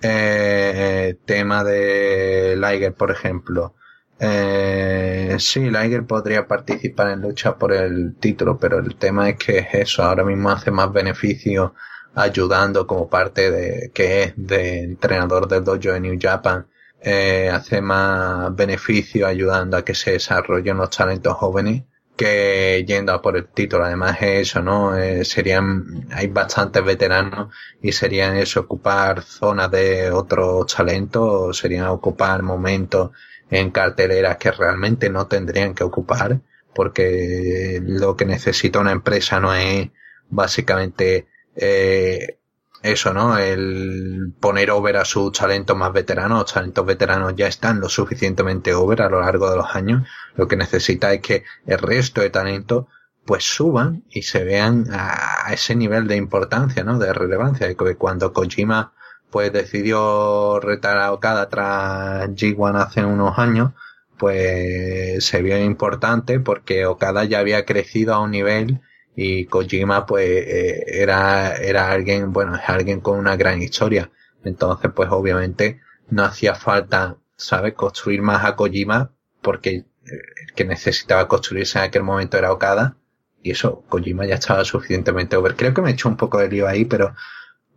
Eh, 0.02 1.16
tema 1.26 1.64
de 1.64 2.56
Liger, 2.58 2.94
por 2.94 3.12
ejemplo. 3.12 3.76
Eh, 4.20 5.36
sí, 5.40 5.70
Liger 5.70 6.06
podría 6.06 6.48
participar 6.48 7.10
en 7.12 7.22
lucha 7.22 7.58
por 7.58 7.74
el 7.74 8.16
título, 8.20 8.58
pero 8.58 8.80
el 8.80 8.96
tema 8.96 9.30
es 9.30 9.38
que 9.38 9.60
es 9.60 9.68
eso, 9.74 10.04
ahora 10.04 10.24
mismo 10.24 10.50
hace 10.50 10.72
más 10.72 10.92
beneficio 10.92 11.74
ayudando 12.16 12.86
como 12.86 13.10
parte 13.10 13.50
de, 13.52 13.92
que 13.94 14.24
es 14.24 14.34
de 14.36 14.84
entrenador 14.84 15.48
del 15.48 15.64
dojo 15.64 15.94
de 15.94 16.00
New 16.00 16.18
Japan 16.22 16.68
eh, 17.04 17.50
hace 17.52 17.82
más 17.82 18.56
beneficio 18.56 19.28
ayudando 19.28 19.78
a 19.78 19.86
que 19.86 19.94
se 19.96 20.12
desarrollen 20.12 20.78
los 20.78 20.90
talentos 20.90 21.34
jóvenes 21.36 21.84
que 22.16 22.86
yendo 22.88 23.12
a 23.12 23.22
por 23.22 23.36
el 23.38 23.48
título. 23.48 23.86
Además 23.86 24.18
es 24.22 24.50
eso, 24.50 24.62
¿no? 24.62 24.98
Eh, 24.98 25.26
serían, 25.26 26.08
hay 26.12 26.28
bastantes 26.28 26.84
veteranos 26.84 27.54
y 27.82 27.92
serían 27.92 28.38
eso, 28.38 28.62
ocupar 28.62 29.24
zonas 29.24 29.72
de 29.72 30.12
otros 30.12 30.74
talentos, 30.74 31.58
serían 31.58 31.88
ocupar 31.88 32.44
momentos 32.44 33.12
en 33.50 33.72
carteleras 33.72 34.38
que 34.38 34.52
realmente 34.52 35.10
no 35.10 35.28
tendrían 35.28 35.74
que 35.74 35.84
ocupar 35.84 36.40
porque 36.74 37.80
lo 37.84 38.16
que 38.16 38.26
necesita 38.26 38.80
una 38.80 38.92
empresa 38.92 39.40
no 39.40 39.54
es 39.54 39.90
básicamente 40.30 41.28
eh, 41.56 42.40
eso, 42.84 43.14
¿no? 43.14 43.38
El 43.38 44.34
poner 44.40 44.70
over 44.70 44.98
a 44.98 45.06
sus 45.06 45.32
talentos 45.32 45.76
más 45.76 45.94
veteranos, 45.94 46.40
los 46.42 46.54
talentos 46.54 46.86
veteranos 46.86 47.34
ya 47.36 47.48
están 47.48 47.80
lo 47.80 47.88
suficientemente 47.90 48.74
over 48.76 49.02
a 49.02 49.10
lo 49.10 49.22
largo 49.22 49.50
de 49.50 49.58
los 49.58 49.74
años. 49.74 50.06
Lo 50.36 50.48
que 50.48 50.58
necesita 50.58 51.14
es 51.14 51.22
que 51.22 51.44
el 51.66 51.80
resto 51.80 52.22
de 52.22 52.30
talentos 52.30 52.86
pues 53.26 53.46
suban 53.46 54.04
y 54.10 54.24
se 54.24 54.44
vean 54.44 54.86
a, 54.92 55.54
ese 55.54 55.76
nivel 55.76 56.08
de 56.08 56.18
importancia, 56.18 56.84
¿no? 56.84 57.00
De 57.00 57.14
relevancia. 57.14 57.74
Que 57.74 57.96
cuando 57.96 58.34
Kojima 58.34 58.94
pues 59.32 59.52
decidió 59.54 60.60
retar 60.60 60.98
a 61.00 61.14
Okada 61.14 61.48
tras 61.50 62.30
G1 62.32 62.82
hace 62.84 63.06
unos 63.06 63.40
años, 63.40 63.72
pues 64.18 65.26
se 65.26 65.42
vio 65.42 65.58
importante 65.58 66.40
porque 66.42 66.86
Okada 66.86 67.24
ya 67.24 67.40
había 67.40 67.66
crecido 67.66 68.14
a 68.14 68.20
un 68.20 68.32
nivel 68.32 68.82
y 69.16 69.46
Kojima 69.46 70.06
pues 70.06 70.26
eh, 70.26 70.84
era, 70.88 71.56
era 71.58 71.92
alguien, 71.92 72.34
bueno, 72.34 72.56
es 72.56 72.68
alguien 72.68 73.00
con 73.02 73.20
una 73.20 73.36
gran 73.36 73.62
historia. 73.62 74.12
Entonces 74.44 74.92
pues 74.94 75.10
obviamente 75.12 75.82
no 76.10 76.24
hacía 76.24 76.56
falta, 76.56 77.18
¿sabes? 77.36 77.74
Construir 77.74 78.22
más 78.22 78.44
a 78.46 78.56
Kojima 78.56 79.12
porque 79.42 79.86
el 80.06 80.54
que 80.56 80.66
necesitaba 80.66 81.28
construirse 81.28 81.80
en 81.80 81.86
aquel 81.86 82.04
momento 82.04 82.38
era 82.38 82.52
Okada 82.52 82.98
y 83.42 83.52
eso, 83.52 83.84
Kojima 83.90 84.26
ya 84.26 84.36
estaba 84.36 84.64
suficientemente 84.66 85.36
over. 85.36 85.56
Creo 85.56 85.74
que 85.74 85.82
me 85.82 85.90
he 85.92 85.94
hecho 85.94 86.10
un 86.10 86.18
poco 86.18 86.40
de 86.40 86.50
lío 86.50 86.68
ahí, 86.68 86.86
pero 86.86 87.14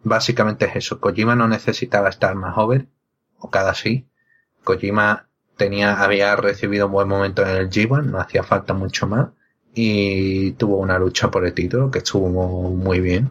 básicamente 0.04 0.66
es 0.66 0.76
eso. 0.76 1.00
Kojima 1.00 1.34
no 1.34 1.48
necesitaba 1.48 2.08
estar 2.08 2.34
más 2.36 2.56
over, 2.56 2.86
Okada 3.38 3.74
sí. 3.74 4.08
Kojima 4.64 5.28
tenía, 5.56 6.02
había 6.02 6.36
recibido 6.36 6.86
un 6.86 6.92
buen 6.92 7.08
momento 7.08 7.42
en 7.42 7.48
el 7.48 7.70
G1, 7.70 8.04
no 8.04 8.18
hacía 8.20 8.42
falta 8.42 8.74
mucho 8.74 9.06
más 9.06 9.30
y 9.78 10.52
tuvo 10.52 10.78
una 10.78 10.98
lucha 10.98 11.30
por 11.30 11.44
el 11.44 11.52
título 11.52 11.90
que 11.90 11.98
estuvo 11.98 12.30
muy 12.70 13.00
bien. 13.00 13.30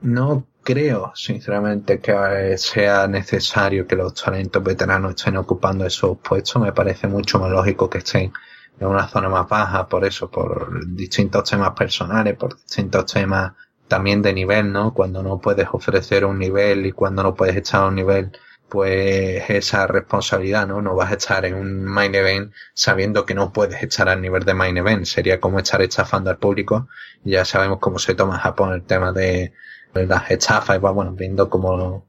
No 0.00 0.46
creo, 0.62 1.10
sinceramente, 1.16 2.00
que 2.00 2.56
sea 2.56 3.08
necesario 3.08 3.84
que 3.84 3.96
los 3.96 4.14
talentos 4.14 4.62
veteranos 4.62 5.16
estén 5.16 5.36
ocupando 5.38 5.84
esos 5.84 6.18
puestos. 6.18 6.62
Me 6.62 6.72
parece 6.72 7.08
mucho 7.08 7.40
más 7.40 7.50
lógico 7.50 7.90
que 7.90 7.98
estén 7.98 8.32
en 8.78 8.86
una 8.86 9.08
zona 9.08 9.28
más 9.28 9.48
baja, 9.48 9.88
por 9.88 10.04
eso, 10.04 10.30
por 10.30 10.86
distintos 10.94 11.50
temas 11.50 11.72
personales, 11.72 12.36
por 12.36 12.54
distintos 12.54 13.12
temas 13.12 13.52
también 13.88 14.22
de 14.22 14.32
nivel, 14.32 14.70
¿no? 14.72 14.94
Cuando 14.94 15.20
no 15.20 15.40
puedes 15.40 15.66
ofrecer 15.72 16.24
un 16.24 16.38
nivel 16.38 16.86
y 16.86 16.92
cuando 16.92 17.24
no 17.24 17.34
puedes 17.34 17.56
echar 17.56 17.88
un 17.88 17.96
nivel 17.96 18.30
pues 18.72 19.50
esa 19.50 19.86
responsabilidad, 19.86 20.66
¿no? 20.66 20.80
No 20.80 20.94
vas 20.96 21.12
a 21.12 21.16
estar 21.16 21.44
en 21.44 21.56
un 21.56 21.84
main 21.84 22.14
event 22.14 22.54
sabiendo 22.72 23.26
que 23.26 23.34
no 23.34 23.52
puedes 23.52 23.82
estar 23.82 24.08
al 24.08 24.22
nivel 24.22 24.44
de 24.44 24.54
main 24.54 24.78
event. 24.78 25.04
Sería 25.04 25.40
como 25.40 25.58
estar 25.58 25.82
estafando 25.82 26.30
al 26.30 26.38
público. 26.38 26.88
Ya 27.22 27.44
sabemos 27.44 27.80
cómo 27.80 27.98
se 27.98 28.14
toma 28.14 28.36
en 28.36 28.40
Japón 28.40 28.72
el 28.72 28.82
tema 28.84 29.12
de 29.12 29.52
las 29.92 30.30
estafas 30.30 30.76
y 30.76 30.80
va, 30.80 30.90
bueno, 30.90 31.12
viendo 31.12 31.50
como 31.50 32.08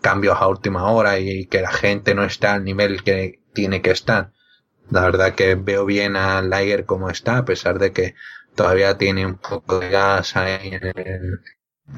cambios 0.00 0.36
a 0.40 0.48
última 0.48 0.90
hora 0.90 1.20
y 1.20 1.46
que 1.46 1.62
la 1.62 1.70
gente 1.70 2.12
no 2.16 2.24
está 2.24 2.54
al 2.54 2.64
nivel 2.64 3.04
que 3.04 3.38
tiene 3.52 3.80
que 3.80 3.92
estar. 3.92 4.32
La 4.90 5.02
verdad 5.02 5.36
que 5.36 5.54
veo 5.54 5.84
bien 5.84 6.16
a 6.16 6.42
Liger 6.42 6.86
como 6.86 7.08
está, 7.10 7.38
a 7.38 7.44
pesar 7.44 7.78
de 7.78 7.92
que 7.92 8.16
todavía 8.56 8.98
tiene 8.98 9.26
un 9.26 9.36
poco 9.36 9.78
de 9.78 9.90
gas 9.90 10.36
ahí 10.36 10.70
en, 10.72 11.40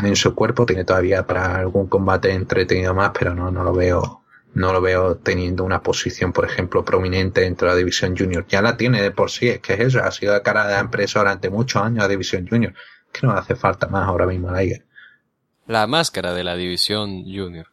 en 0.03 0.17
su 0.17 0.35
cuerpo, 0.35 0.67
tiene 0.67 0.85
todavía 0.85 1.27
para 1.27 1.57
algún 1.57 1.89
combate 1.89 2.33
entretenido 2.33 2.95
más, 2.95 3.13
pero 3.19 3.35
no, 3.35 3.51
no 3.51 3.63
lo 3.63 3.73
veo, 3.73 4.23
no 4.55 4.73
lo 4.73 4.81
veo 4.81 5.17
teniendo 5.17 5.65
una 5.65 5.83
posición, 5.83 6.33
por 6.33 6.45
ejemplo, 6.45 6.85
prominente 6.85 7.43
dentro 7.43 7.69
de 7.69 7.75
la 7.75 7.79
división 7.79 8.17
junior. 8.17 8.47
Ya 8.49 8.63
la 8.63 8.77
tiene 8.77 9.03
de 9.03 9.11
por 9.11 9.31
sí, 9.31 9.49
es 9.49 9.61
que 9.61 9.75
es 9.75 9.81
eso, 9.81 10.03
ha 10.03 10.11
sido 10.11 10.35
de 10.35 10.43
cara 10.43 10.67
de 10.67 10.75
la 10.75 10.81
empresa 10.81 11.21
durante 11.21 11.51
muchos 11.51 11.83
años 11.83 11.99
la 11.99 12.09
división 12.09 12.47
junior, 12.49 12.75
que 13.13 13.27
no 13.27 13.33
hace 13.33 13.55
falta 13.55 13.87
más 13.89 14.09
ahora 14.09 14.27
mismo 14.27 14.49
a 14.49 14.61
Liger. 14.61 14.85
La 15.67 15.87
máscara 15.87 16.35
de 16.35 16.45
la 16.45 16.57
división 16.57 17.25
junior. 17.25 17.69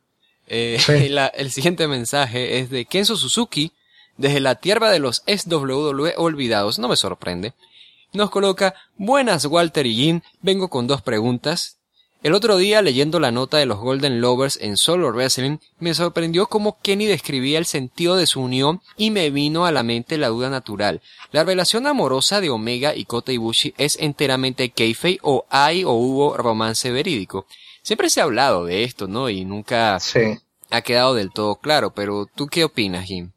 Eh, 0.47 0.79
el 1.35 1.51
siguiente 1.51 1.87
mensaje 1.87 2.59
es 2.59 2.69
de 2.69 2.85
Kenzo 2.85 3.15
Suzuki, 3.15 3.71
desde 4.17 4.41
la 4.41 4.55
tierra 4.55 4.91
de 4.91 4.99
los 4.99 5.23
SWW 5.27 6.09
olvidados, 6.17 6.77
no 6.77 6.89
me 6.89 6.97
sorprende. 6.97 7.53
Nos 8.11 8.29
coloca, 8.29 8.75
buenas 8.97 9.45
Walter 9.45 9.85
y 9.85 9.95
Jin, 9.95 10.23
vengo 10.41 10.69
con 10.69 10.87
dos 10.87 11.01
preguntas. 11.01 11.78
El 12.21 12.33
otro 12.33 12.57
día, 12.57 12.81
leyendo 12.81 13.21
la 13.21 13.31
nota 13.31 13.57
de 13.57 13.65
los 13.65 13.79
Golden 13.79 14.19
Lovers 14.19 14.59
en 14.61 14.75
Solo 14.75 15.09
Wrestling, 15.13 15.59
me 15.79 15.93
sorprendió 15.93 16.47
cómo 16.47 16.77
Kenny 16.81 17.05
describía 17.05 17.57
el 17.57 17.65
sentido 17.65 18.17
de 18.17 18.27
su 18.27 18.41
unión 18.41 18.81
y 18.97 19.09
me 19.09 19.29
vino 19.29 19.65
a 19.65 19.71
la 19.71 19.83
mente 19.83 20.17
la 20.17 20.27
duda 20.27 20.49
natural. 20.49 21.01
¿La 21.31 21.45
relación 21.45 21.87
amorosa 21.87 22.41
de 22.41 22.49
Omega 22.49 22.93
y 22.93 23.05
Kota 23.05 23.31
Ibushi 23.31 23.73
es 23.77 23.97
enteramente 24.01 24.69
kayfabe 24.71 25.19
o 25.21 25.45
hay 25.49 25.85
o 25.85 25.91
hubo 25.91 26.35
romance 26.35 26.91
verídico? 26.91 27.45
Siempre 27.83 28.09
se 28.09 28.19
ha 28.19 28.25
hablado 28.25 28.65
de 28.65 28.83
esto, 28.83 29.07
¿no? 29.07 29.29
Y 29.29 29.45
nunca 29.45 29.97
ha 30.71 30.81
quedado 30.81 31.13
del 31.15 31.31
todo 31.31 31.55
claro, 31.55 31.91
pero 31.91 32.25
¿tú 32.25 32.47
qué 32.47 32.65
opinas, 32.65 33.05
Jim? 33.05 33.31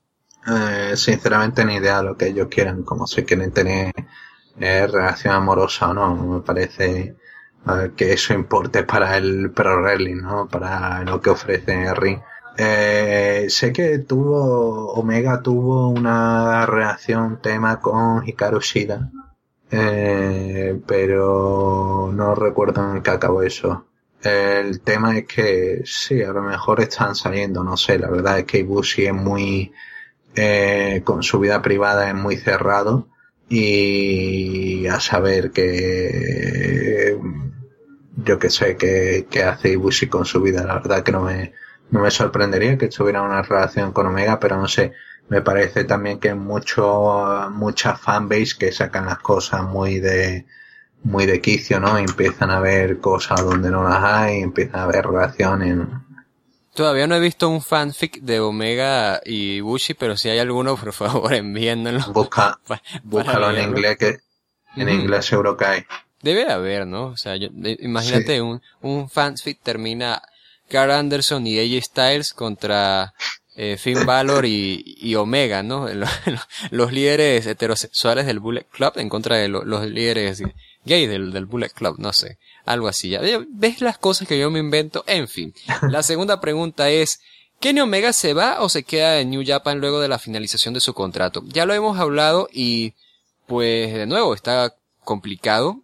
Eh, 0.45 0.95
sinceramente 0.97 1.65
ni 1.65 1.75
idea 1.75 1.99
de 1.99 2.05
lo 2.05 2.17
que 2.17 2.27
ellos 2.27 2.49
quieran, 2.51 2.83
como 2.83 3.07
si 3.07 3.23
quieren 3.23 3.53
tener 3.53 3.95
eh, 4.59 4.89
relación 4.89 5.35
amorosa 5.35 5.91
o 5.91 5.95
no, 5.95 6.17
me 6.17 6.41
parece 6.41 7.15
que 7.97 8.13
eso 8.13 8.35
importe 8.35 8.85
para 8.85 9.17
el 9.17 9.51
pro 9.51 9.81
wrestling, 9.81 10.23
¿no? 10.23 10.49
Para 10.49 11.05
lo 11.05 11.21
que 11.21 11.31
ofrece 11.31 11.95
ring. 11.95 12.21
Eh, 12.57 13.47
sé 13.49 13.73
que 13.73 13.99
tuvo, 13.99 14.93
Omega 14.93 15.43
tuvo 15.43 15.89
una 15.89 16.67
reacción 16.67 17.41
tema 17.41 17.81
con 17.81 18.27
Hikaru 18.29 18.61
Shida, 18.61 19.11
eh, 19.71 20.79
pero 20.87 22.11
no 22.15 22.35
recuerdo 22.35 22.95
en 22.97 23.03
qué 23.03 23.11
acabó 23.11 23.43
eso. 23.43 23.87
El 24.23 24.81
tema 24.83 25.19
es 25.19 25.27
que 25.27 25.83
sí, 25.85 26.23
a 26.23 26.33
lo 26.33 26.43
mejor 26.43 26.81
están 26.81 27.15
saliendo, 27.15 27.65
no 27.65 27.77
sé, 27.77 27.99
la 27.99 28.11
verdad 28.11 28.41
es 28.41 28.45
que 28.45 28.59
Ibushi 28.59 29.07
es 29.07 29.15
muy, 29.15 29.73
eh, 30.37 31.03
con 31.05 31.23
su 31.23 31.41
vida 31.41 31.63
privada 31.63 32.09
es 32.09 32.15
muy 32.15 32.37
cerrado 32.37 33.09
y 33.49 34.87
a 34.87 35.01
saber 35.01 35.51
que 35.51 37.19
yo 38.25 38.39
que 38.39 38.51
sé 38.51 38.77
qué, 38.77 39.27
hace 39.45 39.71
Ibushi 39.71 40.09
con 40.09 40.25
su 40.25 40.41
vida. 40.41 40.65
La 40.65 40.75
verdad 40.75 41.03
que 41.03 41.13
no 41.13 41.23
me, 41.23 41.53
no 41.91 42.01
me 42.01 42.11
sorprendería 42.11 42.79
que 42.79 42.89
tuviera 42.89 43.23
una 43.23 43.43
relación 43.43 43.93
con 43.93 44.07
Omega, 44.07 44.39
pero 44.41 44.57
no 44.57 44.69
sé. 44.69 44.93
Me 45.29 45.41
parece 45.41 45.85
también 45.85 46.19
que 46.19 46.35
mucho, 46.35 47.49
mucha 47.51 47.97
fanbase 47.97 48.57
que 48.59 48.73
sacan 48.73 49.07
las 49.07 49.19
cosas 49.19 49.63
muy 49.63 50.01
de, 50.01 50.47
muy 51.05 51.27
de 51.27 51.41
quicio, 51.41 51.81
¿no? 51.81 51.99
Y 51.99 52.03
empiezan 52.03 52.51
a 52.51 52.61
ver 52.61 52.99
cosas 52.99 53.45
donde 53.45 53.71
no 53.71 53.83
las 53.83 54.03
hay, 54.03 54.41
empiezan 54.41 54.81
a 54.81 54.87
ver 54.87 55.07
relaciones. 55.07 55.79
Todavía 56.75 57.07
no 57.07 57.15
he 57.15 57.21
visto 57.21 57.49
un 57.51 57.61
fanfic 57.61 58.21
de 58.23 58.41
Omega 58.41 59.21
y 59.25 59.57
Ibushi, 59.57 59.95
pero 59.95 60.17
si 60.17 60.31
hay 60.31 60.39
alguno, 60.39 60.77
por 60.77 60.93
favor, 60.93 61.33
envíenlo. 61.35 62.01
Busca, 62.13 62.59
búscalo 63.03 63.51
en 63.51 63.69
inglés 63.69 63.97
que, 63.99 64.19
en 64.77 64.89
inglés 64.89 65.27
seguro 65.27 65.57
que 65.57 65.65
hay. 65.65 65.85
Debe 66.23 66.51
haber, 66.51 66.87
¿no? 66.87 67.07
O 67.07 67.17
sea, 67.17 67.37
imagínate 67.37 68.41
un, 68.41 68.63
un 68.81 69.11
fanfic 69.11 69.61
termina 69.61 70.23
Carl 70.69 70.93
Anderson 70.93 71.47
y 71.47 71.59
AJ 71.59 71.85
Styles 71.85 72.33
contra 72.33 73.13
eh, 73.55 73.77
Finn 73.77 74.07
Balor 74.07 74.47
y, 74.47 74.97
y 74.99 75.15
Omega, 75.17 75.63
¿no? 75.63 75.87
Los, 76.71 76.93
líderes 76.93 77.47
heterosexuales 77.47 78.27
del 78.27 78.41
Bullet 78.41 78.67
Club 78.71 78.93
en 78.97 79.09
contra 79.09 79.37
de 79.37 79.49
los 79.49 79.87
líderes 79.87 80.43
gay 80.85 81.07
del, 81.07 81.33
del 81.33 81.47
Bullet 81.47 81.69
Club, 81.71 81.97
no 81.99 82.13
sé, 82.13 82.39
algo 82.65 82.89
así. 82.89 83.11
¿Ya? 83.11 83.21
¿Ves 83.49 83.81
las 83.81 83.99
cosas 83.99 84.27
que 84.27 84.39
yo 84.39 84.51
me 84.51 84.59
invento? 84.59 85.05
En 85.07 85.29
fin. 85.29 85.53
La 85.91 86.03
segunda 86.03 86.41
pregunta 86.41 86.89
es, 86.89 87.21
¿Kenny 87.61 87.81
Omega 87.81 88.13
se 88.13 88.33
va 88.33 88.61
o 88.61 88.69
se 88.69 88.83
queda 88.83 89.21
en 89.21 89.31
New 89.31 89.45
Japan 89.47 89.81
luego 89.81 90.01
de 90.01 90.09
la 90.09 90.19
finalización 90.19 90.75
de 90.75 90.81
su 90.81 90.95
contrato? 90.95 91.43
Ya 91.47 91.67
lo 91.67 91.75
hemos 91.75 91.99
hablado 91.99 92.49
y, 92.53 92.95
pues, 93.47 93.93
de 93.93 94.07
nuevo, 94.07 94.35
está 94.35 94.75
complicado 95.05 95.83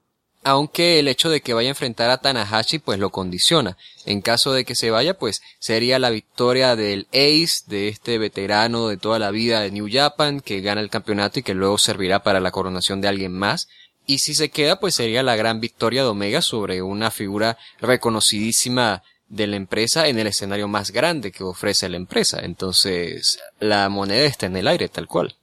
aunque 0.49 0.99
el 0.99 1.09
hecho 1.09 1.29
de 1.29 1.43
que 1.43 1.53
vaya 1.53 1.69
a 1.69 1.77
enfrentar 1.77 2.09
a 2.09 2.23
Tanahashi 2.23 2.79
pues 2.79 2.99
lo 2.99 3.11
condiciona. 3.11 3.77
En 4.07 4.23
caso 4.23 4.55
de 4.55 4.65
que 4.65 4.75
se 4.75 4.91
vaya 4.91 5.12
pues 5.12 5.43
sería 5.59 5.99
la 5.99 6.09
victoria 6.09 6.75
del 6.75 7.07
Ace, 7.11 7.65
de 7.66 7.89
este 7.89 8.16
veterano 8.16 8.89
de 8.89 8.97
toda 8.97 9.19
la 9.19 9.31
vida 9.31 9.61
de 9.61 9.70
New 9.70 9.89
Japan 9.93 10.41
que 10.41 10.62
gana 10.62 10.81
el 10.81 10.89
campeonato 10.89 11.39
y 11.39 11.43
que 11.43 11.53
luego 11.53 11.77
servirá 11.77 12.23
para 12.23 12.41
la 12.41 12.51
coronación 12.51 13.03
de 13.03 13.09
alguien 13.09 13.33
más. 13.33 13.69
Y 14.07 14.20
si 14.20 14.35
se 14.35 14.49
queda 14.49 14.81
pues 14.81 14.95
sería 14.95 15.23
la 15.23 15.37
gran 15.37 15.61
victoria 15.61 16.03
de 16.03 16.09
Omega 16.09 16.41
sobre 16.41 16.81
una 16.81 17.11
figura 17.11 17.59
reconocidísima 17.83 19.03
de 19.29 19.49
la 19.49 19.57
empresa 19.57 20.09
en 20.09 20.19
el 20.19 20.29
escenario 20.29 20.66
más 20.66 20.93
grande 20.93 21.31
que 21.31 21.45
ofrece 21.45 21.91
la 21.91 21.99
empresa. 21.99 22.41
Entonces 22.43 23.39
la 23.61 23.87
moneda 23.91 24.25
está 24.25 24.47
en 24.47 24.57
el 24.57 24.66
aire 24.66 24.89
tal 24.89 25.09
cual. 25.09 25.37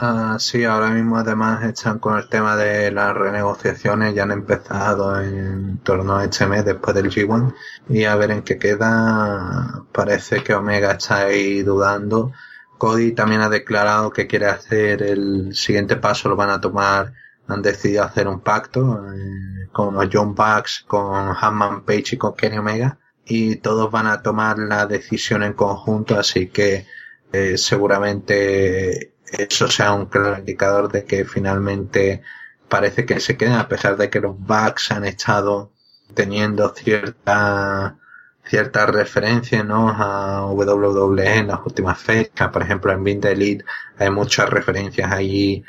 Ah, 0.00 0.36
sí, 0.38 0.64
ahora 0.64 0.90
mismo 0.90 1.16
además 1.16 1.64
están 1.64 1.98
con 1.98 2.16
el 2.16 2.28
tema 2.28 2.56
de 2.56 2.92
las 2.92 3.14
renegociaciones, 3.14 4.14
ya 4.14 4.22
han 4.22 4.30
empezado 4.30 5.20
en 5.20 5.78
torno 5.78 6.16
a 6.16 6.24
este 6.24 6.46
mes 6.46 6.64
después 6.64 6.94
del 6.94 7.10
G1 7.10 7.52
y 7.88 8.04
a 8.04 8.14
ver 8.14 8.30
en 8.30 8.42
qué 8.42 8.58
queda. 8.58 9.84
Parece 9.92 10.44
que 10.44 10.54
Omega 10.54 10.92
está 10.92 11.18
ahí 11.26 11.62
dudando. 11.62 12.32
Cody 12.78 13.12
también 13.12 13.40
ha 13.40 13.48
declarado 13.48 14.10
que 14.12 14.28
quiere 14.28 14.46
hacer 14.46 15.02
el 15.02 15.54
siguiente 15.54 15.96
paso, 15.96 16.28
lo 16.28 16.36
van 16.36 16.50
a 16.50 16.60
tomar, 16.60 17.12
han 17.48 17.62
decidido 17.62 18.04
hacer 18.04 18.28
un 18.28 18.40
pacto 18.40 19.04
eh, 19.12 19.68
con 19.72 19.96
John 20.12 20.34
Bucks, 20.34 20.84
con 20.86 21.34
Hanman 21.36 21.84
Page 21.84 22.10
y 22.12 22.18
con 22.18 22.34
Kenny 22.34 22.58
Omega 22.58 22.98
y 23.24 23.56
todos 23.56 23.90
van 23.90 24.06
a 24.06 24.22
tomar 24.22 24.58
la 24.58 24.86
decisión 24.86 25.42
en 25.42 25.52
conjunto, 25.54 26.18
así 26.18 26.48
que 26.48 26.86
eh, 27.32 27.58
seguramente 27.58 29.12
eso 29.32 29.68
sea 29.68 29.92
un 29.92 30.06
claro 30.06 30.38
indicador 30.38 30.90
de 30.90 31.04
que 31.04 31.24
finalmente 31.24 32.22
parece 32.68 33.06
que 33.06 33.20
se 33.20 33.36
queden 33.36 33.54
a 33.54 33.68
pesar 33.68 33.96
de 33.96 34.10
que 34.10 34.20
los 34.20 34.38
Bucks 34.38 34.90
han 34.90 35.04
estado 35.04 35.72
teniendo 36.14 36.68
cierta 36.74 37.96
cierta 38.44 38.86
referencia 38.86 39.62
¿no? 39.62 39.90
a 39.90 40.46
WWE 40.46 41.38
en 41.38 41.48
las 41.48 41.60
últimas 41.64 41.98
fechas 41.98 42.48
por 42.48 42.62
ejemplo 42.62 42.92
en 42.92 43.04
Vinta 43.04 43.30
Elite 43.30 43.64
hay 43.98 44.10
muchas 44.10 44.48
referencias 44.48 45.12
allí 45.12 45.64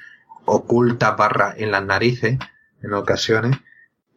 ocultas 0.45 1.17
barra 1.17 1.53
en 1.57 1.71
las 1.71 1.83
narices 1.83 2.37
en 2.81 2.93
ocasiones 2.93 3.57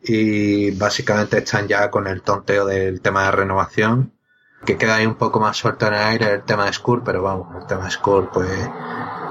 y 0.03 0.71
básicamente 0.73 1.39
están 1.39 1.69
ya 1.69 1.91
con 1.91 2.07
el 2.07 2.23
tonteo 2.23 2.67
del 2.67 3.01
tema 3.01 3.25
de 3.27 3.33
renovación 3.33 4.13
que 4.65 4.79
queda 4.79 4.97
ahí 4.97 5.07
un 5.07 5.17
poco 5.17 5.41
más 5.41 5.57
suelto 5.57 5.89
en 5.89 5.95
el 5.95 6.01
aire 6.01 6.33
el 6.33 6.43
tema 6.43 6.67
de 6.67 6.73
Skull 6.73 7.03
pero 7.05 7.23
vamos 7.23 7.49
el 7.61 7.67
tema 7.67 7.85
de 7.85 7.91
Skull 7.91 8.29
pues 8.33 8.49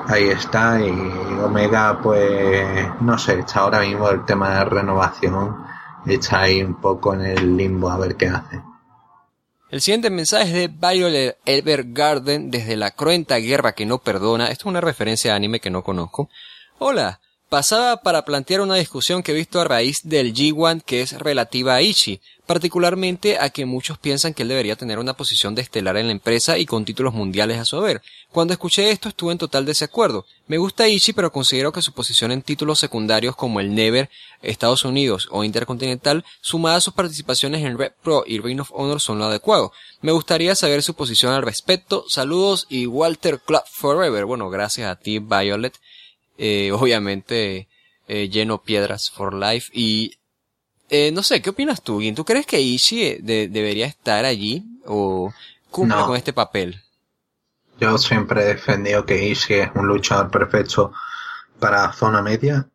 ahí 0.07 0.29
está 0.29 0.79
y 0.79 0.89
Omega 0.89 1.99
pues 2.01 2.65
no 3.01 3.17
sé, 3.17 3.39
está 3.39 3.61
ahora 3.61 3.81
mismo 3.81 4.09
el 4.09 4.25
tema 4.25 4.59
de 4.59 4.65
renovación, 4.65 5.65
está 6.05 6.41
ahí 6.41 6.61
un 6.61 6.75
poco 6.75 7.13
en 7.13 7.21
el 7.21 7.57
limbo 7.57 7.89
a 7.89 7.97
ver 7.97 8.15
qué 8.15 8.27
hace. 8.27 8.61
El 9.69 9.79
siguiente 9.79 10.09
mensaje 10.09 10.43
es 10.43 10.53
de 10.53 10.67
Violet 10.67 11.37
Evergarden 11.45 12.51
desde 12.51 12.75
la 12.75 12.91
cruenta 12.91 13.37
guerra 13.37 13.71
que 13.71 13.85
no 13.85 13.99
perdona. 13.99 14.47
Esto 14.47 14.63
es 14.63 14.65
una 14.65 14.81
referencia 14.81 15.31
a 15.31 15.37
anime 15.37 15.61
que 15.61 15.69
no 15.69 15.81
conozco. 15.81 16.29
Hola, 16.77 17.20
pasaba 17.51 17.97
para 17.97 18.23
plantear 18.23 18.61
una 18.61 18.75
discusión 18.75 19.23
que 19.23 19.33
he 19.33 19.35
visto 19.35 19.59
a 19.59 19.65
raíz 19.65 20.03
del 20.05 20.33
G1 20.33 20.83
que 20.85 21.01
es 21.01 21.11
relativa 21.19 21.75
a 21.75 21.81
Ichi, 21.81 22.21
particularmente 22.45 23.39
a 23.39 23.49
que 23.49 23.65
muchos 23.65 23.97
piensan 23.97 24.33
que 24.33 24.43
él 24.43 24.47
debería 24.47 24.77
tener 24.77 24.99
una 24.99 25.17
posición 25.17 25.53
de 25.53 25.61
estelar 25.61 25.97
en 25.97 26.05
la 26.05 26.13
empresa 26.13 26.57
y 26.57 26.65
con 26.65 26.85
títulos 26.85 27.13
mundiales 27.13 27.59
a 27.59 27.65
su 27.65 27.75
haber. 27.75 28.01
Cuando 28.31 28.53
escuché 28.53 28.89
esto 28.89 29.09
estuve 29.09 29.33
en 29.33 29.37
total 29.37 29.65
desacuerdo. 29.65 30.25
Me 30.47 30.59
gusta 30.59 30.87
Ichi 30.87 31.11
pero 31.11 31.33
considero 31.33 31.73
que 31.73 31.81
su 31.81 31.91
posición 31.91 32.31
en 32.31 32.41
títulos 32.41 32.79
secundarios 32.79 33.35
como 33.35 33.59
el 33.59 33.75
Never, 33.75 34.09
Estados 34.41 34.85
Unidos 34.85 35.27
o 35.29 35.43
Intercontinental, 35.43 36.23
sumada 36.39 36.77
a 36.77 36.81
sus 36.81 36.93
participaciones 36.93 37.65
en 37.65 37.77
Red 37.77 37.91
Pro 38.01 38.23
y 38.25 38.39
Ring 38.39 38.61
of 38.61 38.71
Honor 38.71 39.01
son 39.01 39.19
lo 39.19 39.25
adecuado. 39.25 39.73
Me 39.99 40.13
gustaría 40.13 40.55
saber 40.55 40.83
su 40.83 40.93
posición 40.93 41.33
al 41.33 41.43
respecto. 41.43 42.05
Saludos 42.07 42.65
y 42.69 42.85
Walter 42.85 43.41
Club 43.41 43.63
Forever. 43.69 44.23
Bueno, 44.23 44.49
gracias 44.49 44.89
a 44.89 44.95
ti 44.95 45.19
Violet 45.19 45.77
eh, 46.43 46.71
obviamente 46.73 47.67
eh, 48.07 48.29
lleno 48.29 48.63
piedras 48.63 49.11
for 49.11 49.33
life 49.33 49.71
y 49.73 50.17
eh, 50.89 51.11
no 51.13 51.23
sé, 51.23 51.41
¿qué 51.41 51.51
opinas 51.51 51.81
tú, 51.81 52.01
¿Tú 52.13 52.25
crees 52.25 52.45
que 52.45 52.59
Ishii 52.59 53.21
debería 53.21 53.85
estar 53.85 54.25
allí 54.25 54.65
o 54.85 55.31
cumple 55.69 56.01
con 56.01 56.17
este 56.17 56.33
papel? 56.33 56.81
Yo 57.79 57.97
siempre 57.97 58.41
he 58.41 58.45
defendido 58.47 59.05
que 59.05 59.29
Ishii 59.29 59.59
es 59.59 59.69
un 59.73 59.87
luchador 59.87 60.29
perfecto 60.29 60.91
para 61.59 61.93
zona 61.93 62.21
media, 62.21 62.67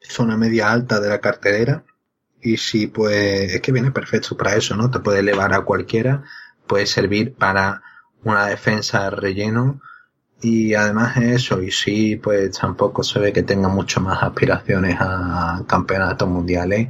zona 0.00 0.36
media 0.36 0.72
alta 0.72 0.98
de 0.98 1.10
la 1.10 1.20
cartelera. 1.20 1.84
Y 2.42 2.56
si 2.56 2.88
pues 2.88 3.54
es 3.54 3.60
que 3.60 3.70
viene 3.70 3.92
perfecto 3.92 4.36
para 4.36 4.56
eso, 4.56 4.74
¿no? 4.74 4.90
Te 4.90 4.98
puede 4.98 5.20
elevar 5.20 5.52
a 5.52 5.60
cualquiera, 5.60 6.24
puede 6.66 6.86
servir 6.86 7.34
para 7.34 7.82
una 8.24 8.46
defensa 8.46 9.04
de 9.04 9.10
relleno, 9.10 9.80
y 10.42 10.74
además 10.74 11.16
de 11.16 11.34
eso, 11.34 11.62
y 11.62 11.70
sí, 11.70 12.16
pues 12.16 12.58
tampoco 12.58 13.02
se 13.02 13.18
ve 13.18 13.32
que 13.32 13.42
tenga 13.42 13.68
mucho 13.68 14.00
más 14.00 14.22
aspiraciones 14.22 14.96
a 15.00 15.62
campeonatos 15.66 16.28
mundiales. 16.28 16.88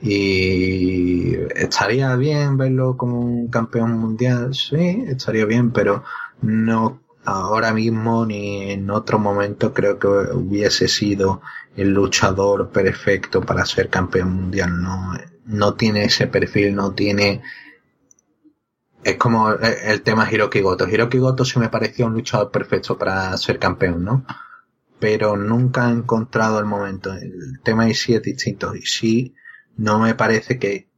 Y 0.00 1.34
estaría 1.54 2.14
bien 2.16 2.56
verlo 2.56 2.96
como 2.96 3.20
un 3.20 3.48
campeón 3.48 3.98
mundial, 3.98 4.54
sí, 4.54 5.04
estaría 5.06 5.46
bien, 5.46 5.70
pero 5.72 6.04
no 6.42 7.00
ahora 7.24 7.72
mismo 7.72 8.24
ni 8.24 8.70
en 8.70 8.88
otro 8.90 9.18
momento 9.18 9.74
creo 9.74 9.98
que 9.98 10.06
hubiese 10.06 10.86
sido 10.86 11.42
el 11.76 11.92
luchador 11.92 12.70
perfecto 12.70 13.40
para 13.40 13.66
ser 13.66 13.88
campeón 13.90 14.32
mundial. 14.32 14.80
No, 14.80 15.14
no 15.44 15.74
tiene 15.74 16.04
ese 16.04 16.26
perfil, 16.26 16.74
no 16.74 16.92
tiene... 16.92 17.42
Es 19.06 19.18
como 19.18 19.52
el 19.52 20.02
tema 20.02 20.28
Hiroki 20.28 20.60
Goto. 20.60 20.88
Hiroki 20.88 21.18
Goto 21.18 21.44
se 21.44 21.60
me 21.60 21.68
parecía 21.68 22.06
un 22.06 22.14
luchador 22.14 22.50
perfecto 22.50 22.98
para 22.98 23.36
ser 23.36 23.60
campeón, 23.60 24.02
¿no? 24.04 24.26
Pero 24.98 25.36
nunca 25.36 25.88
he 25.88 25.92
encontrado 25.92 26.58
el 26.58 26.64
momento. 26.64 27.12
El 27.12 27.60
tema 27.62 27.88
sí 27.94 28.14
es 28.14 28.22
distinto. 28.22 28.74
Y 28.74 28.82
sí, 28.82 29.32
no 29.76 30.00
me 30.00 30.16
parece 30.16 30.58
que 30.58 30.88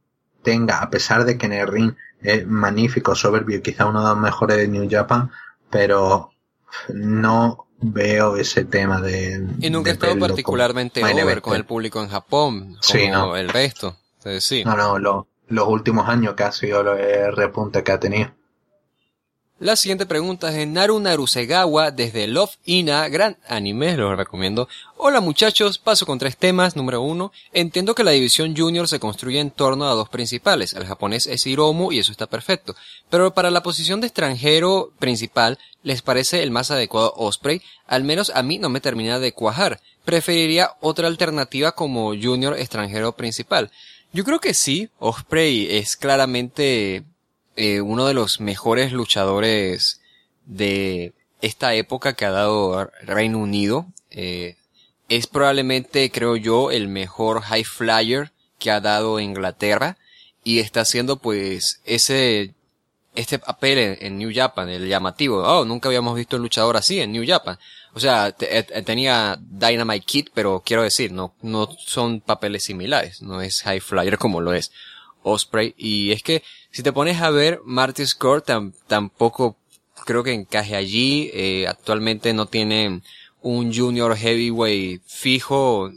tenga, 0.41 0.79
a 0.79 0.89
pesar 0.89 1.23
de 1.23 1.37
que 1.37 1.45
en 1.45 1.53
el 1.53 1.67
ring 1.67 1.93
es 2.19 2.47
magnífico, 2.47 3.13
soberbio 3.13 3.61
quizá 3.61 3.85
uno 3.85 4.01
de 4.01 4.09
los 4.09 4.17
mejores 4.17 4.57
de 4.57 4.67
New 4.67 4.89
Japan, 4.89 5.29
pero 5.69 6.31
no 6.91 7.67
veo 7.79 8.37
ese 8.37 8.65
tema 8.65 9.01
de... 9.01 9.47
Y 9.61 9.69
nunca 9.69 9.91
he 9.91 9.93
estado 9.93 10.17
particularmente 10.17 11.03
over 11.03 11.43
con 11.43 11.55
el 11.55 11.65
público 11.65 12.01
en 12.01 12.09
Japón, 12.09 12.75
como 12.81 13.35
el 13.35 13.49
resto. 13.49 13.97
sí. 14.39 14.63
No, 14.63 14.97
no, 14.97 15.27
los 15.49 15.67
últimos 15.67 16.07
años 16.07 16.35
que 16.35 16.43
ha 16.43 16.51
sido 16.51 16.81
el 16.95 17.35
repunte 17.35 17.83
que 17.83 17.91
ha 17.91 17.99
tenido. 17.99 18.31
La 19.59 19.75
siguiente 19.75 20.05
pregunta 20.05 20.47
es 20.47 20.55
de 20.55 20.65
Naru 20.65 21.01
Narusegawa 21.01 21.91
desde 21.91 22.27
Love 22.27 22.55
Ina, 22.63 23.09
gran 23.09 23.35
anime, 23.45 23.97
lo 23.97 24.15
recomiendo. 24.15 24.69
Hola 24.95 25.19
muchachos, 25.19 25.77
paso 25.77 26.05
con 26.05 26.17
tres 26.17 26.37
temas. 26.37 26.77
Número 26.77 27.01
uno, 27.01 27.33
entiendo 27.51 27.93
que 27.93 28.05
la 28.05 28.11
división 28.11 28.55
junior 28.55 28.87
se 28.87 29.01
construye 29.01 29.41
en 29.41 29.51
torno 29.51 29.89
a 29.89 29.95
dos 29.95 30.07
principales. 30.07 30.71
El 30.71 30.85
japonés 30.85 31.27
es 31.27 31.45
Hiromu 31.45 31.91
y 31.91 31.99
eso 31.99 32.13
está 32.13 32.25
perfecto. 32.25 32.73
Pero 33.09 33.33
para 33.33 33.51
la 33.51 33.61
posición 33.61 33.99
de 33.99 34.07
extranjero 34.07 34.93
principal, 34.97 35.59
¿les 35.83 36.01
parece 36.01 36.41
el 36.41 36.51
más 36.51 36.71
adecuado 36.71 37.13
Osprey? 37.17 37.61
Al 37.85 38.05
menos 38.05 38.31
a 38.33 38.43
mí 38.43 38.59
no 38.59 38.69
me 38.69 38.79
termina 38.79 39.19
de 39.19 39.33
cuajar. 39.33 39.81
Preferiría 40.05 40.75
otra 40.79 41.07
alternativa 41.07 41.73
como 41.73 42.13
junior 42.15 42.57
extranjero 42.57 43.11
principal. 43.11 43.71
Yo 44.11 44.23
creo 44.23 44.39
que 44.39 44.53
sí, 44.53 44.89
Osprey 44.97 45.67
es 45.69 45.95
claramente 45.95 47.03
eh, 47.55 47.81
uno 47.81 48.07
de 48.07 48.13
los 48.13 48.39
mejores 48.39 48.91
luchadores 48.91 50.01
de 50.45 51.13
esta 51.41 51.75
época 51.75 52.13
que 52.13 52.25
ha 52.25 52.31
dado 52.31 52.89
Reino 53.03 53.37
Unido. 53.37 53.85
Eh, 54.09 54.55
es 55.09 55.27
probablemente, 55.27 56.09
creo 56.11 56.35
yo, 56.35 56.71
el 56.71 56.87
mejor 56.87 57.41
high 57.41 57.63
flyer 57.63 58.31
que 58.57 58.71
ha 58.71 58.81
dado 58.81 59.19
Inglaterra 59.19 59.97
y 60.43 60.59
está 60.59 60.81
haciendo 60.81 61.17
pues 61.17 61.81
ese 61.85 62.53
este 63.15 63.39
papel 63.39 63.97
en, 63.99 64.17
New 64.17 64.31
Japan, 64.33 64.69
el 64.69 64.87
llamativo. 64.87 65.43
Oh, 65.43 65.65
nunca 65.65 65.89
habíamos 65.89 66.15
visto 66.15 66.37
un 66.37 66.43
luchador 66.43 66.77
así 66.77 66.99
en 67.01 67.11
New 67.11 67.25
Japan. 67.27 67.59
O 67.93 67.99
sea, 67.99 68.35
eh, 68.39 68.63
tenía 68.83 69.37
Dynamite 69.41 70.05
Kid, 70.05 70.27
pero 70.33 70.61
quiero 70.65 70.83
decir, 70.83 71.11
no, 71.11 71.33
no 71.41 71.69
son 71.79 72.21
papeles 72.21 72.63
similares. 72.63 73.21
No 73.21 73.41
es 73.41 73.61
high 73.63 73.79
flyer 73.79 74.17
como 74.17 74.41
lo 74.41 74.53
es 74.53 74.71
Osprey. 75.23 75.73
Y 75.77 76.11
es 76.11 76.23
que 76.23 76.43
si 76.71 76.83
te 76.83 76.93
pones 76.93 77.21
a 77.21 77.29
ver, 77.29 77.61
Marty 77.65 78.05
Score 78.05 78.43
tampoco 78.87 79.57
creo 80.05 80.23
que 80.23 80.33
encaje 80.33 80.75
allí. 80.75 81.31
Eh, 81.33 81.65
actualmente 81.67 82.33
no 82.33 82.45
tienen 82.45 83.03
un 83.41 83.73
junior 83.73 84.15
heavyweight 84.15 85.01
fijo 85.05 85.91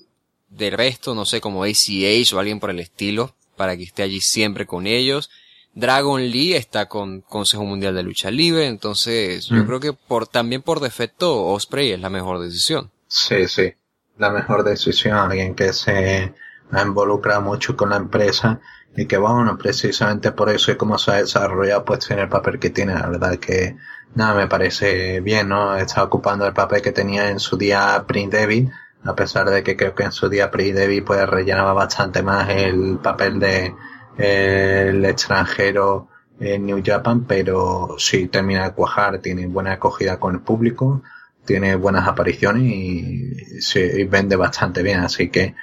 de 0.48 0.70
resto, 0.70 1.14
no 1.14 1.24
sé, 1.24 1.40
como 1.40 1.64
ACH 1.64 2.32
o 2.32 2.38
alguien 2.38 2.60
por 2.60 2.70
el 2.70 2.80
estilo, 2.80 3.34
para 3.56 3.76
que 3.76 3.84
esté 3.84 4.02
allí 4.02 4.20
siempre 4.20 4.66
con 4.66 4.86
ellos. 4.86 5.30
Dragon 5.74 6.20
Lee 6.20 6.54
está 6.54 6.86
con 6.86 7.22
Consejo 7.22 7.64
Mundial 7.64 7.94
de 7.94 8.02
Lucha 8.02 8.30
Libre, 8.30 8.66
entonces 8.66 9.46
yo 9.46 9.56
mm. 9.56 9.66
creo 9.66 9.80
que 9.80 9.92
por, 9.92 10.26
también 10.26 10.62
por 10.62 10.80
defecto 10.80 11.46
Osprey 11.46 11.92
es 11.92 12.00
la 12.00 12.10
mejor 12.10 12.40
decisión. 12.40 12.90
Sí, 13.06 13.48
sí, 13.48 13.72
la 14.18 14.30
mejor 14.30 14.64
decisión, 14.64 15.16
alguien 15.16 15.54
que 15.54 15.72
se 15.72 16.34
ha 16.70 16.82
involucrado 16.82 17.40
mucho 17.42 17.76
con 17.76 17.90
la 17.90 17.96
empresa 17.96 18.60
y 18.96 19.06
que 19.06 19.16
bueno, 19.16 19.56
precisamente 19.56 20.32
por 20.32 20.50
eso 20.50 20.72
y 20.72 20.76
cómo 20.76 20.98
se 20.98 21.10
ha 21.10 21.14
desarrollado, 21.16 21.84
pues 21.84 22.06
tiene 22.06 22.22
el 22.22 22.28
papel 22.28 22.58
que 22.58 22.70
tiene, 22.70 22.94
la 22.94 23.08
verdad 23.08 23.38
que 23.38 23.76
nada, 24.14 24.34
me 24.34 24.48
parece 24.48 25.20
bien, 25.20 25.48
¿no? 25.48 25.74
Está 25.76 26.02
ocupando 26.02 26.46
el 26.46 26.52
papel 26.52 26.82
que 26.82 26.92
tenía 26.92 27.30
en 27.30 27.40
su 27.40 27.56
día 27.56 28.04
Prince 28.06 28.36
David, 28.36 28.68
a 29.04 29.14
pesar 29.14 29.48
de 29.48 29.62
que 29.62 29.76
creo 29.76 29.94
que 29.94 30.04
en 30.04 30.12
su 30.12 30.28
día 30.28 30.50
Prince 30.50 30.80
David 30.80 31.04
pues 31.04 31.26
rellenaba 31.26 31.72
bastante 31.72 32.22
más 32.22 32.50
el 32.50 32.98
papel 33.02 33.38
de 33.38 33.74
el 34.18 35.04
extranjero 35.04 36.08
en 36.40 36.66
New 36.66 36.82
Japan, 36.84 37.24
pero 37.26 37.96
sí 37.98 38.28
termina 38.28 38.64
de 38.64 38.74
cuajar, 38.74 39.18
tiene 39.20 39.46
buena 39.46 39.72
acogida 39.72 40.18
con 40.18 40.34
el 40.34 40.40
público, 40.40 41.02
tiene 41.44 41.76
buenas 41.76 42.06
apariciones 42.08 42.64
y, 42.64 43.32
y 43.76 44.04
vende 44.04 44.36
bastante 44.36 44.82
bien, 44.82 45.00
así 45.00 45.28
que 45.30 45.54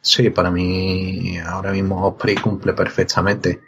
Sí, 0.00 0.30
para 0.30 0.50
mí 0.50 1.38
ahora 1.38 1.72
mismo 1.72 2.06
Osprey 2.06 2.36
cumple 2.36 2.72
perfectamente. 2.72 3.60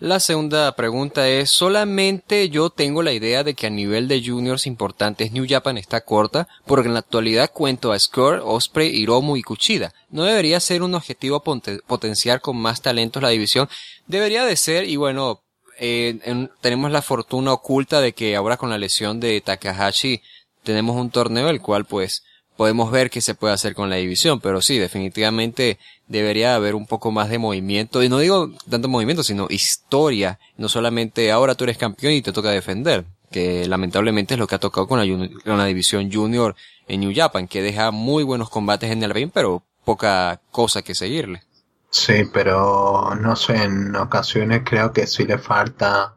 La 0.00 0.18
segunda 0.18 0.74
pregunta 0.76 1.28
es, 1.28 1.50
solamente 1.50 2.48
yo 2.48 2.70
tengo 2.70 3.02
la 3.02 3.12
idea 3.12 3.44
de 3.44 3.52
que 3.52 3.66
a 3.66 3.70
nivel 3.70 4.08
de 4.08 4.22
juniors 4.24 4.66
importantes 4.66 5.30
New 5.30 5.44
Japan 5.46 5.76
está 5.76 6.00
corta, 6.00 6.48
porque 6.64 6.88
en 6.88 6.94
la 6.94 7.00
actualidad 7.00 7.52
cuento 7.52 7.92
a 7.92 7.98
Score, 7.98 8.40
Osprey, 8.42 8.88
Hiromu 8.88 9.36
y 9.36 9.42
Kuchida. 9.42 9.92
¿No 10.08 10.24
debería 10.24 10.58
ser 10.58 10.82
un 10.82 10.94
objetivo 10.94 11.42
potenciar 11.42 12.40
con 12.40 12.56
más 12.56 12.80
talentos 12.80 13.22
la 13.22 13.28
división? 13.28 13.68
Debería 14.06 14.46
de 14.46 14.56
ser, 14.56 14.88
y 14.88 14.96
bueno, 14.96 15.42
eh, 15.78 16.18
tenemos 16.62 16.90
la 16.90 17.02
fortuna 17.02 17.52
oculta 17.52 18.00
de 18.00 18.14
que 18.14 18.36
ahora 18.36 18.56
con 18.56 18.70
la 18.70 18.78
lesión 18.78 19.20
de 19.20 19.38
Takahashi 19.42 20.22
tenemos 20.62 20.96
un 20.96 21.10
torneo 21.10 21.50
el 21.50 21.60
cual 21.60 21.84
pues 21.84 22.24
podemos 22.56 22.90
ver 22.90 23.10
qué 23.10 23.20
se 23.20 23.34
puede 23.34 23.52
hacer 23.52 23.74
con 23.74 23.90
la 23.90 23.96
división, 23.96 24.40
pero 24.40 24.62
sí, 24.62 24.78
definitivamente 24.78 25.78
debería 26.10 26.54
haber 26.54 26.74
un 26.74 26.86
poco 26.86 27.10
más 27.10 27.30
de 27.30 27.38
movimiento, 27.38 28.02
y 28.02 28.08
no 28.08 28.18
digo 28.18 28.50
tanto 28.68 28.88
movimiento, 28.88 29.22
sino 29.22 29.46
historia, 29.48 30.38
no 30.58 30.68
solamente 30.68 31.30
ahora 31.30 31.54
tú 31.54 31.64
eres 31.64 31.78
campeón 31.78 32.12
y 32.12 32.22
te 32.22 32.32
toca 32.32 32.50
defender, 32.50 33.04
que 33.30 33.66
lamentablemente 33.66 34.34
es 34.34 34.40
lo 34.40 34.46
que 34.46 34.56
ha 34.56 34.60
tocado 34.60 34.86
con 34.88 34.98
la, 34.98 35.64
división 35.64 36.10
junior 36.12 36.54
en 36.88 37.00
New 37.00 37.12
Japan, 37.14 37.48
que 37.48 37.62
deja 37.62 37.90
muy 37.90 38.24
buenos 38.24 38.50
combates 38.50 38.90
en 38.90 39.02
el 39.02 39.10
ring, 39.10 39.30
pero 39.32 39.62
poca 39.84 40.40
cosa 40.50 40.82
que 40.82 40.94
seguirle. 40.94 41.42
Sí, 41.90 42.24
pero 42.32 43.14
no 43.20 43.34
sé, 43.36 43.62
en 43.62 43.96
ocasiones 43.96 44.62
creo 44.64 44.92
que 44.92 45.06
sí 45.06 45.24
le 45.24 45.38
falta 45.38 46.14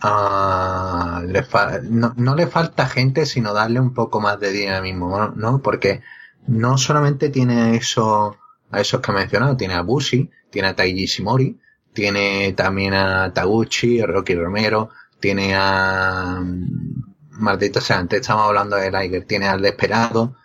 Ah, 0.00 1.22
le 1.26 1.44
no, 1.90 2.14
no, 2.16 2.36
le 2.36 2.46
falta 2.46 2.86
gente, 2.86 3.26
sino 3.26 3.52
darle 3.52 3.80
un 3.80 3.94
poco 3.94 4.20
más 4.20 4.38
de 4.38 4.52
dinamismo, 4.52 5.32
¿no? 5.34 5.58
Porque 5.60 6.02
no 6.46 6.78
solamente 6.78 7.30
tiene 7.30 7.74
eso, 7.76 8.36
a 8.70 8.80
esos 8.80 9.00
que 9.00 9.10
he 9.10 9.14
mencionado, 9.14 9.56
tiene 9.56 9.74
a 9.74 9.82
Bushi, 9.82 10.30
tiene 10.50 10.68
a 10.68 10.76
Taiji 10.76 11.06
Shimori, 11.06 11.58
tiene 11.92 12.52
también 12.52 12.94
a 12.94 13.32
Taguchi, 13.32 14.02
Rocky 14.02 14.34
Romero, 14.34 14.90
tiene 15.20 15.54
a, 15.54 16.40
mm, 16.40 17.40
maldito 17.40 17.80
sea, 17.80 17.98
antes 17.98 18.20
estamos 18.20 18.46
hablando 18.46 18.76
de 18.76 18.90
Liger, 18.90 19.24
tiene 19.24 19.48
al 19.48 19.62
Desperado, 19.62 20.36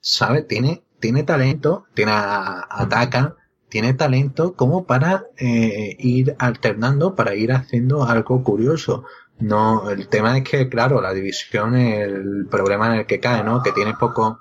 ¿sabes? 0.00 0.46
Tiene, 0.46 0.82
tiene 0.98 1.22
talento, 1.22 1.86
tiene 1.94 2.12
a, 2.12 2.66
a 2.68 2.88
Taka, 2.88 3.36
tiene 3.68 3.94
talento 3.94 4.54
como 4.54 4.84
para 4.84 5.26
eh, 5.38 5.96
ir 5.98 6.34
alternando, 6.38 7.14
para 7.14 7.34
ir 7.34 7.52
haciendo 7.52 8.04
algo 8.04 8.42
curioso. 8.44 9.04
No, 9.38 9.88
el 9.90 10.08
tema 10.08 10.36
es 10.36 10.44
que, 10.44 10.68
claro, 10.68 11.00
la 11.00 11.14
división, 11.14 11.76
el 11.76 12.46
problema 12.50 12.92
en 12.92 13.00
el 13.00 13.06
que 13.06 13.20
cae, 13.20 13.42
¿no? 13.42 13.62
Que 13.62 13.72
tiene 13.72 13.94
poco, 13.94 14.40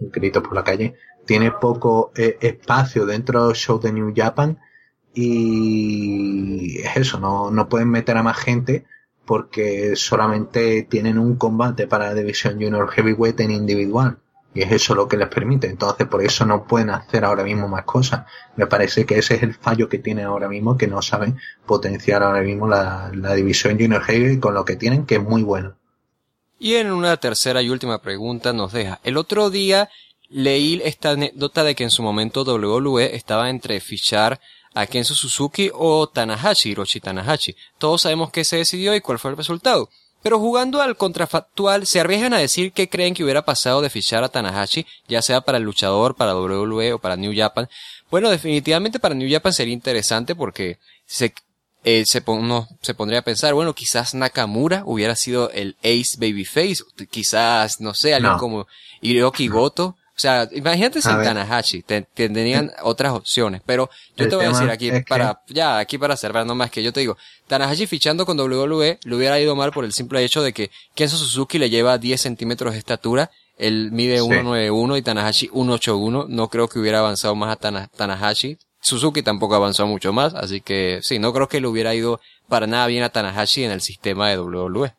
grito 0.00 0.42
por 0.42 0.54
la 0.54 0.64
calle, 0.64 0.96
tiene 1.30 1.52
poco 1.52 2.10
eh, 2.16 2.38
espacio 2.40 3.06
dentro 3.06 3.46
del 3.46 3.54
show 3.54 3.78
de 3.78 3.92
New 3.92 4.12
Japan 4.16 4.58
y 5.14 6.80
es 6.80 6.96
eso, 6.96 7.20
no, 7.20 7.52
no 7.52 7.68
pueden 7.68 7.88
meter 7.88 8.16
a 8.16 8.24
más 8.24 8.36
gente 8.36 8.84
porque 9.24 9.94
solamente 9.94 10.82
tienen 10.90 11.20
un 11.20 11.36
combate 11.36 11.86
para 11.86 12.06
la 12.06 12.14
división 12.14 12.54
Junior 12.54 12.90
Heavyweight 12.90 13.38
en 13.38 13.52
individual 13.52 14.18
y 14.52 14.62
es 14.62 14.72
eso 14.72 14.96
lo 14.96 15.06
que 15.06 15.16
les 15.16 15.28
permite. 15.28 15.68
Entonces, 15.68 16.08
por 16.08 16.20
eso 16.20 16.44
no 16.44 16.64
pueden 16.64 16.90
hacer 16.90 17.24
ahora 17.24 17.44
mismo 17.44 17.68
más 17.68 17.84
cosas. 17.84 18.26
Me 18.56 18.66
parece 18.66 19.06
que 19.06 19.16
ese 19.16 19.36
es 19.36 19.44
el 19.44 19.54
fallo 19.54 19.88
que 19.88 20.00
tienen 20.00 20.24
ahora 20.24 20.48
mismo, 20.48 20.76
que 20.76 20.88
no 20.88 21.00
saben 21.00 21.38
potenciar 21.64 22.24
ahora 22.24 22.40
mismo 22.40 22.66
la, 22.66 23.12
división 23.36 23.78
Junior 23.78 24.02
Heavy 24.02 24.40
con 24.40 24.54
lo 24.54 24.64
que 24.64 24.74
tienen, 24.74 25.06
que 25.06 25.14
es 25.14 25.22
muy 25.22 25.44
bueno. 25.44 25.76
Y 26.58 26.74
en 26.74 26.90
una 26.90 27.16
tercera 27.18 27.62
y 27.62 27.70
última 27.70 28.02
pregunta 28.02 28.52
nos 28.52 28.72
deja. 28.72 28.98
El 29.04 29.16
otro 29.16 29.48
día 29.48 29.88
leí 30.30 30.80
esta 30.84 31.10
anécdota 31.10 31.64
de 31.64 31.74
que 31.74 31.84
en 31.84 31.90
su 31.90 32.02
momento 32.02 32.44
WWE 32.44 33.14
estaba 33.14 33.50
entre 33.50 33.80
fichar 33.80 34.40
a 34.74 34.86
Kenzo 34.86 35.14
Suzuki 35.14 35.70
o 35.74 36.08
Tanahashi, 36.08 36.70
Hiroshi 36.70 37.00
Tanahashi. 37.00 37.56
Todos 37.78 38.02
sabemos 38.02 38.30
qué 38.30 38.44
se 38.44 38.56
decidió 38.56 38.94
y 38.94 39.00
cuál 39.00 39.18
fue 39.18 39.32
el 39.32 39.36
resultado. 39.36 39.90
Pero 40.22 40.38
jugando 40.38 40.82
al 40.82 40.96
contrafactual, 40.96 41.86
se 41.86 42.00
arriesgan 42.00 42.34
a 42.34 42.38
decir 42.38 42.72
qué 42.72 42.88
creen 42.88 43.14
que 43.14 43.24
hubiera 43.24 43.44
pasado 43.44 43.80
de 43.80 43.90
fichar 43.90 44.22
a 44.22 44.28
Tanahashi, 44.28 44.86
ya 45.08 45.22
sea 45.22 45.40
para 45.40 45.58
el 45.58 45.64
luchador, 45.64 46.14
para 46.14 46.36
WWE 46.36 46.92
o 46.92 46.98
para 46.98 47.16
New 47.16 47.32
Japan. 47.34 47.68
Bueno, 48.10 48.28
definitivamente 48.28 49.00
para 49.00 49.14
New 49.14 49.30
Japan 49.30 49.52
sería 49.52 49.72
interesante 49.72 50.34
porque 50.34 50.78
se, 51.06 51.32
eh, 51.84 52.04
se, 52.06 52.22
se 52.82 52.94
pondría 52.94 53.20
a 53.20 53.24
pensar, 53.24 53.54
bueno, 53.54 53.74
quizás 53.74 54.14
Nakamura 54.14 54.82
hubiera 54.84 55.16
sido 55.16 55.50
el 55.52 55.76
ace 55.80 56.16
babyface, 56.18 56.84
quizás, 57.10 57.80
no 57.80 57.94
sé, 57.94 58.14
alguien 58.14 58.36
como 58.36 58.66
Hiroki 59.00 59.48
Goto. 59.48 59.96
O 60.20 60.22
sea, 60.22 60.46
imagínate 60.52 61.00
sin 61.00 61.12
Tanahashi, 61.12 61.82
tendrían 61.82 62.66
eh, 62.66 62.72
otras 62.82 63.14
opciones, 63.14 63.62
pero 63.64 63.88
yo 64.18 64.28
te 64.28 64.36
voy 64.36 64.44
a 64.44 64.48
decir 64.50 64.68
aquí 64.68 64.90
para, 65.08 65.40
ya, 65.48 65.78
aquí 65.78 65.96
para 65.96 66.14
cerrar 66.14 66.44
nomás 66.44 66.70
que 66.70 66.82
yo 66.82 66.92
te 66.92 67.00
digo, 67.00 67.16
Tanahashi 67.46 67.86
fichando 67.86 68.26
con 68.26 68.38
WWE 68.38 68.98
le 69.02 69.16
hubiera 69.16 69.40
ido 69.40 69.56
mal 69.56 69.72
por 69.72 69.86
el 69.86 69.94
simple 69.94 70.22
hecho 70.22 70.42
de 70.42 70.52
que 70.52 70.70
Kenzo 70.94 71.16
Suzuki 71.16 71.58
le 71.58 71.70
lleva 71.70 71.96
10 71.96 72.20
centímetros 72.20 72.74
de 72.74 72.80
estatura, 72.80 73.30
él 73.56 73.92
mide 73.92 74.20
191 74.20 74.98
y 74.98 75.02
Tanahashi 75.02 75.46
181, 75.46 76.26
no 76.28 76.48
creo 76.48 76.68
que 76.68 76.78
hubiera 76.78 76.98
avanzado 76.98 77.34
más 77.34 77.56
a 77.58 77.88
Tanahashi, 77.88 78.58
Suzuki 78.78 79.22
tampoco 79.22 79.54
avanzó 79.54 79.86
mucho 79.86 80.12
más, 80.12 80.34
así 80.34 80.60
que 80.60 81.00
sí, 81.02 81.18
no 81.18 81.32
creo 81.32 81.48
que 81.48 81.62
le 81.62 81.66
hubiera 81.66 81.94
ido 81.94 82.20
para 82.46 82.66
nada 82.66 82.86
bien 82.88 83.04
a 83.04 83.08
Tanahashi 83.08 83.64
en 83.64 83.70
el 83.70 83.80
sistema 83.80 84.28
de 84.28 84.38
WWE. 84.38 84.92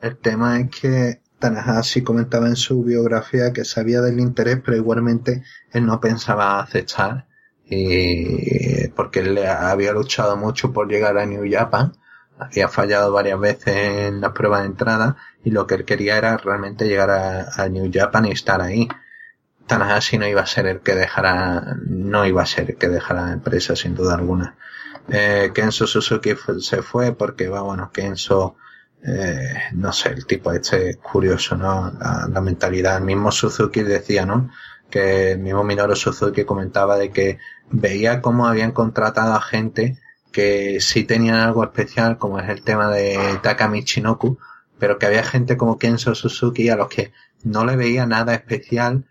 El 0.00 0.16
tema 0.16 0.58
es 0.58 0.70
que 0.70 1.27
Tanahashi 1.38 2.02
comentaba 2.02 2.48
en 2.48 2.56
su 2.56 2.82
biografía 2.82 3.52
que 3.52 3.64
sabía 3.64 4.00
del 4.00 4.20
interés, 4.20 4.60
pero 4.64 4.76
igualmente 4.76 5.42
él 5.72 5.86
no 5.86 6.00
pensaba 6.00 6.60
acechar, 6.60 7.26
y 7.64 8.88
porque 8.88 9.20
él 9.20 9.38
había 9.46 9.92
luchado 9.92 10.36
mucho 10.36 10.72
por 10.72 10.88
llegar 10.88 11.18
a 11.18 11.26
New 11.26 11.44
Japan, 11.50 11.92
había 12.38 12.68
fallado 12.68 13.12
varias 13.12 13.38
veces 13.38 13.76
en 13.76 14.20
la 14.20 14.32
prueba 14.32 14.60
de 14.60 14.66
entrada, 14.66 15.16
y 15.44 15.50
lo 15.50 15.66
que 15.66 15.76
él 15.76 15.84
quería 15.84 16.16
era 16.18 16.36
realmente 16.36 16.86
llegar 16.86 17.10
a 17.10 17.68
New 17.68 17.90
Japan 17.92 18.26
y 18.26 18.32
estar 18.32 18.60
ahí. 18.60 18.88
Tanahashi 19.66 20.18
no 20.18 20.26
iba 20.26 20.40
a 20.40 20.46
ser 20.46 20.66
el 20.66 20.80
que 20.80 20.94
dejara, 20.94 21.76
no 21.86 22.24
iba 22.26 22.42
a 22.42 22.46
ser 22.46 22.70
el 22.70 22.76
que 22.76 22.88
dejara 22.88 23.26
la 23.26 23.32
empresa 23.32 23.76
sin 23.76 23.94
duda 23.94 24.14
alguna. 24.14 24.56
Eh, 25.10 25.52
Kenzo 25.54 25.86
Suzuki 25.86 26.34
se 26.60 26.82
fue 26.82 27.12
porque 27.12 27.48
bueno, 27.48 27.90
Kenzo, 27.92 28.56
eh, 29.04 29.54
no 29.72 29.92
sé, 29.92 30.10
el 30.10 30.26
tipo 30.26 30.52
este 30.52 30.96
curioso, 30.96 31.56
¿no? 31.56 31.92
La, 32.00 32.40
mentalidad. 32.40 32.98
El 32.98 33.04
mismo 33.04 33.30
Suzuki 33.32 33.82
decía, 33.82 34.26
¿no? 34.26 34.50
Que 34.90 35.32
el 35.32 35.38
mismo 35.38 35.64
Minoru 35.64 35.96
Suzuki 35.96 36.44
comentaba 36.44 36.96
de 36.96 37.10
que 37.10 37.38
veía 37.70 38.20
cómo 38.20 38.46
habían 38.46 38.72
contratado 38.72 39.34
a 39.34 39.40
gente 39.40 39.98
que 40.32 40.80
sí 40.80 41.04
tenían 41.04 41.36
algo 41.36 41.64
especial, 41.64 42.18
como 42.18 42.38
es 42.38 42.48
el 42.48 42.62
tema 42.62 42.90
de 42.90 43.18
Takami 43.42 43.84
Chinoku, 43.84 44.38
pero 44.78 44.98
que 44.98 45.06
había 45.06 45.22
gente 45.24 45.56
como 45.56 45.78
Kenzo 45.78 46.14
Suzuki 46.14 46.68
a 46.68 46.76
los 46.76 46.88
que 46.88 47.12
no 47.42 47.64
le 47.64 47.76
veía 47.76 48.06
nada 48.06 48.34
especial 48.34 49.04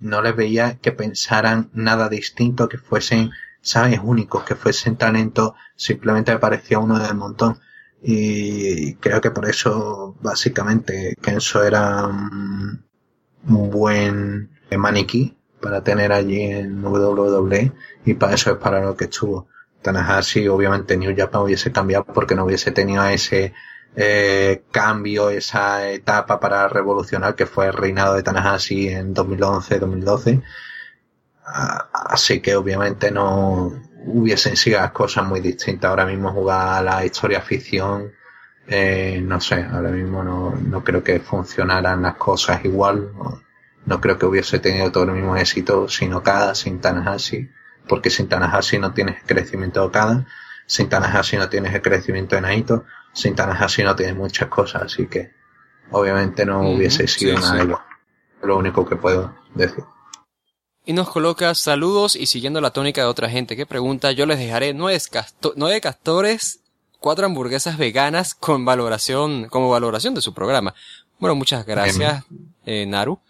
no 0.00 0.22
les 0.22 0.34
veía 0.34 0.78
que 0.78 0.92
pensaran 0.92 1.70
nada 1.74 2.08
distinto, 2.08 2.68
que 2.68 2.78
fuesen, 2.78 3.30
sabes, 3.60 4.00
únicos, 4.02 4.44
que 4.44 4.56
fuesen 4.56 4.96
talentos, 4.96 5.52
simplemente 5.76 6.32
me 6.32 6.38
parecía 6.38 6.78
uno 6.78 6.98
del 6.98 7.14
montón. 7.14 7.60
Y 8.02 8.94
creo 8.94 9.20
que 9.20 9.30
por 9.30 9.48
eso, 9.48 10.16
básicamente, 10.20 11.14
Kenzo 11.20 11.62
era 11.62 12.06
un, 12.06 12.84
buen 13.42 14.50
maniquí 14.76 15.36
para 15.60 15.82
tener 15.82 16.12
allí 16.12 16.42
en 16.42 16.84
WWE 16.84 17.72
y 18.04 18.14
para 18.14 18.34
eso 18.34 18.52
es 18.52 18.56
para 18.58 18.80
lo 18.80 18.96
que 18.96 19.04
estuvo. 19.04 19.48
Tanahashi, 19.82 20.46
obviamente 20.48 20.96
New 20.96 21.14
Japan 21.16 21.42
hubiese 21.42 21.72
cambiado 21.72 22.04
porque 22.04 22.34
no 22.34 22.44
hubiese 22.44 22.70
tenido 22.70 23.04
ese 23.06 23.54
eh, 23.96 24.64
cambio, 24.70 25.30
esa 25.30 25.90
etapa 25.90 26.38
para 26.38 26.68
revolucionar 26.68 27.34
que 27.34 27.46
fue 27.46 27.66
el 27.66 27.72
reinado 27.72 28.14
de 28.14 28.22
Tanahashi 28.22 28.88
en 28.88 29.14
2011-2012. 29.14 30.42
Ah, 31.44 31.88
así 31.92 32.40
que 32.40 32.54
obviamente 32.56 33.10
no 33.10 33.72
hubiesen 34.04 34.56
sido 34.56 34.80
las 34.80 34.92
cosas 34.92 35.26
muy 35.26 35.40
distintas. 35.40 35.88
Ahora 35.88 36.06
mismo 36.06 36.32
jugar 36.32 36.78
a 36.78 36.82
la 36.82 37.04
historia 37.04 37.40
ficción, 37.40 38.12
eh, 38.66 39.20
no 39.22 39.40
sé, 39.40 39.64
ahora 39.64 39.90
mismo 39.90 40.22
no, 40.22 40.54
no 40.54 40.84
creo 40.84 41.02
que 41.02 41.20
funcionaran 41.20 42.02
las 42.02 42.14
cosas 42.16 42.64
igual. 42.64 43.12
No, 43.86 44.00
creo 44.00 44.18
que 44.18 44.26
hubiese 44.26 44.58
tenido 44.58 44.92
todo 44.92 45.04
el 45.04 45.12
mismo 45.12 45.36
éxito 45.36 45.88
sin 45.88 46.12
Okada, 46.12 46.54
sin 46.54 46.80
Tanahashi, 46.80 47.50
porque 47.88 48.10
sin 48.10 48.28
Tanahashi 48.28 48.78
no 48.78 48.92
tienes 48.92 49.16
crecimiento 49.26 49.80
de 49.80 49.86
Okada, 49.86 50.26
sin 50.66 50.88
Tanahashi 50.88 51.36
no 51.36 51.48
tienes 51.48 51.74
el 51.74 51.82
crecimiento 51.82 52.36
de 52.36 52.42
Naito, 52.42 52.84
sin 53.12 53.34
así 53.40 53.82
no 53.82 53.96
tiene 53.96 54.14
muchas 54.14 54.48
cosas, 54.48 54.82
así 54.82 55.06
que 55.06 55.32
obviamente 55.90 56.46
no 56.46 56.60
hubiese 56.70 57.06
sido 57.08 57.38
nada 57.38 57.62
igual. 57.62 57.82
Lo 58.42 58.56
único 58.56 58.86
que 58.86 58.96
puedo 58.96 59.34
decir. 59.54 59.84
Y 60.86 60.92
nos 60.92 61.10
coloca 61.10 61.54
saludos 61.54 62.16
y 62.16 62.26
siguiendo 62.26 62.60
la 62.60 62.70
tónica 62.70 63.02
de 63.02 63.06
otra 63.06 63.28
gente 63.28 63.56
que 63.56 63.66
pregunta, 63.66 64.12
yo 64.12 64.26
les 64.26 64.38
dejaré 64.38 64.72
nueve, 64.72 65.00
nueve 65.56 65.80
castores, 65.80 66.60
cuatro 66.98 67.26
hamburguesas 67.26 67.76
veganas 67.76 68.34
con 68.34 68.64
valoración, 68.64 69.48
como 69.48 69.68
valoración 69.68 70.14
de 70.14 70.22
su 70.22 70.32
programa. 70.32 70.74
Bueno, 71.18 71.34
muchas 71.34 71.66
gracias, 71.66 72.24
eh, 72.64 72.86
Naru. 72.86 73.20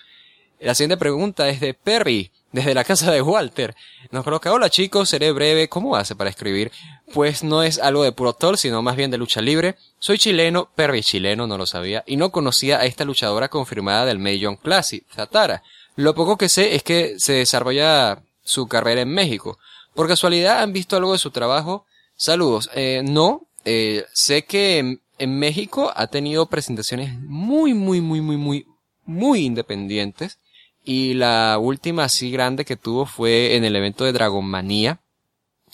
La 0.61 0.75
siguiente 0.75 0.97
pregunta 0.97 1.49
es 1.49 1.59
de 1.59 1.75
Perry 1.75 2.31
desde 2.53 2.75
la 2.75 2.85
casa 2.85 3.11
de 3.11 3.23
Walter. 3.23 3.75
Nos 4.11 4.25
coloca, 4.25 4.53
hola 4.53 4.71
chicos, 4.71 5.09
seré 5.09 5.33
breve, 5.33 5.69
¿cómo 5.69 5.97
hace 5.97 6.15
para 6.15 6.31
escribir? 6.31 6.71
Pues 7.13 7.43
no 7.43 7.63
es 7.63 7.79
algo 7.79 8.05
de 8.05 8.13
puro 8.13 8.31
actor, 8.31 8.59
sino 8.59 8.83
más 8.83 8.95
bien 8.95 9.11
de 9.11 9.19
lucha 9.19 9.41
libre. 9.41 9.77
Soy 9.99 10.19
chileno, 10.19 10.69
Perry 10.75 11.03
chileno, 11.03 11.47
no 11.47 11.59
lo 11.59 11.67
sabía, 11.67 12.05
y 12.07 12.17
no 12.17 12.31
conocía 12.31 12.79
a 12.79 12.85
esta 12.85 13.05
luchadora 13.05 13.49
confirmada 13.49 14.05
del 14.05 14.19
Major 14.19 14.59
Classic, 14.59 15.05
Zatara. 15.13 15.63
Lo 16.01 16.15
poco 16.15 16.39
que 16.39 16.49
sé 16.49 16.75
es 16.75 16.83
que 16.83 17.17
se 17.19 17.35
desarrolla 17.35 18.23
su 18.43 18.67
carrera 18.69 19.03
en 19.03 19.11
México. 19.11 19.59
¿Por 19.95 20.09
casualidad 20.09 20.63
han 20.63 20.73
visto 20.73 20.97
algo 20.97 21.13
de 21.13 21.19
su 21.19 21.31
trabajo? 21.31 21.85
Saludos. 22.17 22.71
Eh, 22.75 23.03
no, 23.05 23.47
eh, 23.67 24.07
sé 24.15 24.47
que 24.47 24.79
en, 24.79 25.03
en 25.19 25.39
México 25.39 25.93
ha 25.95 26.07
tenido 26.07 26.47
presentaciones 26.47 27.13
muy, 27.21 27.75
muy, 27.75 28.01
muy, 28.01 28.23
muy, 28.23 28.39
muy, 28.39 28.67
muy 29.05 29.45
independientes 29.45 30.39
y 30.87 31.13
la 31.13 31.59
última 31.61 32.05
así 32.05 32.31
grande 32.31 32.65
que 32.65 32.77
tuvo 32.77 33.05
fue 33.05 33.57
en 33.57 33.65
el 33.65 33.77
evento 33.77 34.05
de 34.05 34.13
Dragon 34.13 34.45
Manía 34.45 35.01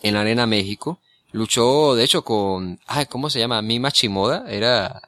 en 0.02 0.14
la 0.14 0.22
Arena 0.22 0.44
México. 0.46 0.98
Luchó, 1.30 1.94
de 1.94 2.02
hecho, 2.02 2.24
con, 2.24 2.80
ay, 2.86 3.06
¿cómo 3.06 3.30
se 3.30 3.38
llama? 3.38 3.62
Mima 3.62 3.92
Chimoda, 3.92 4.44
era 4.48 5.02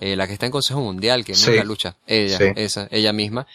eh, 0.00 0.16
la 0.16 0.26
que 0.26 0.32
está 0.32 0.46
en 0.46 0.52
Consejo 0.52 0.80
Mundial, 0.80 1.24
que 1.24 1.34
nunca 1.34 1.62
lucha. 1.62 1.96
Ella, 2.06 2.38
esa, 2.56 2.88
ella 2.90 3.12
misma. 3.12 3.46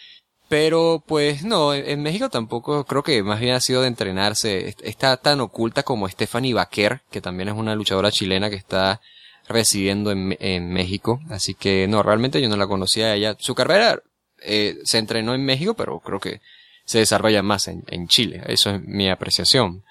Pero, 0.48 1.02
pues, 1.06 1.44
no, 1.44 1.74
en 1.74 2.02
México 2.02 2.30
tampoco, 2.30 2.84
creo 2.84 3.02
que 3.02 3.22
más 3.22 3.38
bien 3.38 3.54
ha 3.54 3.60
sido 3.60 3.82
de 3.82 3.88
entrenarse. 3.88 4.74
Está 4.82 5.18
tan 5.18 5.40
oculta 5.40 5.82
como 5.82 6.08
Stephanie 6.08 6.54
Baquer, 6.54 7.02
que 7.10 7.20
también 7.20 7.50
es 7.50 7.54
una 7.54 7.74
luchadora 7.74 8.10
chilena 8.10 8.48
que 8.48 8.56
está 8.56 9.02
residiendo 9.46 10.10
en, 10.10 10.36
en 10.40 10.72
México. 10.72 11.20
Así 11.28 11.54
que, 11.54 11.86
no, 11.86 12.02
realmente 12.02 12.40
yo 12.40 12.48
no 12.48 12.56
la 12.56 12.66
conocía 12.66 13.06
a 13.06 13.14
ella. 13.14 13.36
Su 13.38 13.54
carrera 13.54 14.02
eh, 14.40 14.78
se 14.84 14.98
entrenó 14.98 15.34
en 15.34 15.44
México, 15.44 15.74
pero 15.74 16.00
creo 16.00 16.18
que 16.18 16.40
se 16.86 16.98
desarrolla 16.98 17.42
más 17.42 17.68
en, 17.68 17.84
en 17.88 18.08
Chile. 18.08 18.42
Eso 18.46 18.70
es 18.70 18.82
mi 18.82 19.10
apreciación. 19.10 19.84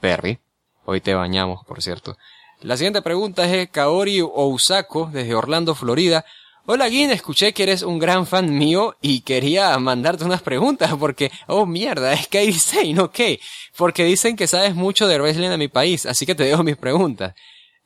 Perry. 0.00 0.38
Hoy 0.84 1.00
te 1.00 1.14
bañamos, 1.14 1.64
por 1.64 1.82
cierto. 1.82 2.18
La 2.60 2.76
siguiente 2.76 3.00
pregunta 3.00 3.44
es 3.46 3.52
de 3.52 3.68
Kaori 3.68 4.20
Ousako, 4.20 5.10
desde 5.12 5.34
Orlando, 5.34 5.74
Florida. 5.74 6.26
Hola 6.68 6.88
Guin, 6.88 7.12
escuché 7.12 7.52
que 7.52 7.62
eres 7.62 7.82
un 7.82 8.00
gran 8.00 8.26
fan 8.26 8.52
mío 8.58 8.96
y 9.00 9.20
quería 9.20 9.78
mandarte 9.78 10.24
unas 10.24 10.42
preguntas 10.42 10.92
porque, 10.98 11.30
oh 11.46 11.64
mierda, 11.64 12.12
es 12.12 12.26
Kairi 12.26 12.52
Sane, 12.54 12.98
ok. 12.98 13.20
Porque 13.78 14.04
dicen 14.04 14.34
que 14.34 14.48
sabes 14.48 14.74
mucho 14.74 15.06
de 15.06 15.16
wrestling 15.20 15.50
de 15.50 15.58
mi 15.58 15.68
país, 15.68 16.06
así 16.06 16.26
que 16.26 16.34
te 16.34 16.42
dejo 16.42 16.64
mis 16.64 16.76
preguntas. 16.76 17.36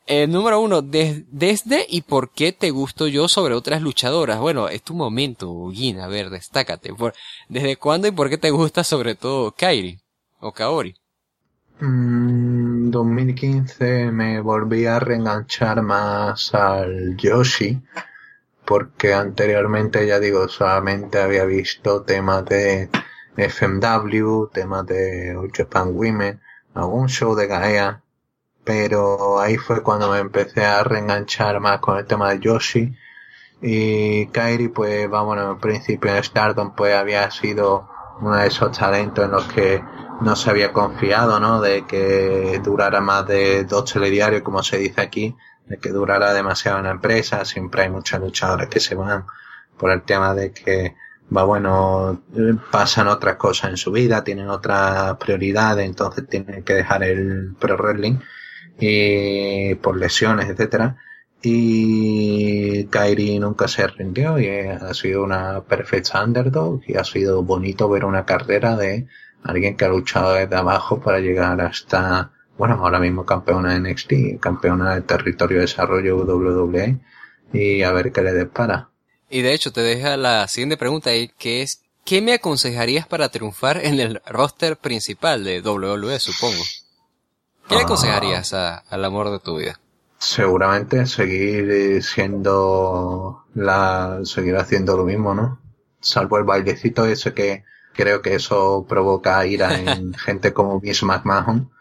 Eh, 0.07 0.25
número 0.25 0.59
uno, 0.59 0.81
desde 0.81 1.85
y 1.89 2.01
por 2.01 2.31
qué 2.31 2.53
te 2.53 2.71
gusto 2.71 3.05
yo 3.05 3.27
sobre 3.27 3.53
otras 3.53 3.83
luchadoras. 3.83 4.39
Bueno, 4.39 4.67
es 4.67 4.81
tu 4.81 4.95
momento, 4.95 5.69
Gin, 5.71 5.99
a 5.99 6.07
ver, 6.07 6.31
destácate. 6.31 6.91
Por, 6.91 7.13
¿Desde 7.49 7.75
cuándo 7.75 8.07
y 8.07 8.11
por 8.11 8.31
qué 8.31 8.39
te 8.39 8.49
gusta 8.49 8.83
sobre 8.83 9.13
todo 9.13 9.51
Kairi 9.51 9.99
o 10.39 10.51
Kaori? 10.51 10.95
En 11.81 12.87
mm, 12.87 12.91
2015 12.91 14.11
me 14.11 14.41
volví 14.41 14.87
a 14.87 14.99
reenganchar 14.99 15.83
más 15.83 16.53
al 16.55 17.15
Yoshi, 17.15 17.79
porque 18.65 19.13
anteriormente, 19.13 20.05
ya 20.07 20.19
digo, 20.19 20.47
solamente 20.47 21.19
había 21.19 21.45
visto 21.45 22.03
temas 22.03 22.45
de 22.45 22.89
FMW, 23.37 24.47
temas 24.53 24.85
de 24.85 25.35
Japan 25.53 25.89
Women, 25.93 26.41
algún 26.73 27.07
show 27.07 27.35
de 27.35 27.47
Gaea, 27.47 28.03
pero 28.63 29.39
ahí 29.39 29.57
fue 29.57 29.81
cuando 29.83 30.09
me 30.11 30.19
empecé 30.19 30.65
a 30.65 30.83
reenganchar 30.83 31.59
más 31.59 31.79
con 31.79 31.97
el 31.97 32.05
tema 32.05 32.31
de 32.31 32.39
Yoshi 32.39 32.95
y 33.61 34.27
Kairi 34.27 34.69
pues 34.69 35.09
vamos 35.09 35.37
en 35.37 35.59
principio 35.59 36.15
en 36.15 36.23
Stardom 36.23 36.73
pues 36.75 36.95
había 36.95 37.29
sido 37.31 37.89
uno 38.21 38.35
de 38.37 38.47
esos 38.47 38.77
talentos 38.77 39.25
en 39.25 39.31
los 39.31 39.45
que 39.45 39.83
no 40.21 40.35
se 40.35 40.49
había 40.49 40.71
confiado, 40.71 41.39
¿no? 41.39 41.61
De 41.61 41.85
que 41.85 42.61
durara 42.63 43.01
más 43.01 43.25
de 43.27 43.63
dos 43.63 43.91
telediarios, 43.91 44.43
como 44.43 44.61
se 44.61 44.77
dice 44.77 45.01
aquí, 45.01 45.35
de 45.71 45.77
que 45.77 45.89
durara 45.89 46.33
demasiado 46.33 46.79
en 46.79 46.85
la 46.85 46.91
empresa. 46.91 47.45
Siempre 47.45 47.83
hay 47.83 47.89
muchas 47.89 48.19
luchadoras 48.21 48.67
que 48.67 48.79
se 48.79 48.95
van 48.95 49.25
por 49.77 49.91
el 49.91 50.03
tema 50.03 50.35
de 50.35 50.51
que, 50.51 50.95
va 51.35 51.43
bueno, 51.43 52.21
pasan 52.71 53.07
otras 53.07 53.37
cosas 53.37 53.71
en 53.71 53.77
su 53.77 53.91
vida, 53.91 54.23
tienen 54.23 54.49
otras 54.49 55.17
prioridades, 55.17 55.85
entonces 55.85 56.27
tienen 56.27 56.63
que 56.63 56.73
dejar 56.75 57.03
el 57.03 57.55
pro 57.59 57.77
wrestling 57.77 58.19
y 58.79 59.75
por 59.75 59.97
lesiones, 59.97 60.49
etcétera. 60.49 60.97
Y 61.41 62.85
Kairi 62.85 63.39
nunca 63.39 63.67
se 63.67 63.87
rindió 63.87 64.39
y 64.39 64.47
ha 64.47 64.93
sido 64.93 65.23
una 65.23 65.61
perfecta 65.61 66.23
underdog 66.23 66.81
y 66.85 66.95
ha 66.97 67.03
sido 67.03 67.41
bonito 67.43 67.89
ver 67.89 68.05
una 68.05 68.25
carrera 68.25 68.75
de 68.75 69.07
alguien 69.43 69.75
que 69.75 69.85
ha 69.85 69.89
luchado 69.89 70.33
desde 70.33 70.55
abajo 70.55 71.01
para 71.01 71.19
llegar 71.19 71.59
hasta, 71.61 72.31
bueno, 72.61 72.75
ahora 72.75 72.99
mismo 72.99 73.25
campeona 73.25 73.73
de 73.73 73.79
NXT, 73.79 74.39
campeona 74.39 74.93
de 74.93 75.01
territorio 75.01 75.57
de 75.57 75.61
desarrollo 75.61 76.15
WWE 76.15 76.99
y 77.53 77.81
a 77.81 77.91
ver 77.91 78.11
qué 78.11 78.21
le 78.21 78.33
depara. 78.33 78.91
Y 79.31 79.41
de 79.41 79.55
hecho 79.55 79.73
te 79.73 79.81
deja 79.81 80.15
la 80.15 80.47
siguiente 80.47 80.77
pregunta 80.77 81.09
ahí, 81.09 81.31
que 81.39 81.63
es, 81.63 81.81
¿qué 82.05 82.21
me 82.21 82.33
aconsejarías 82.33 83.07
para 83.07 83.29
triunfar 83.29 83.83
en 83.83 83.99
el 83.99 84.21
roster 84.27 84.77
principal 84.77 85.43
de 85.43 85.61
WWE, 85.61 86.19
supongo? 86.19 86.61
¿Qué 87.67 87.73
le 87.73 87.81
ah. 87.81 87.85
aconsejarías 87.85 88.53
al 88.53 89.05
amor 89.05 89.31
de 89.31 89.39
tu 89.39 89.57
vida? 89.57 89.79
Seguramente 90.19 91.07
seguir 91.07 92.03
siendo 92.03 93.43
la, 93.55 94.19
seguir 94.23 94.55
haciendo 94.57 94.97
lo 94.97 95.05
mismo, 95.05 95.33
¿no? 95.33 95.59
Salvo 95.99 96.37
el 96.37 96.43
bailecito 96.43 97.07
ese 97.07 97.33
que 97.33 97.63
creo 97.95 98.21
que 98.21 98.35
eso 98.35 98.85
provoca 98.87 99.43
ira 99.47 99.79
en 99.79 100.13
gente 100.25 100.53
como 100.53 100.79
Miss 100.79 101.01
McMahon, 101.01 101.71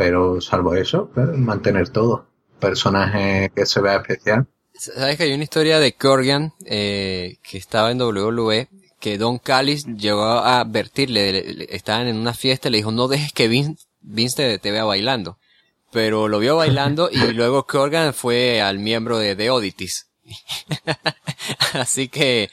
pero 0.00 0.40
salvo 0.40 0.74
eso, 0.74 1.10
pues, 1.14 1.28
mantener 1.36 1.90
todo. 1.90 2.24
Personaje 2.58 3.52
que 3.54 3.66
se 3.66 3.82
vea 3.82 3.96
especial. 3.96 4.46
Sabes 4.72 5.18
que 5.18 5.24
hay 5.24 5.34
una 5.34 5.44
historia 5.44 5.78
de 5.78 5.92
Corgan, 5.92 6.54
eh, 6.64 7.36
que 7.42 7.58
estaba 7.58 7.90
en 7.90 8.00
WWE, 8.00 8.68
que 8.98 9.18
Don 9.18 9.36
Callis 9.36 9.84
llegó 9.84 10.22
a 10.22 10.60
advertirle, 10.60 11.66
estaban 11.68 12.06
en 12.06 12.16
una 12.16 12.32
fiesta 12.32 12.68
y 12.68 12.70
le 12.70 12.78
dijo, 12.78 12.92
no 12.92 13.08
dejes 13.08 13.34
que 13.34 13.48
Vince, 13.48 13.84
Vince 14.00 14.56
te 14.56 14.70
vea 14.70 14.84
bailando 14.84 15.36
pero 15.92 16.28
lo 16.28 16.38
vio 16.38 16.54
bailando 16.54 17.10
y 17.10 17.18
luego 17.34 17.66
Corgan 17.66 18.14
fue 18.14 18.62
al 18.62 18.78
miembro 18.78 19.18
de 19.18 19.34
The 19.34 19.50
Oddities. 19.50 20.06
Así 21.72 22.08
que 22.08 22.48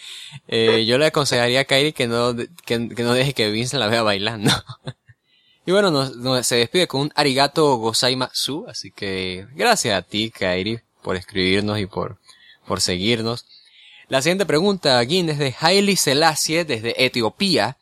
eh, 0.48 0.86
yo 0.86 0.98
le 0.98 1.06
aconsejaría 1.06 1.60
a 1.60 1.66
Kairi 1.66 1.94
que 1.94 2.08
no, 2.08 2.36
que, 2.66 2.80
no 2.80 3.14
deje 3.14 3.34
que 3.34 3.52
Vince 3.52 3.78
la 3.78 3.86
vea 3.88 4.02
bailando. 4.02 4.52
y 5.68 5.72
bueno, 5.74 5.92
nos, 5.92 6.48
se 6.48 6.56
despide 6.56 6.88
con 6.88 7.02
un 7.02 7.12
arigato 7.14 7.76
gozaimasu, 7.76 8.66
así 8.70 8.90
que 8.90 9.48
gracias 9.54 9.98
a 9.98 10.02
ti, 10.02 10.32
Kairi, 10.32 10.80
por 11.02 11.18
escribirnos 11.18 11.78
y 11.78 11.88
por, 11.88 12.20
por 12.66 12.80
seguirnos. 12.80 13.46
La 14.08 14.22
siguiente 14.22 14.46
pregunta, 14.46 14.98
aquí 14.98 15.22
desde 15.24 15.54
Haile 15.60 15.98
Selassie, 15.98 16.64
desde 16.64 17.04
Etiopía. 17.06 17.76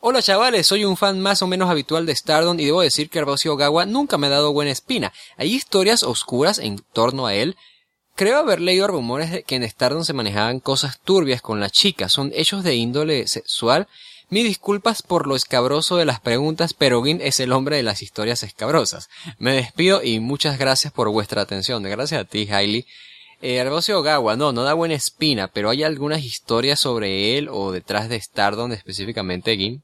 Hola 0.00 0.20
chavales, 0.20 0.66
soy 0.66 0.84
un 0.84 0.96
fan 0.96 1.20
más 1.20 1.40
o 1.40 1.46
menos 1.46 1.70
habitual 1.70 2.06
de 2.06 2.16
Stardom 2.16 2.58
y 2.58 2.64
debo 2.64 2.80
decir 2.80 3.08
que 3.08 3.20
Rocío 3.20 3.54
Gawa 3.54 3.86
nunca 3.86 4.18
me 4.18 4.26
ha 4.26 4.30
dado 4.30 4.52
buena 4.52 4.72
espina. 4.72 5.12
Hay 5.36 5.54
historias 5.54 6.02
oscuras 6.02 6.58
en 6.58 6.80
torno 6.92 7.28
a 7.28 7.36
él. 7.36 7.54
Creo 8.16 8.38
haber 8.38 8.60
leído 8.60 8.88
rumores 8.88 9.30
de 9.30 9.44
que 9.44 9.54
en 9.54 9.62
Stardom 9.70 10.02
se 10.02 10.12
manejaban 10.12 10.58
cosas 10.58 10.98
turbias 11.04 11.40
con 11.40 11.60
la 11.60 11.70
chica. 11.70 12.08
Son 12.08 12.32
hechos 12.34 12.64
de 12.64 12.74
índole 12.74 13.28
sexual. 13.28 13.86
Mis 14.30 14.44
disculpas 14.44 15.02
por 15.02 15.26
lo 15.26 15.36
escabroso 15.36 15.96
de 15.96 16.04
las 16.04 16.20
preguntas, 16.20 16.74
pero 16.74 17.02
Gin 17.02 17.20
es 17.22 17.40
el 17.40 17.50
hombre 17.50 17.76
de 17.76 17.82
las 17.82 18.02
historias 18.02 18.42
escabrosas. 18.42 19.08
Me 19.38 19.54
despido 19.54 20.02
y 20.02 20.20
muchas 20.20 20.58
gracias 20.58 20.92
por 20.92 21.08
vuestra 21.08 21.40
atención. 21.40 21.82
Gracias 21.82 22.20
a 22.20 22.24
ti, 22.26 22.46
Hailey. 22.50 22.86
Eh, 23.40 23.64
Gawa, 24.04 24.36
no, 24.36 24.52
no 24.52 24.64
da 24.64 24.74
buena 24.74 24.94
espina, 24.94 25.48
pero 25.48 25.70
hay 25.70 25.82
algunas 25.82 26.22
historias 26.24 26.78
sobre 26.78 27.38
él 27.38 27.48
o 27.50 27.72
detrás 27.72 28.10
de 28.10 28.20
Stardom 28.20 28.70
específicamente, 28.72 29.56
Gin. 29.56 29.82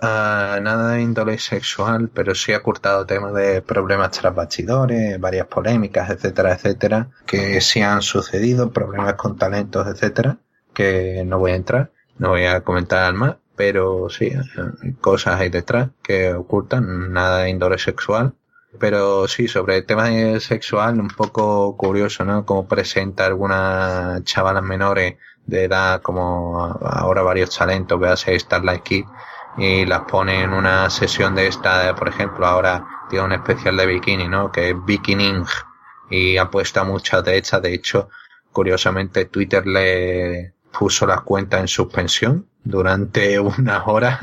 Ah, 0.00 0.58
nada 0.62 0.92
de 0.92 1.02
índole 1.02 1.38
sexual, 1.38 2.08
pero 2.08 2.34
sí 2.34 2.54
ha 2.54 2.58
ocultado 2.58 3.04
temas 3.04 3.34
de 3.34 3.60
problemas 3.60 4.10
tras 4.12 4.34
bastidores, 4.34 5.20
varias 5.20 5.46
polémicas, 5.48 6.08
etcétera, 6.08 6.54
etcétera, 6.54 7.10
que 7.26 7.60
sí 7.60 7.82
han 7.82 8.00
sucedido, 8.00 8.72
problemas 8.72 9.14
con 9.14 9.36
talentos, 9.36 9.86
etcétera, 9.86 10.38
que 10.72 11.22
no 11.26 11.38
voy 11.38 11.52
a 11.52 11.56
entrar, 11.56 11.92
no 12.18 12.30
voy 12.30 12.46
a 12.46 12.62
comentar 12.62 13.12
más, 13.14 13.36
pero 13.56 14.08
sí, 14.08 14.32
cosas 15.00 15.40
hay 15.40 15.48
detrás 15.50 15.90
que 16.02 16.32
ocultan, 16.34 17.12
nada 17.12 17.38
de 17.38 17.50
índole 17.50 17.78
sexual. 17.78 18.34
Pero 18.78 19.28
sí, 19.28 19.48
sobre 19.48 19.76
el 19.76 19.86
tema 19.86 20.08
sexual, 20.40 20.98
un 20.98 21.08
poco 21.08 21.76
curioso, 21.76 22.24
¿no? 22.24 22.46
Como 22.46 22.66
presenta 22.66 23.26
algunas 23.26 24.24
chavalas 24.24 24.62
menores 24.62 25.16
de 25.44 25.64
edad, 25.64 26.00
como 26.00 26.58
ahora 26.82 27.22
varios 27.22 27.56
talentos, 27.56 28.00
véase 28.00 28.38
Starlight 28.38 28.82
Kid, 28.82 29.04
y 29.58 29.84
las 29.84 30.02
pone 30.02 30.42
en 30.42 30.52
una 30.54 30.88
sesión 30.88 31.34
de 31.34 31.46
esta, 31.48 31.94
por 31.94 32.08
ejemplo, 32.08 32.46
ahora 32.46 32.86
tiene 33.10 33.26
un 33.26 33.32
especial 33.32 33.76
de 33.76 33.86
bikini, 33.86 34.28
¿no? 34.28 34.50
Que 34.50 34.70
es 34.70 34.76
Bikining 34.84 35.44
y 36.08 36.38
apuesta 36.38 36.84
muchas 36.84 37.22
de 37.24 37.36
hechas. 37.36 37.60
De 37.60 37.74
hecho, 37.74 38.08
curiosamente 38.52 39.26
Twitter 39.26 39.66
le 39.66 40.54
puso 40.78 41.06
las 41.06 41.22
cuentas 41.22 41.60
en 41.60 41.68
suspensión 41.68 42.46
durante 42.64 43.38
unas 43.40 43.82
horas. 43.86 44.20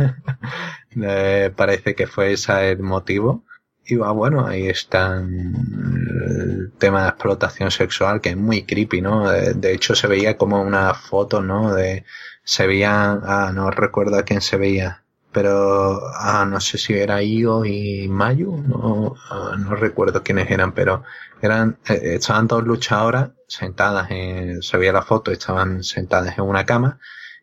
parece 1.56 1.96
que 1.96 2.08
fue 2.08 2.34
ese 2.34 2.72
el 2.72 2.80
motivo. 2.80 3.44
Y 3.86 3.96
va, 3.96 4.12
bueno, 4.12 4.46
ahí 4.46 4.68
está 4.68 5.18
el 5.18 6.72
tema 6.78 7.04
de 7.04 7.10
explotación 7.10 7.72
sexual, 7.72 8.22
que 8.22 8.30
es 8.30 8.38
muy 8.38 8.64
creepy, 8.64 9.02
¿no? 9.02 9.28
De, 9.32 9.74
hecho, 9.74 9.96
se 9.96 10.08
veía 10.08 10.38
como 10.38 10.62
una 10.62 10.94
foto, 10.94 11.42
¿no? 11.42 11.74
De, 11.74 12.06
se 12.44 12.68
veía, 12.68 13.14
ah, 13.24 13.52
no 13.54 13.72
recuerdo 13.72 14.18
a 14.18 14.24
quién 14.24 14.42
se 14.42 14.58
veía, 14.58 15.04
pero 15.32 16.02
ah, 16.16 16.46
no 16.46 16.60
sé 16.60 16.78
si 16.78 16.94
era 16.94 17.22
Io 17.22 17.66
y 17.66 18.08
Mayu, 18.08 18.58
no, 18.58 19.16
ah, 19.30 19.56
no 19.58 19.76
recuerdo 19.76 20.24
quiénes 20.24 20.50
eran, 20.50 20.74
pero 20.74 21.04
eran, 21.42 21.78
eh, 21.88 22.16
estaban 22.16 22.48
dos 22.48 22.64
luchadoras 22.64 23.32
sentadas 23.48 24.10
en, 24.12 24.62
se 24.62 24.78
veía 24.78 24.94
la 24.94 25.02
foto, 25.04 25.32
estaban 25.32 25.84
sentadas 25.84 26.38
en 26.38 26.44
una 26.44 26.66
cama 26.66 27.00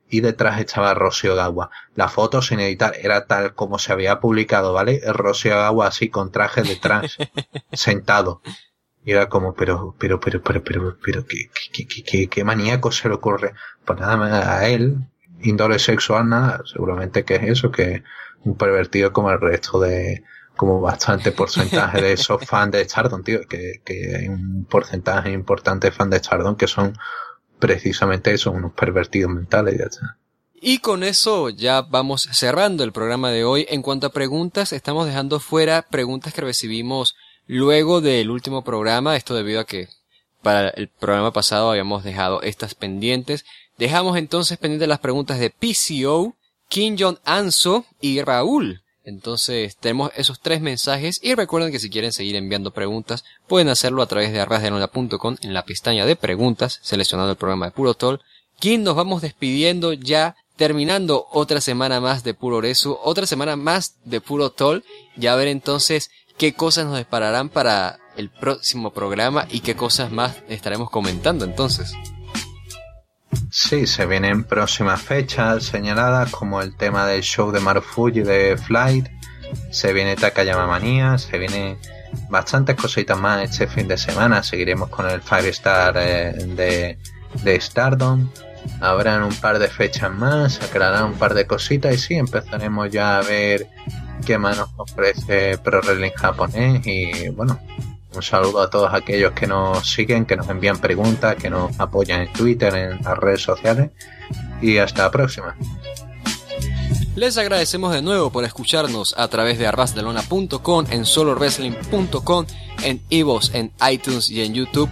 y 0.08 0.20
detrás 0.20 0.60
estaba 0.60 0.94
Rosio 0.94 1.34
Gawa. 1.34 1.70
La 1.94 2.08
foto 2.08 2.42
sin 2.42 2.60
editar 2.60 2.94
era 3.00 3.26
tal 3.26 3.54
como 3.54 3.78
se 3.78 3.92
había 3.92 4.20
publicado, 4.20 4.72
¿vale? 4.72 5.00
Rosio 5.06 5.56
Gawa 5.56 5.88
así 5.88 6.08
con 6.08 6.30
traje 6.30 6.62
detrás, 6.62 7.16
sentado. 7.72 8.42
Y 9.04 9.12
era 9.12 9.28
como, 9.28 9.54
pero, 9.54 9.94
pero, 9.98 10.18
pero, 10.18 10.42
pero, 10.42 10.62
pero, 10.64 10.96
pero, 11.04 11.26
¿qué, 11.26 11.48
qué, 11.72 11.86
qué, 11.86 12.02
qué, 12.02 12.28
qué 12.28 12.44
maníaco 12.44 12.90
se 12.90 13.08
le 13.08 13.14
ocurre? 13.14 13.54
Pues 13.84 14.00
nada 14.00 14.16
más 14.16 14.32
a 14.32 14.68
él, 14.68 14.98
índole 15.42 15.78
sexual, 15.78 16.28
nada, 16.28 16.62
seguramente 16.64 17.24
que 17.24 17.36
es 17.36 17.42
eso, 17.44 17.70
que 17.70 18.02
un 18.44 18.56
pervertido 18.56 19.12
como 19.12 19.30
el 19.30 19.40
resto 19.40 19.80
de, 19.80 20.22
como 20.56 20.80
bastante 20.80 21.32
porcentaje 21.32 22.00
de 22.00 22.12
esos 22.12 22.44
fans 22.46 22.72
de 22.72 22.84
Stardom, 22.84 23.22
tío, 23.22 23.40
que, 23.48 23.82
que 23.84 24.16
hay 24.16 24.28
un 24.28 24.66
porcentaje 24.68 25.30
importante 25.30 25.88
de 25.88 25.92
fans 25.92 26.10
de 26.10 26.18
Stardom 26.18 26.56
que 26.56 26.66
son 26.66 26.96
precisamente 27.58 28.32
eso, 28.32 28.50
unos 28.50 28.72
pervertidos 28.72 29.30
mentales, 29.30 29.78
ya 29.78 29.84
está. 29.84 30.18
Y 30.60 30.78
con 30.78 31.02
eso 31.02 31.50
ya 31.50 31.82
vamos 31.82 32.28
cerrando 32.32 32.82
el 32.82 32.92
programa 32.92 33.30
de 33.30 33.44
hoy. 33.44 33.66
En 33.68 33.82
cuanto 33.82 34.06
a 34.06 34.12
preguntas, 34.12 34.72
estamos 34.72 35.06
dejando 35.06 35.38
fuera 35.38 35.82
preguntas 35.82 36.32
que 36.32 36.40
recibimos 36.40 37.14
luego 37.46 38.00
del 38.00 38.30
último 38.30 38.64
programa, 38.64 39.16
esto 39.16 39.34
debido 39.34 39.60
a 39.60 39.66
que 39.66 39.88
para 40.42 40.70
el 40.70 40.88
programa 40.88 41.32
pasado 41.32 41.70
habíamos 41.70 42.04
dejado 42.04 42.40
estas 42.42 42.74
pendientes 42.74 43.44
Dejamos 43.78 44.16
entonces 44.16 44.58
pendientes 44.58 44.88
las 44.88 45.00
preguntas 45.00 45.38
de 45.38 45.50
PCO, 45.50 46.34
Kim 46.68 46.96
Jong 46.98 47.18
Anso 47.24 47.84
y 48.00 48.22
Raúl. 48.22 48.82
Entonces 49.04 49.76
tenemos 49.76 50.10
esos 50.16 50.40
tres 50.40 50.60
mensajes 50.60 51.20
y 51.22 51.34
recuerden 51.34 51.70
que 51.70 51.78
si 51.78 51.90
quieren 51.90 52.12
seguir 52.12 52.34
enviando 52.34 52.72
preguntas 52.72 53.24
pueden 53.46 53.68
hacerlo 53.68 54.02
a 54.02 54.06
través 54.06 54.32
de 54.32 54.40
arrasdenola.com 54.40 55.36
en 55.42 55.54
la 55.54 55.64
pestaña 55.64 56.04
de 56.06 56.16
preguntas 56.16 56.80
seleccionando 56.82 57.30
el 57.30 57.36
programa 57.36 57.66
de 57.66 57.72
Puro 57.72 57.94
Tol. 57.94 58.20
Kim 58.58 58.82
nos 58.82 58.96
vamos 58.96 59.22
despidiendo 59.22 59.92
ya 59.92 60.34
terminando 60.56 61.26
otra 61.30 61.60
semana 61.60 62.00
más 62.00 62.24
de 62.24 62.34
Puro 62.34 62.60
Resu, 62.60 62.98
otra 63.00 63.26
semana 63.26 63.54
más 63.54 63.94
de 64.04 64.20
Puro 64.20 64.50
Tol 64.50 64.82
y 65.16 65.28
a 65.28 65.36
ver 65.36 65.48
entonces 65.48 66.10
qué 66.36 66.54
cosas 66.54 66.86
nos 66.86 66.96
dispararán 66.96 67.48
para 67.48 68.00
el 68.16 68.28
próximo 68.30 68.92
programa 68.92 69.46
y 69.50 69.60
qué 69.60 69.76
cosas 69.76 70.10
más 70.10 70.36
estaremos 70.48 70.90
comentando 70.90 71.44
entonces. 71.44 71.92
Sí, 73.50 73.86
se 73.86 74.06
vienen 74.06 74.44
próximas 74.44 75.00
fechas 75.00 75.64
señaladas 75.64 76.30
como 76.30 76.60
el 76.60 76.76
tema 76.76 77.06
del 77.06 77.22
show 77.22 77.50
de 77.50 77.60
Marufuji 77.60 78.20
de 78.20 78.56
Flight, 78.56 79.08
se 79.70 79.92
viene 79.92 80.16
Takayama 80.16 80.66
Manía, 80.66 81.18
se 81.18 81.38
viene 81.38 81.78
bastantes 82.28 82.76
cositas 82.76 83.18
más 83.18 83.42
este 83.42 83.66
fin 83.66 83.88
de 83.88 83.96
semana, 83.96 84.42
seguiremos 84.42 84.88
con 84.90 85.08
el 85.08 85.22
Five 85.22 85.48
Star 85.50 85.96
eh, 85.98 86.32
de, 86.32 86.98
de 87.42 87.60
Stardom, 87.60 88.28
habrán 88.80 89.22
un 89.22 89.34
par 89.34 89.58
de 89.58 89.68
fechas 89.68 90.12
más, 90.12 90.54
se 90.54 90.64
aclararán 90.64 91.04
un 91.04 91.14
par 91.14 91.34
de 91.34 91.46
cositas 91.46 91.94
y 91.94 91.98
sí, 91.98 92.14
empezaremos 92.14 92.90
ya 92.90 93.18
a 93.18 93.22
ver 93.22 93.68
qué 94.24 94.38
más 94.38 94.56
nos 94.56 94.70
ofrece 94.76 95.58
Pro 95.58 95.80
Wrestling 95.82 96.12
japonés 96.16 96.86
y 96.86 97.28
bueno, 97.30 97.60
un 98.16 98.22
saludo 98.22 98.60
a 98.60 98.70
todos 98.70 98.92
aquellos 98.92 99.32
que 99.32 99.46
nos 99.46 99.88
siguen, 99.88 100.24
que 100.24 100.36
nos 100.36 100.48
envían 100.48 100.78
preguntas, 100.78 101.36
que 101.36 101.50
nos 101.50 101.78
apoyan 101.78 102.22
en 102.22 102.32
Twitter, 102.32 102.74
en 102.74 103.02
las 103.02 103.18
redes 103.18 103.42
sociales. 103.42 103.90
Y 104.60 104.78
hasta 104.78 105.04
la 105.04 105.10
próxima. 105.10 105.56
Les 107.14 107.38
agradecemos 107.38 107.92
de 107.92 108.02
nuevo 108.02 108.30
por 108.30 108.44
escucharnos 108.44 109.14
a 109.16 109.28
través 109.28 109.58
de 109.58 109.66
arrasdelona.com, 109.66 110.86
en 110.90 111.06
solowrestling.com, 111.06 112.46
en 112.82 113.02
Evos, 113.10 113.52
en 113.54 113.72
iTunes 113.90 114.30
y 114.30 114.42
en 114.42 114.54
YouTube. 114.54 114.90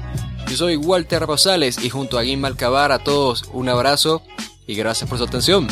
Yo 0.49 0.57
soy 0.57 0.77
Walter 0.77 1.23
Rosales 1.23 1.83
y 1.83 1.91
junto 1.91 2.19
a 2.19 2.23
Guim 2.23 2.41
Malcabar 2.41 2.93
a 2.93 2.99
todos 2.99 3.45
un 3.53 3.69
abrazo 3.69 4.23
y 4.67 4.75
gracias 4.75 5.09
por 5.09 5.19
su 5.19 5.25
atención. 5.25 5.69